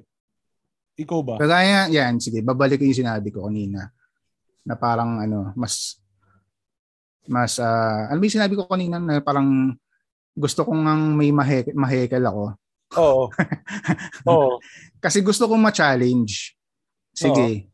Ikaw 0.95 1.19
ba? 1.19 1.35
Kagaya, 1.35 1.91
yan, 1.91 2.23
sige, 2.23 2.39
babalik 2.39 2.79
ko 2.79 2.87
yung 2.87 3.01
sinabi 3.03 3.27
ko 3.27 3.43
kanina. 3.43 3.91
Na 4.63 4.79
parang 4.79 5.19
ano, 5.19 5.51
mas 5.59 5.99
mas 7.27 7.59
ah, 7.59 8.07
ano 8.07 8.19
ba 8.19 8.23
yung 8.23 8.37
sinabi 8.39 8.55
ko 8.55 8.63
kanina 8.63 9.03
na 9.03 9.19
parang 9.19 9.75
gusto 10.31 10.63
kong 10.63 10.83
ang 10.87 11.03
may 11.11 11.35
mahe- 11.35 11.75
mahekel 11.75 12.23
ako. 12.23 12.55
Oo. 13.03 13.23
Oo. 14.31 14.51
Kasi 15.03 15.19
gusto 15.19 15.49
kong 15.49 15.59
ma-challenge. 15.59 16.55
Sige. 17.13 17.69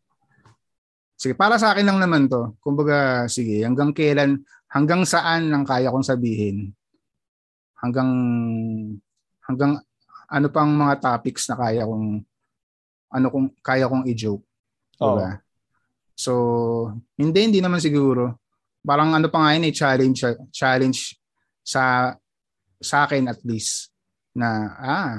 Sige, 1.19 1.33
para 1.35 1.59
sa 1.59 1.75
akin 1.75 1.83
lang 1.83 1.99
naman 1.99 2.31
to. 2.31 2.55
Kumbaga, 2.63 3.27
sige, 3.27 3.63
hanggang 3.63 3.91
kailan, 3.91 4.39
hanggang 4.71 5.03
saan 5.03 5.51
lang 5.51 5.67
kaya 5.67 5.91
kong 5.91 6.05
sabihin. 6.05 6.71
Hanggang, 7.75 8.11
hanggang 9.43 9.79
ano 10.29 10.47
pang 10.47 10.71
mga 10.71 10.99
topics 10.99 11.47
na 11.51 11.59
kaya 11.59 11.83
kong, 11.83 12.23
ano 13.09 13.27
kung 13.33 13.51
kaya 13.59 13.89
kong 13.89 14.07
i-joke. 14.07 14.45
Diba? 14.95 15.43
So, 16.15 16.31
hindi, 17.15 17.39
hindi 17.47 17.59
naman 17.59 17.79
siguro. 17.79 18.39
Parang 18.83 19.11
ano 19.15 19.27
pa 19.27 19.43
nga 19.43 19.55
yun, 19.55 19.67
eh, 19.67 19.75
challenge, 19.75 20.19
challenge 20.55 21.19
sa, 21.63 22.15
sa 22.79 23.03
akin 23.07 23.27
at 23.27 23.39
least, 23.43 23.91
na, 24.35 24.47
ah, 24.79 25.15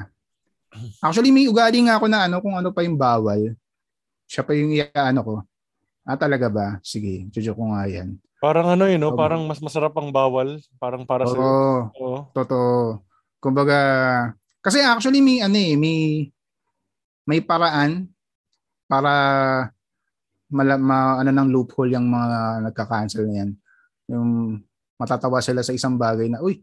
actually 1.04 1.28
may 1.28 1.44
ugali 1.44 1.84
nga 1.84 2.00
ako 2.00 2.06
na 2.08 2.24
ano, 2.24 2.40
kung 2.40 2.56
ano 2.56 2.72
pa 2.72 2.80
yung 2.84 2.96
bawal. 2.96 3.52
Siya 4.30 4.46
pa 4.46 4.54
yung 4.54 4.70
iaano 4.70 5.20
ko. 5.26 5.34
Ah, 6.06 6.14
talaga 6.14 6.46
ba? 6.46 6.78
Sige, 6.86 7.26
jojo 7.34 7.50
ko 7.58 7.74
nga 7.74 7.90
yan. 7.90 8.14
Parang 8.38 8.70
ano 8.70 8.86
yun, 8.86 9.02
no? 9.02 9.10
Oo. 9.10 9.18
Parang 9.18 9.42
mas 9.50 9.58
masarap 9.58 9.90
ang 9.98 10.14
bawal. 10.14 10.62
Parang 10.78 11.02
para 11.02 11.26
sa 11.26 11.34
Oo, 11.34 11.90
Oo. 11.98 12.18
totoo. 12.30 13.02
Kumbaga, 13.42 13.78
kasi 14.62 14.78
actually 14.86 15.18
may 15.18 15.42
ano 15.42 15.58
eh, 15.58 15.74
may 15.74 15.98
may 17.26 17.42
paraan 17.42 18.06
para 18.86 19.12
mala, 20.50 20.74
ma, 20.78 21.18
ano 21.18 21.30
ng 21.30 21.50
loophole 21.50 21.94
yung 21.94 22.06
mga 22.06 22.70
nagka-cancel 22.70 23.26
na 23.26 23.34
yan. 23.44 23.50
Yung 24.10 24.28
matatawa 24.98 25.42
sila 25.42 25.62
sa 25.62 25.74
isang 25.74 25.98
bagay 25.98 26.30
na, 26.30 26.42
uy, 26.42 26.62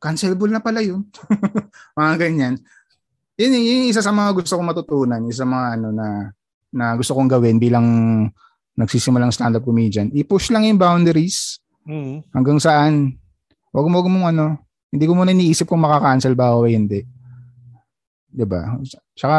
cancelable 0.00 0.52
na 0.52 0.60
pala 0.60 0.84
yun. 0.84 1.04
mga 1.98 2.14
ganyan. 2.16 2.54
Yun, 3.36 3.52
yun, 3.56 3.64
yung 3.84 3.88
isa 3.92 4.00
sa 4.00 4.12
mga 4.12 4.32
gusto 4.32 4.56
kong 4.56 4.70
matutunan, 4.72 5.20
isa 5.28 5.44
sa 5.44 5.48
mga 5.48 5.66
ano 5.80 5.88
na 5.92 6.08
na 6.72 6.96
gusto 6.98 7.14
kong 7.14 7.30
gawin 7.30 7.58
bilang 7.60 7.86
nagsisimulang 8.76 9.32
stand-up 9.32 9.64
comedian. 9.64 10.12
I-push 10.12 10.52
lang 10.52 10.68
yung 10.68 10.80
boundaries 10.80 11.60
Mm. 11.86 12.26
hanggang 12.34 12.58
saan. 12.58 13.14
Wag 13.70 13.86
mo, 13.86 14.02
wag 14.02 14.10
mong 14.10 14.26
ano, 14.34 14.58
hindi 14.90 15.06
ko 15.06 15.14
muna 15.14 15.30
iniisip 15.30 15.70
kung 15.70 15.78
makakancel 15.86 16.34
ba 16.34 16.50
o 16.58 16.66
hindi. 16.66 17.06
'Di 18.26 18.42
ba? 18.42 18.74
Tsaka 19.14 19.38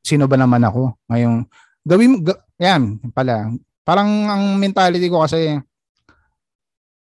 sino 0.00 0.24
ba 0.30 0.38
naman 0.38 0.62
ako? 0.64 0.94
Ngayong, 1.10 1.36
gawin 1.84 2.10
mo, 2.14 2.16
ga, 2.24 2.34
yan, 2.56 2.96
pala. 3.12 3.52
Parang 3.84 4.08
ang 4.30 4.56
mentality 4.56 5.10
ko 5.12 5.20
kasi, 5.20 5.60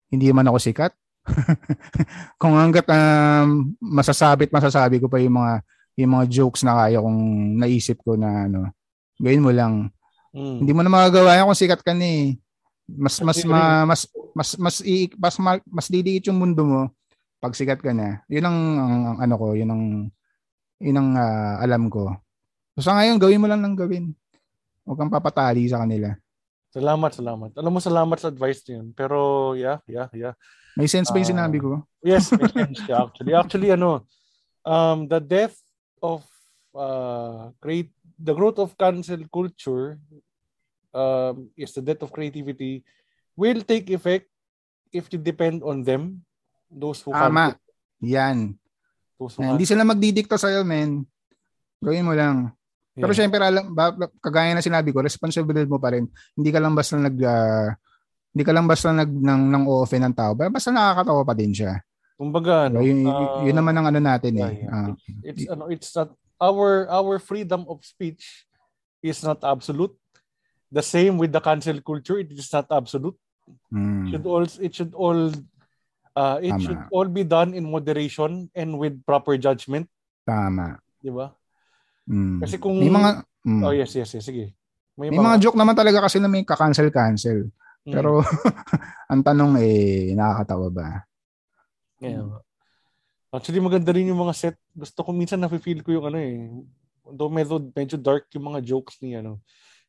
hindi 0.10 0.26
man 0.34 0.50
ako 0.50 0.58
sikat. 0.58 0.94
Kung 2.42 2.54
hanggat 2.58 2.86
um, 2.90 3.74
masasabit, 3.82 4.50
masasabi 4.50 5.02
ko 5.02 5.10
pa 5.10 5.18
yung 5.22 5.38
mga 5.38 5.54
yung 5.96 6.12
mga 6.12 6.26
jokes 6.28 6.62
na 6.68 6.76
kaya 6.76 7.00
kong 7.00 7.22
naisip 7.56 8.04
ko 8.04 8.20
na 8.20 8.46
ano, 8.52 8.68
gawin 9.20 9.44
mo 9.46 9.52
lang. 9.52 9.90
Mm. 10.36 10.66
Hindi 10.66 10.72
mo 10.76 10.82
na 10.84 10.92
magagawa 10.92 11.40
yan 11.40 11.48
kung 11.48 11.60
sikat 11.60 11.82
ka 11.82 11.94
ni. 11.96 12.12
Eh. 12.12 12.28
Mas 12.86 13.18
mas 13.24 13.42
ma, 13.48 13.88
mas 13.88 14.06
mas 14.36 14.50
mas 14.62 14.76
i, 14.86 15.10
mas, 15.18 15.36
mas, 15.42 15.58
mas 15.66 15.88
diliit 15.90 16.28
yung 16.30 16.38
mundo 16.38 16.62
mo 16.62 16.82
pag 17.42 17.56
sikat 17.58 17.82
ka 17.82 17.96
na. 17.96 18.22
'Yun 18.30 18.46
ang, 18.46 18.60
ang, 18.78 19.04
ang 19.10 19.18
ano 19.26 19.36
ko, 19.42 19.48
'yun 19.58 19.70
ang 19.74 19.84
yun 20.78 20.98
ang 21.00 21.10
uh, 21.18 21.56
alam 21.64 21.90
ko. 21.90 22.14
So 22.76 22.86
sa 22.86 23.00
ngayon, 23.00 23.18
gawin 23.18 23.42
mo 23.42 23.48
lang 23.48 23.64
ng 23.64 23.76
gawin. 23.80 24.12
Huwag 24.86 25.00
kang 25.02 25.14
papatali 25.14 25.66
sa 25.66 25.82
kanila. 25.82 26.14
Salamat, 26.76 27.12
salamat. 27.16 27.50
Alam 27.56 27.72
mo, 27.72 27.80
salamat 27.80 28.18
sa 28.20 28.28
advice 28.28 28.60
niyo. 28.68 28.92
Pero, 28.92 29.18
yeah, 29.56 29.80
yeah, 29.88 30.12
yeah. 30.12 30.36
May 30.76 30.92
sense 30.92 31.08
ba 31.08 31.24
yung 31.24 31.32
uh, 31.32 31.34
sinabi 31.40 31.58
ko? 31.64 31.80
Yes, 32.04 32.36
may 32.36 32.52
sense 32.60 32.84
yeah, 32.84 33.08
actually. 33.08 33.32
Actually, 33.32 33.70
ano, 33.72 34.04
um, 34.68 35.08
the 35.08 35.24
death 35.24 35.56
of 36.04 36.28
uh, 36.76 37.56
create 37.64 37.95
the 38.20 38.34
growth 38.34 38.60
of 38.60 38.76
cancel 38.80 39.22
culture 39.32 40.00
um, 40.96 41.52
is 41.60 41.76
the 41.76 41.84
death 41.84 42.04
of 42.04 42.12
creativity 42.12 42.84
will 43.36 43.60
take 43.62 43.92
effect 43.92 44.32
if 44.96 45.12
you 45.12 45.20
depend 45.20 45.60
on 45.64 45.84
them 45.84 46.24
those 46.72 47.04
who 47.04 47.12
Tama. 47.12 47.56
Yan. 48.04 48.56
Those 49.20 49.36
who 49.40 49.44
hindi 49.44 49.68
sila 49.68 49.88
magdidikta 49.88 50.36
sa'yo, 50.40 50.64
men. 50.64 51.04
Gawin 51.84 52.08
mo 52.08 52.16
lang. 52.16 52.52
Yeah. 52.96 53.04
Pero 53.08 53.12
syempre, 53.12 53.40
alam, 53.44 53.76
kagaya 54.24 54.56
na 54.56 54.64
sinabi 54.64 54.96
ko, 54.96 55.04
responsibility 55.04 55.68
mo 55.68 55.80
pa 55.80 55.92
rin. 55.92 56.08
Hindi 56.36 56.50
ka 56.52 56.60
lang 56.64 56.76
basta 56.76 56.96
nag, 56.96 57.16
uh, 57.20 57.70
hindi 58.32 58.44
ka 58.44 58.52
lang 58.56 58.68
basta 58.68 58.92
nag, 58.92 59.12
ng, 59.12 59.42
ng 59.52 59.64
offend 59.68 60.04
ng 60.08 60.16
tao. 60.16 60.32
Basta 60.36 60.72
nakakatawa 60.72 61.22
pa 61.28 61.36
din 61.36 61.52
siya. 61.52 61.84
Kumbaga, 62.16 62.72
ano, 62.72 62.80
yun, 62.80 63.04
uh, 63.04 63.44
yun 63.44 63.56
naman 63.56 63.76
ang 63.76 63.92
ano 63.92 64.00
natin 64.00 64.34
eh. 64.40 64.64
Yeah, 64.64 64.72
Uh, 64.72 64.90
it's, 64.96 65.44
it's, 65.44 65.52
ano, 65.52 65.64
it's 65.68 65.92
not, 65.92 66.16
our, 66.42 66.90
our 66.90 67.20
freedom 67.20 67.66
of 67.70 67.84
speech 67.86 68.46
is 69.04 69.24
not 69.24 69.44
absolute. 69.44 69.94
The 70.72 70.82
same 70.82 71.18
with 71.18 71.32
the 71.32 71.40
cancel 71.40 71.80
culture, 71.82 72.20
it 72.20 72.32
is 72.32 72.52
not 72.52 72.68
absolute. 72.72 73.16
Hmm. 73.72 74.10
Should 74.12 74.26
all, 74.26 74.48
it 74.60 74.74
should 74.74 74.94
all 74.94 75.32
uh, 76.16 76.40
it 76.42 76.56
Tama. 76.56 76.64
should 76.64 76.82
all 76.90 77.10
be 77.12 77.24
done 77.28 77.54
in 77.54 77.70
moderation 77.70 78.50
and 78.56 78.80
with 78.80 79.04
proper 79.06 79.38
judgment. 79.38 79.92
Tama. 80.24 80.80
'Di 81.04 81.12
ba? 81.12 81.36
Mm. 82.10 82.40
Kasi 82.42 82.56
kung 82.58 82.80
may 82.80 82.90
mga 82.90 83.12
mm. 83.46 83.62
Oh 83.62 83.76
yes, 83.76 83.94
yes, 83.94 84.10
yes, 84.16 84.26
sige. 84.26 84.56
May, 84.96 85.12
may 85.12 85.20
mga... 85.20 85.28
mga 85.36 85.42
joke 85.44 85.60
naman 85.60 85.76
talaga 85.76 86.08
kasi 86.08 86.18
na 86.24 86.32
may 86.32 86.48
ka-cancel 86.48 86.90
cancel. 86.90 87.52
Mm. 87.86 87.94
Pero 87.94 88.24
ang 89.12 89.22
tanong 89.22 89.60
eh 89.62 90.16
nakakatawa 90.16 90.68
ba? 90.72 90.90
Yeah. 92.02 92.42
Actually 93.38 93.62
maganda 93.62 93.92
rin 93.92 94.10
yung 94.10 94.22
mga 94.22 94.34
set. 94.36 94.58
Gusto 94.72 95.04
ko 95.06 95.10
minsan 95.12 95.44
na-feel 95.44 95.84
ko 95.84 95.92
yung 95.92 96.06
ano 96.10 96.18
eh. 96.20 96.50
Though 97.06 97.30
medyo, 97.30 97.62
medyo 97.62 97.96
dark 98.02 98.32
yung 98.34 98.50
mga 98.56 98.66
jokes 98.66 98.98
ni 99.04 99.14
ano 99.14 99.44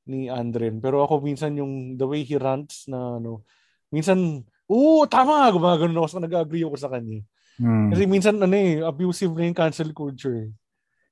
ni 0.06 0.30
Andren. 0.30 0.78
Pero 0.78 1.02
ako 1.02 1.20
minsan 1.20 1.58
yung 1.58 1.98
the 1.98 2.06
way 2.06 2.22
he 2.22 2.38
rants 2.38 2.86
na 2.86 3.18
ano, 3.18 3.42
minsan, 3.90 4.46
oo, 4.70 5.02
tama, 5.10 5.50
gumagano 5.50 6.06
ako, 6.06 6.22
nag-agree 6.22 6.62
ako 6.62 6.78
sa 6.78 6.88
kanya. 6.88 7.20
Hmm. 7.58 7.90
Kasi 7.90 8.06
minsan 8.06 8.38
ano 8.38 8.54
eh, 8.54 8.80
abusive 8.80 9.34
na 9.34 9.50
yung 9.50 9.58
cancel 9.58 9.90
culture. 9.90 10.46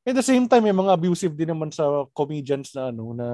At 0.07 0.15
the 0.15 0.25
same 0.25 0.47
time, 0.47 0.69
may 0.69 0.77
mga 0.77 0.95
abusive 0.95 1.35
din 1.35 1.51
naman 1.51 1.75
sa 1.75 2.07
comedians 2.15 2.71
na 2.77 2.93
ano 2.93 3.17
na 3.17 3.27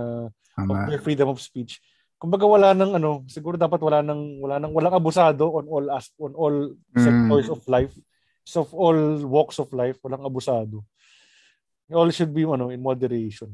of 0.56 0.76
their 0.88 1.02
freedom 1.02 1.28
of 1.28 1.42
speech. 1.42 1.82
Kumbaga 2.14 2.46
wala 2.46 2.70
nang 2.72 2.94
ano, 2.94 3.26
siguro 3.26 3.58
dapat 3.58 3.80
wala 3.82 4.04
nang 4.04 4.38
wala 4.38 4.62
nang 4.62 4.70
walang 4.70 4.94
abusado 4.94 5.50
on 5.50 5.66
all 5.66 5.86
as 5.90 6.12
on 6.20 6.32
all 6.36 6.56
mm. 6.70 7.00
sectors 7.00 7.48
of 7.50 7.60
life. 7.66 7.92
Of 8.56 8.72
all 8.74 8.96
walks 9.26 9.58
of 9.58 9.70
life, 9.74 9.98
walang 10.02 10.26
abusado. 10.26 10.82
All 11.90 12.10
should 12.14 12.30
be 12.30 12.46
ano 12.46 12.70
in 12.70 12.82
moderation. 12.82 13.50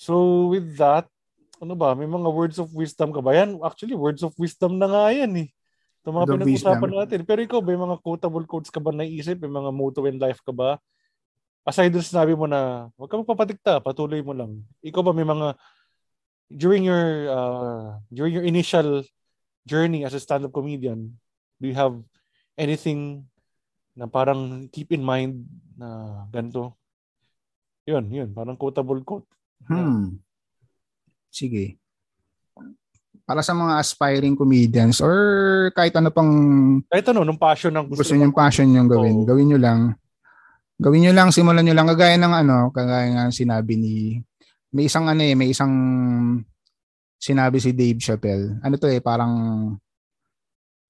So 0.00 0.46
with 0.52 0.76
that, 0.80 1.04
ano 1.58 1.74
ba, 1.74 1.92
may 1.92 2.06
mga 2.06 2.28
words 2.30 2.56
of 2.56 2.70
wisdom 2.72 3.12
ka 3.12 3.20
ba? 3.20 3.34
Yan, 3.34 3.58
actually, 3.60 3.98
words 3.98 4.22
of 4.22 4.32
wisdom 4.38 4.78
na 4.78 4.86
nga 4.86 5.10
yan 5.12 5.32
eh. 5.44 5.48
Ito 6.00 6.14
mga 6.14 6.30
pinag-usapan 6.38 6.90
natin. 6.94 7.20
Pero 7.26 7.40
ikaw, 7.42 7.60
may 7.60 7.74
mga 7.76 7.98
quotable 8.00 8.46
quotes 8.46 8.70
ka 8.70 8.78
ba 8.78 8.94
naisip? 8.94 9.42
May 9.42 9.50
mga 9.50 9.70
motto 9.74 10.06
in 10.06 10.16
life 10.16 10.40
ka 10.40 10.54
ba? 10.54 10.78
aside 11.68 11.92
dun 11.92 12.00
sinabi 12.00 12.32
mo 12.32 12.48
na 12.48 12.88
huwag 12.96 13.12
ka 13.12 13.20
magpapadikta, 13.20 13.84
patuloy 13.84 14.24
mo 14.24 14.32
lang. 14.32 14.64
Ikaw 14.80 15.02
ba 15.04 15.12
may 15.12 15.28
mga 15.28 15.52
during 16.48 16.88
your 16.88 17.28
uh, 17.28 18.00
during 18.08 18.32
your 18.32 18.48
initial 18.48 19.04
journey 19.68 20.08
as 20.08 20.16
a 20.16 20.20
stand-up 20.20 20.56
comedian, 20.56 21.12
do 21.60 21.68
you 21.68 21.76
have 21.76 21.92
anything 22.56 23.28
na 23.98 24.06
parang 24.06 24.70
keep 24.70 24.94
in 24.94 25.02
mind 25.02 25.42
na 25.74 26.22
ganito? 26.30 26.78
Yun, 27.90 28.06
yun. 28.06 28.30
Parang 28.30 28.54
quotable 28.54 29.02
quote. 29.02 29.26
Hmm. 29.66 30.22
Sige. 31.34 31.82
Para 33.26 33.42
sa 33.42 33.52
mga 33.52 33.82
aspiring 33.82 34.38
comedians 34.38 35.02
or 35.02 35.68
kahit 35.74 35.92
ano 35.98 36.08
pang 36.14 36.30
kahit 36.88 37.10
ano, 37.10 37.26
nung 37.26 37.36
passion 37.36 37.74
ng 37.74 37.90
gusto, 37.90 38.00
gusto 38.06 38.14
nyo 38.16 38.30
passion 38.32 38.70
yung 38.72 38.88
gawin, 38.88 39.20
oh. 39.20 39.26
gawin 39.26 39.52
nyo 39.52 39.60
lang 39.60 39.80
Gawin 40.78 41.10
nyo 41.10 41.12
lang, 41.12 41.34
simulan 41.34 41.66
nyo 41.66 41.74
lang. 41.74 41.90
Kagaya 41.90 42.14
ng 42.14 42.34
ano, 42.46 42.70
kagaya 42.70 43.10
nga 43.10 43.24
sinabi 43.34 43.74
ni, 43.74 43.94
may 44.70 44.86
isang 44.86 45.10
ano 45.10 45.26
eh, 45.26 45.34
may 45.34 45.50
isang 45.50 45.74
sinabi 47.18 47.58
si 47.58 47.74
Dave 47.74 47.98
Chappelle. 47.98 48.62
Ano 48.62 48.78
to 48.78 48.86
eh, 48.86 49.02
parang 49.02 49.34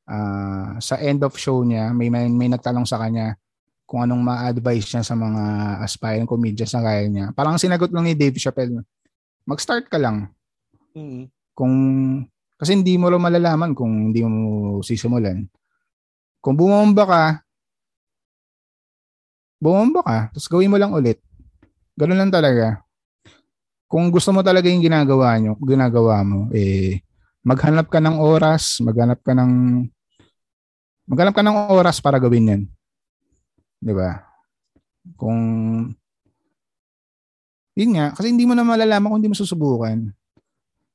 uh, 0.08 0.80
sa 0.80 0.96
end 0.98 1.20
of 1.22 1.36
show 1.36 1.60
niya, 1.62 1.92
may, 1.92 2.08
may, 2.08 2.26
may 2.32 2.48
nagtanong 2.48 2.88
sa 2.88 2.96
kanya 2.98 3.36
kung 3.88 4.04
anong 4.04 4.20
ma-advise 4.20 4.84
niya 4.92 5.04
sa 5.04 5.16
mga 5.16 5.42
aspiring 5.84 6.28
comedians 6.28 6.72
na 6.76 6.84
kaya 6.84 7.08
niya. 7.08 7.26
Parang 7.32 7.56
sinagot 7.56 7.88
lang 7.88 8.04
ni 8.04 8.12
Dave 8.12 8.36
Chappelle, 8.36 8.84
mag-start 9.48 9.88
ka 9.88 9.96
lang. 9.96 10.28
Mm-hmm. 10.92 11.24
Kung, 11.56 11.74
kasi 12.60 12.76
hindi 12.76 13.00
mo 13.00 13.08
rin 13.08 13.20
malalaman 13.20 13.72
kung 13.72 14.12
hindi 14.12 14.20
mo 14.24 14.84
sisimulan. 14.84 15.48
Kung 16.44 16.52
bumomba 16.52 17.04
ka, 17.08 17.24
bumomba 19.56 20.00
ka, 20.04 20.18
tapos 20.36 20.48
gawin 20.52 20.68
mo 20.68 20.76
lang 20.76 20.92
ulit. 20.92 21.18
Ganun 21.96 22.20
lang 22.20 22.30
talaga. 22.30 22.84
Kung 23.88 24.12
gusto 24.12 24.36
mo 24.36 24.44
talaga 24.44 24.68
yung 24.68 24.84
ginagawa 24.84 25.40
nyo, 25.40 25.56
ginagawa 25.64 26.20
mo, 26.20 26.52
eh, 26.52 27.00
maghanap 27.40 27.88
ka 27.88 28.04
ng 28.04 28.20
oras, 28.20 28.84
maghanap 28.84 29.24
ka 29.24 29.32
ng 29.32 29.82
maghanap 31.08 31.34
ka 31.34 31.42
ng 31.42 31.58
oras 31.72 31.98
para 31.98 32.20
gawin 32.20 32.50
yan. 32.52 32.62
'Di 33.80 33.92
ba? 33.96 34.22
Kung 35.16 35.40
yun 37.78 37.90
nga, 37.94 38.12
kasi 38.12 38.34
hindi 38.34 38.44
mo 38.44 38.52
na 38.52 38.66
malalaman 38.66 39.08
kung 39.08 39.18
hindi 39.22 39.32
mo 39.32 39.38
susubukan. 39.38 40.10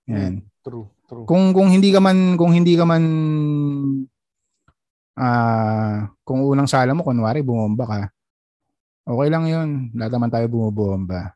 Yan. 0.07 0.43
True, 0.61 0.87
true. 1.09 1.25
Kung 1.25 1.51
kung 1.51 1.73
hindi 1.73 1.89
ka 1.89 1.99
man 1.99 2.37
kung 2.37 2.53
hindi 2.53 2.77
ka 2.77 2.85
man 2.85 3.03
ah 5.13 5.25
uh, 5.25 5.95
kung 6.25 6.41
unang 6.41 6.65
sala 6.65 6.97
mo 6.97 7.05
kunwari 7.05 7.45
bumomba 7.45 7.85
ka, 7.85 8.01
Okay 9.03 9.27
lang 9.27 9.45
yun. 9.51 9.69
Lahat 9.99 10.15
naman 10.15 10.31
tayo 10.31 10.47
bumubomba. 10.47 11.35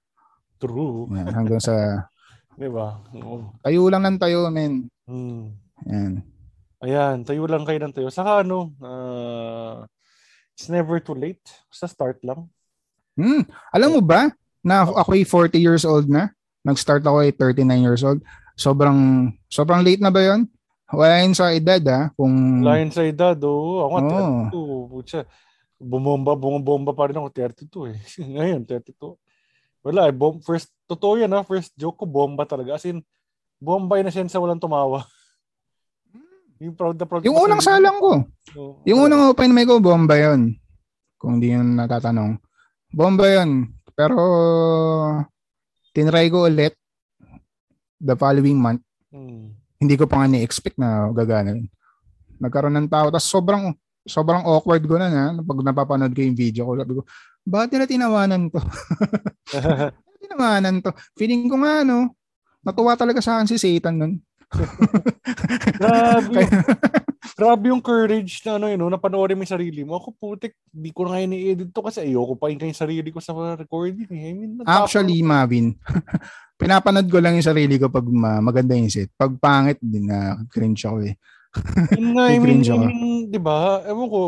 True. 0.55 1.11
Yan, 1.11 1.27
hanggang 1.35 1.59
sa... 1.59 1.75
Di 2.59 2.71
ba? 2.71 3.03
Oo. 3.11 3.51
Tayo 3.59 3.91
lang 3.91 4.07
ng 4.07 4.17
tayo, 4.17 4.47
men. 4.47 4.87
Hmm. 5.03 5.51
Yan. 5.83 6.23
Ayan, 6.83 7.25
tayo 7.25 7.49
lang 7.49 7.65
kayo 7.65 7.79
ng 7.81 7.93
tayo. 7.93 8.09
Saka 8.13 8.45
ano, 8.45 8.73
uh, 8.81 9.81
it's 10.53 10.69
never 10.69 11.01
too 11.01 11.17
late. 11.17 11.41
Sa 11.73 11.89
start 11.89 12.21
lang. 12.21 12.45
Hmm. 13.17 13.45
Alam 13.73 13.97
mo 13.97 14.01
ba, 14.05 14.29
na 14.61 14.85
ako 14.85 15.09
ay 15.17 15.23
40 15.25 15.57
years 15.57 15.83
old 15.87 16.05
na? 16.05 16.29
Nag-start 16.61 17.01
ako 17.01 17.25
ay 17.25 17.33
39 17.33 17.65
years 17.81 18.03
old. 18.05 18.21
Sobrang, 18.53 19.31
sobrang 19.49 19.81
late 19.81 20.01
na 20.01 20.13
ba 20.13 20.21
yon? 20.21 20.45
Wala 20.87 21.25
yun 21.25 21.33
sa 21.33 21.49
edad 21.51 21.81
ah. 21.89 22.13
Kung... 22.13 22.61
Wala 22.61 22.79
yun 22.79 22.93
sa 22.93 23.03
edad, 23.03 23.37
oh. 23.41 23.89
Ako 23.89 23.95
oh. 24.53 25.01
32 25.03 25.25
bumomba, 25.77 26.33
bumomba 26.33 26.91
pa 26.93 27.09
rin 27.09 27.17
ako 27.21 27.29
32 27.29 27.93
eh. 27.93 27.97
Ngayon, 28.37 28.61
32. 28.65 29.17
Wala, 29.85 30.09
eh, 30.09 30.13
bom, 30.13 30.41
first, 30.41 30.73
totoo 30.89 31.21
yan 31.21 31.31
ha, 31.31 31.45
first 31.45 31.71
joke 31.77 32.01
ko, 32.01 32.05
bomba 32.09 32.43
talaga. 32.43 32.75
As 32.75 32.85
in, 32.85 33.05
bomba 33.61 34.01
na 34.01 34.11
siya 34.11 34.25
sa 34.27 34.41
walang 34.41 34.59
tumawa. 34.59 35.05
yung 36.61 36.75
proud 36.77 36.97
na 36.97 37.05
proud. 37.05 37.23
Yung 37.25 37.37
unang 37.37 37.61
salang 37.61 37.97
ko. 38.01 38.25
So, 38.53 38.81
yung 38.87 39.09
unang 39.09 39.29
open 39.29 39.53
mic 39.53 39.69
ko, 39.69 39.77
bomba 39.77 40.17
yon 40.17 40.57
Kung 41.17 41.37
hindi 41.37 41.53
yun 41.53 41.77
natatanong. 41.77 42.37
Bomba 42.89 43.25
yon 43.29 43.73
Pero, 43.93 44.17
tinry 45.93 46.29
ko 46.29 46.45
ulit 46.49 46.77
the 47.97 48.13
following 48.13 48.57
month. 48.57 48.81
Hmm. 49.09 49.53
Hindi 49.77 49.93
ko 49.97 50.09
pa 50.09 50.21
nga 50.21 50.27
ni-expect 50.29 50.77
na 50.77 51.09
gagana. 51.13 51.57
Nagkaroon 52.41 52.77
ng 52.77 52.89
tao. 52.89 53.09
Tapos 53.09 53.29
sobrang 53.29 53.73
sobrang 54.07 54.41
awkward 54.47 54.81
ko 54.87 54.95
na 54.95 55.11
na 55.11 55.43
pag 55.43 55.59
napapanood 55.61 56.13
ko 56.15 56.21
yung 56.23 56.37
video 56.37 56.65
ko. 56.65 56.73
Sabi 56.79 56.93
ko, 56.97 57.01
bakit 57.43 57.69
nila 57.75 57.85
tinawanan 57.85 58.49
to? 58.49 58.59
Tinawanan 60.23 60.81
to. 60.81 60.91
Feeling 61.19 61.47
ko 61.51 61.59
nga, 61.61 61.83
ano, 61.85 62.15
natuwa 62.63 62.95
talaga 62.99 63.23
sa 63.23 63.37
akin 63.37 63.47
si 63.51 63.57
Satan 63.59 63.95
nun. 63.99 64.13
grabe, 65.79 66.31
yung, 66.39 66.53
grabe 67.35 67.65
yung 67.67 67.83
courage 67.83 68.39
na 68.47 68.55
ano 68.55 68.71
yun, 68.71 68.79
no, 68.79 68.87
napanoorin 68.87 69.35
mo 69.35 69.43
yung 69.43 69.55
sarili 69.59 69.81
mo. 69.83 69.99
Ako 69.99 70.15
putik, 70.15 70.55
di 70.71 70.95
ko 70.95 71.03
na 71.03 71.17
nga 71.17 71.25
ini-edit 71.27 71.69
to 71.75 71.83
kasi 71.83 72.07
ayoko 72.07 72.39
pa 72.39 72.47
yung 72.47 72.61
sarili 72.71 73.11
ko 73.11 73.19
sa 73.19 73.35
recording. 73.59 74.07
Eh. 74.07 74.31
I 74.31 74.33
mean, 74.33 74.63
Actually, 74.63 75.19
Mavin, 75.19 75.75
pinapanood 76.61 77.11
ko 77.11 77.19
lang 77.19 77.35
yung 77.35 77.45
sarili 77.45 77.75
ko 77.75 77.91
pag 77.91 78.07
maganda 78.39 78.73
yung 78.73 78.87
set. 78.87 79.11
Pag 79.19 79.35
pangit, 79.37 79.77
din 79.83 80.07
na 80.07 80.39
cringe 80.47 80.87
ako 80.87 80.97
eh. 81.03 81.13
Nga, 81.99 82.25
I 82.31 82.37
mean, 82.39 82.63
I 82.63 82.77
mean, 82.79 83.01
di 83.27 83.39
ba? 83.39 83.83
Ewan 83.83 84.07
ko, 84.07 84.21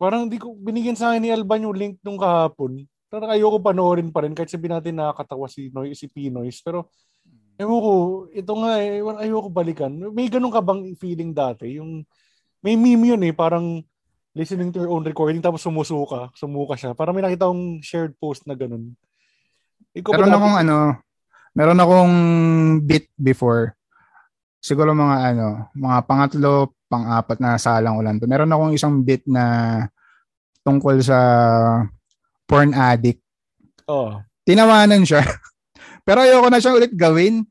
parang 0.00 0.26
di 0.26 0.40
ko, 0.40 0.58
binigyan 0.58 0.98
sa 0.98 1.14
akin 1.14 1.22
ni 1.22 1.30
Alban 1.30 1.62
yung 1.62 1.76
link 1.78 1.94
nung 2.02 2.18
kahapon. 2.18 2.82
Parang 3.10 3.30
ayoko 3.34 3.58
panoorin 3.58 4.10
pa 4.10 4.22
rin 4.22 4.34
kahit 4.34 4.50
sabihin 4.50 4.78
natin 4.78 4.98
nakakatawa 4.98 5.50
si, 5.50 5.70
Noy, 5.74 5.94
si 5.98 6.06
Pinoys. 6.06 6.62
Pero 6.62 6.90
Ewan 7.60 7.80
ko, 7.84 7.92
ito 8.32 8.52
nga 8.56 8.80
eh, 8.80 9.04
ayoko 9.04 9.52
balikan. 9.52 9.92
May 9.92 10.32
ganun 10.32 10.48
ka 10.48 10.64
bang 10.64 10.96
feeling 10.96 11.36
dati? 11.36 11.76
Yung, 11.76 12.08
may 12.64 12.72
meme 12.72 13.12
yun 13.12 13.20
eh, 13.20 13.36
parang 13.36 13.84
listening 14.32 14.72
to 14.72 14.80
your 14.80 14.88
own 14.88 15.04
recording 15.04 15.44
tapos 15.44 15.60
sumusuka, 15.60 16.32
sumuka 16.32 16.72
siya. 16.80 16.96
Parang 16.96 17.12
may 17.12 17.20
nakita 17.20 17.44
akong 17.44 17.84
shared 17.84 18.16
post 18.16 18.48
na 18.48 18.56
ganun. 18.56 18.96
Ikaw 19.92 20.12
meron 20.16 20.36
akong 20.40 20.56
ano, 20.56 20.76
meron 21.52 21.82
akong 21.84 22.16
bit 22.80 23.12
before. 23.20 23.76
Siguro 24.56 24.96
mga 24.96 25.36
ano, 25.36 25.68
mga 25.76 25.98
pangatlo, 26.08 26.72
pang-apat 26.88 27.44
na 27.44 27.60
salang 27.60 28.00
ulan. 28.00 28.16
Meron 28.24 28.52
akong 28.56 28.72
isang 28.72 29.04
bit 29.04 29.20
na 29.28 29.84
tungkol 30.64 30.96
sa 31.04 31.18
porn 32.48 32.72
addict. 32.72 33.20
Oh. 33.84 34.16
Tinawanan 34.48 35.04
siya. 35.04 35.28
Pero 36.10 36.26
ayoko 36.26 36.50
na 36.50 36.58
siyang 36.58 36.74
ulit 36.74 36.90
gawin. 36.90 37.46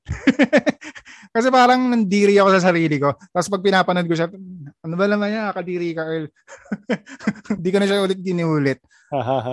Kasi 1.36 1.48
parang 1.48 1.80
nandiri 1.96 2.36
ako 2.44 2.60
sa 2.60 2.68
sarili 2.68 3.00
ko. 3.00 3.16
Tapos 3.32 3.48
pag 3.48 3.64
pinapanood 3.64 4.04
ko 4.04 4.20
siya, 4.20 4.28
ano 4.84 4.96
ba 5.00 5.08
naman 5.08 5.32
yan, 5.32 5.56
kadiri 5.56 5.96
ka, 5.96 6.04
Earl. 6.04 6.28
Hindi 7.56 7.70
ko 7.72 7.78
na 7.80 7.88
siya 7.88 8.04
ulit 8.04 8.20
ginulit. 8.20 8.84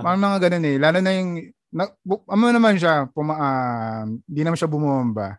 parang 0.02 0.18
mga 0.26 0.50
ganun 0.50 0.66
eh. 0.66 0.76
Lalo 0.82 0.98
na 0.98 1.10
yung, 1.14 1.30
na, 1.70 1.86
bu, 2.02 2.18
ano 2.26 2.50
naman 2.50 2.82
siya, 2.82 3.06
puma, 3.14 3.34
uh, 3.38 4.02
hindi 4.26 4.42
naman 4.42 4.58
siya 4.58 4.74
bumomba. 4.74 5.38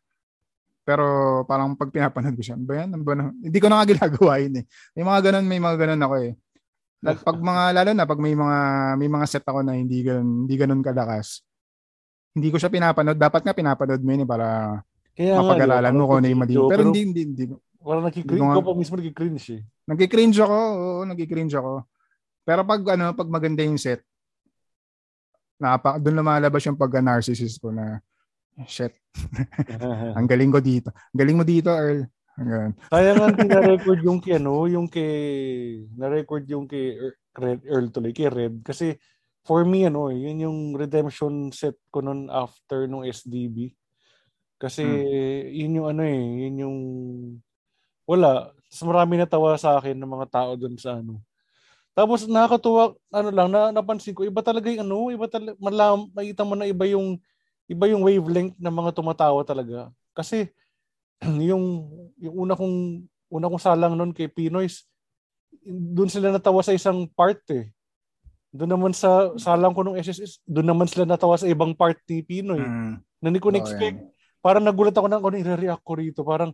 Pero 0.87 1.43
parang 1.43 1.75
pag 1.75 1.91
pinapanood 1.91 2.39
ko 2.39 2.43
siya, 2.47 2.55
ano 2.55 2.63
ba 2.71 2.73
yan? 2.79 2.89
Ano 2.95 3.03
ba 3.03 3.13
na? 3.19 3.35
Hindi 3.35 3.59
ko 3.59 3.67
na 3.67 3.83
nga 3.83 3.89
ginagawa 3.91 4.33
yun 4.39 4.63
eh. 4.63 4.65
May 4.95 5.03
mga 5.03 5.19
ganun, 5.27 5.45
may 5.51 5.59
mga 5.59 5.75
ganun 5.75 6.03
ako 6.07 6.15
eh. 6.23 6.31
Pag 7.03 7.37
mga, 7.43 7.63
lalo 7.75 7.89
na 7.91 8.07
pag 8.07 8.19
may 8.23 8.31
mga, 8.31 8.59
may 8.95 9.09
mga 9.11 9.25
set 9.27 9.43
ako 9.43 9.59
na 9.59 9.75
hindi 9.75 10.07
ganun, 10.07 10.47
hindi 10.47 10.55
ganun 10.55 10.79
kalakas 10.79 11.43
hindi 12.37 12.53
ko 12.53 12.61
siya 12.61 12.69
pinapanood. 12.69 13.17
Dapat 13.17 13.41
nga 13.41 13.57
pinapanood 13.57 14.01
mo 14.05 14.09
yun 14.13 14.23
eh, 14.23 14.29
para 14.29 14.47
Kaya 15.17 15.41
mapag-alalan 15.41 15.97
mo 15.97 16.03
kung 16.05 16.17
ano 16.21 16.27
yung 16.29 16.41
mali. 16.45 16.53
Pero, 16.53 16.69
pero 16.69 16.83
hindi, 16.85 17.01
hindi, 17.01 17.21
hindi. 17.25 17.43
Parang 17.81 18.05
nagkikringe 18.05 18.53
ko 18.53 18.61
pa 18.61 18.73
mismo 18.77 18.95
nagkikringe 19.01 19.45
eh. 19.57 19.61
Nagkikringe 19.89 20.37
ako, 20.37 20.57
oo, 20.77 21.01
nagkikringe 21.09 21.55
ako. 21.57 21.73
Pero 22.45 22.61
pag 22.61 22.81
ano, 22.93 23.05
pag 23.17 23.29
maganda 23.31 23.65
yung 23.65 23.81
set, 23.81 24.05
napa, 25.57 25.97
doon 25.97 26.21
lumalabas 26.21 26.61
yung 26.69 26.77
pagka-narcissist 26.77 27.57
ko 27.57 27.73
na 27.73 27.97
shit. 28.69 28.93
Ang 30.17 30.29
galing 30.29 30.53
ko 30.53 30.61
dito. 30.61 30.93
Ang 30.93 31.17
galing 31.17 31.37
mo 31.41 31.45
dito, 31.45 31.73
Earl. 31.73 32.05
Hanggang. 32.37 32.77
Kaya 32.93 33.11
nga 33.17 33.27
na-record 33.57 33.99
yung 34.05 34.19
kay 34.21 34.37
ano, 34.37 34.69
yung 34.69 34.85
kay 34.85 35.13
na-record 35.97 36.45
yung 36.45 36.69
kay 36.69 36.93
Earl 37.65 37.89
tuloy, 37.89 38.13
kay 38.13 38.29
Red 38.29 38.61
kasi 38.61 38.93
for 39.47 39.63
me, 39.63 39.87
ano, 39.87 40.11
yun 40.11 40.43
yung 40.43 40.59
redemption 40.75 41.55
set 41.55 41.79
ko 41.87 42.03
nun 42.03 42.27
after 42.27 42.83
nung 42.83 43.07
SDB. 43.07 43.71
Kasi 44.59 44.83
hmm. 44.83 45.47
yun 45.55 45.77
yung 45.79 45.87
ano 45.87 46.01
eh, 46.03 46.23
yun 46.43 46.55
yung 46.67 46.77
wala. 48.03 48.51
Mas 48.67 48.83
marami 48.83 49.15
natawa 49.15 49.55
sa 49.55 49.79
akin 49.79 49.95
ng 49.95 50.11
mga 50.19 50.27
tao 50.27 50.51
dun 50.59 50.75
sa 50.75 50.99
ano. 50.99 51.23
Tapos 51.95 52.27
nakakatuwa, 52.27 52.93
ano 53.09 53.29
lang, 53.33 53.47
na, 53.49 53.73
napansin 53.73 54.13
ko, 54.13 54.21
iba 54.21 54.43
talaga 54.43 54.69
yung 54.69 54.85
ano, 54.85 55.09
iba 55.09 55.25
talaga, 55.25 55.57
malam, 55.57 56.11
makita 56.13 56.45
mo 56.45 56.53
na 56.53 56.69
iba 56.69 56.85
yung, 56.85 57.17
iba 57.65 57.89
yung 57.89 58.05
wavelength 58.05 58.53
ng 58.53 58.75
mga 58.75 58.91
tumatawa 58.93 59.41
talaga. 59.41 59.89
Kasi, 60.13 60.53
yung, 61.49 61.89
yung 62.21 62.35
una 62.45 62.53
kong, 62.53 63.01
una 63.33 63.49
kong 63.49 63.63
salang 63.63 63.97
nun 63.97 64.13
kay 64.13 64.29
Pinoys, 64.29 64.85
doon 65.65 66.11
sila 66.11 66.29
natawa 66.29 66.61
sa 66.61 66.75
isang 66.75 67.09
part 67.17 67.41
eh. 67.49 67.73
Doon 68.57 68.73
naman 68.73 68.91
sa 68.97 69.37
salang 69.37 69.77
ko 69.77 69.85
nung 69.85 69.99
SSS, 70.01 70.41
doon 70.49 70.65
naman 70.65 70.89
sila 70.89 71.05
natawa 71.05 71.37
sa 71.37 71.45
ibang 71.45 71.77
part 71.77 72.01
ni 72.09 72.25
Pinoy. 72.25 72.57
Mm. 72.57 72.93
Na 73.21 73.25
hindi 73.29 73.37
ko 73.37 73.53
na-expect. 73.53 74.01
Oh, 74.01 74.09
parang 74.41 74.65
nagulat 74.65 74.97
ako 74.97 75.05
na 75.05 75.21
kung 75.21 75.37
ano 75.37 75.37
i-react 75.37 75.85
ko 75.85 75.93
rito. 75.93 76.25
Parang, 76.25 76.49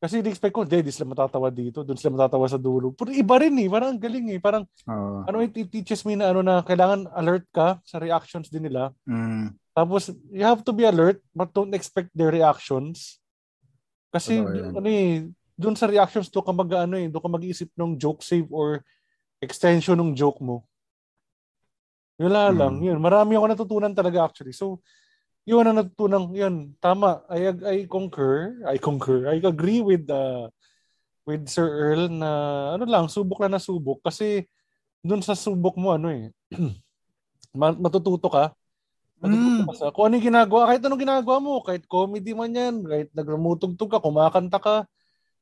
kasi 0.00 0.24
di-expect 0.24 0.56
ko, 0.56 0.64
hindi, 0.64 0.88
di 0.88 0.94
sila 0.94 1.12
matatawa 1.12 1.52
dito. 1.52 1.84
Doon 1.84 2.00
sila 2.00 2.16
matatawa 2.16 2.48
sa 2.48 2.56
dulo. 2.56 2.96
Pero 2.96 3.12
iba 3.12 3.36
rin 3.36 3.52
eh. 3.60 3.68
Parang 3.68 3.92
galing 4.00 4.32
eh. 4.32 4.40
Parang, 4.40 4.64
oh. 4.88 5.28
ano 5.28 5.44
it, 5.44 5.52
it 5.52 5.68
teaches 5.68 6.00
me 6.08 6.16
na 6.16 6.32
ano 6.32 6.40
na 6.40 6.64
kailangan 6.64 7.04
alert 7.12 7.44
ka 7.52 7.76
sa 7.84 8.00
reactions 8.00 8.48
din 8.48 8.64
nila. 8.64 8.96
Mm. 9.04 9.52
Tapos, 9.76 10.08
you 10.32 10.48
have 10.48 10.64
to 10.64 10.72
be 10.72 10.88
alert 10.88 11.20
but 11.36 11.52
don't 11.52 11.76
expect 11.76 12.08
their 12.16 12.32
reactions. 12.32 13.20
Kasi, 14.08 14.40
ano 14.40 14.88
eh, 14.88 15.28
doon 15.58 15.76
sa 15.76 15.90
reactions, 15.90 16.32
doon 16.32 16.46
ka 16.46 16.54
mag, 16.54 16.70
ano 16.88 16.96
eh, 16.96 17.10
doon 17.12 17.22
ka 17.22 17.30
mag-iisip 17.30 17.68
ng 17.76 17.98
joke 17.98 18.22
save 18.24 18.46
or 18.54 18.80
extension 19.42 19.98
ng 19.98 20.14
joke 20.14 20.38
mo. 20.38 20.62
Wala 22.18 22.50
hmm. 22.50 22.56
lang. 22.58 22.74
Yun. 22.82 22.98
Marami 22.98 23.38
ako 23.38 23.46
natutunan 23.46 23.94
talaga 23.94 24.26
actually. 24.26 24.52
So, 24.52 24.82
yun 25.46 25.64
ang 25.64 25.78
natutunan. 25.80 26.34
Yun. 26.34 26.74
Tama. 26.82 27.22
I, 27.30 27.54
I 27.62 27.76
concur. 27.86 28.58
I 28.66 28.76
concur. 28.76 29.30
I 29.30 29.38
agree 29.38 29.80
with 29.80 30.10
uh, 30.10 30.50
with 31.24 31.46
Sir 31.46 31.70
Earl 31.70 32.10
na 32.10 32.30
ano 32.74 32.84
lang, 32.84 33.06
subok 33.06 33.46
na 33.46 33.56
nasubok. 33.56 34.02
Kasi 34.02 34.50
dun 35.00 35.22
sa 35.22 35.38
subok 35.38 35.78
mo, 35.78 35.94
ano 35.94 36.10
eh, 36.10 36.34
matututo 37.54 38.26
ka. 38.26 38.50
Matututo 39.22 39.62
ka 39.70 39.74
sa 39.78 39.94
kung 39.94 40.10
ano 40.10 40.18
yung 40.18 40.28
ginagawa. 40.34 40.74
Kahit 40.74 40.82
anong 40.82 41.02
ginagawa 41.06 41.36
mo. 41.38 41.62
Kahit 41.62 41.86
comedy 41.86 42.34
man 42.34 42.50
yan. 42.50 42.82
Kahit 42.82 43.08
nagramutugtog 43.14 43.88
ka, 43.94 44.02
kumakanta 44.02 44.58
ka. 44.58 44.76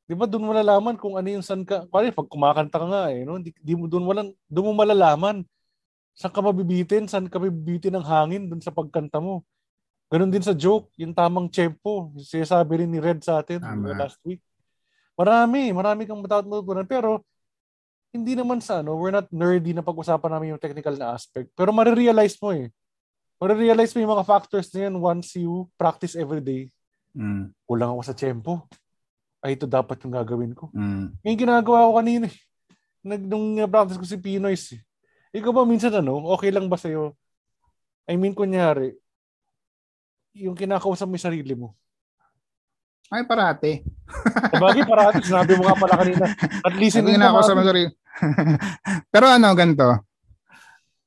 Di 0.07 0.15
ba 0.15 0.23
doon 0.23 0.47
malalaman 0.47 0.95
kung 0.95 1.17
ano 1.17 1.25
yung 1.25 1.43
san 1.43 1.65
ka. 1.65 1.89
Pare, 1.89 2.13
pag 2.13 2.29
kumakanta 2.29 2.79
ka 2.79 2.87
nga 2.87 3.03
eh, 3.11 3.25
no? 3.25 3.41
Di, 3.41 3.51
di 3.59 3.73
mo 3.75 3.89
doon 3.89 4.05
walang 4.07 4.29
doon 4.47 4.71
mo 4.71 4.73
malalaman 4.77 5.41
saan 6.17 6.33
ka 6.33 6.41
mabibitin, 6.41 7.05
saan 7.05 7.29
ka 7.29 7.37
mabibitin 7.37 7.93
ng 7.93 8.01
hangin 8.01 8.49
dun 8.49 8.57
sa 8.57 8.73
pagkanta 8.73 9.21
mo. 9.21 9.45
Ganon 10.09 10.33
din 10.33 10.41
sa 10.41 10.57
joke, 10.57 10.89
yung 10.97 11.13
tamang 11.13 11.45
tempo. 11.45 12.09
Sinasabi 12.17 12.83
rin 12.83 12.89
ni 12.89 12.97
Red 12.97 13.21
sa 13.21 13.37
atin 13.45 13.61
Tama. 13.61 13.93
last 13.93 14.17
week. 14.25 14.41
Marami, 15.13 15.69
marami 15.69 16.09
kang 16.09 16.17
matutunan. 16.17 16.87
Pero, 16.89 17.21
hindi 18.09 18.33
naman 18.33 18.57
sa 18.63 18.81
ano, 18.81 18.97
we're 18.97 19.13
not 19.13 19.29
nerdy 19.29 19.77
na 19.77 19.85
pag-usapan 19.85 20.31
namin 20.33 20.57
yung 20.57 20.63
technical 20.63 20.95
na 20.97 21.13
aspect. 21.13 21.53
Pero 21.53 21.69
marirealize 21.69 22.39
mo 22.41 22.49
eh. 22.49 22.73
Marirealize 23.37 23.93
mo 23.93 23.99
yung 24.01 24.13
mga 24.17 24.25
factors 24.25 24.73
na 24.73 24.89
yan 24.89 24.95
once 24.97 25.37
you 25.37 25.69
practice 25.77 26.17
every 26.17 26.41
day. 26.41 26.73
Mm. 27.13 27.53
Kulang 27.69 27.93
ako 27.93 28.01
sa 28.01 28.17
tempo. 28.17 28.65
Ay, 29.43 29.53
ito 29.53 29.69
dapat 29.69 30.01
yung 30.01 30.15
gagawin 30.17 30.55
ko. 30.57 30.71
Mm. 30.73 31.13
Yung 31.21 31.37
ginagawa 31.37 31.85
ko 31.85 31.91
kanina 31.99 32.25
eh. 32.25 32.37
Nag, 33.05 33.21
nung 33.27 33.53
practice 33.69 33.99
ko 34.01 34.07
si 34.07 34.17
Pinoys 34.17 34.73
eh 34.73 34.86
ikaw 35.37 35.53
ba 35.53 35.63
minsan 35.69 35.93
ano, 35.93 36.17
okay 36.33 36.49
lang 36.49 36.65
ba 36.65 36.81
sa'yo? 36.81 37.13
I 38.09 38.17
mean, 38.17 38.33
kunyari, 38.33 38.97
yung 40.33 40.57
kinakausap 40.57 41.05
mo 41.05 41.13
yung 41.13 41.27
sarili 41.29 41.53
mo. 41.53 41.77
Ay, 43.07 43.23
parati. 43.23 43.85
Sabagay, 44.51 44.83
parati. 44.83 45.23
Sinabi 45.23 45.55
mo 45.55 45.63
nga 45.69 45.79
pala 45.79 45.95
kanina. 45.95 46.25
At 46.65 46.75
least 46.75 46.99
hindi 46.99 47.15
na 47.15 47.31
ako 47.31 47.39
sa 47.45 47.55
sarili. 47.55 47.87
Pero 49.13 49.25
ano, 49.31 49.47
ganito. 49.55 49.87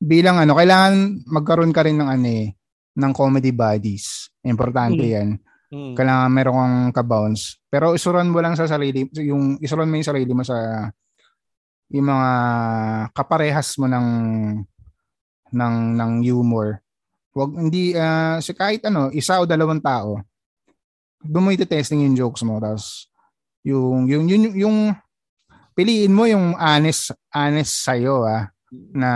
Bilang 0.01 0.41
ano, 0.41 0.57
kailangan 0.57 1.27
magkaroon 1.29 1.75
ka 1.77 1.85
rin 1.85 2.01
ng 2.01 2.09
ano 2.09 2.29
eh, 2.29 2.57
ng 2.97 3.13
comedy 3.13 3.53
buddies. 3.53 4.33
Importante 4.41 5.05
hmm. 5.05 5.13
yan. 5.13 5.29
Hmm. 5.71 5.93
Kailangan 5.93 6.31
meron 6.33 6.57
kang 6.57 6.79
ka-bounce. 6.97 7.61
Pero 7.69 7.93
isuran 7.93 8.33
mo 8.33 8.41
lang 8.41 8.57
sa 8.57 8.65
sarili, 8.65 9.05
yung 9.21 9.61
isuran 9.61 9.87
mo 9.87 10.01
yung 10.01 10.09
sarili 10.09 10.33
mo 10.33 10.41
sa 10.41 10.89
yung 11.91 12.07
mga 12.07 12.31
kaparehas 13.13 13.75
mo 13.77 13.91
ng 13.91 14.09
ng 15.51 15.77
ng 15.99 16.13
humor. 16.23 16.79
Wag 17.35 17.51
hindi 17.55 17.95
uh, 17.95 18.39
si 18.39 18.55
kahit 18.55 18.87
ano, 18.87 19.11
isa 19.11 19.43
o 19.43 19.47
dalawang 19.47 19.83
tao. 19.83 20.23
Doon 21.21 21.45
mo 21.45 21.51
ite-testing 21.53 22.07
yung 22.07 22.17
jokes 22.17 22.47
mo 22.47 22.63
tapos 22.63 23.11
yung 23.67 24.07
yung 24.09 24.25
yung, 24.31 24.43
yung, 24.47 24.55
yung 24.57 24.79
piliin 25.75 26.15
mo 26.15 26.25
yung 26.25 26.57
honest 26.57 27.13
honest 27.35 27.85
sa 27.85 27.99
iyo 27.99 28.25
ah 28.25 28.49
na 28.95 29.11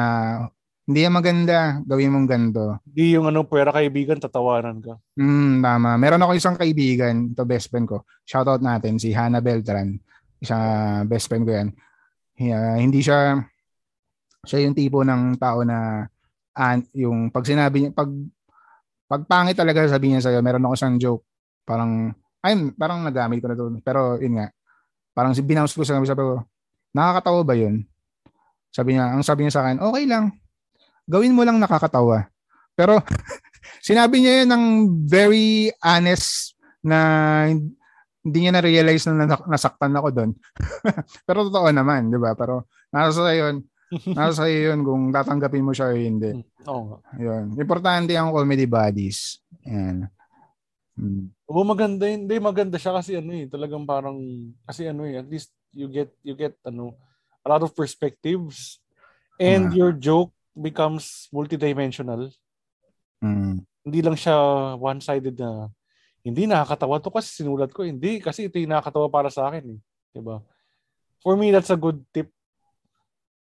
hindi 0.84 1.00
yan 1.00 1.16
maganda, 1.16 1.80
gawin 1.80 2.12
mong 2.12 2.28
ganto. 2.28 2.76
Hindi 2.84 3.16
yung 3.16 3.32
ano, 3.32 3.48
pwera 3.48 3.72
kaibigan, 3.72 4.20
tatawanan 4.20 4.84
ka. 4.84 5.00
Hmm, 5.16 5.64
tama. 5.64 5.96
Meron 5.96 6.20
ako 6.20 6.36
isang 6.36 6.60
kaibigan, 6.60 7.32
ito 7.32 7.40
best 7.48 7.72
friend 7.72 7.88
ko. 7.88 8.04
Shoutout 8.28 8.60
natin, 8.60 9.00
si 9.00 9.08
Hannah 9.16 9.40
Beltran. 9.40 9.96
Isang 10.44 10.60
best 11.08 11.32
friend 11.32 11.48
ko 11.48 11.56
yan. 11.56 11.72
Yeah, 12.34 12.78
hindi 12.82 12.98
siya 12.98 13.46
siya 14.44 14.66
yung 14.66 14.76
tipo 14.76 15.00
ng 15.06 15.40
tao 15.40 15.64
na 15.64 16.04
an, 16.54 16.84
yung 16.92 17.30
pag 17.32 17.46
sinabi 17.46 17.86
niya 17.86 17.90
pag 17.94 18.10
pag 19.04 19.22
pangit 19.28 19.54
talaga 19.54 19.84
sabihin 19.86 20.18
niya 20.18 20.26
sa'yo, 20.26 20.40
meron 20.40 20.64
ako 20.64 20.74
isang 20.74 20.96
joke. 20.96 21.24
Parang, 21.62 22.10
ay, 22.40 22.56
parang 22.74 23.04
nagamit 23.04 23.38
ko 23.38 23.46
na 23.46 23.56
to. 23.56 23.70
Pero 23.84 24.16
yun 24.18 24.40
nga, 24.40 24.48
parang 25.12 25.36
binounce 25.44 25.76
ko 25.76 25.84
sa 25.84 26.00
sabi 26.00 26.24
ko, 26.24 26.42
nakakatawa 26.90 27.40
ba 27.44 27.54
yun? 27.54 27.84
Sabi 28.74 28.96
niya, 28.96 29.14
ang 29.14 29.22
sabi 29.22 29.46
niya 29.46 29.54
sa 29.54 29.62
akin, 29.68 29.78
okay 29.78 30.04
lang. 30.08 30.34
Gawin 31.06 31.36
mo 31.36 31.44
lang 31.44 31.60
nakakatawa. 31.60 32.26
Pero 32.74 32.98
sinabi 33.86 34.24
niya 34.24 34.42
yun 34.42 34.50
ng 34.50 34.64
very 35.04 35.70
honest 35.84 36.56
na 36.82 36.98
hindi 38.24 38.38
niya 38.40 38.56
na-realize 38.56 39.04
na 39.12 39.28
nasaktan 39.44 39.92
ako 39.92 40.08
doon. 40.08 40.30
Pero 41.28 41.44
totoo 41.52 41.68
naman, 41.68 42.08
di 42.08 42.16
ba? 42.16 42.32
Pero 42.32 42.64
nasa 42.88 43.20
sa 43.20 43.32
yun, 43.36 43.60
nasa 44.16 44.32
sa 44.42 44.46
yun 44.48 44.80
kung 44.80 45.12
tatanggapin 45.12 45.60
mo 45.60 45.76
siya 45.76 45.92
o 45.92 45.94
hindi. 45.94 46.32
Hmm, 46.32 46.44
oo. 46.72 46.96
Oh. 46.96 47.20
Yun. 47.20 47.52
Importante 47.60 48.16
ang 48.16 48.32
comedy 48.32 48.64
buddies. 48.64 49.44
Yan. 49.68 50.08
Hmm. 50.96 51.28
Oo, 51.52 51.68
maganda 51.68 52.08
yun. 52.08 52.24
Hindi, 52.24 52.36
maganda 52.40 52.80
siya 52.80 52.96
kasi 52.96 53.20
ano 53.20 53.30
eh, 53.36 53.44
talagang 53.44 53.84
parang, 53.84 54.16
kasi 54.64 54.88
ano 54.88 55.04
eh, 55.04 55.20
at 55.20 55.28
least 55.28 55.52
you 55.76 55.92
get, 55.92 56.08
you 56.24 56.32
get, 56.32 56.56
ano, 56.64 56.96
a 57.44 57.46
lot 57.52 57.60
of 57.60 57.76
perspectives 57.76 58.80
and 59.36 59.68
uh, 59.68 59.76
your 59.76 59.92
joke 59.92 60.32
becomes 60.56 61.28
multidimensional. 61.28 62.32
Mm. 63.20 63.68
Hindi 63.84 64.00
lang 64.00 64.16
siya 64.16 64.36
one-sided 64.80 65.36
na 65.36 65.68
hindi 66.24 66.48
nakakatawa 66.48 67.04
to 67.04 67.12
kasi 67.12 67.44
sinulat 67.44 67.68
ko. 67.70 67.84
Hindi, 67.84 68.16
kasi 68.18 68.48
ito 68.48 68.56
yung 68.56 68.72
nakakatawa 68.72 69.12
para 69.12 69.28
sa 69.28 69.52
akin. 69.52 69.76
Eh. 69.76 69.80
Diba? 70.16 70.40
For 71.20 71.36
me, 71.36 71.52
that's 71.52 71.68
a 71.68 71.76
good 71.76 72.00
tip. 72.16 72.32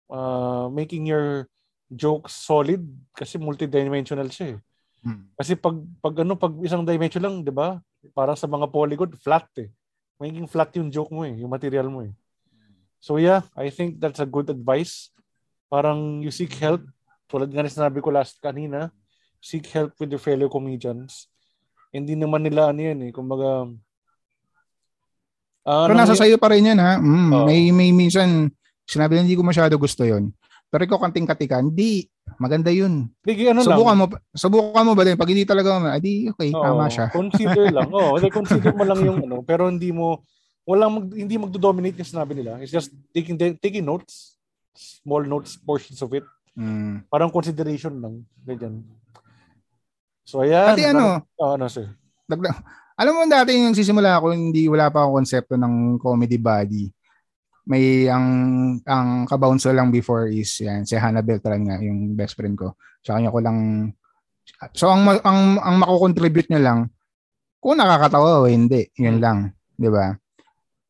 Uh, 0.10 0.68
making 0.74 1.08
your 1.08 1.48
jokes 1.88 2.36
solid 2.36 2.84
kasi 3.16 3.38
multidimensional 3.38 4.28
siya 4.28 4.58
eh. 4.58 4.60
Hmm. 5.02 5.28
Kasi 5.40 5.56
pag 5.56 5.78
pag 6.04 6.14
ano 6.22 6.36
pag 6.36 6.52
isang 6.62 6.84
dimension 6.84 7.24
lang, 7.24 7.42
'di 7.42 7.54
ba? 7.54 7.80
Para 8.12 8.36
sa 8.36 8.46
mga 8.46 8.68
polygon 8.70 9.12
flat 9.18 9.48
eh. 9.58 9.72
Magiging 10.22 10.52
flat 10.52 10.70
yung 10.78 10.94
joke 10.94 11.10
mo 11.10 11.26
eh, 11.26 11.34
yung 11.40 11.50
material 11.50 11.88
mo 11.88 12.06
eh. 12.06 12.14
So 13.02 13.18
yeah, 13.18 13.42
I 13.58 13.74
think 13.74 13.98
that's 13.98 14.22
a 14.22 14.30
good 14.30 14.52
advice. 14.54 15.10
Parang 15.72 16.22
you 16.22 16.30
seek 16.30 16.54
help. 16.62 16.86
Tulad 17.26 17.50
nga 17.50 17.66
na 17.66 17.72
sinabi 17.72 18.04
ko 18.04 18.14
last 18.14 18.38
kanina, 18.38 18.94
seek 19.42 19.66
help 19.74 19.98
with 19.98 20.14
your 20.14 20.22
fellow 20.22 20.52
comedians. 20.52 21.31
Hindi 21.92 22.16
naman 22.16 22.42
nila 22.48 22.72
ano 22.72 22.80
yan 22.80 23.00
eh. 23.08 23.12
Kumbaga, 23.12 23.68
uh, 25.68 25.86
Pero 25.86 25.96
nasa 25.96 26.16
sayo 26.16 26.40
pa 26.40 26.50
rin 26.56 26.72
yan 26.72 26.80
ha. 26.80 26.98
Mm, 26.98 27.32
oh. 27.36 27.46
May, 27.46 27.70
may 27.76 27.92
minsan, 27.92 28.48
sinabi 28.88 29.20
na 29.20 29.28
hindi 29.28 29.36
ko 29.36 29.44
masyado 29.44 29.76
gusto 29.76 30.08
yon 30.08 30.32
Pero 30.72 30.88
ikaw 30.88 31.04
kanting 31.04 31.28
katika, 31.28 31.60
hindi. 31.60 32.08
Maganda 32.40 32.72
yun. 32.72 33.12
Sige, 33.28 33.52
ano 33.52 33.60
subukan 33.60 33.92
lang. 33.92 34.08
mo, 34.08 34.16
subukan 34.32 34.84
mo 34.88 34.94
ba 34.96 35.04
din? 35.04 35.20
Pag 35.20 35.30
hindi 35.36 35.44
talaga, 35.44 35.84
adi, 35.92 36.32
okay, 36.32 36.56
oh, 36.56 36.64
tama 36.64 36.88
siya. 36.88 37.12
consider 37.12 37.68
lang. 37.76 37.92
Oh, 37.98 38.16
okay, 38.16 38.32
consider 38.32 38.72
mo 38.72 38.88
lang 38.88 39.04
yung 39.04 39.20
ano, 39.28 39.44
pero 39.44 39.68
hindi 39.68 39.92
mo, 39.92 40.24
walang 40.64 40.92
mag, 40.96 41.06
hindi 41.12 41.36
magdo-dominate 41.36 42.00
yung 42.00 42.12
sinabi 42.16 42.40
nila. 42.40 42.64
It's 42.64 42.72
just 42.72 42.96
taking 43.12 43.36
taking 43.36 43.84
notes, 43.84 44.40
small 45.04 45.28
notes, 45.28 45.60
portions 45.60 46.00
of 46.00 46.16
it. 46.16 46.24
Mm. 46.56 47.04
Parang 47.12 47.32
consideration 47.32 48.00
lang. 48.00 48.24
Ganyan. 48.48 48.84
So, 50.26 50.46
ayan. 50.46 50.74
Pati 50.74 50.84
ano? 50.88 51.26
Oh, 51.38 51.58
ano, 51.58 51.66
sir? 51.68 51.90
Dagdag, 52.30 52.56
alam 52.96 53.14
mo 53.18 53.26
dati 53.26 53.58
yung 53.58 53.76
sisimula 53.76 54.22
ako, 54.22 54.32
hindi 54.32 54.70
wala 54.70 54.94
pa 54.94 55.04
akong 55.04 55.26
konsepto 55.26 55.56
ng 55.58 55.98
comedy 55.98 56.38
body. 56.38 56.88
May 57.66 58.10
ang 58.10 58.28
ang 58.84 59.30
kabounce 59.30 59.70
lang 59.70 59.94
before 59.94 60.30
is 60.34 60.50
yan, 60.62 60.82
si 60.86 60.98
Hannah 60.98 61.22
Beltran 61.22 61.62
nga, 61.66 61.78
yung 61.82 62.18
best 62.18 62.34
friend 62.34 62.58
ko. 62.58 62.74
Sa 63.06 63.18
kanya 63.18 63.30
ko 63.30 63.40
lang 63.42 63.90
So 64.74 64.90
ang 64.90 65.08
ang 65.22 65.62
ang 65.62 65.76
mako-contribute 65.80 66.50
niya 66.50 66.62
lang 66.62 66.80
kung 67.62 67.78
nakakatawa 67.78 68.42
o 68.42 68.50
hindi, 68.50 68.90
yun 68.98 69.22
lang, 69.22 69.54
'di 69.78 69.90
ba? 69.90 70.18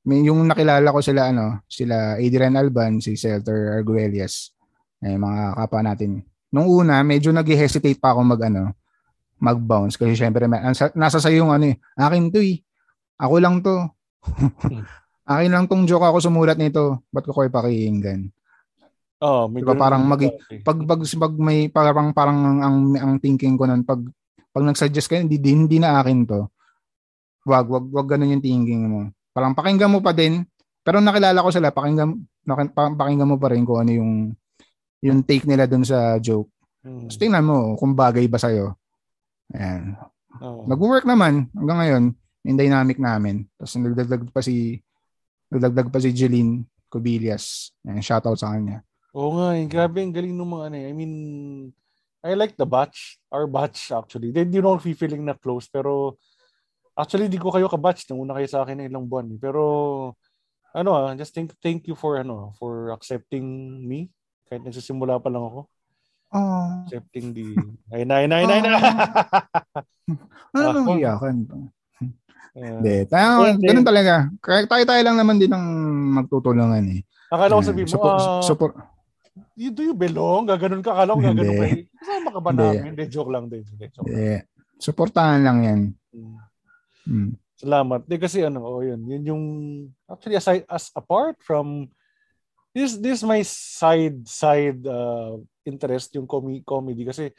may 0.02 0.26
yung 0.26 0.49
nakilala 0.49 0.90
ko 0.90 0.99
sila 1.03 1.30
ano, 1.30 1.62
sila 1.70 2.18
Adrian 2.18 2.58
Alban, 2.58 2.98
si 2.98 3.14
Celter 3.14 3.78
Arguelles, 3.78 4.49
eh, 4.98 5.14
mga 5.14 5.53
kapwa 5.62 5.82
natin. 5.86 6.26
Nung 6.49 6.68
una, 6.68 7.06
medyo 7.06 7.30
nag-hesitate 7.30 8.02
pa 8.02 8.18
ako 8.18 8.26
mag 8.26 8.41
ano, 8.49 8.74
mag-bounce 9.41 9.97
kasi 9.97 10.13
syempre 10.13 10.45
may, 10.45 10.61
nasa 10.93 11.18
sa 11.18 11.30
yung 11.34 11.49
ano 11.49 11.73
eh, 11.73 11.76
akin 11.97 12.30
to 12.30 12.39
eh. 12.39 12.61
Ako 13.18 13.41
lang 13.41 13.65
to. 13.65 13.89
akin 15.31 15.49
lang 15.49 15.65
tong 15.65 15.89
joke 15.89 16.05
ako 16.05 16.22
sumulat 16.22 16.61
nito. 16.61 17.01
Ba't 17.09 17.26
ko 17.26 17.34
ko 17.34 17.41
ipakinggan? 17.49 18.30
Oh, 19.22 19.45
may 19.49 19.61
diba, 19.61 19.77
parang 19.77 20.05
mag 20.05 20.22
pag, 20.65 20.77
pag, 20.81 21.01
pag 21.05 21.34
may 21.38 21.69
parang 21.69 22.09
parang 22.09 22.38
ang, 22.41 22.59
ang, 22.61 22.77
ang 22.97 23.13
thinking 23.22 23.53
ko 23.53 23.69
noon 23.69 23.85
pag 23.85 24.01
pag 24.49 24.65
nag-suggest 24.65 25.05
kayo 25.05 25.22
hindi 25.22 25.38
hindi 25.38 25.77
na 25.77 26.01
akin 26.01 26.26
to. 26.26 26.49
Wag 27.45 27.69
wag 27.69 27.85
wag 27.93 28.09
ganun 28.09 28.34
yung 28.34 28.45
thinking 28.45 28.89
mo 28.89 29.13
Parang 29.31 29.55
pakinggan 29.55 29.91
mo 29.91 30.03
pa 30.03 30.11
din. 30.11 30.43
Pero 30.81 30.99
nakilala 30.99 31.45
ko 31.45 31.49
sila, 31.53 31.72
pakinggan, 31.72 32.09
pakinggan 32.97 33.30
mo 33.30 33.38
pa 33.38 33.53
rin 33.53 33.63
kung 33.63 33.80
ano 33.85 33.91
yung 33.93 34.11
yung 35.01 35.19
take 35.26 35.47
nila 35.47 35.65
dun 35.65 35.85
sa 35.85 36.18
joke. 36.22 36.49
Hmm. 36.81 37.09
So, 37.09 37.18
tingnan 37.18 37.45
mo 37.45 37.77
kung 37.77 37.93
bagay 37.93 38.26
ba 38.30 38.38
sa'yo. 38.38 38.73
Ayan. 39.52 39.95
Oh. 40.40 40.64
Nag-work 40.65 41.03
naman 41.03 41.52
hanggang 41.52 41.80
ngayon 41.80 42.03
yung 42.48 42.57
dynamic 42.57 42.98
namin. 42.98 43.45
Tapos 43.60 43.73
nagdagdag 43.78 44.23
pa 44.32 44.41
si 44.41 44.80
nagdagdag 45.52 45.88
pa 45.91 45.99
si 45.99 46.10
Jeline 46.15 46.65
Cobillas. 46.88 47.76
Ayan, 47.84 48.03
shoutout 48.03 48.40
sa 48.40 48.56
kanya. 48.56 48.82
Oo 49.11 49.36
nga, 49.36 49.60
eh. 49.60 49.68
grabe 49.68 49.99
ang 49.99 50.15
galing 50.15 50.32
ng 50.32 50.52
mga 50.52 50.64
ano 50.72 50.76
eh. 50.80 50.86
I 50.88 50.94
mean, 50.95 51.14
I 52.23 52.32
like 52.38 52.56
the 52.56 52.69
batch, 52.69 53.19
our 53.28 53.45
batch 53.49 53.91
actually. 53.91 54.32
They 54.32 54.48
you 54.48 54.64
know 54.64 54.80
feeling 54.80 55.28
na 55.28 55.36
close 55.36 55.68
pero 55.68 56.15
Actually, 56.91 57.32
di 57.32 57.40
ko 57.40 57.49
kayo 57.49 57.72
kabatch. 57.72 58.03
Nung 58.11 58.28
una 58.28 58.36
kayo 58.36 58.48
sa 58.52 58.61
akin 58.68 58.84
ng 58.84 58.88
ilang 58.91 59.07
buwan. 59.07 59.32
Eh. 59.32 59.40
Pero, 59.40 59.64
ano 60.76 60.90
ah, 60.94 61.15
just 61.15 61.32
thank, 61.32 61.56
thank 61.64 61.88
you 61.88 61.95
for, 61.95 62.19
ano, 62.19 62.52
for 62.60 62.91
accepting 62.91 63.44
me. 63.88 64.11
Kahit 64.45 64.68
nagsisimula 64.68 65.18
pa 65.23 65.32
lang 65.32 65.48
ako. 65.48 65.72
Oh. 66.32 66.88
Accepting 66.88 67.36
the... 67.36 67.56
Ay, 67.91 68.08
na, 68.08 68.24
na, 68.24 68.44
na, 68.44 68.56
na. 68.64 68.72
ano 70.56 70.68
nang 70.72 70.99
iyakan? 70.99 71.36
Hindi. 72.52 72.95
Tayo, 73.08 73.56
ganun 73.60 73.88
talaga. 73.88 74.28
Tayo-tayo 74.44 75.02
lang 75.03 75.18
naman 75.20 75.40
din 75.40 75.52
ang 75.52 75.66
magtutulungan 76.20 76.84
eh. 76.91 77.02
Akala 77.32 77.60
ko 77.60 77.64
sabihin 77.64 77.88
mo, 77.88 77.94
support, 77.95 78.20
uh, 78.20 78.44
support. 78.44 78.74
You, 79.56 79.72
do 79.72 79.88
you 79.88 79.95
belong? 79.95 80.52
Gaganon 80.52 80.84
ka, 80.84 80.91
akala 80.91 81.16
ko 81.16 81.20
gaganon 81.24 81.56
ka. 81.56 81.68
Kasama 82.03 82.30
ka 82.36 82.40
ba 82.44 82.52
namin? 82.52 82.91
Hindi, 82.91 83.03
joke 83.08 83.32
lang 83.32 83.48
din. 83.48 83.64
Hindi. 83.64 84.44
Supportahan 84.76 85.40
lang 85.48 85.58
yan. 85.64 85.80
Hmm. 86.12 86.40
Mm. 87.08 87.32
Salamat. 87.56 88.02
Di 88.10 88.18
kasi 88.20 88.44
ano, 88.44 88.66
oh, 88.66 88.82
yun. 88.84 88.99
Yun 89.06 89.24
yung 89.24 89.44
actually 90.12 90.36
aside 90.36 90.66
as 90.68 90.91
apart 90.98 91.38
from 91.40 91.88
this 92.72 92.95
this 92.98 93.22
my 93.23 93.43
side 93.43 94.23
side 94.27 94.81
uh, 94.88 95.35
interest 95.68 96.15
yung 96.15 96.26
com- 96.26 96.64
comedy 96.64 97.03
kasi 97.03 97.31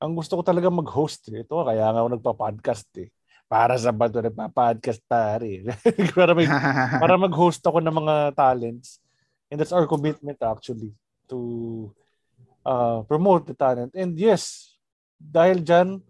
ang 0.00 0.16
gusto 0.16 0.40
ko 0.40 0.42
talaga 0.42 0.72
mag-host 0.72 1.28
eh. 1.28 1.44
Ito 1.44 1.60
kaya 1.60 1.92
nga 1.92 2.00
ako 2.00 2.08
nagpa-podcast 2.16 2.88
eh. 3.04 3.12
Para 3.44 3.76
sa 3.76 3.92
bato 3.92 4.24
nagpa-podcast 4.24 5.04
pare. 5.04 5.60
para 6.16 6.32
mag, 6.32 6.48
para 6.96 7.14
mag-host 7.20 7.60
ako 7.60 7.84
ng 7.84 7.92
mga 7.92 8.14
talents. 8.32 8.96
And 9.52 9.60
that's 9.60 9.76
our 9.76 9.84
commitment 9.84 10.40
actually 10.40 10.96
to 11.28 11.92
uh, 12.64 13.04
promote 13.04 13.44
the 13.44 13.52
talent. 13.52 13.92
And 13.92 14.16
yes, 14.16 14.72
dahil 15.20 15.60
dyan, 15.60 16.00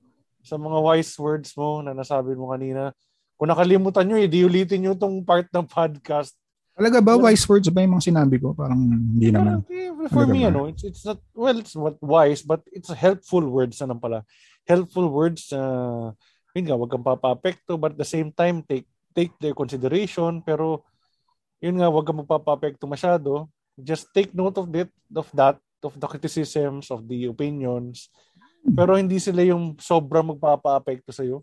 sa 0.40 0.56
mga 0.56 0.78
wise 0.80 1.12
words 1.20 1.52
mo 1.58 1.84
na 1.84 1.92
nasabi 1.92 2.32
mo 2.32 2.54
kanina. 2.54 2.96
Kung 3.36 3.48
nakalimutan 3.48 4.08
nyo, 4.08 4.16
hindi 4.20 4.44
ulitin 4.44 4.84
nyo 4.84 4.92
itong 4.96 5.24
part 5.24 5.48
ng 5.52 5.66
podcast. 5.68 6.36
Talaga 6.80 7.04
ba, 7.04 7.12
wise 7.20 7.44
words 7.44 7.68
ba 7.68 7.84
yung 7.84 8.00
mga 8.00 8.08
sinabi 8.08 8.40
ko? 8.40 8.56
Parang 8.56 8.80
hindi 8.80 9.28
naman. 9.28 9.60
For 10.08 10.24
me, 10.24 10.48
ba? 10.48 10.48
ano, 10.48 10.64
it's, 10.64 10.80
it's 10.80 11.04
not, 11.04 11.20
well, 11.36 11.60
it's 11.60 11.76
not 11.76 12.00
wise, 12.00 12.40
but 12.40 12.64
it's 12.72 12.88
helpful 12.88 13.44
words 13.44 13.76
na 13.84 13.92
pala. 13.92 14.24
Helpful 14.64 15.12
words 15.12 15.52
uh, 15.52 16.16
yun 16.54 16.64
nga, 16.66 16.78
wag 16.78 16.90
kang 16.90 17.06
papapekto, 17.06 17.78
but 17.78 17.94
at 17.94 18.00
the 18.00 18.08
same 18.08 18.34
time, 18.34 18.62
take 18.66 18.86
take 19.14 19.34
their 19.42 19.54
consideration, 19.54 20.42
pero 20.42 20.82
yun 21.62 21.78
nga, 21.78 21.90
wag 21.90 22.06
kang 22.06 22.20
magpapapekto 22.22 22.86
masyado. 22.88 23.46
Just 23.78 24.10
take 24.10 24.34
note 24.34 24.58
of 24.58 24.66
it, 24.74 24.90
of 25.14 25.28
that, 25.34 25.56
of 25.82 25.94
the 25.96 26.08
criticisms, 26.08 26.90
of 26.90 27.06
the 27.06 27.30
opinions, 27.30 28.10
pero 28.76 28.98
hindi 28.98 29.16
sila 29.16 29.40
yung 29.46 29.78
sobrang 29.80 30.36
magpapa-apekto 30.36 31.14
sa'yo. 31.14 31.40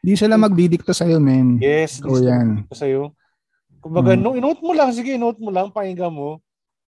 Hindi 0.00 0.14
sila 0.16 0.38
magdidikta 0.38 0.92
sa'yo, 0.94 1.18
men. 1.18 1.58
Yes, 1.58 1.98
hindi 1.98 2.24
sila 2.24 2.40
magdidikta 2.40 2.76
sa'yo. 2.78 3.02
Kumbaga, 3.80 4.12
hmm. 4.12 4.22
no, 4.22 4.36
inote 4.36 4.60
mo 4.60 4.72
lang, 4.76 4.92
sige, 4.92 5.16
inote 5.16 5.40
mo 5.40 5.48
lang, 5.48 5.72
pakinggan 5.72 6.12
mo. 6.12 6.44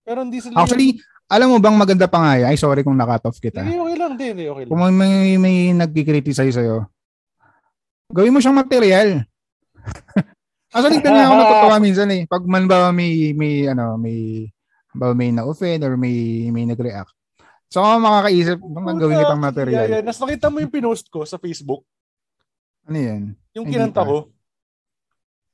Pero 0.07 0.23
hindi 0.23 0.39
sila... 0.39 0.63
Actually, 0.63 0.97
yung... 0.97 1.03
alam 1.27 1.49
mo 1.51 1.59
bang 1.59 1.77
maganda 1.77 2.07
pa 2.07 2.19
nga 2.23 2.33
yan? 2.39 2.49
Ay, 2.55 2.59
sorry 2.59 2.87
kung 2.87 2.95
nakat 2.95 3.27
off 3.27 3.43
kita. 3.43 3.67
Hindi, 3.67 3.83
okay 3.83 3.97
lang, 3.99 4.11
hindi, 4.15 4.47
okay 4.47 4.63
lang. 4.65 4.71
Kung 4.71 4.81
may, 4.95 5.35
may 5.37 5.57
nagkikriticize 5.75 6.55
sa'yo, 6.55 6.87
gawin 8.15 8.33
mo 8.33 8.39
siyang 8.39 8.57
material. 8.57 9.27
Actually, 10.75 11.03
din 11.03 11.11
ako 11.11 11.35
natutuwa 11.43 11.77
minsan 11.83 12.09
eh. 12.15 12.23
Pag 12.31 12.47
man 12.47 12.71
ba 12.71 12.95
may, 12.95 13.35
may, 13.35 13.67
ano, 13.67 13.99
may, 13.99 14.47
ba 14.95 15.11
may 15.11 15.35
na-offend 15.35 15.83
or 15.83 15.99
may, 15.99 16.49
may 16.55 16.65
nag-react, 16.71 17.11
So, 17.67 17.83
ako 17.83 17.99
makakaisip, 17.99 18.59
bang 18.63 18.99
gawin 18.99 19.19
kitang 19.19 19.43
material. 19.43 19.87
Yeah, 19.91 19.95
yeah. 19.99 20.05
Nas 20.07 20.23
nakita 20.23 20.47
mo 20.51 20.63
yung 20.63 20.71
pinost 20.71 21.11
ko 21.11 21.27
sa 21.27 21.35
Facebook? 21.35 21.83
Ano 22.87 22.99
yan? 22.99 23.23
Yung 23.59 23.67
kinanta 23.67 24.07
ko. 24.07 24.31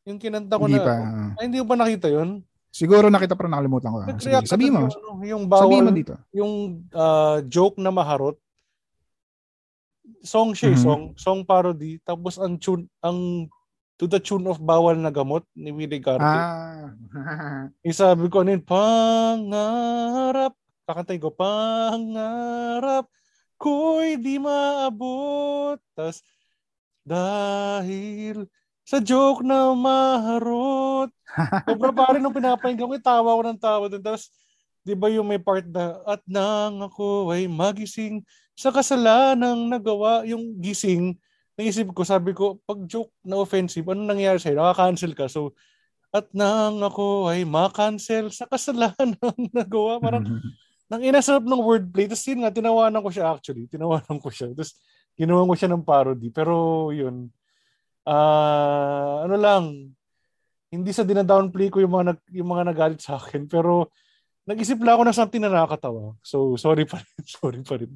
Yung 0.02 0.18
kinanta 0.18 0.58
ko 0.58 0.66
Hindi 0.66 0.78
na. 0.78 0.84
pa. 0.84 0.94
Ay, 1.38 1.44
hindi 1.46 1.58
ko 1.62 1.66
ba 1.66 1.76
nakita 1.78 2.08
yun? 2.10 2.42
Siguro 2.72 3.06
nakita 3.06 3.36
pero 3.36 3.46
nakalimutan 3.46 3.92
ko. 3.92 3.98
Ah, 4.00 4.16
Sige, 4.16 4.42
sabi 4.48 4.72
mo. 4.72 4.88
Yung, 4.88 4.90
ano, 4.90 5.10
yung 5.22 5.44
bawal, 5.44 5.68
Sabi 5.68 5.76
mo 5.78 5.90
dito. 5.92 6.14
yung 6.32 6.52
ah, 6.90 7.38
joke 7.44 7.76
na 7.76 7.92
maharot. 7.92 8.34
Song 10.22 10.50
siya, 10.52 10.72
eh, 10.72 10.78
Mhm. 10.78 10.82
song, 10.82 11.04
song 11.14 11.40
parody. 11.42 12.00
Tapos 12.00 12.34
ang 12.36 12.56
tune, 12.56 12.88
ang 12.98 13.46
to 13.94 14.06
the 14.06 14.18
tune 14.18 14.42
of 14.44 14.58
Bawal 14.58 14.98
na 14.98 15.10
Gamot 15.10 15.46
ni 15.52 15.70
Willie 15.70 16.02
Garvey. 16.02 16.26
Ah. 16.26 16.90
Yung 17.86 17.94
sabi 17.94 18.26
ko, 18.26 18.42
ano 18.42 18.50
yun, 18.50 18.64
pangarap. 18.64 20.58
Kakantay 20.82 21.22
ko, 21.22 21.30
pangarap 21.30 23.06
ko'y 23.54 24.18
di 24.18 24.42
maabot. 24.42 25.78
Tapos, 25.94 26.18
dahil 27.06 28.42
sa 28.93 29.01
joke 29.01 29.40
na 29.40 29.73
maharot. 29.73 31.09
Sobra 31.64 31.97
pa 31.97 32.12
rin 32.12 32.20
nung 32.20 32.36
pinapahinggan 32.36 32.85
ko, 32.85 33.01
tawa 33.01 33.32
ko 33.32 33.43
ng 33.48 33.56
tawa 33.56 33.89
dun. 33.89 34.05
Tapos, 34.05 34.28
di 34.85 34.93
ba 34.93 35.09
yung 35.09 35.32
may 35.32 35.40
part 35.40 35.64
na, 35.64 35.97
at 36.05 36.20
nang 36.28 36.85
ako 36.85 37.32
ay 37.32 37.48
magising 37.48 38.20
sa 38.52 38.69
kasalanang 38.69 39.73
nagawa, 39.73 40.28
yung 40.28 40.60
gising, 40.60 41.16
naisip 41.56 41.89
ko, 41.97 42.05
sabi 42.05 42.36
ko, 42.36 42.60
pag 42.69 42.85
joke 42.85 43.16
na 43.24 43.40
offensive, 43.40 43.89
ano 43.89 44.05
nangyayari 44.05 44.36
sa'yo? 44.36 44.60
Nakaka-cancel 44.60 45.12
ka. 45.16 45.24
So, 45.24 45.56
at 46.12 46.28
nang 46.36 46.85
ako 46.85 47.32
ay 47.32 47.48
makancel 47.48 48.28
sa 48.28 48.44
kasalanan 48.44 49.16
nagawa. 49.56 50.05
Parang, 50.05 50.28
nang 50.93 51.01
inasarap 51.01 51.48
ng 51.48 51.64
wordplay. 51.64 52.05
Tapos 52.05 52.28
yun 52.28 52.44
nga, 52.44 52.52
tinawanan 52.52 53.01
ko 53.01 53.09
siya 53.09 53.32
actually. 53.32 53.64
Tinawanan 53.73 54.20
ko 54.20 54.28
siya. 54.28 54.52
Tapos, 54.52 54.77
ginawa 55.16 55.48
ko 55.48 55.56
siya 55.56 55.73
ng 55.73 55.81
parody. 55.81 56.28
Pero, 56.28 56.93
yun. 56.93 57.32
Ah, 58.02 59.22
ano 59.26 59.36
lang, 59.38 59.62
hindi 60.72 60.90
sa 60.90 61.06
dinadownplay 61.06 61.68
ko 61.68 61.78
yung 61.84 61.92
mga, 61.92 62.04
nag, 62.14 62.18
yung 62.32 62.48
mga 62.50 62.64
nagalit 62.72 63.00
sa 63.04 63.20
akin. 63.20 63.46
Pero, 63.46 63.92
nag-isip 64.48 64.80
lang 64.82 64.98
ako 64.98 65.02
ng 65.06 65.18
something 65.18 65.42
na 65.42 65.52
nakakatawa. 65.52 66.18
So, 66.24 66.58
sorry 66.58 66.88
pa 66.88 66.98
rin. 66.98 67.22
Sorry 67.38 67.60
pa 67.62 67.78
rin. 67.78 67.90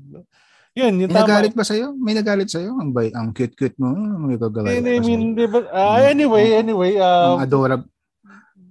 Yun, 0.77 0.93
yung 1.01 1.09
May 1.09 1.17
tama. 1.17 1.25
nagalit 1.25 1.55
ba 1.57 1.65
sa'yo? 1.65 1.97
May 1.97 2.13
nagalit 2.13 2.53
sa'yo? 2.53 2.77
Ang 2.77 2.93
bay, 2.93 3.09
ang 3.17 3.33
cute-cute 3.33 3.81
mo. 3.81 3.97
May 4.29 4.37
gagawin 4.37 4.85
I 4.85 5.01
mean, 5.01 5.33
ah, 5.73 6.05
anyway, 6.05 6.53
anyway. 6.53 7.01
ang 7.01 7.41
Uh, 7.41 7.49
adorable. 7.49 7.89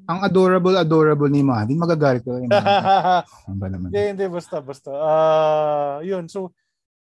Ang 0.05 0.19
adorable, 0.21 0.77
adorable 0.77 1.29
ni 1.33 1.41
Mahdi. 1.41 1.73
Magagalit 1.73 2.21
ka. 2.21 2.37
Ano 3.49 3.57
ba 3.57 3.67
naman? 3.73 3.89
Hindi, 3.89 4.01
hindi, 4.13 4.25
basta, 4.29 4.61
basta. 4.61 4.93
Ah, 4.93 5.97
yun, 6.05 6.29
so, 6.29 6.53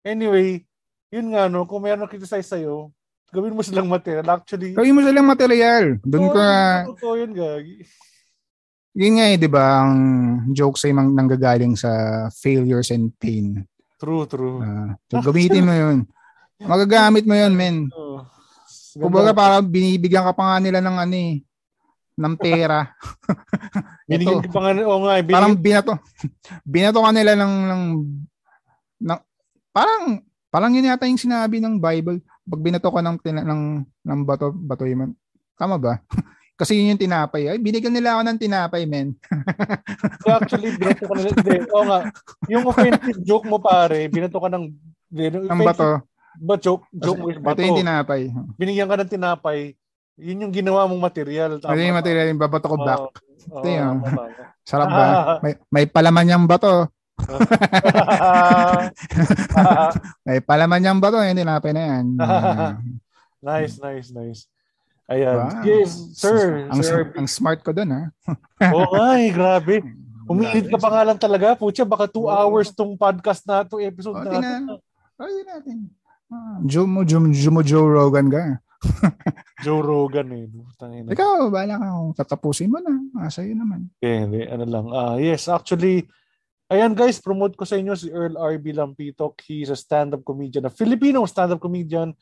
anyway, 0.03 0.67
yun 1.07 1.31
nga, 1.31 1.47
no, 1.47 1.63
kung 1.63 1.79
mayroon 1.79 2.11
criticize 2.11 2.51
sa'yo, 2.51 2.91
gawin 3.29 3.55
mo 3.55 3.61
silang 3.61 3.89
material. 3.89 4.27
Actually, 4.29 4.73
Gawin 4.73 4.95
mo 4.95 5.01
silang 5.05 5.29
material. 5.29 5.85
Doon 6.01 6.27
Oo, 6.29 6.33
ka, 6.33 6.49
Totoo 6.93 7.13
yun, 7.17 7.31
gagi. 7.33 7.85
yun 8.97 9.13
nga 9.17 9.25
eh, 9.29 9.37
di 9.37 9.49
ba, 9.49 9.85
ang 9.85 9.95
joke 10.51 10.77
sa'yo 10.77 10.93
mang 10.97 11.13
nanggagaling 11.13 11.77
sa 11.77 12.25
failures 12.33 12.89
and 12.91 13.13
pain. 13.21 13.63
True, 13.99 14.25
true. 14.25 14.63
Ah, 14.63 14.95
so 15.11 15.19
gamitin 15.29 15.67
mo 15.67 15.75
yun. 15.75 16.07
Magagamit 16.59 17.23
mo 17.23 17.35
yun, 17.35 17.53
men. 17.55 17.87
Oh. 17.95 18.23
Kumbaga 18.99 19.31
parang 19.31 19.63
binibigyan 19.63 20.25
ka 20.25 20.33
pa 20.33 20.43
nga 20.43 20.57
nila 20.59 20.79
ng 20.81 20.97
ano 20.97 21.15
eh, 21.15 21.33
ng 22.19 22.35
pera. 22.35 22.89
Binigyan 24.09 24.43
ka 24.43 24.51
pa 24.51 24.59
nga, 24.65 24.71
oo 24.83 24.99
nga, 25.05 25.13
eh, 25.21 25.23
parang 25.23 25.53
binigyan, 25.55 25.85
binato, 25.85 25.91
binato 26.73 26.99
ka 26.99 27.11
nila 27.13 27.31
ng, 27.37 27.53
ng, 27.69 27.83
ng, 29.05 29.19
parang, 29.71 30.03
parang 30.49 30.71
yun 30.73 30.89
yata 30.89 31.07
yung 31.07 31.21
sinabi 31.21 31.61
ng 31.61 31.77
Bible. 31.79 32.19
Pag 32.49 32.61
binato 32.65 32.89
ka 32.89 33.01
ng, 33.05 33.17
ng, 33.21 33.61
ng 33.85 34.19
bato, 34.25 34.49
bato 34.49 34.83
yun. 34.89 35.13
Tama 35.53 35.77
ba? 35.77 36.01
Kasi 36.59 36.75
yun 36.75 36.91
yung 36.91 36.99
tinapay. 36.99 37.47
Ay, 37.47 37.59
binigyan 37.61 37.95
nila 37.95 38.19
ako 38.19 38.21
ng 38.25 38.39
tinapay, 38.41 38.83
men. 38.83 39.15
actually, 40.27 40.75
binato 40.75 41.07
ka 41.07 41.13
nila, 41.15 41.29
hindi, 41.31 41.55
oo 41.71 41.85
nga, 41.87 41.99
yung 42.51 42.63
offensive 42.67 43.21
joke 43.23 43.47
mo, 43.47 43.63
pare, 43.63 44.11
binato 44.11 44.41
ka 44.41 44.49
ng, 44.51 44.65
Ng 45.13 45.61
bato. 45.63 46.03
Ba, 46.43 46.59
joke, 46.59 46.83
joke 46.91 47.21
mo 47.21 47.31
is 47.31 47.39
bato. 47.39 47.63
Ito 47.63 47.69
yung 47.69 47.79
tinapay. 47.79 48.21
Binigyan 48.59 48.91
ka 48.91 48.99
ng 48.99 49.13
tinapay, 49.13 49.71
yun 50.19 50.43
yung 50.43 50.53
ginawa 50.53 50.83
mong 50.83 50.99
material. 50.99 51.63
Ito 51.63 51.71
yung 51.71 51.95
material 51.95 52.27
yung 52.27 52.43
babato 52.43 52.67
ko 52.67 52.75
back. 52.75 53.07
Oo, 53.55 53.63
Ito 53.63 53.67
yun. 53.71 53.95
tama, 54.03 54.07
tama. 54.11 54.49
Sarap 54.67 54.89
ba? 54.91 55.05
May, 55.43 55.53
may 55.71 55.85
palaman 55.87 56.27
yung 56.29 56.45
bato. 56.45 56.91
May 60.25 60.39
palaman 60.43 60.85
yung 60.85 61.03
bato. 61.03 61.19
Yung 61.19 61.39
tinapay 61.39 61.71
na 61.75 61.83
yan. 61.83 62.05
nice, 63.47 63.75
nice, 63.79 64.09
nice. 64.11 64.41
Ayan. 65.09 65.41
Wow. 65.41 65.65
Yes, 65.65 65.91
sir. 66.13 66.69
Ang, 66.69 66.85
sir. 66.85 67.09
ang 67.17 67.25
smart 67.25 67.65
ko 67.65 67.73
dun, 67.73 67.89
ha? 67.89 68.13
Oo 68.77 68.93
nga 68.93 69.17
eh, 69.17 69.33
grabe. 69.33 69.81
Umilit 70.29 70.69
ka 70.69 70.77
pa 70.77 70.93
nga 70.93 71.01
lang 71.01 71.17
talaga. 71.17 71.57
Putya, 71.57 71.81
baka 71.81 72.05
two 72.05 72.29
Oo. 72.29 72.31
hours 72.31 72.69
tong 72.69 72.93
podcast 72.93 73.41
na 73.49 73.65
to, 73.65 73.81
episode 73.81 74.13
O, 74.13 74.21
na 74.21 74.29
tinan. 74.29 74.61
to. 74.69 74.77
Try 75.17 75.41
natin. 75.49 75.89
Ah, 76.29 76.61
Joe 76.61 76.85
mo, 76.85 77.01
Joe, 77.01 77.25
Joe, 77.65 77.89
Rogan 77.89 78.29
ka. 78.29 78.61
Joe 79.65 79.81
Rogan 79.81 80.29
eh. 80.31 80.45
Tangina. 80.77 81.09
Ikaw, 81.09 81.49
bahala 81.49 81.81
ka 81.81 81.89
kung 81.89 82.13
tatapusin 82.13 82.69
mo 82.69 82.77
na. 82.77 82.93
Ah, 83.17 83.33
sa'yo 83.33 83.57
naman. 83.57 83.89
Eh, 83.99 84.29
hindi, 84.29 84.45
ano 84.45 84.63
lang. 84.69 84.85
Ah, 84.93 85.17
yes, 85.17 85.49
actually, 85.49 86.05
ayan 86.69 86.93
guys, 86.93 87.17
promote 87.17 87.57
ko 87.57 87.65
sa 87.65 87.75
inyo 87.75 87.97
si 87.97 88.13
Earl 88.13 88.37
R.B. 88.37 88.77
Lampitok. 88.77 89.41
He's 89.43 89.73
a 89.73 89.77
stand-up 89.77 90.21
comedian, 90.21 90.69
a 90.69 90.71
Filipino 90.71 91.25
stand-up 91.25 91.59
comedian 91.59 92.13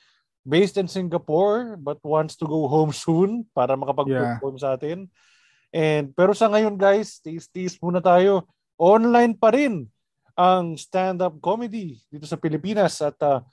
based 0.48 0.80
in 0.80 0.88
Singapore 0.88 1.76
but 1.76 2.00
wants 2.08 2.40
to 2.40 2.48
go 2.48 2.72
home 2.72 2.96
soon 2.96 3.44
para 3.52 3.76
makapag-perform 3.76 4.56
sa 4.56 4.80
atin. 4.80 5.12
And 5.76 6.16
pero 6.16 6.32
sa 6.32 6.48
ngayon 6.48 6.80
guys, 6.80 7.20
taste-taste 7.20 7.84
muna 7.84 8.00
tayo. 8.00 8.48
Online 8.80 9.36
pa 9.36 9.52
rin 9.52 9.84
ang 10.38 10.80
stand-up 10.80 11.36
comedy 11.44 12.00
dito 12.08 12.24
sa 12.24 12.40
Pilipinas 12.40 13.04
at 13.04 13.20
ah, 13.26 13.44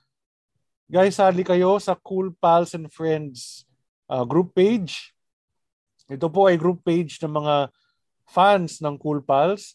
guys, 0.87 1.19
sali 1.19 1.43
kayo 1.43 1.81
sa 1.83 1.99
Cool 1.99 2.31
Pals 2.39 2.79
and 2.79 2.87
Friends 2.93 3.67
ah, 4.07 4.23
group 4.23 4.55
page. 4.55 5.11
Ito 6.07 6.31
po 6.31 6.47
ay 6.47 6.55
group 6.55 6.87
page 6.87 7.19
ng 7.19 7.35
mga 7.35 7.73
fans 8.31 8.79
ng 8.79 8.95
Cool 9.01 9.25
Pals. 9.25 9.75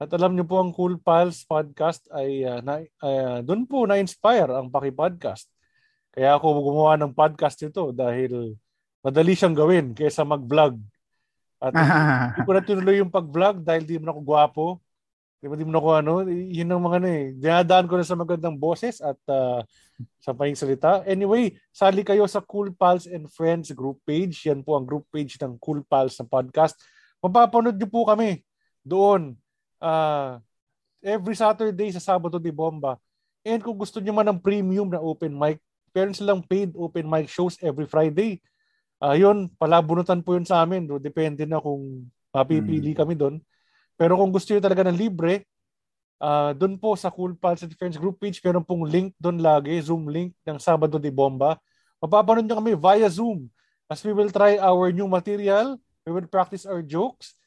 At 0.00 0.08
alam 0.16 0.32
niyo 0.32 0.48
po 0.48 0.56
ang 0.56 0.72
Cool 0.72 0.96
Pals 0.96 1.44
podcast 1.44 2.08
ay 2.08 2.40
ah, 2.48 2.64
na, 2.64 2.80
ah, 3.04 3.44
doon 3.44 3.68
po 3.68 3.84
na-inspire 3.84 4.48
ang 4.48 4.72
Paki 4.72 4.96
Podcast. 4.96 5.44
Kaya 6.08 6.40
ako 6.40 6.72
gumawa 6.72 6.96
ng 6.96 7.12
podcast 7.12 7.60
ito 7.60 7.92
dahil 7.92 8.56
madali 9.04 9.36
siyang 9.36 9.52
gawin 9.52 9.92
kaysa 9.92 10.24
mag-vlog. 10.24 10.80
At 11.60 11.76
hindi 12.32 12.48
ko 12.48 12.52
na 12.56 12.64
tinuloy 12.64 12.96
yung 13.04 13.12
pag-vlog 13.12 13.60
dahil 13.60 13.84
di 13.84 14.00
mo 14.00 14.08
na 14.08 14.16
ako 14.16 14.22
gwapo. 14.24 14.66
Di 15.36 15.52
mo, 15.52 15.54
di 15.60 15.68
mo 15.68 15.72
na 15.76 15.80
ako 15.84 15.88
ano. 15.92 16.12
Yun 16.32 16.72
ang 16.72 16.80
mga 16.80 16.96
ano 16.96 17.08
eh. 17.12 17.24
Dinadaan 17.36 17.84
ko 17.84 17.94
na 18.00 18.08
sa 18.08 18.16
magandang 18.16 18.56
boses 18.56 19.04
at 19.04 19.20
ah, 19.28 19.60
sa 20.16 20.32
pahing 20.32 20.56
salita. 20.56 21.04
Anyway, 21.04 21.60
sali 21.76 22.08
kayo 22.08 22.24
sa 22.24 22.40
Cool 22.40 22.72
Pals 22.72 23.04
and 23.04 23.28
Friends 23.28 23.68
group 23.76 24.00
page. 24.08 24.48
Yan 24.48 24.64
po 24.64 24.80
ang 24.80 24.88
group 24.88 25.04
page 25.12 25.36
ng 25.44 25.60
Cool 25.60 25.84
Pals 25.84 26.16
na 26.16 26.24
podcast. 26.24 26.80
Mapapanood 27.20 27.76
niyo 27.76 27.92
po 27.92 28.08
kami 28.08 28.40
doon 28.80 29.36
ah, 29.80 30.38
every 31.00 31.34
Saturday 31.34 31.90
sa 31.90 32.00
Sabado 32.14 32.36
de 32.36 32.52
Bomba. 32.52 33.00
And 33.40 33.64
kung 33.64 33.76
gusto 33.80 33.98
niyo 33.98 34.12
man 34.12 34.28
ng 34.28 34.40
premium 34.40 34.92
na 34.92 35.00
open 35.00 35.32
mic, 35.32 35.58
meron 35.96 36.14
silang 36.14 36.44
paid 36.44 36.76
open 36.76 37.08
mic 37.08 37.26
shows 37.26 37.56
every 37.64 37.88
Friday. 37.88 38.38
Ayun, 39.00 39.48
palabunutan 39.56 40.20
po 40.20 40.36
yun 40.36 40.44
sa 40.44 40.60
amin. 40.60 40.84
Do. 40.84 41.00
Depende 41.00 41.48
na 41.48 41.56
kung 41.56 42.04
mapipili 42.30 42.92
kami 42.92 43.16
doon. 43.16 43.40
Pero 43.96 44.20
kung 44.20 44.28
gusto 44.28 44.52
niyo 44.52 44.60
talaga 44.60 44.84
ng 44.86 44.96
libre, 44.96 45.48
ah 46.20 46.52
doon 46.52 46.76
po 46.76 46.92
sa 47.00 47.08
Cool 47.08 47.32
Pals 47.32 47.64
and 47.64 47.72
Friends 47.80 47.96
group 47.96 48.20
page, 48.20 48.44
meron 48.44 48.60
pong 48.60 48.84
link 48.84 49.16
doon 49.16 49.40
lagi, 49.40 49.72
Zoom 49.80 50.04
link 50.12 50.36
ng 50.44 50.60
Sabado 50.60 51.00
de 51.00 51.08
Bomba. 51.08 51.56
Mapapanood 51.96 52.44
niyo 52.44 52.60
kami 52.60 52.76
via 52.76 53.08
Zoom 53.08 53.48
as 53.88 54.04
we 54.04 54.12
will 54.12 54.28
try 54.28 54.60
our 54.60 54.92
new 54.92 55.08
material. 55.08 55.80
We 56.04 56.12
will 56.12 56.28
practice 56.28 56.68
our 56.68 56.84
jokes. 56.84 57.39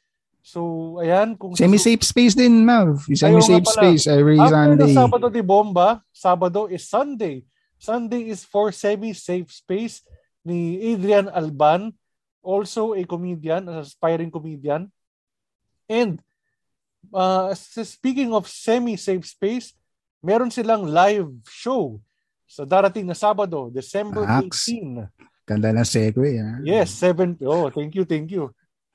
So, 0.44 0.99
ayan. 0.99 1.40
Kung 1.40 1.56
Semi-safe 1.56 2.03
space 2.03 2.36
din, 2.36 2.68
Mav. 2.68 2.99
Semi-safe 3.07 3.64
space 3.64 4.11
every 4.11 4.36
After 4.36 4.76
Sunday. 4.76 4.84
the 4.84 4.88
Sabado 4.91 5.28
de 5.32 5.40
Bomba, 5.40 6.03
Sabado 6.11 6.68
is 6.68 6.84
Sunday. 6.84 7.48
Sunday 7.80 8.28
is 8.28 8.44
for 8.44 8.76
semi-safe 8.76 9.48
space 9.48 10.03
ni 10.44 10.84
Adrian 10.91 11.32
Alban, 11.32 11.95
also 12.44 12.91
a 12.91 13.07
comedian, 13.07 13.72
an 13.72 13.80
aspiring 13.88 14.28
comedian. 14.28 14.91
And 15.88 16.20
uh, 17.15 17.56
speaking 17.56 18.36
of 18.36 18.52
semi-safe 18.52 19.24
space, 19.24 19.72
meron 20.20 20.52
silang 20.52 20.84
live 20.91 21.32
show 21.48 22.03
sa 22.44 22.68
darating 22.68 23.07
na 23.07 23.15
Sabado, 23.15 23.72
December 23.72 24.28
Aks. 24.28 24.68
18. 24.68 25.07
Ganda 25.44 25.76
ng 25.76 25.88
segue, 25.88 26.40
ha? 26.40 26.60
Yes, 26.64 26.95
7. 26.99 27.40
Oh, 27.44 27.68
thank 27.68 27.95
you, 27.95 28.03
thank 28.03 28.32
you. 28.32 28.52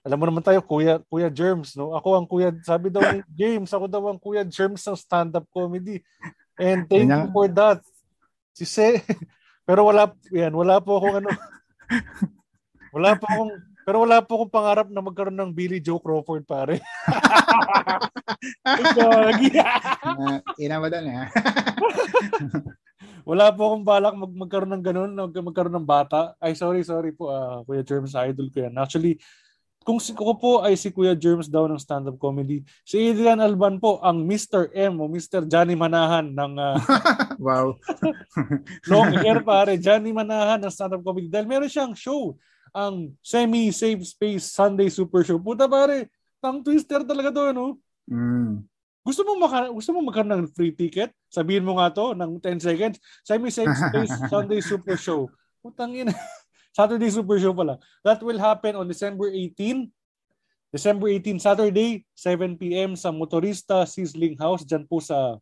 Alam 0.08 0.16
mo 0.16 0.24
naman 0.24 0.40
tayo, 0.40 0.64
Kuya, 0.64 1.04
Kuya 1.04 1.28
Germs, 1.28 1.76
no? 1.76 1.92
Ako 1.92 2.16
ang 2.16 2.24
Kuya, 2.24 2.48
sabi 2.64 2.88
daw 2.88 3.04
ni 3.12 3.20
James, 3.44 3.68
ako 3.68 3.84
daw 3.84 4.00
ang 4.08 4.16
Kuya 4.16 4.40
Germs 4.40 4.80
ng 4.88 4.96
stand-up 4.96 5.44
comedy. 5.52 6.00
And 6.56 6.88
thank 6.88 7.12
you 7.12 7.28
for 7.28 7.44
that. 7.52 7.84
Si 8.56 8.64
Se, 8.64 9.04
pero 9.68 9.84
wala, 9.84 10.08
yan, 10.32 10.56
wala 10.56 10.80
po 10.80 10.96
akong 10.96 11.20
ano, 11.20 11.28
wala 12.96 13.20
po 13.20 13.24
akong, 13.28 13.52
pero 13.84 13.96
wala 14.08 14.24
po 14.24 14.30
akong 14.40 14.52
pangarap 14.56 14.88
na 14.88 15.04
magkaroon 15.04 15.36
ng 15.44 15.52
Billy 15.52 15.76
Joe 15.76 16.00
Crawford, 16.00 16.48
pare. 16.48 16.80
Gagi. 18.64 19.60
uh, 19.60 20.40
ina 20.56 20.80
doon, 20.80 21.04
eh? 21.04 21.28
wala 23.28 23.52
po 23.52 23.60
akong 23.68 23.84
balak 23.84 24.16
mag 24.16 24.32
magkaroon 24.32 24.72
ng 24.72 24.84
ganun, 24.88 25.12
magkaroon 25.20 25.76
ng 25.76 25.84
bata. 25.84 26.32
Ay, 26.40 26.56
sorry, 26.56 26.80
sorry 26.80 27.12
po, 27.12 27.28
uh, 27.28 27.60
Kuya 27.68 27.84
Germs, 27.84 28.16
idol 28.16 28.48
ko 28.48 28.64
yan. 28.64 28.72
Actually, 28.80 29.20
kung 29.88 29.96
si 29.96 30.12
ko 30.12 30.36
po 30.36 30.60
ay 30.60 30.76
si 30.76 30.92
Kuya 30.92 31.16
Germs 31.16 31.48
daw 31.48 31.64
ng 31.64 31.80
stand-up 31.80 32.20
comedy, 32.20 32.60
si 32.84 33.08
Adrian 33.08 33.40
Alban 33.40 33.80
po 33.80 33.96
ang 34.04 34.20
Mr. 34.20 34.68
M 34.76 35.00
o 35.00 35.08
Mr. 35.08 35.48
Johnny 35.48 35.72
Manahan 35.72 36.28
ng 36.28 36.52
uh, 36.60 36.76
wow. 37.40 37.72
long 38.92 39.16
hair 39.16 39.40
pare, 39.40 39.80
Johnny 39.80 40.12
Manahan 40.12 40.60
ng 40.60 40.68
stand-up 40.68 41.00
comedy 41.00 41.32
dahil 41.32 41.48
meron 41.48 41.72
siyang 41.72 41.96
show 41.96 42.36
ang 42.76 43.16
semi-safe 43.24 44.04
space 44.04 44.52
Sunday 44.52 44.92
Super 44.92 45.24
Show. 45.24 45.40
Puta 45.40 45.64
pare, 45.64 46.12
tang 46.36 46.60
twister 46.60 47.00
talaga 47.00 47.32
to, 47.32 47.56
no? 47.56 47.66
Mm. 48.12 48.68
Gusto 49.00 49.24
mo 49.24 49.40
maka 49.40 49.72
gusto 49.72 49.88
mo 49.96 50.04
magkaroon 50.04 50.44
ng 50.44 50.52
free 50.52 50.76
ticket? 50.76 51.16
Sabihin 51.32 51.64
mo 51.64 51.80
nga 51.80 51.88
to 51.88 52.12
ng 52.12 52.36
10 52.36 52.60
seconds. 52.60 53.00
Semi-safe 53.24 53.72
space 53.72 54.12
Sunday 54.28 54.60
Super 54.60 55.00
Show. 55.00 55.32
Putang 55.64 55.96
ina. 55.96 56.12
Saturday 56.78 57.10
Super 57.10 57.42
Show 57.42 57.50
pala. 57.50 57.82
That 58.06 58.22
will 58.22 58.38
happen 58.38 58.78
on 58.78 58.86
December 58.86 59.34
18. 59.34 59.90
December 60.70 61.10
18, 61.10 61.42
Saturday, 61.42 62.04
7 62.14 62.54
p.m. 62.54 62.94
sa 62.94 63.10
Motorista 63.10 63.82
Sizzling 63.82 64.38
House. 64.38 64.62
Diyan 64.62 64.86
po 64.86 65.02
sa 65.02 65.40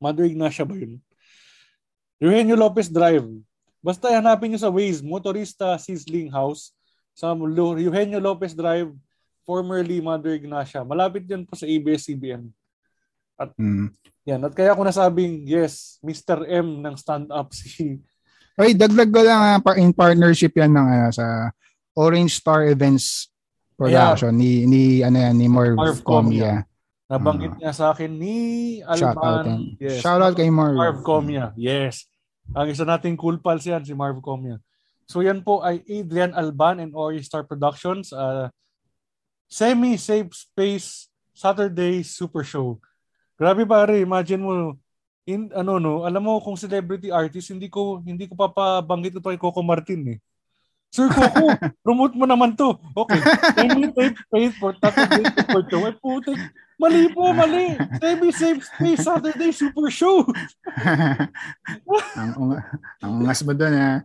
Mother 0.00 0.24
Ignacia 0.24 0.64
ba 0.64 0.72
yun? 0.72 0.96
Eugenio 2.16 2.56
Lopez 2.56 2.88
Drive. 2.88 3.28
Basta 3.84 4.08
hanapin 4.14 4.54
nyo 4.54 4.60
sa 4.62 4.72
Waze, 4.72 5.04
Motorista 5.04 5.76
Sizzling 5.76 6.32
House 6.32 6.72
sa 7.12 7.36
Eugenio 7.36 8.22
Lopez 8.22 8.56
Drive, 8.56 8.88
formerly 9.44 10.00
Mother 10.00 10.38
Ignacia. 10.38 10.86
Malapit 10.86 11.26
yan 11.28 11.44
po 11.44 11.58
sa 11.58 11.66
ABS-CBN. 11.66 12.48
At 13.36 13.52
mm. 13.58 13.90
yan, 14.24 14.40
at 14.46 14.54
kaya 14.54 14.70
ako 14.72 14.86
nasabing, 14.86 15.44
yes, 15.44 15.98
Mr. 16.00 16.46
M 16.46 16.78
ng 16.78 16.94
stand-up 16.96 17.50
si 17.52 17.98
Ay, 18.60 18.76
dagdag 18.76 19.08
ko 19.08 19.24
lang 19.24 19.40
uh, 19.64 19.76
in 19.80 19.96
partnership 19.96 20.52
yan 20.52 20.76
ng 20.76 20.84
uh, 20.84 21.08
sa 21.08 21.48
Orange 21.96 22.36
Star 22.36 22.68
Events 22.68 23.32
Production 23.80 24.36
yeah. 24.36 24.44
ni 24.44 24.52
ni 24.68 24.82
ano 25.00 25.16
yan 25.16 25.34
ni 25.40 25.48
Marv, 25.48 25.80
Marv 25.80 26.04
Comia. 26.04 26.68
Nabanggit 27.08 27.56
uh, 27.56 27.58
niya 27.58 27.72
sa 27.72 27.96
akin 27.96 28.12
ni 28.12 28.36
Alban. 28.84 29.00
Shout 29.00 29.16
out, 29.24 29.44
yes. 29.80 29.98
shout 30.04 30.20
out 30.20 30.36
kay 30.36 30.52
Marv. 30.52 30.76
Marv 30.76 31.00
Comia. 31.00 31.56
Yes. 31.56 32.04
Ang 32.52 32.68
isa 32.68 32.84
nating 32.84 33.16
cool 33.16 33.40
pals 33.40 33.64
yan 33.64 33.80
si 33.80 33.96
Marv 33.96 34.20
Comia. 34.20 34.60
So 35.08 35.24
yan 35.24 35.40
po 35.40 35.64
ay 35.64 35.80
Adrian 35.88 36.36
Alban 36.36 36.84
and 36.84 36.92
Orange 36.92 37.24
Star 37.24 37.42
Productions. 37.48 38.12
Uh, 38.12 38.52
semi-safe 39.48 40.30
space 40.36 41.08
Saturday 41.32 42.04
Super 42.04 42.44
Show. 42.44 42.76
Grabe 43.40 43.64
pare, 43.64 44.04
imagine 44.04 44.44
mo 44.44 44.52
in 45.30 45.42
ano 45.54 45.78
no, 45.78 46.02
alam 46.02 46.26
mo 46.26 46.42
kung 46.42 46.58
celebrity 46.58 47.14
artist, 47.14 47.54
hindi 47.54 47.70
ko 47.70 48.02
hindi 48.02 48.26
ko 48.26 48.34
papabanggit 48.34 49.14
ito 49.14 49.22
kay 49.22 49.38
Coco 49.38 49.62
Martin 49.62 50.18
eh. 50.18 50.18
Sir 50.90 51.06
Coco, 51.06 51.54
promote 51.86 52.18
mo 52.18 52.26
naman 52.26 52.58
to. 52.58 52.74
Okay. 52.98 53.22
Any 53.62 53.86
tape 53.94 54.18
paid 54.34 54.52
for 54.58 54.74
Super 54.74 55.62
Show. 55.70 55.86
Ay 55.86 55.94
putik. 56.02 56.40
Mali 56.80 57.12
po, 57.12 57.30
mali. 57.30 57.78
Semi 58.00 58.32
safe 58.34 58.64
space 58.64 59.04
Saturday 59.06 59.54
Super 59.54 59.86
Show. 59.92 60.26
ang 62.18 62.58
ang 62.98 63.10
ungas 63.22 63.46
mo 63.46 63.54
doon 63.54 63.74
ha. 63.78 64.02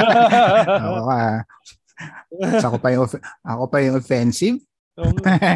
ako 0.86 1.00
ka. 1.10 1.20
ako 2.62 2.76
pa 2.78 2.88
yung 2.94 3.08
ako 3.42 3.64
pa 3.66 3.78
yung 3.82 3.98
offensive. 3.98 4.62
So, 4.92 5.08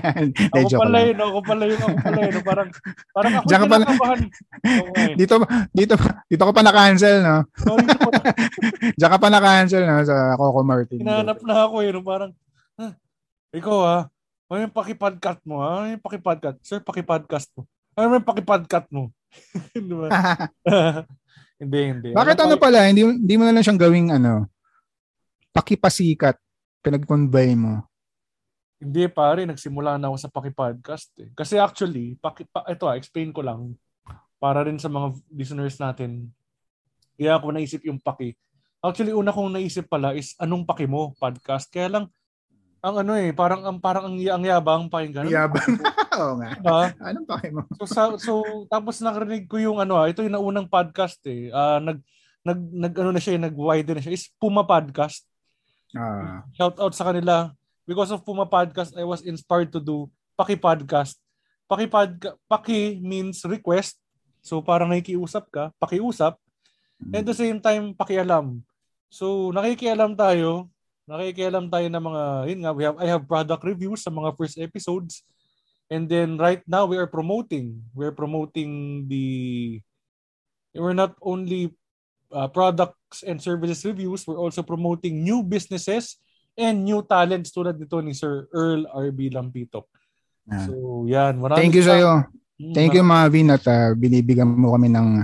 ako 0.56 0.80
pala 0.80 0.98
yun, 1.04 1.18
ako 1.20 1.38
pala 1.44 1.64
yun, 1.68 1.76
ako 1.76 1.96
pala 2.00 2.20
yun. 2.24 2.34
Parang, 2.40 2.68
parang 3.12 3.32
ako 3.36 3.46
Diyan 3.52 3.60
ka 3.60 3.68
pa, 3.68 3.76
okay. 3.84 5.12
dito, 5.12 5.34
dito, 5.76 5.94
dito 6.24 6.42
ko 6.48 6.52
pa 6.56 6.64
na-cancel, 6.64 7.20
no? 7.20 7.44
Diyan 8.96 9.10
ka 9.12 9.18
pa 9.20 9.28
na-cancel, 9.28 9.84
no? 9.84 10.00
Sa 10.08 10.40
Coco 10.40 10.64
Martin. 10.64 11.04
Hinahanap 11.04 11.38
na 11.44 11.68
ako, 11.68 11.84
yun. 11.84 12.00
Parang, 12.00 12.32
huh, 12.80 12.92
ikaw, 13.52 13.78
ha? 13.84 13.98
Ano 14.48 14.58
yung 14.64 14.72
pakipodcast 14.72 15.44
mo, 15.44 15.60
ha? 15.60 15.84
Ano 15.84 15.92
yung 15.92 16.04
pakipodcast? 16.04 16.56
Sir, 16.64 16.80
pakipodcast 16.80 17.52
mo. 17.60 17.68
Ano 17.92 18.16
yung 18.16 18.24
pakipodcast 18.24 18.88
mo? 18.88 19.12
Di 19.76 19.92
ba? 19.92 20.08
hindi, 21.60 21.80
hindi. 21.92 22.08
Bakit 22.16 22.36
ano, 22.40 22.56
ano 22.56 22.56
pala, 22.56 22.88
hindi, 22.88 23.04
hindi 23.04 23.34
mo 23.36 23.44
na 23.44 23.52
lang 23.52 23.60
siyang 23.60 23.80
gawing, 23.84 24.16
ano, 24.16 24.48
pakipasikat, 25.52 26.40
pinag-convey 26.80 27.52
mo. 27.52 27.84
Hindi 28.76 29.08
pare, 29.08 29.48
nagsimula 29.48 29.96
na 29.96 30.12
ako 30.12 30.16
sa 30.20 30.28
Paki-podcast 30.28 31.08
eh. 31.24 31.32
Kasi 31.32 31.56
actually, 31.56 32.20
paki, 32.20 32.44
pa, 32.44 32.60
ito 32.68 32.84
ah, 32.84 32.96
explain 32.96 33.32
ko 33.32 33.40
lang 33.40 33.72
para 34.36 34.68
rin 34.68 34.76
sa 34.76 34.92
mga 34.92 35.16
listeners 35.32 35.80
natin. 35.80 36.28
Kaya 37.16 37.40
ako 37.40 37.56
naisip 37.56 37.80
yung 37.88 37.96
Paki. 37.96 38.36
Actually, 38.84 39.16
una 39.16 39.32
kong 39.32 39.56
naisip 39.56 39.88
pala 39.88 40.12
is 40.12 40.36
anong 40.36 40.68
Paki 40.68 40.84
mo 40.84 41.16
podcast. 41.16 41.72
Kaya 41.72 41.88
lang 41.88 42.04
ang 42.84 43.02
ano 43.02 43.16
eh, 43.16 43.32
parang 43.32 43.64
ang 43.64 43.80
parang 43.80 44.12
ang, 44.12 44.16
ang 44.20 44.44
yabang 44.44 44.92
pakinggan. 44.92 45.32
Yabang. 45.32 45.80
Oo 46.20 46.34
nga. 46.38 46.50
Diba? 46.60 46.80
Anong 47.00 47.26
Paki 47.26 47.48
mo? 47.56 47.64
so, 47.80 47.84
sa, 47.88 48.02
so 48.20 48.32
tapos 48.68 49.00
nakarinig 49.00 49.48
ko 49.48 49.56
yung 49.56 49.80
ano 49.80 49.96
ah, 49.96 50.06
ito 50.06 50.20
yung 50.20 50.36
naunang 50.36 50.68
podcast 50.68 51.18
eh. 51.24 51.48
Uh, 51.48 51.80
nag 51.80 51.98
nag 52.44 52.60
nag 52.60 52.94
ano 53.00 53.10
na 53.16 53.20
siya, 53.24 53.40
nag-widen 53.40 53.96
na 53.96 54.02
siya. 54.04 54.12
Is 54.12 54.28
Puma 54.36 54.68
Podcast. 54.68 55.24
Ah. 55.96 56.44
Shout 56.52 56.76
out 56.76 56.92
sa 56.92 57.08
kanila 57.08 57.56
because 57.86 58.10
of 58.10 58.26
Puma 58.26 58.44
Podcast, 58.44 58.92
I 58.98 59.06
was 59.06 59.22
inspired 59.22 59.70
to 59.72 59.80
do 59.80 60.10
Paki 60.34 60.58
Podcast. 60.58 61.14
Paki, 61.70 61.86
podca- 61.86 62.36
Paki 62.50 63.00
means 63.00 63.40
request. 63.46 63.96
So 64.42 64.60
parang 64.60 64.90
nakikiusap 64.90 65.50
ka, 65.50 65.70
pakiusap. 65.78 66.38
And 66.98 67.22
at 67.22 67.26
the 67.26 67.34
same 67.34 67.58
time, 67.62 67.94
pakialam. 67.94 68.62
So 69.10 69.50
nakikialam 69.54 70.18
tayo, 70.18 70.70
nakikialam 71.06 71.70
tayo 71.70 71.86
ng 71.86 72.04
mga, 72.04 72.22
yun 72.50 72.60
nga, 72.62 72.72
we 72.74 72.82
have, 72.86 72.96
I 72.98 73.06
have 73.10 73.24
product 73.26 73.62
reviews 73.62 74.02
sa 74.02 74.10
mga 74.10 74.34
first 74.34 74.58
episodes. 74.58 75.22
And 75.86 76.10
then 76.10 76.34
right 76.38 76.62
now 76.66 76.86
we 76.86 76.98
are 76.98 77.06
promoting. 77.06 77.82
We're 77.94 78.14
promoting 78.14 79.06
the, 79.06 79.26
we're 80.74 80.98
not 80.98 81.14
only 81.22 81.74
uh, 82.30 82.50
products 82.50 83.22
and 83.22 83.38
services 83.38 83.82
reviews, 83.86 84.26
we're 84.26 84.38
also 84.38 84.62
promoting 84.62 85.22
new 85.22 85.42
businesses 85.46 86.18
and 86.56 86.88
new 86.88 87.04
talents 87.04 87.52
tulad 87.52 87.76
nito 87.76 88.00
ni 88.00 88.16
Sir 88.16 88.48
Earl 88.50 88.88
R.B. 88.88 89.30
Lampitok. 89.30 89.86
Yeah. 90.48 90.64
So, 90.66 90.72
yan. 91.04 91.38
Maraming 91.38 91.60
Thank 91.60 91.76
you 91.76 91.84
sa 91.84 91.94
iyo. 92.00 92.12
Mm, 92.56 92.72
Thank 92.72 92.96
you, 92.96 93.04
Mavin, 93.04 93.52
at 93.52 93.64
uh, 93.68 93.92
binibigyan 93.92 94.48
mo 94.48 94.72
kami 94.72 94.88
ng 94.88 95.20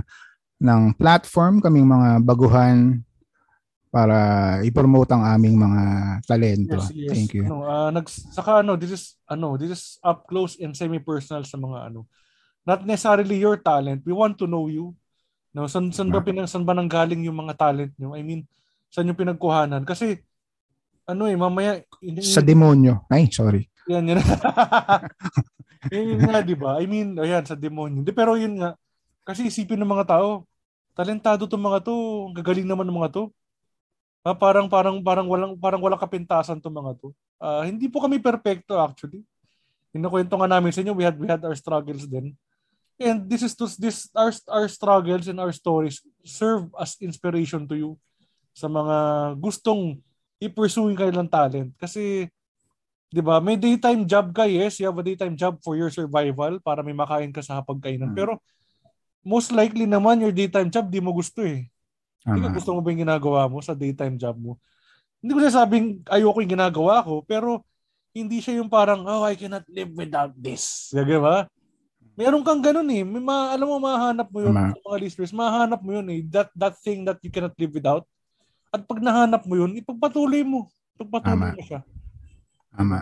ng 0.63 0.81
platform, 0.95 1.59
kaming 1.65 1.89
mga 1.89 2.23
baguhan 2.23 3.01
para 3.93 4.17
i-promote 4.65 5.13
ang 5.13 5.25
aming 5.37 5.57
mga 5.57 5.83
talento. 6.25 6.81
Yes, 6.81 6.93
yes. 6.97 7.11
Thank 7.13 7.37
you. 7.37 7.45
Ano, 7.45 7.69
uh, 7.69 7.91
nag, 7.93 8.07
saka 8.09 8.65
ano, 8.65 8.73
this 8.77 8.93
is 8.93 9.05
ano, 9.29 9.57
this 9.61 9.73
is 9.73 9.83
up 10.01 10.25
close 10.25 10.57
and 10.61 10.73
semi-personal 10.73 11.45
sa 11.45 11.61
mga 11.61 11.93
ano. 11.93 12.09
Not 12.65 12.89
necessarily 12.89 13.37
your 13.37 13.61
talent. 13.61 14.01
We 14.07 14.17
want 14.17 14.41
to 14.41 14.49
know 14.49 14.71
you. 14.73 14.97
No, 15.53 15.69
san, 15.69 15.93
san 15.93 16.09
ba 16.09 16.25
pinang 16.25 16.49
san 16.49 16.65
ba 16.65 16.73
nanggaling 16.73 17.29
yung 17.29 17.37
mga 17.37 17.59
talent 17.61 17.93
niyo? 18.01 18.17
I 18.17 18.25
mean, 18.25 18.49
saan 18.89 19.13
yung 19.13 19.19
pinagkuhanan? 19.19 19.85
Kasi 19.85 20.25
ano 21.07 21.27
eh, 21.27 21.37
mamaya... 21.37 21.83
In, 22.03 22.23
sa 22.23 22.45
demonyo. 22.45 23.07
Ay, 23.11 23.31
sorry. 23.31 23.67
Yan, 23.91 24.07
yan. 24.07 24.23
yun 25.93 26.21
nga, 26.23 26.41
di 26.43 26.55
ba? 26.55 26.79
I 26.79 26.87
mean, 26.87 27.19
ayan, 27.19 27.43
sa 27.43 27.59
demonyo. 27.59 28.07
Di, 28.07 28.15
pero 28.15 28.39
yun 28.39 28.59
nga, 28.59 28.79
kasi 29.23 29.47
isipin 29.47 29.79
ng 29.83 29.91
mga 29.91 30.19
tao, 30.19 30.47
talentado 30.93 31.49
tong 31.49 31.63
mga 31.63 31.83
to, 31.83 31.95
gagaling 32.37 32.69
naman 32.69 32.87
ng 32.87 32.99
mga 33.03 33.13
to. 33.15 33.25
Ah, 34.23 34.39
parang 34.39 34.71
parang 34.71 35.03
parang 35.03 35.27
walang 35.27 35.59
parang 35.59 35.83
walang 35.83 35.99
kapintasan 35.99 36.63
tong 36.63 36.75
mga 36.75 36.95
to. 36.95 37.11
Uh, 37.43 37.67
hindi 37.67 37.91
po 37.91 37.99
kami 37.99 38.23
perpekto 38.23 38.79
actually. 38.79 39.27
Inakwento 39.91 40.39
nga 40.39 40.47
namin 40.47 40.71
sa 40.71 40.79
inyo, 40.79 40.95
we 40.95 41.03
had 41.03 41.19
we 41.19 41.27
had 41.27 41.43
our 41.43 41.59
struggles 41.59 42.07
din. 42.07 42.31
And 43.03 43.27
this 43.27 43.43
is 43.43 43.59
to, 43.59 43.67
this 43.83 44.07
our 44.15 44.31
our 44.47 44.71
struggles 44.71 45.27
and 45.27 45.43
our 45.43 45.51
stories 45.51 45.99
serve 46.23 46.71
as 46.79 46.95
inspiration 47.03 47.67
to 47.67 47.75
you 47.75 47.91
sa 48.55 48.71
mga 48.71 48.97
gustong 49.43 49.99
i-pursue 50.43 50.91
yung 50.91 50.99
kanilang 50.99 51.31
talent. 51.31 51.71
Kasi, 51.79 52.27
di 53.07 53.23
ba, 53.23 53.39
may 53.39 53.55
daytime 53.55 54.03
job 54.03 54.35
ka, 54.35 54.51
yes, 54.51 54.83
you 54.83 54.91
have 54.91 54.99
a 54.99 55.07
daytime 55.07 55.39
job 55.39 55.63
for 55.63 55.79
your 55.79 55.93
survival 55.95 56.59
para 56.59 56.83
may 56.83 56.97
makain 56.97 57.31
ka 57.31 57.39
sa 57.39 57.63
hapagkainan. 57.63 58.11
Hmm. 58.11 58.19
Pero, 58.19 58.33
most 59.23 59.55
likely 59.55 59.87
naman, 59.87 60.19
your 60.19 60.35
daytime 60.35 60.67
job, 60.67 60.91
di 60.91 60.99
mo 60.99 61.15
gusto 61.15 61.47
eh. 61.47 61.71
Hindi 62.23 62.47
gusto 62.55 62.71
mo 62.75 62.83
ba 62.83 62.91
yung 62.95 63.03
ginagawa 63.03 63.51
mo 63.51 63.59
sa 63.63 63.75
daytime 63.75 64.15
job 64.19 64.39
mo? 64.39 64.59
Hindi 65.23 65.35
ko 65.35 65.39
sinasabing 65.43 65.87
ayoko 66.11 66.39
yung 66.43 66.55
ginagawa 66.55 67.03
ko, 67.03 67.23
pero 67.23 67.63
hindi 68.15 68.43
siya 68.43 68.63
yung 68.63 68.71
parang, 68.71 69.07
oh, 69.07 69.23
I 69.27 69.39
cannot 69.39 69.67
live 69.71 69.91
without 69.95 70.35
this. 70.35 70.91
Gagawin 70.95 71.23
ba? 71.23 71.37
Meron 72.13 72.45
kang 72.45 72.61
ganun 72.61 72.87
eh. 72.93 73.03
May 73.03 73.25
ma, 73.25 73.57
alam 73.57 73.65
mo, 73.65 73.81
mahanap 73.81 74.29
mo 74.29 74.39
yun 74.45 74.53
Tama. 74.53 74.77
sa 74.77 74.81
mga 74.85 74.99
listeners. 75.01 75.33
Mahanap 75.33 75.81
mo 75.81 75.91
yun 75.97 76.07
eh. 76.13 76.21
That, 76.29 76.53
that 76.53 76.77
thing 76.85 77.09
that 77.09 77.17
you 77.25 77.33
cannot 77.33 77.57
live 77.57 77.73
without. 77.73 78.05
At 78.73 78.89
pag 78.89 78.99
nahanap 79.05 79.45
mo 79.45 79.55
yun, 79.55 79.77
ipagpatuloy 79.77 80.43
mo. 80.43 80.73
Ipagpatuloy 80.97 81.53
Tama. 81.53 81.57
mo 81.57 81.63
siya. 81.63 81.81
Tama. 82.73 82.99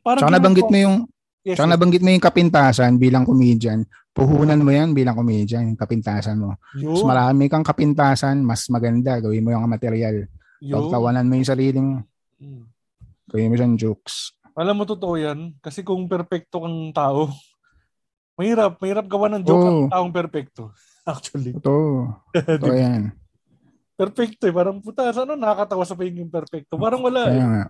Parang 0.00 0.20
Tsaka 0.24 0.32
nabanggit 0.32 0.68
mo 0.72 0.78
yung 0.80 0.96
Yes, 1.40 1.56
Tsaka 1.56 1.72
yes. 1.72 1.72
nabanggit 1.72 2.02
mo 2.04 2.10
yung 2.12 2.20
kapintasan 2.24 2.92
bilang 3.00 3.24
comedian. 3.24 3.80
Puhunan 4.12 4.60
mo 4.60 4.76
yan 4.76 4.92
bilang 4.92 5.16
comedian, 5.16 5.72
yung 5.72 5.78
kapintasan 5.80 6.36
mo. 6.36 6.60
Mas 6.76 7.00
Yun, 7.00 7.08
marami 7.08 7.48
kang 7.48 7.64
kapintasan, 7.64 8.44
mas 8.44 8.68
maganda. 8.68 9.16
Gawin 9.24 9.40
mo 9.40 9.48
yung 9.48 9.64
material. 9.64 10.28
yun. 10.60 10.76
Pagtawanan 10.76 11.24
mo 11.24 11.40
yung 11.40 11.48
sarili 11.48 11.80
mo. 11.80 12.04
Mm. 12.36 12.68
Gawin 13.32 13.48
mo 13.48 13.56
siyang 13.56 13.76
jokes. 13.80 14.36
Alam 14.52 14.76
mo, 14.76 14.84
totoo 14.84 15.16
yan. 15.16 15.56
Kasi 15.64 15.80
kung 15.80 16.04
perfecto 16.04 16.60
kang 16.60 16.92
tao, 16.92 17.32
mahirap. 18.36 18.76
Mahirap 18.76 19.08
gawa 19.08 19.32
ng 19.32 19.40
joke 19.40 19.64
Oo. 19.64 19.68
ang 19.72 19.80
taong 19.88 20.12
perfecto. 20.12 20.76
Actually. 21.08 21.56
Totoo. 21.56 22.20
Totoo 22.60 22.76
yan. 22.76 23.16
Perfecto 24.00 24.48
eh. 24.48 24.54
Parang 24.56 24.80
puta, 24.80 25.12
ano 25.12 25.36
nakakatawa 25.36 25.84
sa 25.84 25.92
pahing 25.92 26.24
yung 26.24 26.32
perfecto? 26.32 26.80
Parang 26.80 27.04
wala 27.04 27.28
eh. 27.28 27.36
Nga. 27.36 27.64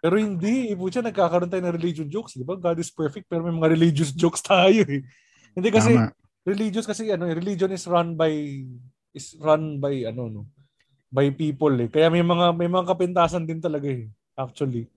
Pero 0.00 0.16
hindi, 0.16 0.72
ipo 0.72 0.88
siya 0.88 1.04
nagkakaroon 1.04 1.52
tayo 1.52 1.60
ng 1.68 1.76
religion 1.76 2.08
jokes, 2.08 2.40
di 2.40 2.44
ba? 2.44 2.56
God 2.56 2.80
is 2.80 2.88
perfect 2.88 3.28
pero 3.28 3.44
may 3.44 3.52
mga 3.52 3.76
religious 3.76 4.10
jokes 4.16 4.40
tayo 4.40 4.80
eh. 4.88 5.04
Hindi 5.52 5.68
kasi 5.68 5.92
Tama. 5.92 6.08
religious 6.48 6.86
kasi 6.88 7.12
ano, 7.12 7.28
eh, 7.28 7.36
religion 7.36 7.68
is 7.68 7.84
run 7.84 8.16
by 8.16 8.32
is 9.12 9.36
run 9.42 9.76
by 9.82 10.08
ano 10.08 10.22
no, 10.30 10.42
by 11.12 11.28
people 11.36 11.74
eh. 11.76 11.92
Kaya 11.92 12.08
may 12.08 12.24
mga 12.24 12.56
may 12.56 12.70
mga 12.70 12.86
kapintasan 12.88 13.44
din 13.44 13.60
talaga 13.60 13.92
eh, 13.92 14.08
actually. 14.38 14.88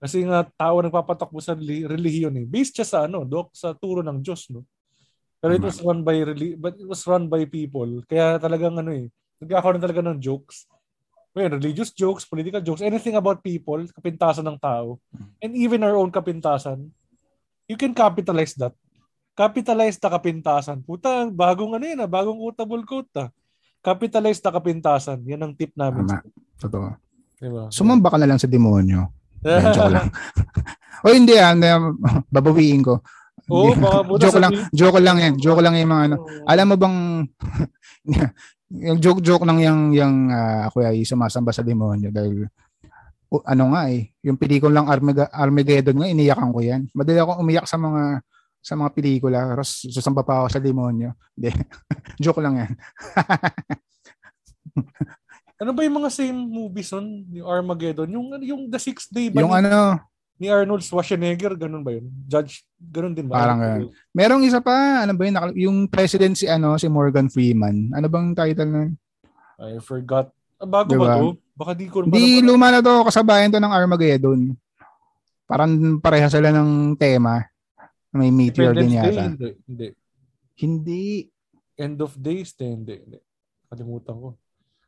Kasi 0.00 0.24
nga 0.24 0.44
tao 0.56 0.80
nagpapatakbo 0.80 1.40
sa 1.40 1.56
reli- 1.56 1.88
relihiyon 1.88 2.36
eh. 2.40 2.46
Based 2.48 2.72
siya 2.72 2.86
sa 2.88 2.98
ano, 3.04 3.24
dok 3.24 3.52
sa 3.52 3.76
turo 3.76 4.00
ng 4.00 4.24
Diyos 4.24 4.48
no. 4.48 4.64
Pero 5.40 5.52
it 5.52 5.62
Tama. 5.62 5.68
was 5.68 5.78
run 5.84 6.00
by 6.00 6.16
but 6.56 6.74
it 6.80 6.88
was 6.88 7.02
run 7.04 7.24
by 7.28 7.44
people. 7.44 8.02
Kaya 8.08 8.40
talagang 8.40 8.76
ano 8.80 8.90
eh, 8.92 9.12
nagkakaroon 9.40 9.82
talaga 9.82 10.00
ng 10.00 10.18
jokes. 10.20 10.64
Well, 11.36 11.52
religious 11.52 11.92
jokes, 11.92 12.24
political 12.24 12.64
jokes, 12.64 12.80
anything 12.80 13.12
about 13.12 13.44
people, 13.44 13.84
kapintasan 13.92 14.48
ng 14.48 14.56
tao, 14.56 14.96
and 15.44 15.52
even 15.52 15.84
our 15.84 15.92
own 15.92 16.08
kapintasan, 16.08 16.88
you 17.68 17.76
can 17.76 17.92
capitalize 17.92 18.56
that. 18.56 18.72
Capitalize 19.36 20.00
the 20.00 20.08
kapintasan. 20.08 20.80
Puta, 20.80 21.28
bagong 21.28 21.76
ano 21.76 21.84
yun 21.84 22.00
ah, 22.00 22.08
bagong 22.08 22.40
quotable 22.40 22.80
quote 22.88 23.12
ah. 23.20 23.28
Capitalize 23.84 24.40
the 24.40 24.48
kapintasan. 24.48 25.20
Yan 25.28 25.44
ang 25.44 25.52
tip 25.52 25.76
namin. 25.76 26.08
Tama. 26.08 26.24
Totoo. 26.56 26.88
Diba? 27.36 27.68
Sumamba 27.68 28.08
ka 28.08 28.16
na 28.16 28.24
lang 28.24 28.40
sa 28.40 28.48
demonyo. 28.48 29.12
Medyo 29.44 29.92
lang. 29.92 30.08
o 31.04 31.12
hindi 31.12 31.36
ah, 31.36 31.52
na- 31.52 31.92
babawiin 32.32 32.80
ko. 32.80 33.04
Oo, 33.46 33.70
baka 33.78 33.98
joke 34.18 34.40
lang, 34.42 34.52
joke 34.74 34.98
lang 34.98 35.16
yan. 35.22 35.34
Joke 35.38 35.62
lang 35.62 35.74
yung 35.78 35.90
mga 35.90 36.04
ano. 36.10 36.16
Alam 36.46 36.66
mo 36.72 36.76
bang 36.78 36.96
yung 38.86 38.98
joke 38.98 39.22
joke 39.22 39.46
lang 39.46 39.62
yung 39.62 39.94
yung 39.94 40.14
ah, 40.34 40.66
ako 40.66 40.82
ay 40.82 41.06
sumasamba 41.06 41.54
sa 41.54 41.62
demonyo 41.62 42.10
dahil 42.10 42.50
o, 43.30 43.42
ano 43.42 43.74
nga 43.74 43.90
eh, 43.90 44.10
yung 44.22 44.38
pelikulang 44.38 44.86
Armag- 44.90 45.30
Armageddon 45.30 45.98
nga 45.98 46.10
iniyakan 46.10 46.50
ko 46.50 46.58
yan. 46.62 46.86
Madali 46.94 47.18
akong 47.18 47.42
umiyak 47.42 47.66
sa 47.66 47.78
mga 47.78 48.22
sa 48.66 48.74
mga 48.74 48.90
pelikula, 48.98 49.38
tapos 49.54 49.86
susamba 49.94 50.26
pa 50.26 50.42
ako 50.42 50.46
sa 50.50 50.62
demonyo. 50.62 51.14
Hindi. 51.38 51.54
joke 52.22 52.42
lang 52.42 52.66
yan. 52.66 52.72
Ano 55.56 55.72
ba 55.72 55.88
yung 55.88 56.04
mga 56.04 56.12
same 56.12 56.36
movies 56.36 56.92
nun? 56.92 57.24
Yung 57.32 57.48
Armageddon? 57.48 58.12
Yung, 58.12 58.28
yung 58.44 58.62
The 58.68 58.76
Sixth 58.76 59.08
Day 59.08 59.32
ba 59.32 59.40
Yung 59.40 59.56
ano, 59.56 59.96
ni 60.36 60.46
Arnold 60.48 60.84
Schwarzenegger? 60.84 61.56
Ganun 61.56 61.80
ba 61.80 61.96
yun? 61.96 62.08
Judge, 62.24 62.64
ganun 62.76 63.16
din 63.16 63.26
ba? 63.26 63.40
Parang 63.40 63.58
ganun. 63.58 63.90
merong 64.12 64.42
isa 64.44 64.60
pa, 64.60 65.02
ano 65.02 65.12
ba 65.12 65.22
yun, 65.24 65.36
yung 65.56 65.76
president 65.86 66.36
si 66.36 66.44
ano, 66.44 66.76
si 66.76 66.86
Morgan 66.86 67.28
Freeman. 67.28 67.92
Ano 67.92 68.06
bang 68.06 68.36
title 68.36 68.68
nun? 68.68 68.90
I 69.56 69.80
forgot. 69.80 70.28
Ah, 70.56 70.68
bago 70.68 70.92
Diba? 70.92 71.04
ba 71.04 71.16
to? 71.16 71.28
Baka 71.56 71.72
di 71.72 71.88
ko 71.88 72.04
Di 72.04 72.12
parang- 72.12 72.44
luma 72.44 72.68
na 72.68 72.80
to, 72.80 73.04
kasabayan 73.04 73.48
to 73.48 73.60
ng 73.60 73.72
Armageddon. 73.72 74.52
Parang 75.46 75.72
pareha 76.00 76.28
sila 76.28 76.52
ng 76.52 76.96
tema. 76.96 77.44
May 78.12 78.32
meteor 78.32 78.72
din 78.72 78.92
Independence 78.92 78.96
Day? 78.96 79.12
yata. 79.12 79.24
Hindi, 79.28 79.48
hindi. 79.64 79.88
Hindi. 80.56 81.04
End 81.76 81.98
of 82.00 82.16
Days? 82.16 82.56
Hindi, 82.56 82.68
hindi. 82.72 82.94
hindi. 82.98 83.18
Kalimutan 83.68 84.16
ko. 84.16 84.28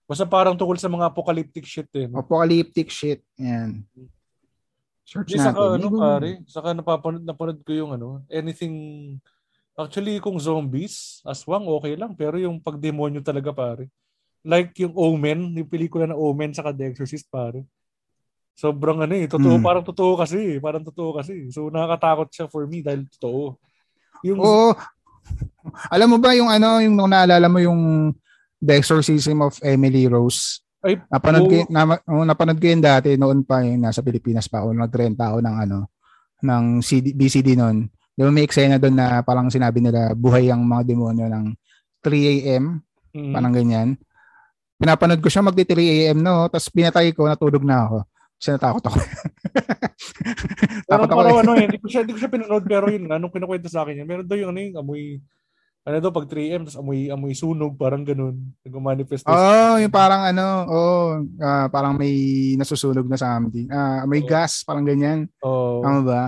Basta 0.08 0.24
parang 0.24 0.56
tungkol 0.56 0.80
sa 0.80 0.88
mga 0.88 1.12
apocalyptic 1.12 1.68
shit 1.68 1.88
eh. 1.92 2.08
no? 2.08 2.24
Apocalyptic 2.24 2.88
shit. 2.88 3.20
Yan. 3.36 3.84
Search 5.08 5.32
natin. 5.32 5.40
saka 5.40 5.62
ano 5.80 5.88
pare, 5.96 6.30
saka 6.44 6.68
napapanood, 6.76 7.24
napanood 7.24 7.60
ko 7.64 7.72
yung 7.72 7.96
ano, 7.96 8.20
anything, 8.28 9.16
actually 9.72 10.20
kung 10.20 10.36
zombies, 10.36 11.24
aswang 11.24 11.64
okay 11.64 11.96
lang, 11.96 12.12
pero 12.12 12.36
yung 12.36 12.60
pagdemonyo 12.60 13.24
talaga 13.24 13.48
pare. 13.56 13.88
Like 14.44 14.76
yung 14.84 14.92
Omen, 14.92 15.56
yung 15.56 15.64
pelikula 15.64 16.04
na 16.04 16.12
Omen 16.12 16.52
sa 16.52 16.68
The 16.68 16.92
Exorcist 16.92 17.24
pare. 17.32 17.64
Sobrang 18.52 19.00
ano 19.00 19.16
eh, 19.16 19.24
totoo, 19.24 19.56
Hmm. 19.56 19.64
parang 19.64 19.84
totoo 19.86 20.12
kasi, 20.20 20.36
eh, 20.36 20.58
parang 20.60 20.84
totoo 20.84 21.16
kasi. 21.16 21.48
So 21.56 21.72
nakakatakot 21.72 22.28
siya 22.28 22.46
for 22.52 22.68
me 22.68 22.84
dahil 22.84 23.08
totoo. 23.16 23.56
Yung, 24.28 24.36
Oo. 24.44 24.76
Alam 25.88 26.16
mo 26.16 26.18
ba 26.20 26.36
yung 26.36 26.52
ano, 26.52 26.84
yung 26.84 26.92
nung 26.92 27.08
naalala 27.08 27.48
mo 27.48 27.60
yung 27.64 28.12
The 28.60 28.76
Exorcism 28.76 29.40
of 29.40 29.56
Emily 29.64 30.04
Rose? 30.04 30.60
Ay, 30.78 30.94
Napanood 31.10 31.50
ko, 31.50 31.54
oo. 31.58 31.62
y- 31.66 31.70
na, 31.74 31.98
oh, 32.06 32.22
napanood 32.22 32.58
ko 32.62 32.66
yun 32.70 32.82
dati, 32.82 33.18
noon 33.18 33.42
pa 33.42 33.66
yung 33.66 33.82
nasa 33.82 33.98
Pilipinas 33.98 34.46
pa 34.46 34.62
ako, 34.62 34.78
nagrenta 34.78 35.34
ako 35.34 35.42
ng 35.42 35.56
ano, 35.66 35.78
ng 36.42 36.64
CD, 36.86 37.18
BCD 37.18 37.58
noon. 37.58 37.90
Di 38.14 38.22
ba 38.22 38.30
may 38.30 38.46
eksena 38.46 38.78
doon 38.78 38.94
na 38.94 39.22
parang 39.26 39.50
sinabi 39.50 39.82
nila 39.82 40.14
buhay 40.14 40.50
ang 40.50 40.62
mga 40.62 40.82
demonyo 40.86 41.26
ng 41.26 41.46
3 42.02 42.34
a.m. 42.34 42.78
mm, 43.14 43.32
Parang 43.34 43.52
ganyan. 43.54 43.88
Pinapanood 44.78 45.18
ko 45.18 45.26
siya 45.26 45.42
magdi 45.42 45.66
3 45.66 45.74
a.m. 45.82 46.18
no, 46.22 46.46
tapos 46.46 46.70
pinatay 46.70 47.10
ko, 47.10 47.26
natulog 47.26 47.66
na 47.66 47.86
ako. 47.86 47.98
Kasi 48.38 48.48
natakot 48.54 48.84
ako. 48.86 48.98
Takot 50.90 51.08
ako 51.10 51.18
parang 51.18 51.38
eh. 51.38 51.42
ano, 51.42 51.52
eh, 51.58 51.64
hindi 51.66 51.78
ko 51.82 51.86
siya, 51.90 52.00
hindi 52.06 52.14
ko 52.14 52.20
siya 52.22 52.30
pinanood, 52.30 52.64
pero 52.70 52.86
yun 52.86 53.04
nga, 53.10 53.18
nung 53.18 53.34
kinukwento 53.34 53.66
sa 53.66 53.82
akin 53.82 54.02
yan, 54.02 54.08
meron 54.08 54.28
daw 54.30 54.38
yung 54.38 54.50
ano 54.54 54.60
yung 54.62 54.78
amoy, 54.78 55.18
ano 55.88 56.04
daw, 56.04 56.12
pag 56.12 56.28
3am, 56.28 56.68
tapos 56.68 56.76
amoy, 56.76 57.08
amoy 57.08 57.32
sunog, 57.32 57.72
parang 57.80 58.04
ganun, 58.04 58.36
nag-manifest. 58.60 59.24
Oo, 59.24 59.32
oh, 59.32 59.80
yung 59.80 59.88
parang 59.88 60.20
ano, 60.28 60.46
oh, 60.68 61.24
parang 61.72 61.96
may 61.96 62.12
nasusunog 62.60 63.08
na 63.08 63.16
something. 63.16 63.72
Ah, 63.72 64.04
may 64.04 64.20
Oo. 64.20 64.28
gas, 64.28 64.60
parang 64.68 64.84
ganyan. 64.84 65.24
Oh, 65.40 65.80
Tama 65.80 66.00
ba? 66.04 66.22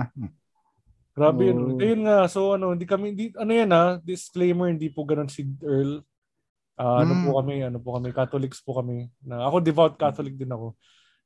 grabe 1.13 1.53
yun. 1.53 1.57
Oo. 1.61 1.77
Ayun 1.77 2.01
nga, 2.09 2.25
so 2.25 2.57
ano, 2.57 2.73
hindi 2.73 2.89
kami, 2.89 3.13
hindi, 3.13 3.29
ano 3.37 3.51
yan 3.53 3.69
ah, 3.69 4.01
disclaimer, 4.01 4.73
hindi 4.73 4.89
po 4.89 5.05
ganun 5.05 5.29
si 5.29 5.45
Earl. 5.61 6.01
Ah, 6.81 7.05
ano 7.05 7.13
Mm. 7.13 7.21
po 7.21 7.29
kami, 7.37 7.55
ano 7.61 7.77
po 7.77 7.89
kami, 7.93 8.09
Catholics 8.09 8.65
po 8.65 8.81
kami. 8.81 9.13
Na, 9.21 9.45
ako 9.45 9.61
devout 9.61 9.93
Catholic 10.01 10.33
din 10.33 10.49
ako. 10.49 10.73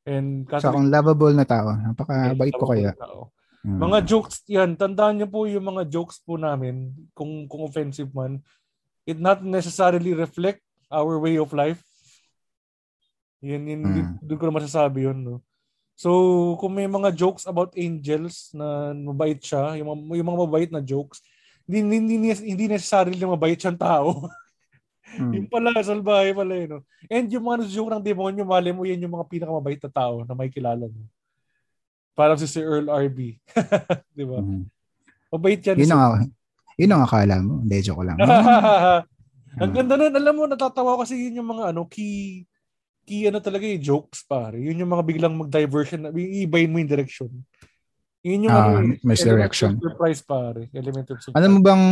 And 0.03 0.43
Catholic 0.43 0.75
akong 0.75 0.91
lovable 0.91 1.31
na 1.31 1.47
tao. 1.47 1.71
Napakabait 1.71 2.53
ko 2.59 2.67
kaya. 2.67 2.91
tao. 2.99 3.31
Mm. 3.65 3.81
Mga 3.81 3.97
jokes 4.05 4.45
yan, 4.45 4.77
tandaan 4.77 5.17
niyo 5.17 5.25
po 5.25 5.49
yung 5.49 5.65
mga 5.65 5.89
jokes 5.89 6.21
po 6.21 6.37
namin, 6.37 6.93
kung 7.17 7.49
kung 7.49 7.65
offensive 7.65 8.13
man, 8.13 8.37
it 9.09 9.17
not 9.17 9.41
necessarily 9.41 10.13
reflect 10.13 10.61
our 10.93 11.17
way 11.17 11.41
of 11.41 11.49
life. 11.49 11.81
Yan, 13.41 13.65
yan, 13.65 13.81
Mm. 13.81 14.21
doon 14.21 14.37
ko 14.37 14.45
na 14.45 14.57
masasabi 14.61 15.09
yun, 15.09 15.17
no? 15.17 15.41
So, 15.97 16.09
kung 16.61 16.77
may 16.77 16.85
mga 16.85 17.09
jokes 17.17 17.49
about 17.49 17.73
angels 17.73 18.53
na 18.53 18.93
mabait 18.93 19.41
siya, 19.41 19.79
yung, 19.81 19.89
mga- 19.89 20.17
yung 20.21 20.29
mga 20.29 20.41
mabait 20.45 20.69
na 20.69 20.81
jokes, 20.83 21.25
hindi, 21.65 21.97
hindi, 21.97 22.15
hindi, 22.45 22.65
necessarily 22.69 23.17
na 23.17 23.33
mabait 23.33 23.57
siyang 23.57 23.79
tao. 23.79 24.29
Mm. 25.15 25.31
yung 25.31 25.47
pala, 25.49 25.71
salbahe 25.79 26.33
pala 26.35 26.53
yun. 26.53 26.69
No? 26.77 26.81
And 27.07 27.29
yung 27.29 27.45
mga 27.45 27.69
joke 27.69 27.93
ng 27.93 28.03
demonyo, 28.03 28.43
mali 28.43 28.73
mo 28.73 28.83
yan 28.83 28.99
yung 29.05 29.15
mga 29.15 29.29
pinakamabait 29.29 29.79
na 29.79 29.91
tao 29.93 30.25
na 30.25 30.33
may 30.33 30.49
kilala 30.51 30.85
mo. 30.89 31.01
Parang 32.15 32.39
si 32.39 32.47
Sir 32.47 32.63
Earl 32.63 32.87
RB. 32.87 33.35
Di 34.17 34.23
ba? 34.23 34.39
Mm. 34.39 34.65
Mabait 35.35 35.59
yan. 35.59 35.75
Yun 35.75 35.91
ang, 35.91 36.31
yun 36.79 36.91
ang 36.95 37.03
akala 37.03 37.35
mo. 37.43 37.59
Hindi, 37.61 37.83
joke 37.83 38.07
lang. 38.07 38.17
Ang 39.55 39.71
ganda 39.71 39.95
nun, 39.95 40.11
alam 40.11 40.35
mo, 40.35 40.43
natatawa 40.51 40.99
ko 40.99 41.07
kasi 41.07 41.15
yun 41.15 41.39
yung 41.39 41.47
mga 41.47 41.71
ano, 41.71 41.87
key, 41.87 42.43
key 43.07 43.31
ano 43.31 43.39
talaga 43.39 43.63
yung 43.63 43.79
jokes 43.79 44.27
pare. 44.27 44.59
Yun 44.59 44.83
yung 44.83 44.91
mga 44.91 45.03
biglang 45.07 45.31
mag-diversion, 45.31 46.11
iibayin 46.11 46.67
mo 46.67 46.83
yung 46.83 46.91
direction. 46.91 47.31
Yun 48.19 48.51
yung 48.51 48.51
Ah, 48.51 48.75
ano, 48.75 48.91
eh, 48.91 48.99
misdirection. 48.99 49.79
surprise 49.79 50.19
pare. 50.19 50.67
Element 50.75 51.07
of 51.07 51.23
surprise. 51.23 51.39
Alam 51.39 51.51
mo 51.55 51.59
bang 51.63 51.83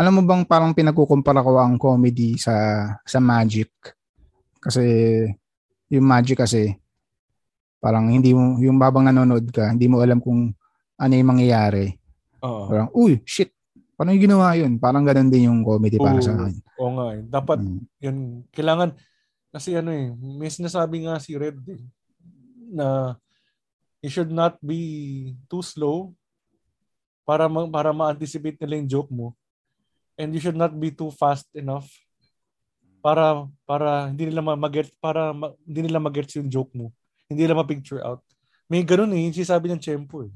alam 0.00 0.12
mo 0.16 0.22
bang 0.24 0.42
parang 0.48 0.72
pinagkukumpara 0.72 1.44
ko 1.44 1.60
ang 1.60 1.76
comedy 1.76 2.40
sa 2.40 2.54
sa 3.04 3.20
magic? 3.20 3.68
Kasi 4.56 4.80
yung 5.92 6.06
magic 6.08 6.40
kasi 6.40 6.72
parang 7.82 8.06
hindi 8.06 8.30
mo 8.30 8.62
yung 8.62 8.78
babang 8.78 9.10
nanonood 9.10 9.50
ka, 9.50 9.74
hindi 9.74 9.90
mo 9.90 9.98
alam 9.98 10.22
kung 10.22 10.54
ano 10.94 11.12
yung 11.18 11.30
mangyayari. 11.34 11.98
Oo. 12.46 12.70
Parang, 12.70 12.88
uy, 12.94 13.18
shit. 13.26 13.50
Paano 13.98 14.14
yung 14.14 14.22
ginawa 14.22 14.54
yun? 14.54 14.78
Parang 14.78 15.02
ganun 15.02 15.26
din 15.26 15.50
yung 15.50 15.66
comedy 15.66 15.98
para 15.98 16.22
sa 16.22 16.30
Oo. 16.30 16.46
akin. 16.46 16.54
Oo 16.78 16.90
nga 16.94 17.06
eh. 17.18 17.22
Dapat 17.26 17.58
Mm. 17.58 17.80
yun, 17.98 18.16
kailangan, 18.54 18.94
kasi 19.50 19.74
ano 19.74 19.90
eh, 19.90 20.14
may 20.14 20.46
sinasabi 20.46 21.10
nga 21.10 21.18
si 21.18 21.34
Red 21.34 21.58
eh, 21.66 21.82
na 22.70 23.18
you 23.98 24.08
should 24.08 24.30
not 24.30 24.62
be 24.62 24.80
too 25.50 25.60
slow 25.60 26.14
para 27.26 27.50
ma- 27.50 27.68
para 27.68 27.90
ma-anticipate 27.90 28.58
nila 28.62 28.78
yung 28.78 28.90
joke 28.90 29.10
mo. 29.10 29.34
And 30.14 30.30
you 30.30 30.38
should 30.38 30.58
not 30.58 30.70
be 30.72 30.94
too 30.94 31.10
fast 31.10 31.50
enough 31.52 31.90
para 33.02 33.42
para 33.66 34.06
hindi 34.06 34.30
nila 34.30 34.40
ma-get 34.42 34.94
para 35.02 35.34
ma- 35.34 35.54
hindi 35.66 35.90
nila 35.90 35.98
ma-get 35.98 36.30
yung 36.38 36.46
joke 36.46 36.70
mo. 36.72 36.94
Hindi 37.32 37.42
nila 37.42 37.56
ma-picture 37.56 38.04
out. 38.04 38.20
May 38.68 38.84
ganun 38.84 39.12
eh, 39.12 39.24
yung 39.24 39.34
sinasabi 39.34 39.68
ng 39.68 39.80
Chempo 39.80 40.24
eh. 40.24 40.32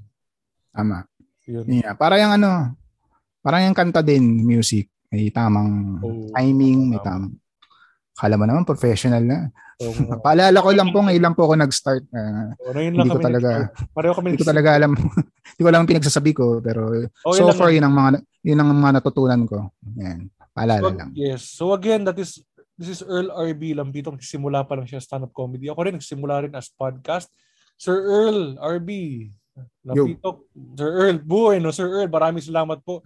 Tama. 0.73 1.05
Yun. 1.45 1.65
Yeah, 1.71 1.95
para 1.95 2.17
yung 2.17 2.35
ano, 2.35 2.75
parang 3.41 3.65
yung 3.65 3.77
kanta 3.77 4.01
din, 4.01 4.43
music. 4.43 4.89
May 5.09 5.31
tamang 5.31 6.01
Oh, 6.03 6.27
timing, 6.35 6.91
may 6.91 6.99
tama. 6.99 7.31
tamang 7.31 7.35
Kala 8.17 8.41
mo 8.41 8.49
naman, 8.49 8.65
professional 8.65 9.21
na. 9.21 9.53
So, 9.77 9.93
Paalala 10.25 10.57
ko 10.59 10.73
lang 10.73 10.89
po, 10.89 11.05
ngayon 11.05 11.21
lang 11.21 11.37
po 11.37 11.45
ako 11.45 11.55
nag-start. 11.61 12.09
Ngayon 12.09 12.97
lang 12.97 13.07
Hindi 13.07 13.13
ko 13.13 13.21
talaga-. 13.21 13.69
Pareho 13.93 14.13
kami 14.17 14.27
hindi 14.33 14.41
ko 14.41 14.49
talaga 14.49 14.69
alam. 14.73 14.97
hindi 15.53 15.61
ko 15.61 15.69
alam 15.69 15.81
ang 15.85 15.91
pinagsasabi 15.93 16.33
ko. 16.33 16.65
Pero 16.65 17.13
Oh, 17.23 17.37
so 17.37 17.45
yun 17.45 17.53
lang 17.53 17.59
far, 17.61 17.71
yun 17.71 17.85
ang 17.85 17.93
mga, 17.93 18.09
yun 18.41 18.57
ang 18.59 18.69
mga 18.73 18.95
natutunan 18.99 19.45
ko. 19.45 19.69
Yan. 20.01 20.33
Paalala 20.57 20.81
So, 20.81 20.97
lang. 20.97 21.11
yes. 21.13 21.41
So 21.45 21.65
again, 21.77 22.09
that 22.09 22.17
is 22.17 22.41
this 22.77 22.93
is 22.93 23.01
Earl 23.01 23.33
RB 23.33 23.73
Lampito. 23.73 24.13
Nagsimula 24.13 24.65
pa 24.69 24.77
lang 24.77 24.87
siya 24.87 25.01
stand-up 25.01 25.33
comedy. 25.33 25.73
Ako 25.73 25.81
rin 25.89 25.97
nagsimula 25.97 26.47
rin 26.47 26.55
as 26.55 26.69
podcast. 26.69 27.33
Sir 27.77 27.97
Earl 27.97 28.61
RB 28.61 28.91
Lampito. 29.85 30.49
Sir 30.77 30.91
Earl, 30.93 31.19
buhay 31.25 31.59
no. 31.61 31.73
Sir 31.73 31.89
Earl, 31.89 32.13
maraming 32.13 32.45
salamat 32.45 32.81
po 32.85 33.01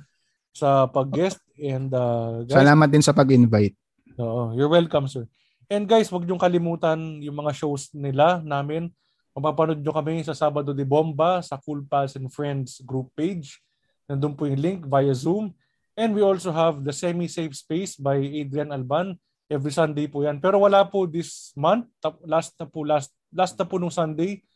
sa 0.50 0.90
pag-guest. 0.90 1.38
And 1.56 1.90
uh, 1.94 2.42
guys, 2.46 2.58
Salamat 2.66 2.88
din 2.90 3.04
sa 3.04 3.14
pag-invite. 3.14 3.78
Oo, 4.18 4.52
you're 4.58 4.70
welcome, 4.70 5.06
sir. 5.06 5.24
And 5.70 5.86
guys, 5.86 6.10
wag 6.10 6.26
niyong 6.26 6.42
kalimutan 6.42 7.22
yung 7.22 7.38
mga 7.38 7.54
shows 7.54 7.94
nila 7.94 8.42
namin. 8.42 8.90
Mapapanood 9.30 9.78
nyo 9.78 9.94
kami 9.94 10.26
sa 10.26 10.34
Sabado 10.34 10.74
de 10.74 10.82
Bomba 10.82 11.38
sa 11.46 11.54
Cool 11.62 11.86
Pals 11.86 12.18
and 12.18 12.26
Friends 12.26 12.82
group 12.82 13.14
page. 13.14 13.62
Nandun 14.10 14.34
po 14.34 14.50
yung 14.50 14.58
link 14.58 14.80
via 14.90 15.14
Zoom. 15.14 15.54
And 15.94 16.10
we 16.10 16.26
also 16.26 16.50
have 16.50 16.82
the 16.82 16.90
Semi-Safe 16.90 17.54
Space 17.54 17.94
by 17.94 18.18
Adrian 18.18 18.74
Alban. 18.74 19.14
Every 19.50 19.74
Sunday 19.74 20.06
po 20.06 20.22
yan. 20.22 20.38
Pero 20.38 20.62
wala 20.62 20.86
po 20.86 21.10
this 21.10 21.50
month. 21.58 21.90
Last 22.22 22.54
na 22.54 22.70
po, 22.70 22.86
last, 22.86 23.10
last 23.34 23.58
na 23.58 23.66
po 23.66 23.82
nung 23.82 23.90
Sunday. 23.90 24.46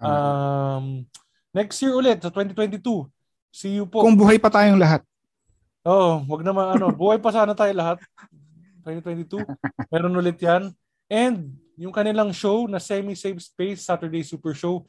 Um, 0.00 1.04
next 1.52 1.76
year 1.84 1.92
ulit, 1.92 2.24
sa 2.24 2.32
2022. 2.32 2.80
See 3.52 3.76
you 3.76 3.84
po. 3.84 4.00
Kung 4.00 4.16
buhay 4.16 4.40
pa 4.40 4.48
tayong 4.48 4.80
lahat. 4.80 5.04
Oo, 5.84 6.24
wag 6.24 6.42
naman 6.44 6.76
ano, 6.76 6.88
buhay 6.88 7.20
pa 7.20 7.28
sana 7.28 7.52
tayo 7.52 7.72
lahat. 7.76 8.00
2022. 8.84 9.44
Meron 9.92 10.16
ulit 10.16 10.40
'yan. 10.40 10.72
And 11.10 11.52
yung 11.76 11.92
kanilang 11.92 12.32
show 12.32 12.64
na 12.64 12.80
Semi-Safe 12.80 13.40
Space 13.40 13.84
Saturday 13.84 14.24
Super 14.24 14.56
Show 14.56 14.84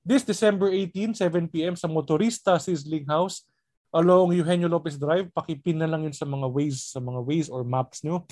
this 0.00 0.24
December 0.24 0.72
18, 0.72 1.12
7 1.12 1.50
p.m. 1.52 1.74
sa 1.76 1.90
Motorista 1.90 2.56
Sizzling 2.56 3.04
House 3.04 3.44
along 3.92 4.32
Eugenio 4.32 4.70
Lopez 4.70 4.96
Drive. 4.96 5.28
Pakipin 5.34 5.76
na 5.76 5.90
lang 5.90 6.06
yun 6.06 6.14
sa 6.14 6.24
mga 6.24 6.46
ways, 6.48 6.94
sa 6.94 7.02
mga 7.02 7.20
ways 7.20 7.52
or 7.52 7.66
maps 7.66 8.00
nyo. 8.00 8.24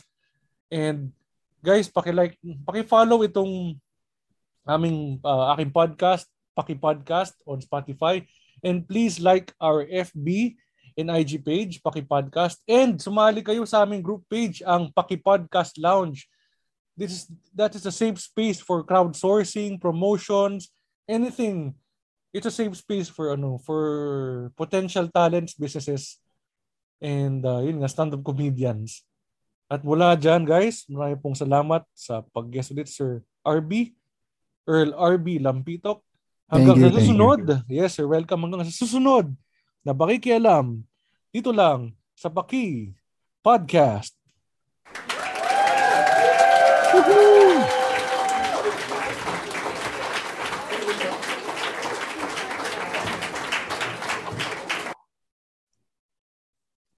And 0.68 1.12
guys, 1.64 1.88
paki-like, 1.88 2.36
paki-follow 2.64 3.24
itong 3.24 3.80
aming 4.68 5.18
uh, 5.24 5.56
aking 5.56 5.72
podcast, 5.72 6.28
paki-podcast 6.52 7.32
on 7.48 7.64
Spotify. 7.64 8.24
And 8.60 8.84
please 8.84 9.18
like 9.22 9.54
our 9.62 9.86
FB 9.86 10.58
and 10.98 11.14
IG 11.14 11.46
page, 11.46 11.78
Paki 11.78 12.02
Podcast. 12.02 12.58
And 12.66 12.98
sumali 12.98 13.40
kayo 13.46 13.62
sa 13.62 13.86
aming 13.86 14.02
group 14.02 14.26
page, 14.26 14.66
ang 14.66 14.90
Paki 14.90 15.22
Podcast 15.22 15.78
Lounge. 15.78 16.26
This 16.98 17.14
is 17.14 17.22
that 17.54 17.78
is 17.78 17.86
a 17.86 17.94
safe 17.94 18.18
space 18.18 18.58
for 18.58 18.82
crowdsourcing, 18.82 19.78
promotions, 19.78 20.74
anything. 21.06 21.78
It's 22.34 22.50
a 22.50 22.52
safe 22.52 22.74
space 22.74 23.06
for 23.06 23.38
ano, 23.38 23.62
for 23.62 24.50
potential 24.58 25.06
talents, 25.06 25.54
businesses, 25.54 26.18
and 26.98 27.46
uh, 27.46 27.62
yun 27.62 27.78
nga, 27.78 27.88
stand-up 27.88 28.26
comedians. 28.26 29.06
At 29.68 29.84
mula 29.84 30.16
dyan, 30.16 30.48
guys, 30.48 30.88
marami 30.88 31.12
pong 31.20 31.36
salamat 31.36 31.84
sa 31.92 32.24
pag-guest 32.32 32.72
ulit, 32.72 32.88
Sir 32.88 33.20
RB, 33.44 33.92
Earl 34.64 34.96
RB 34.96 35.36
Lampitok. 35.44 36.00
Hanggang 36.48 36.80
Thank 36.80 36.88
you, 36.88 36.88
sa 36.88 36.96
you. 36.96 37.00
susunod. 37.04 37.40
Yes, 37.68 37.92
sir. 37.92 38.08
Welcome 38.08 38.48
hanggang 38.48 38.64
sa 38.64 38.72
susunod 38.72 39.28
na 39.84 39.92
Bakikialam 39.92 40.80
dito 41.28 41.52
lang 41.52 41.92
sa 42.16 42.32
Baki 42.32 42.96
Podcast. 43.44 44.16
Woohoo! 46.96 47.77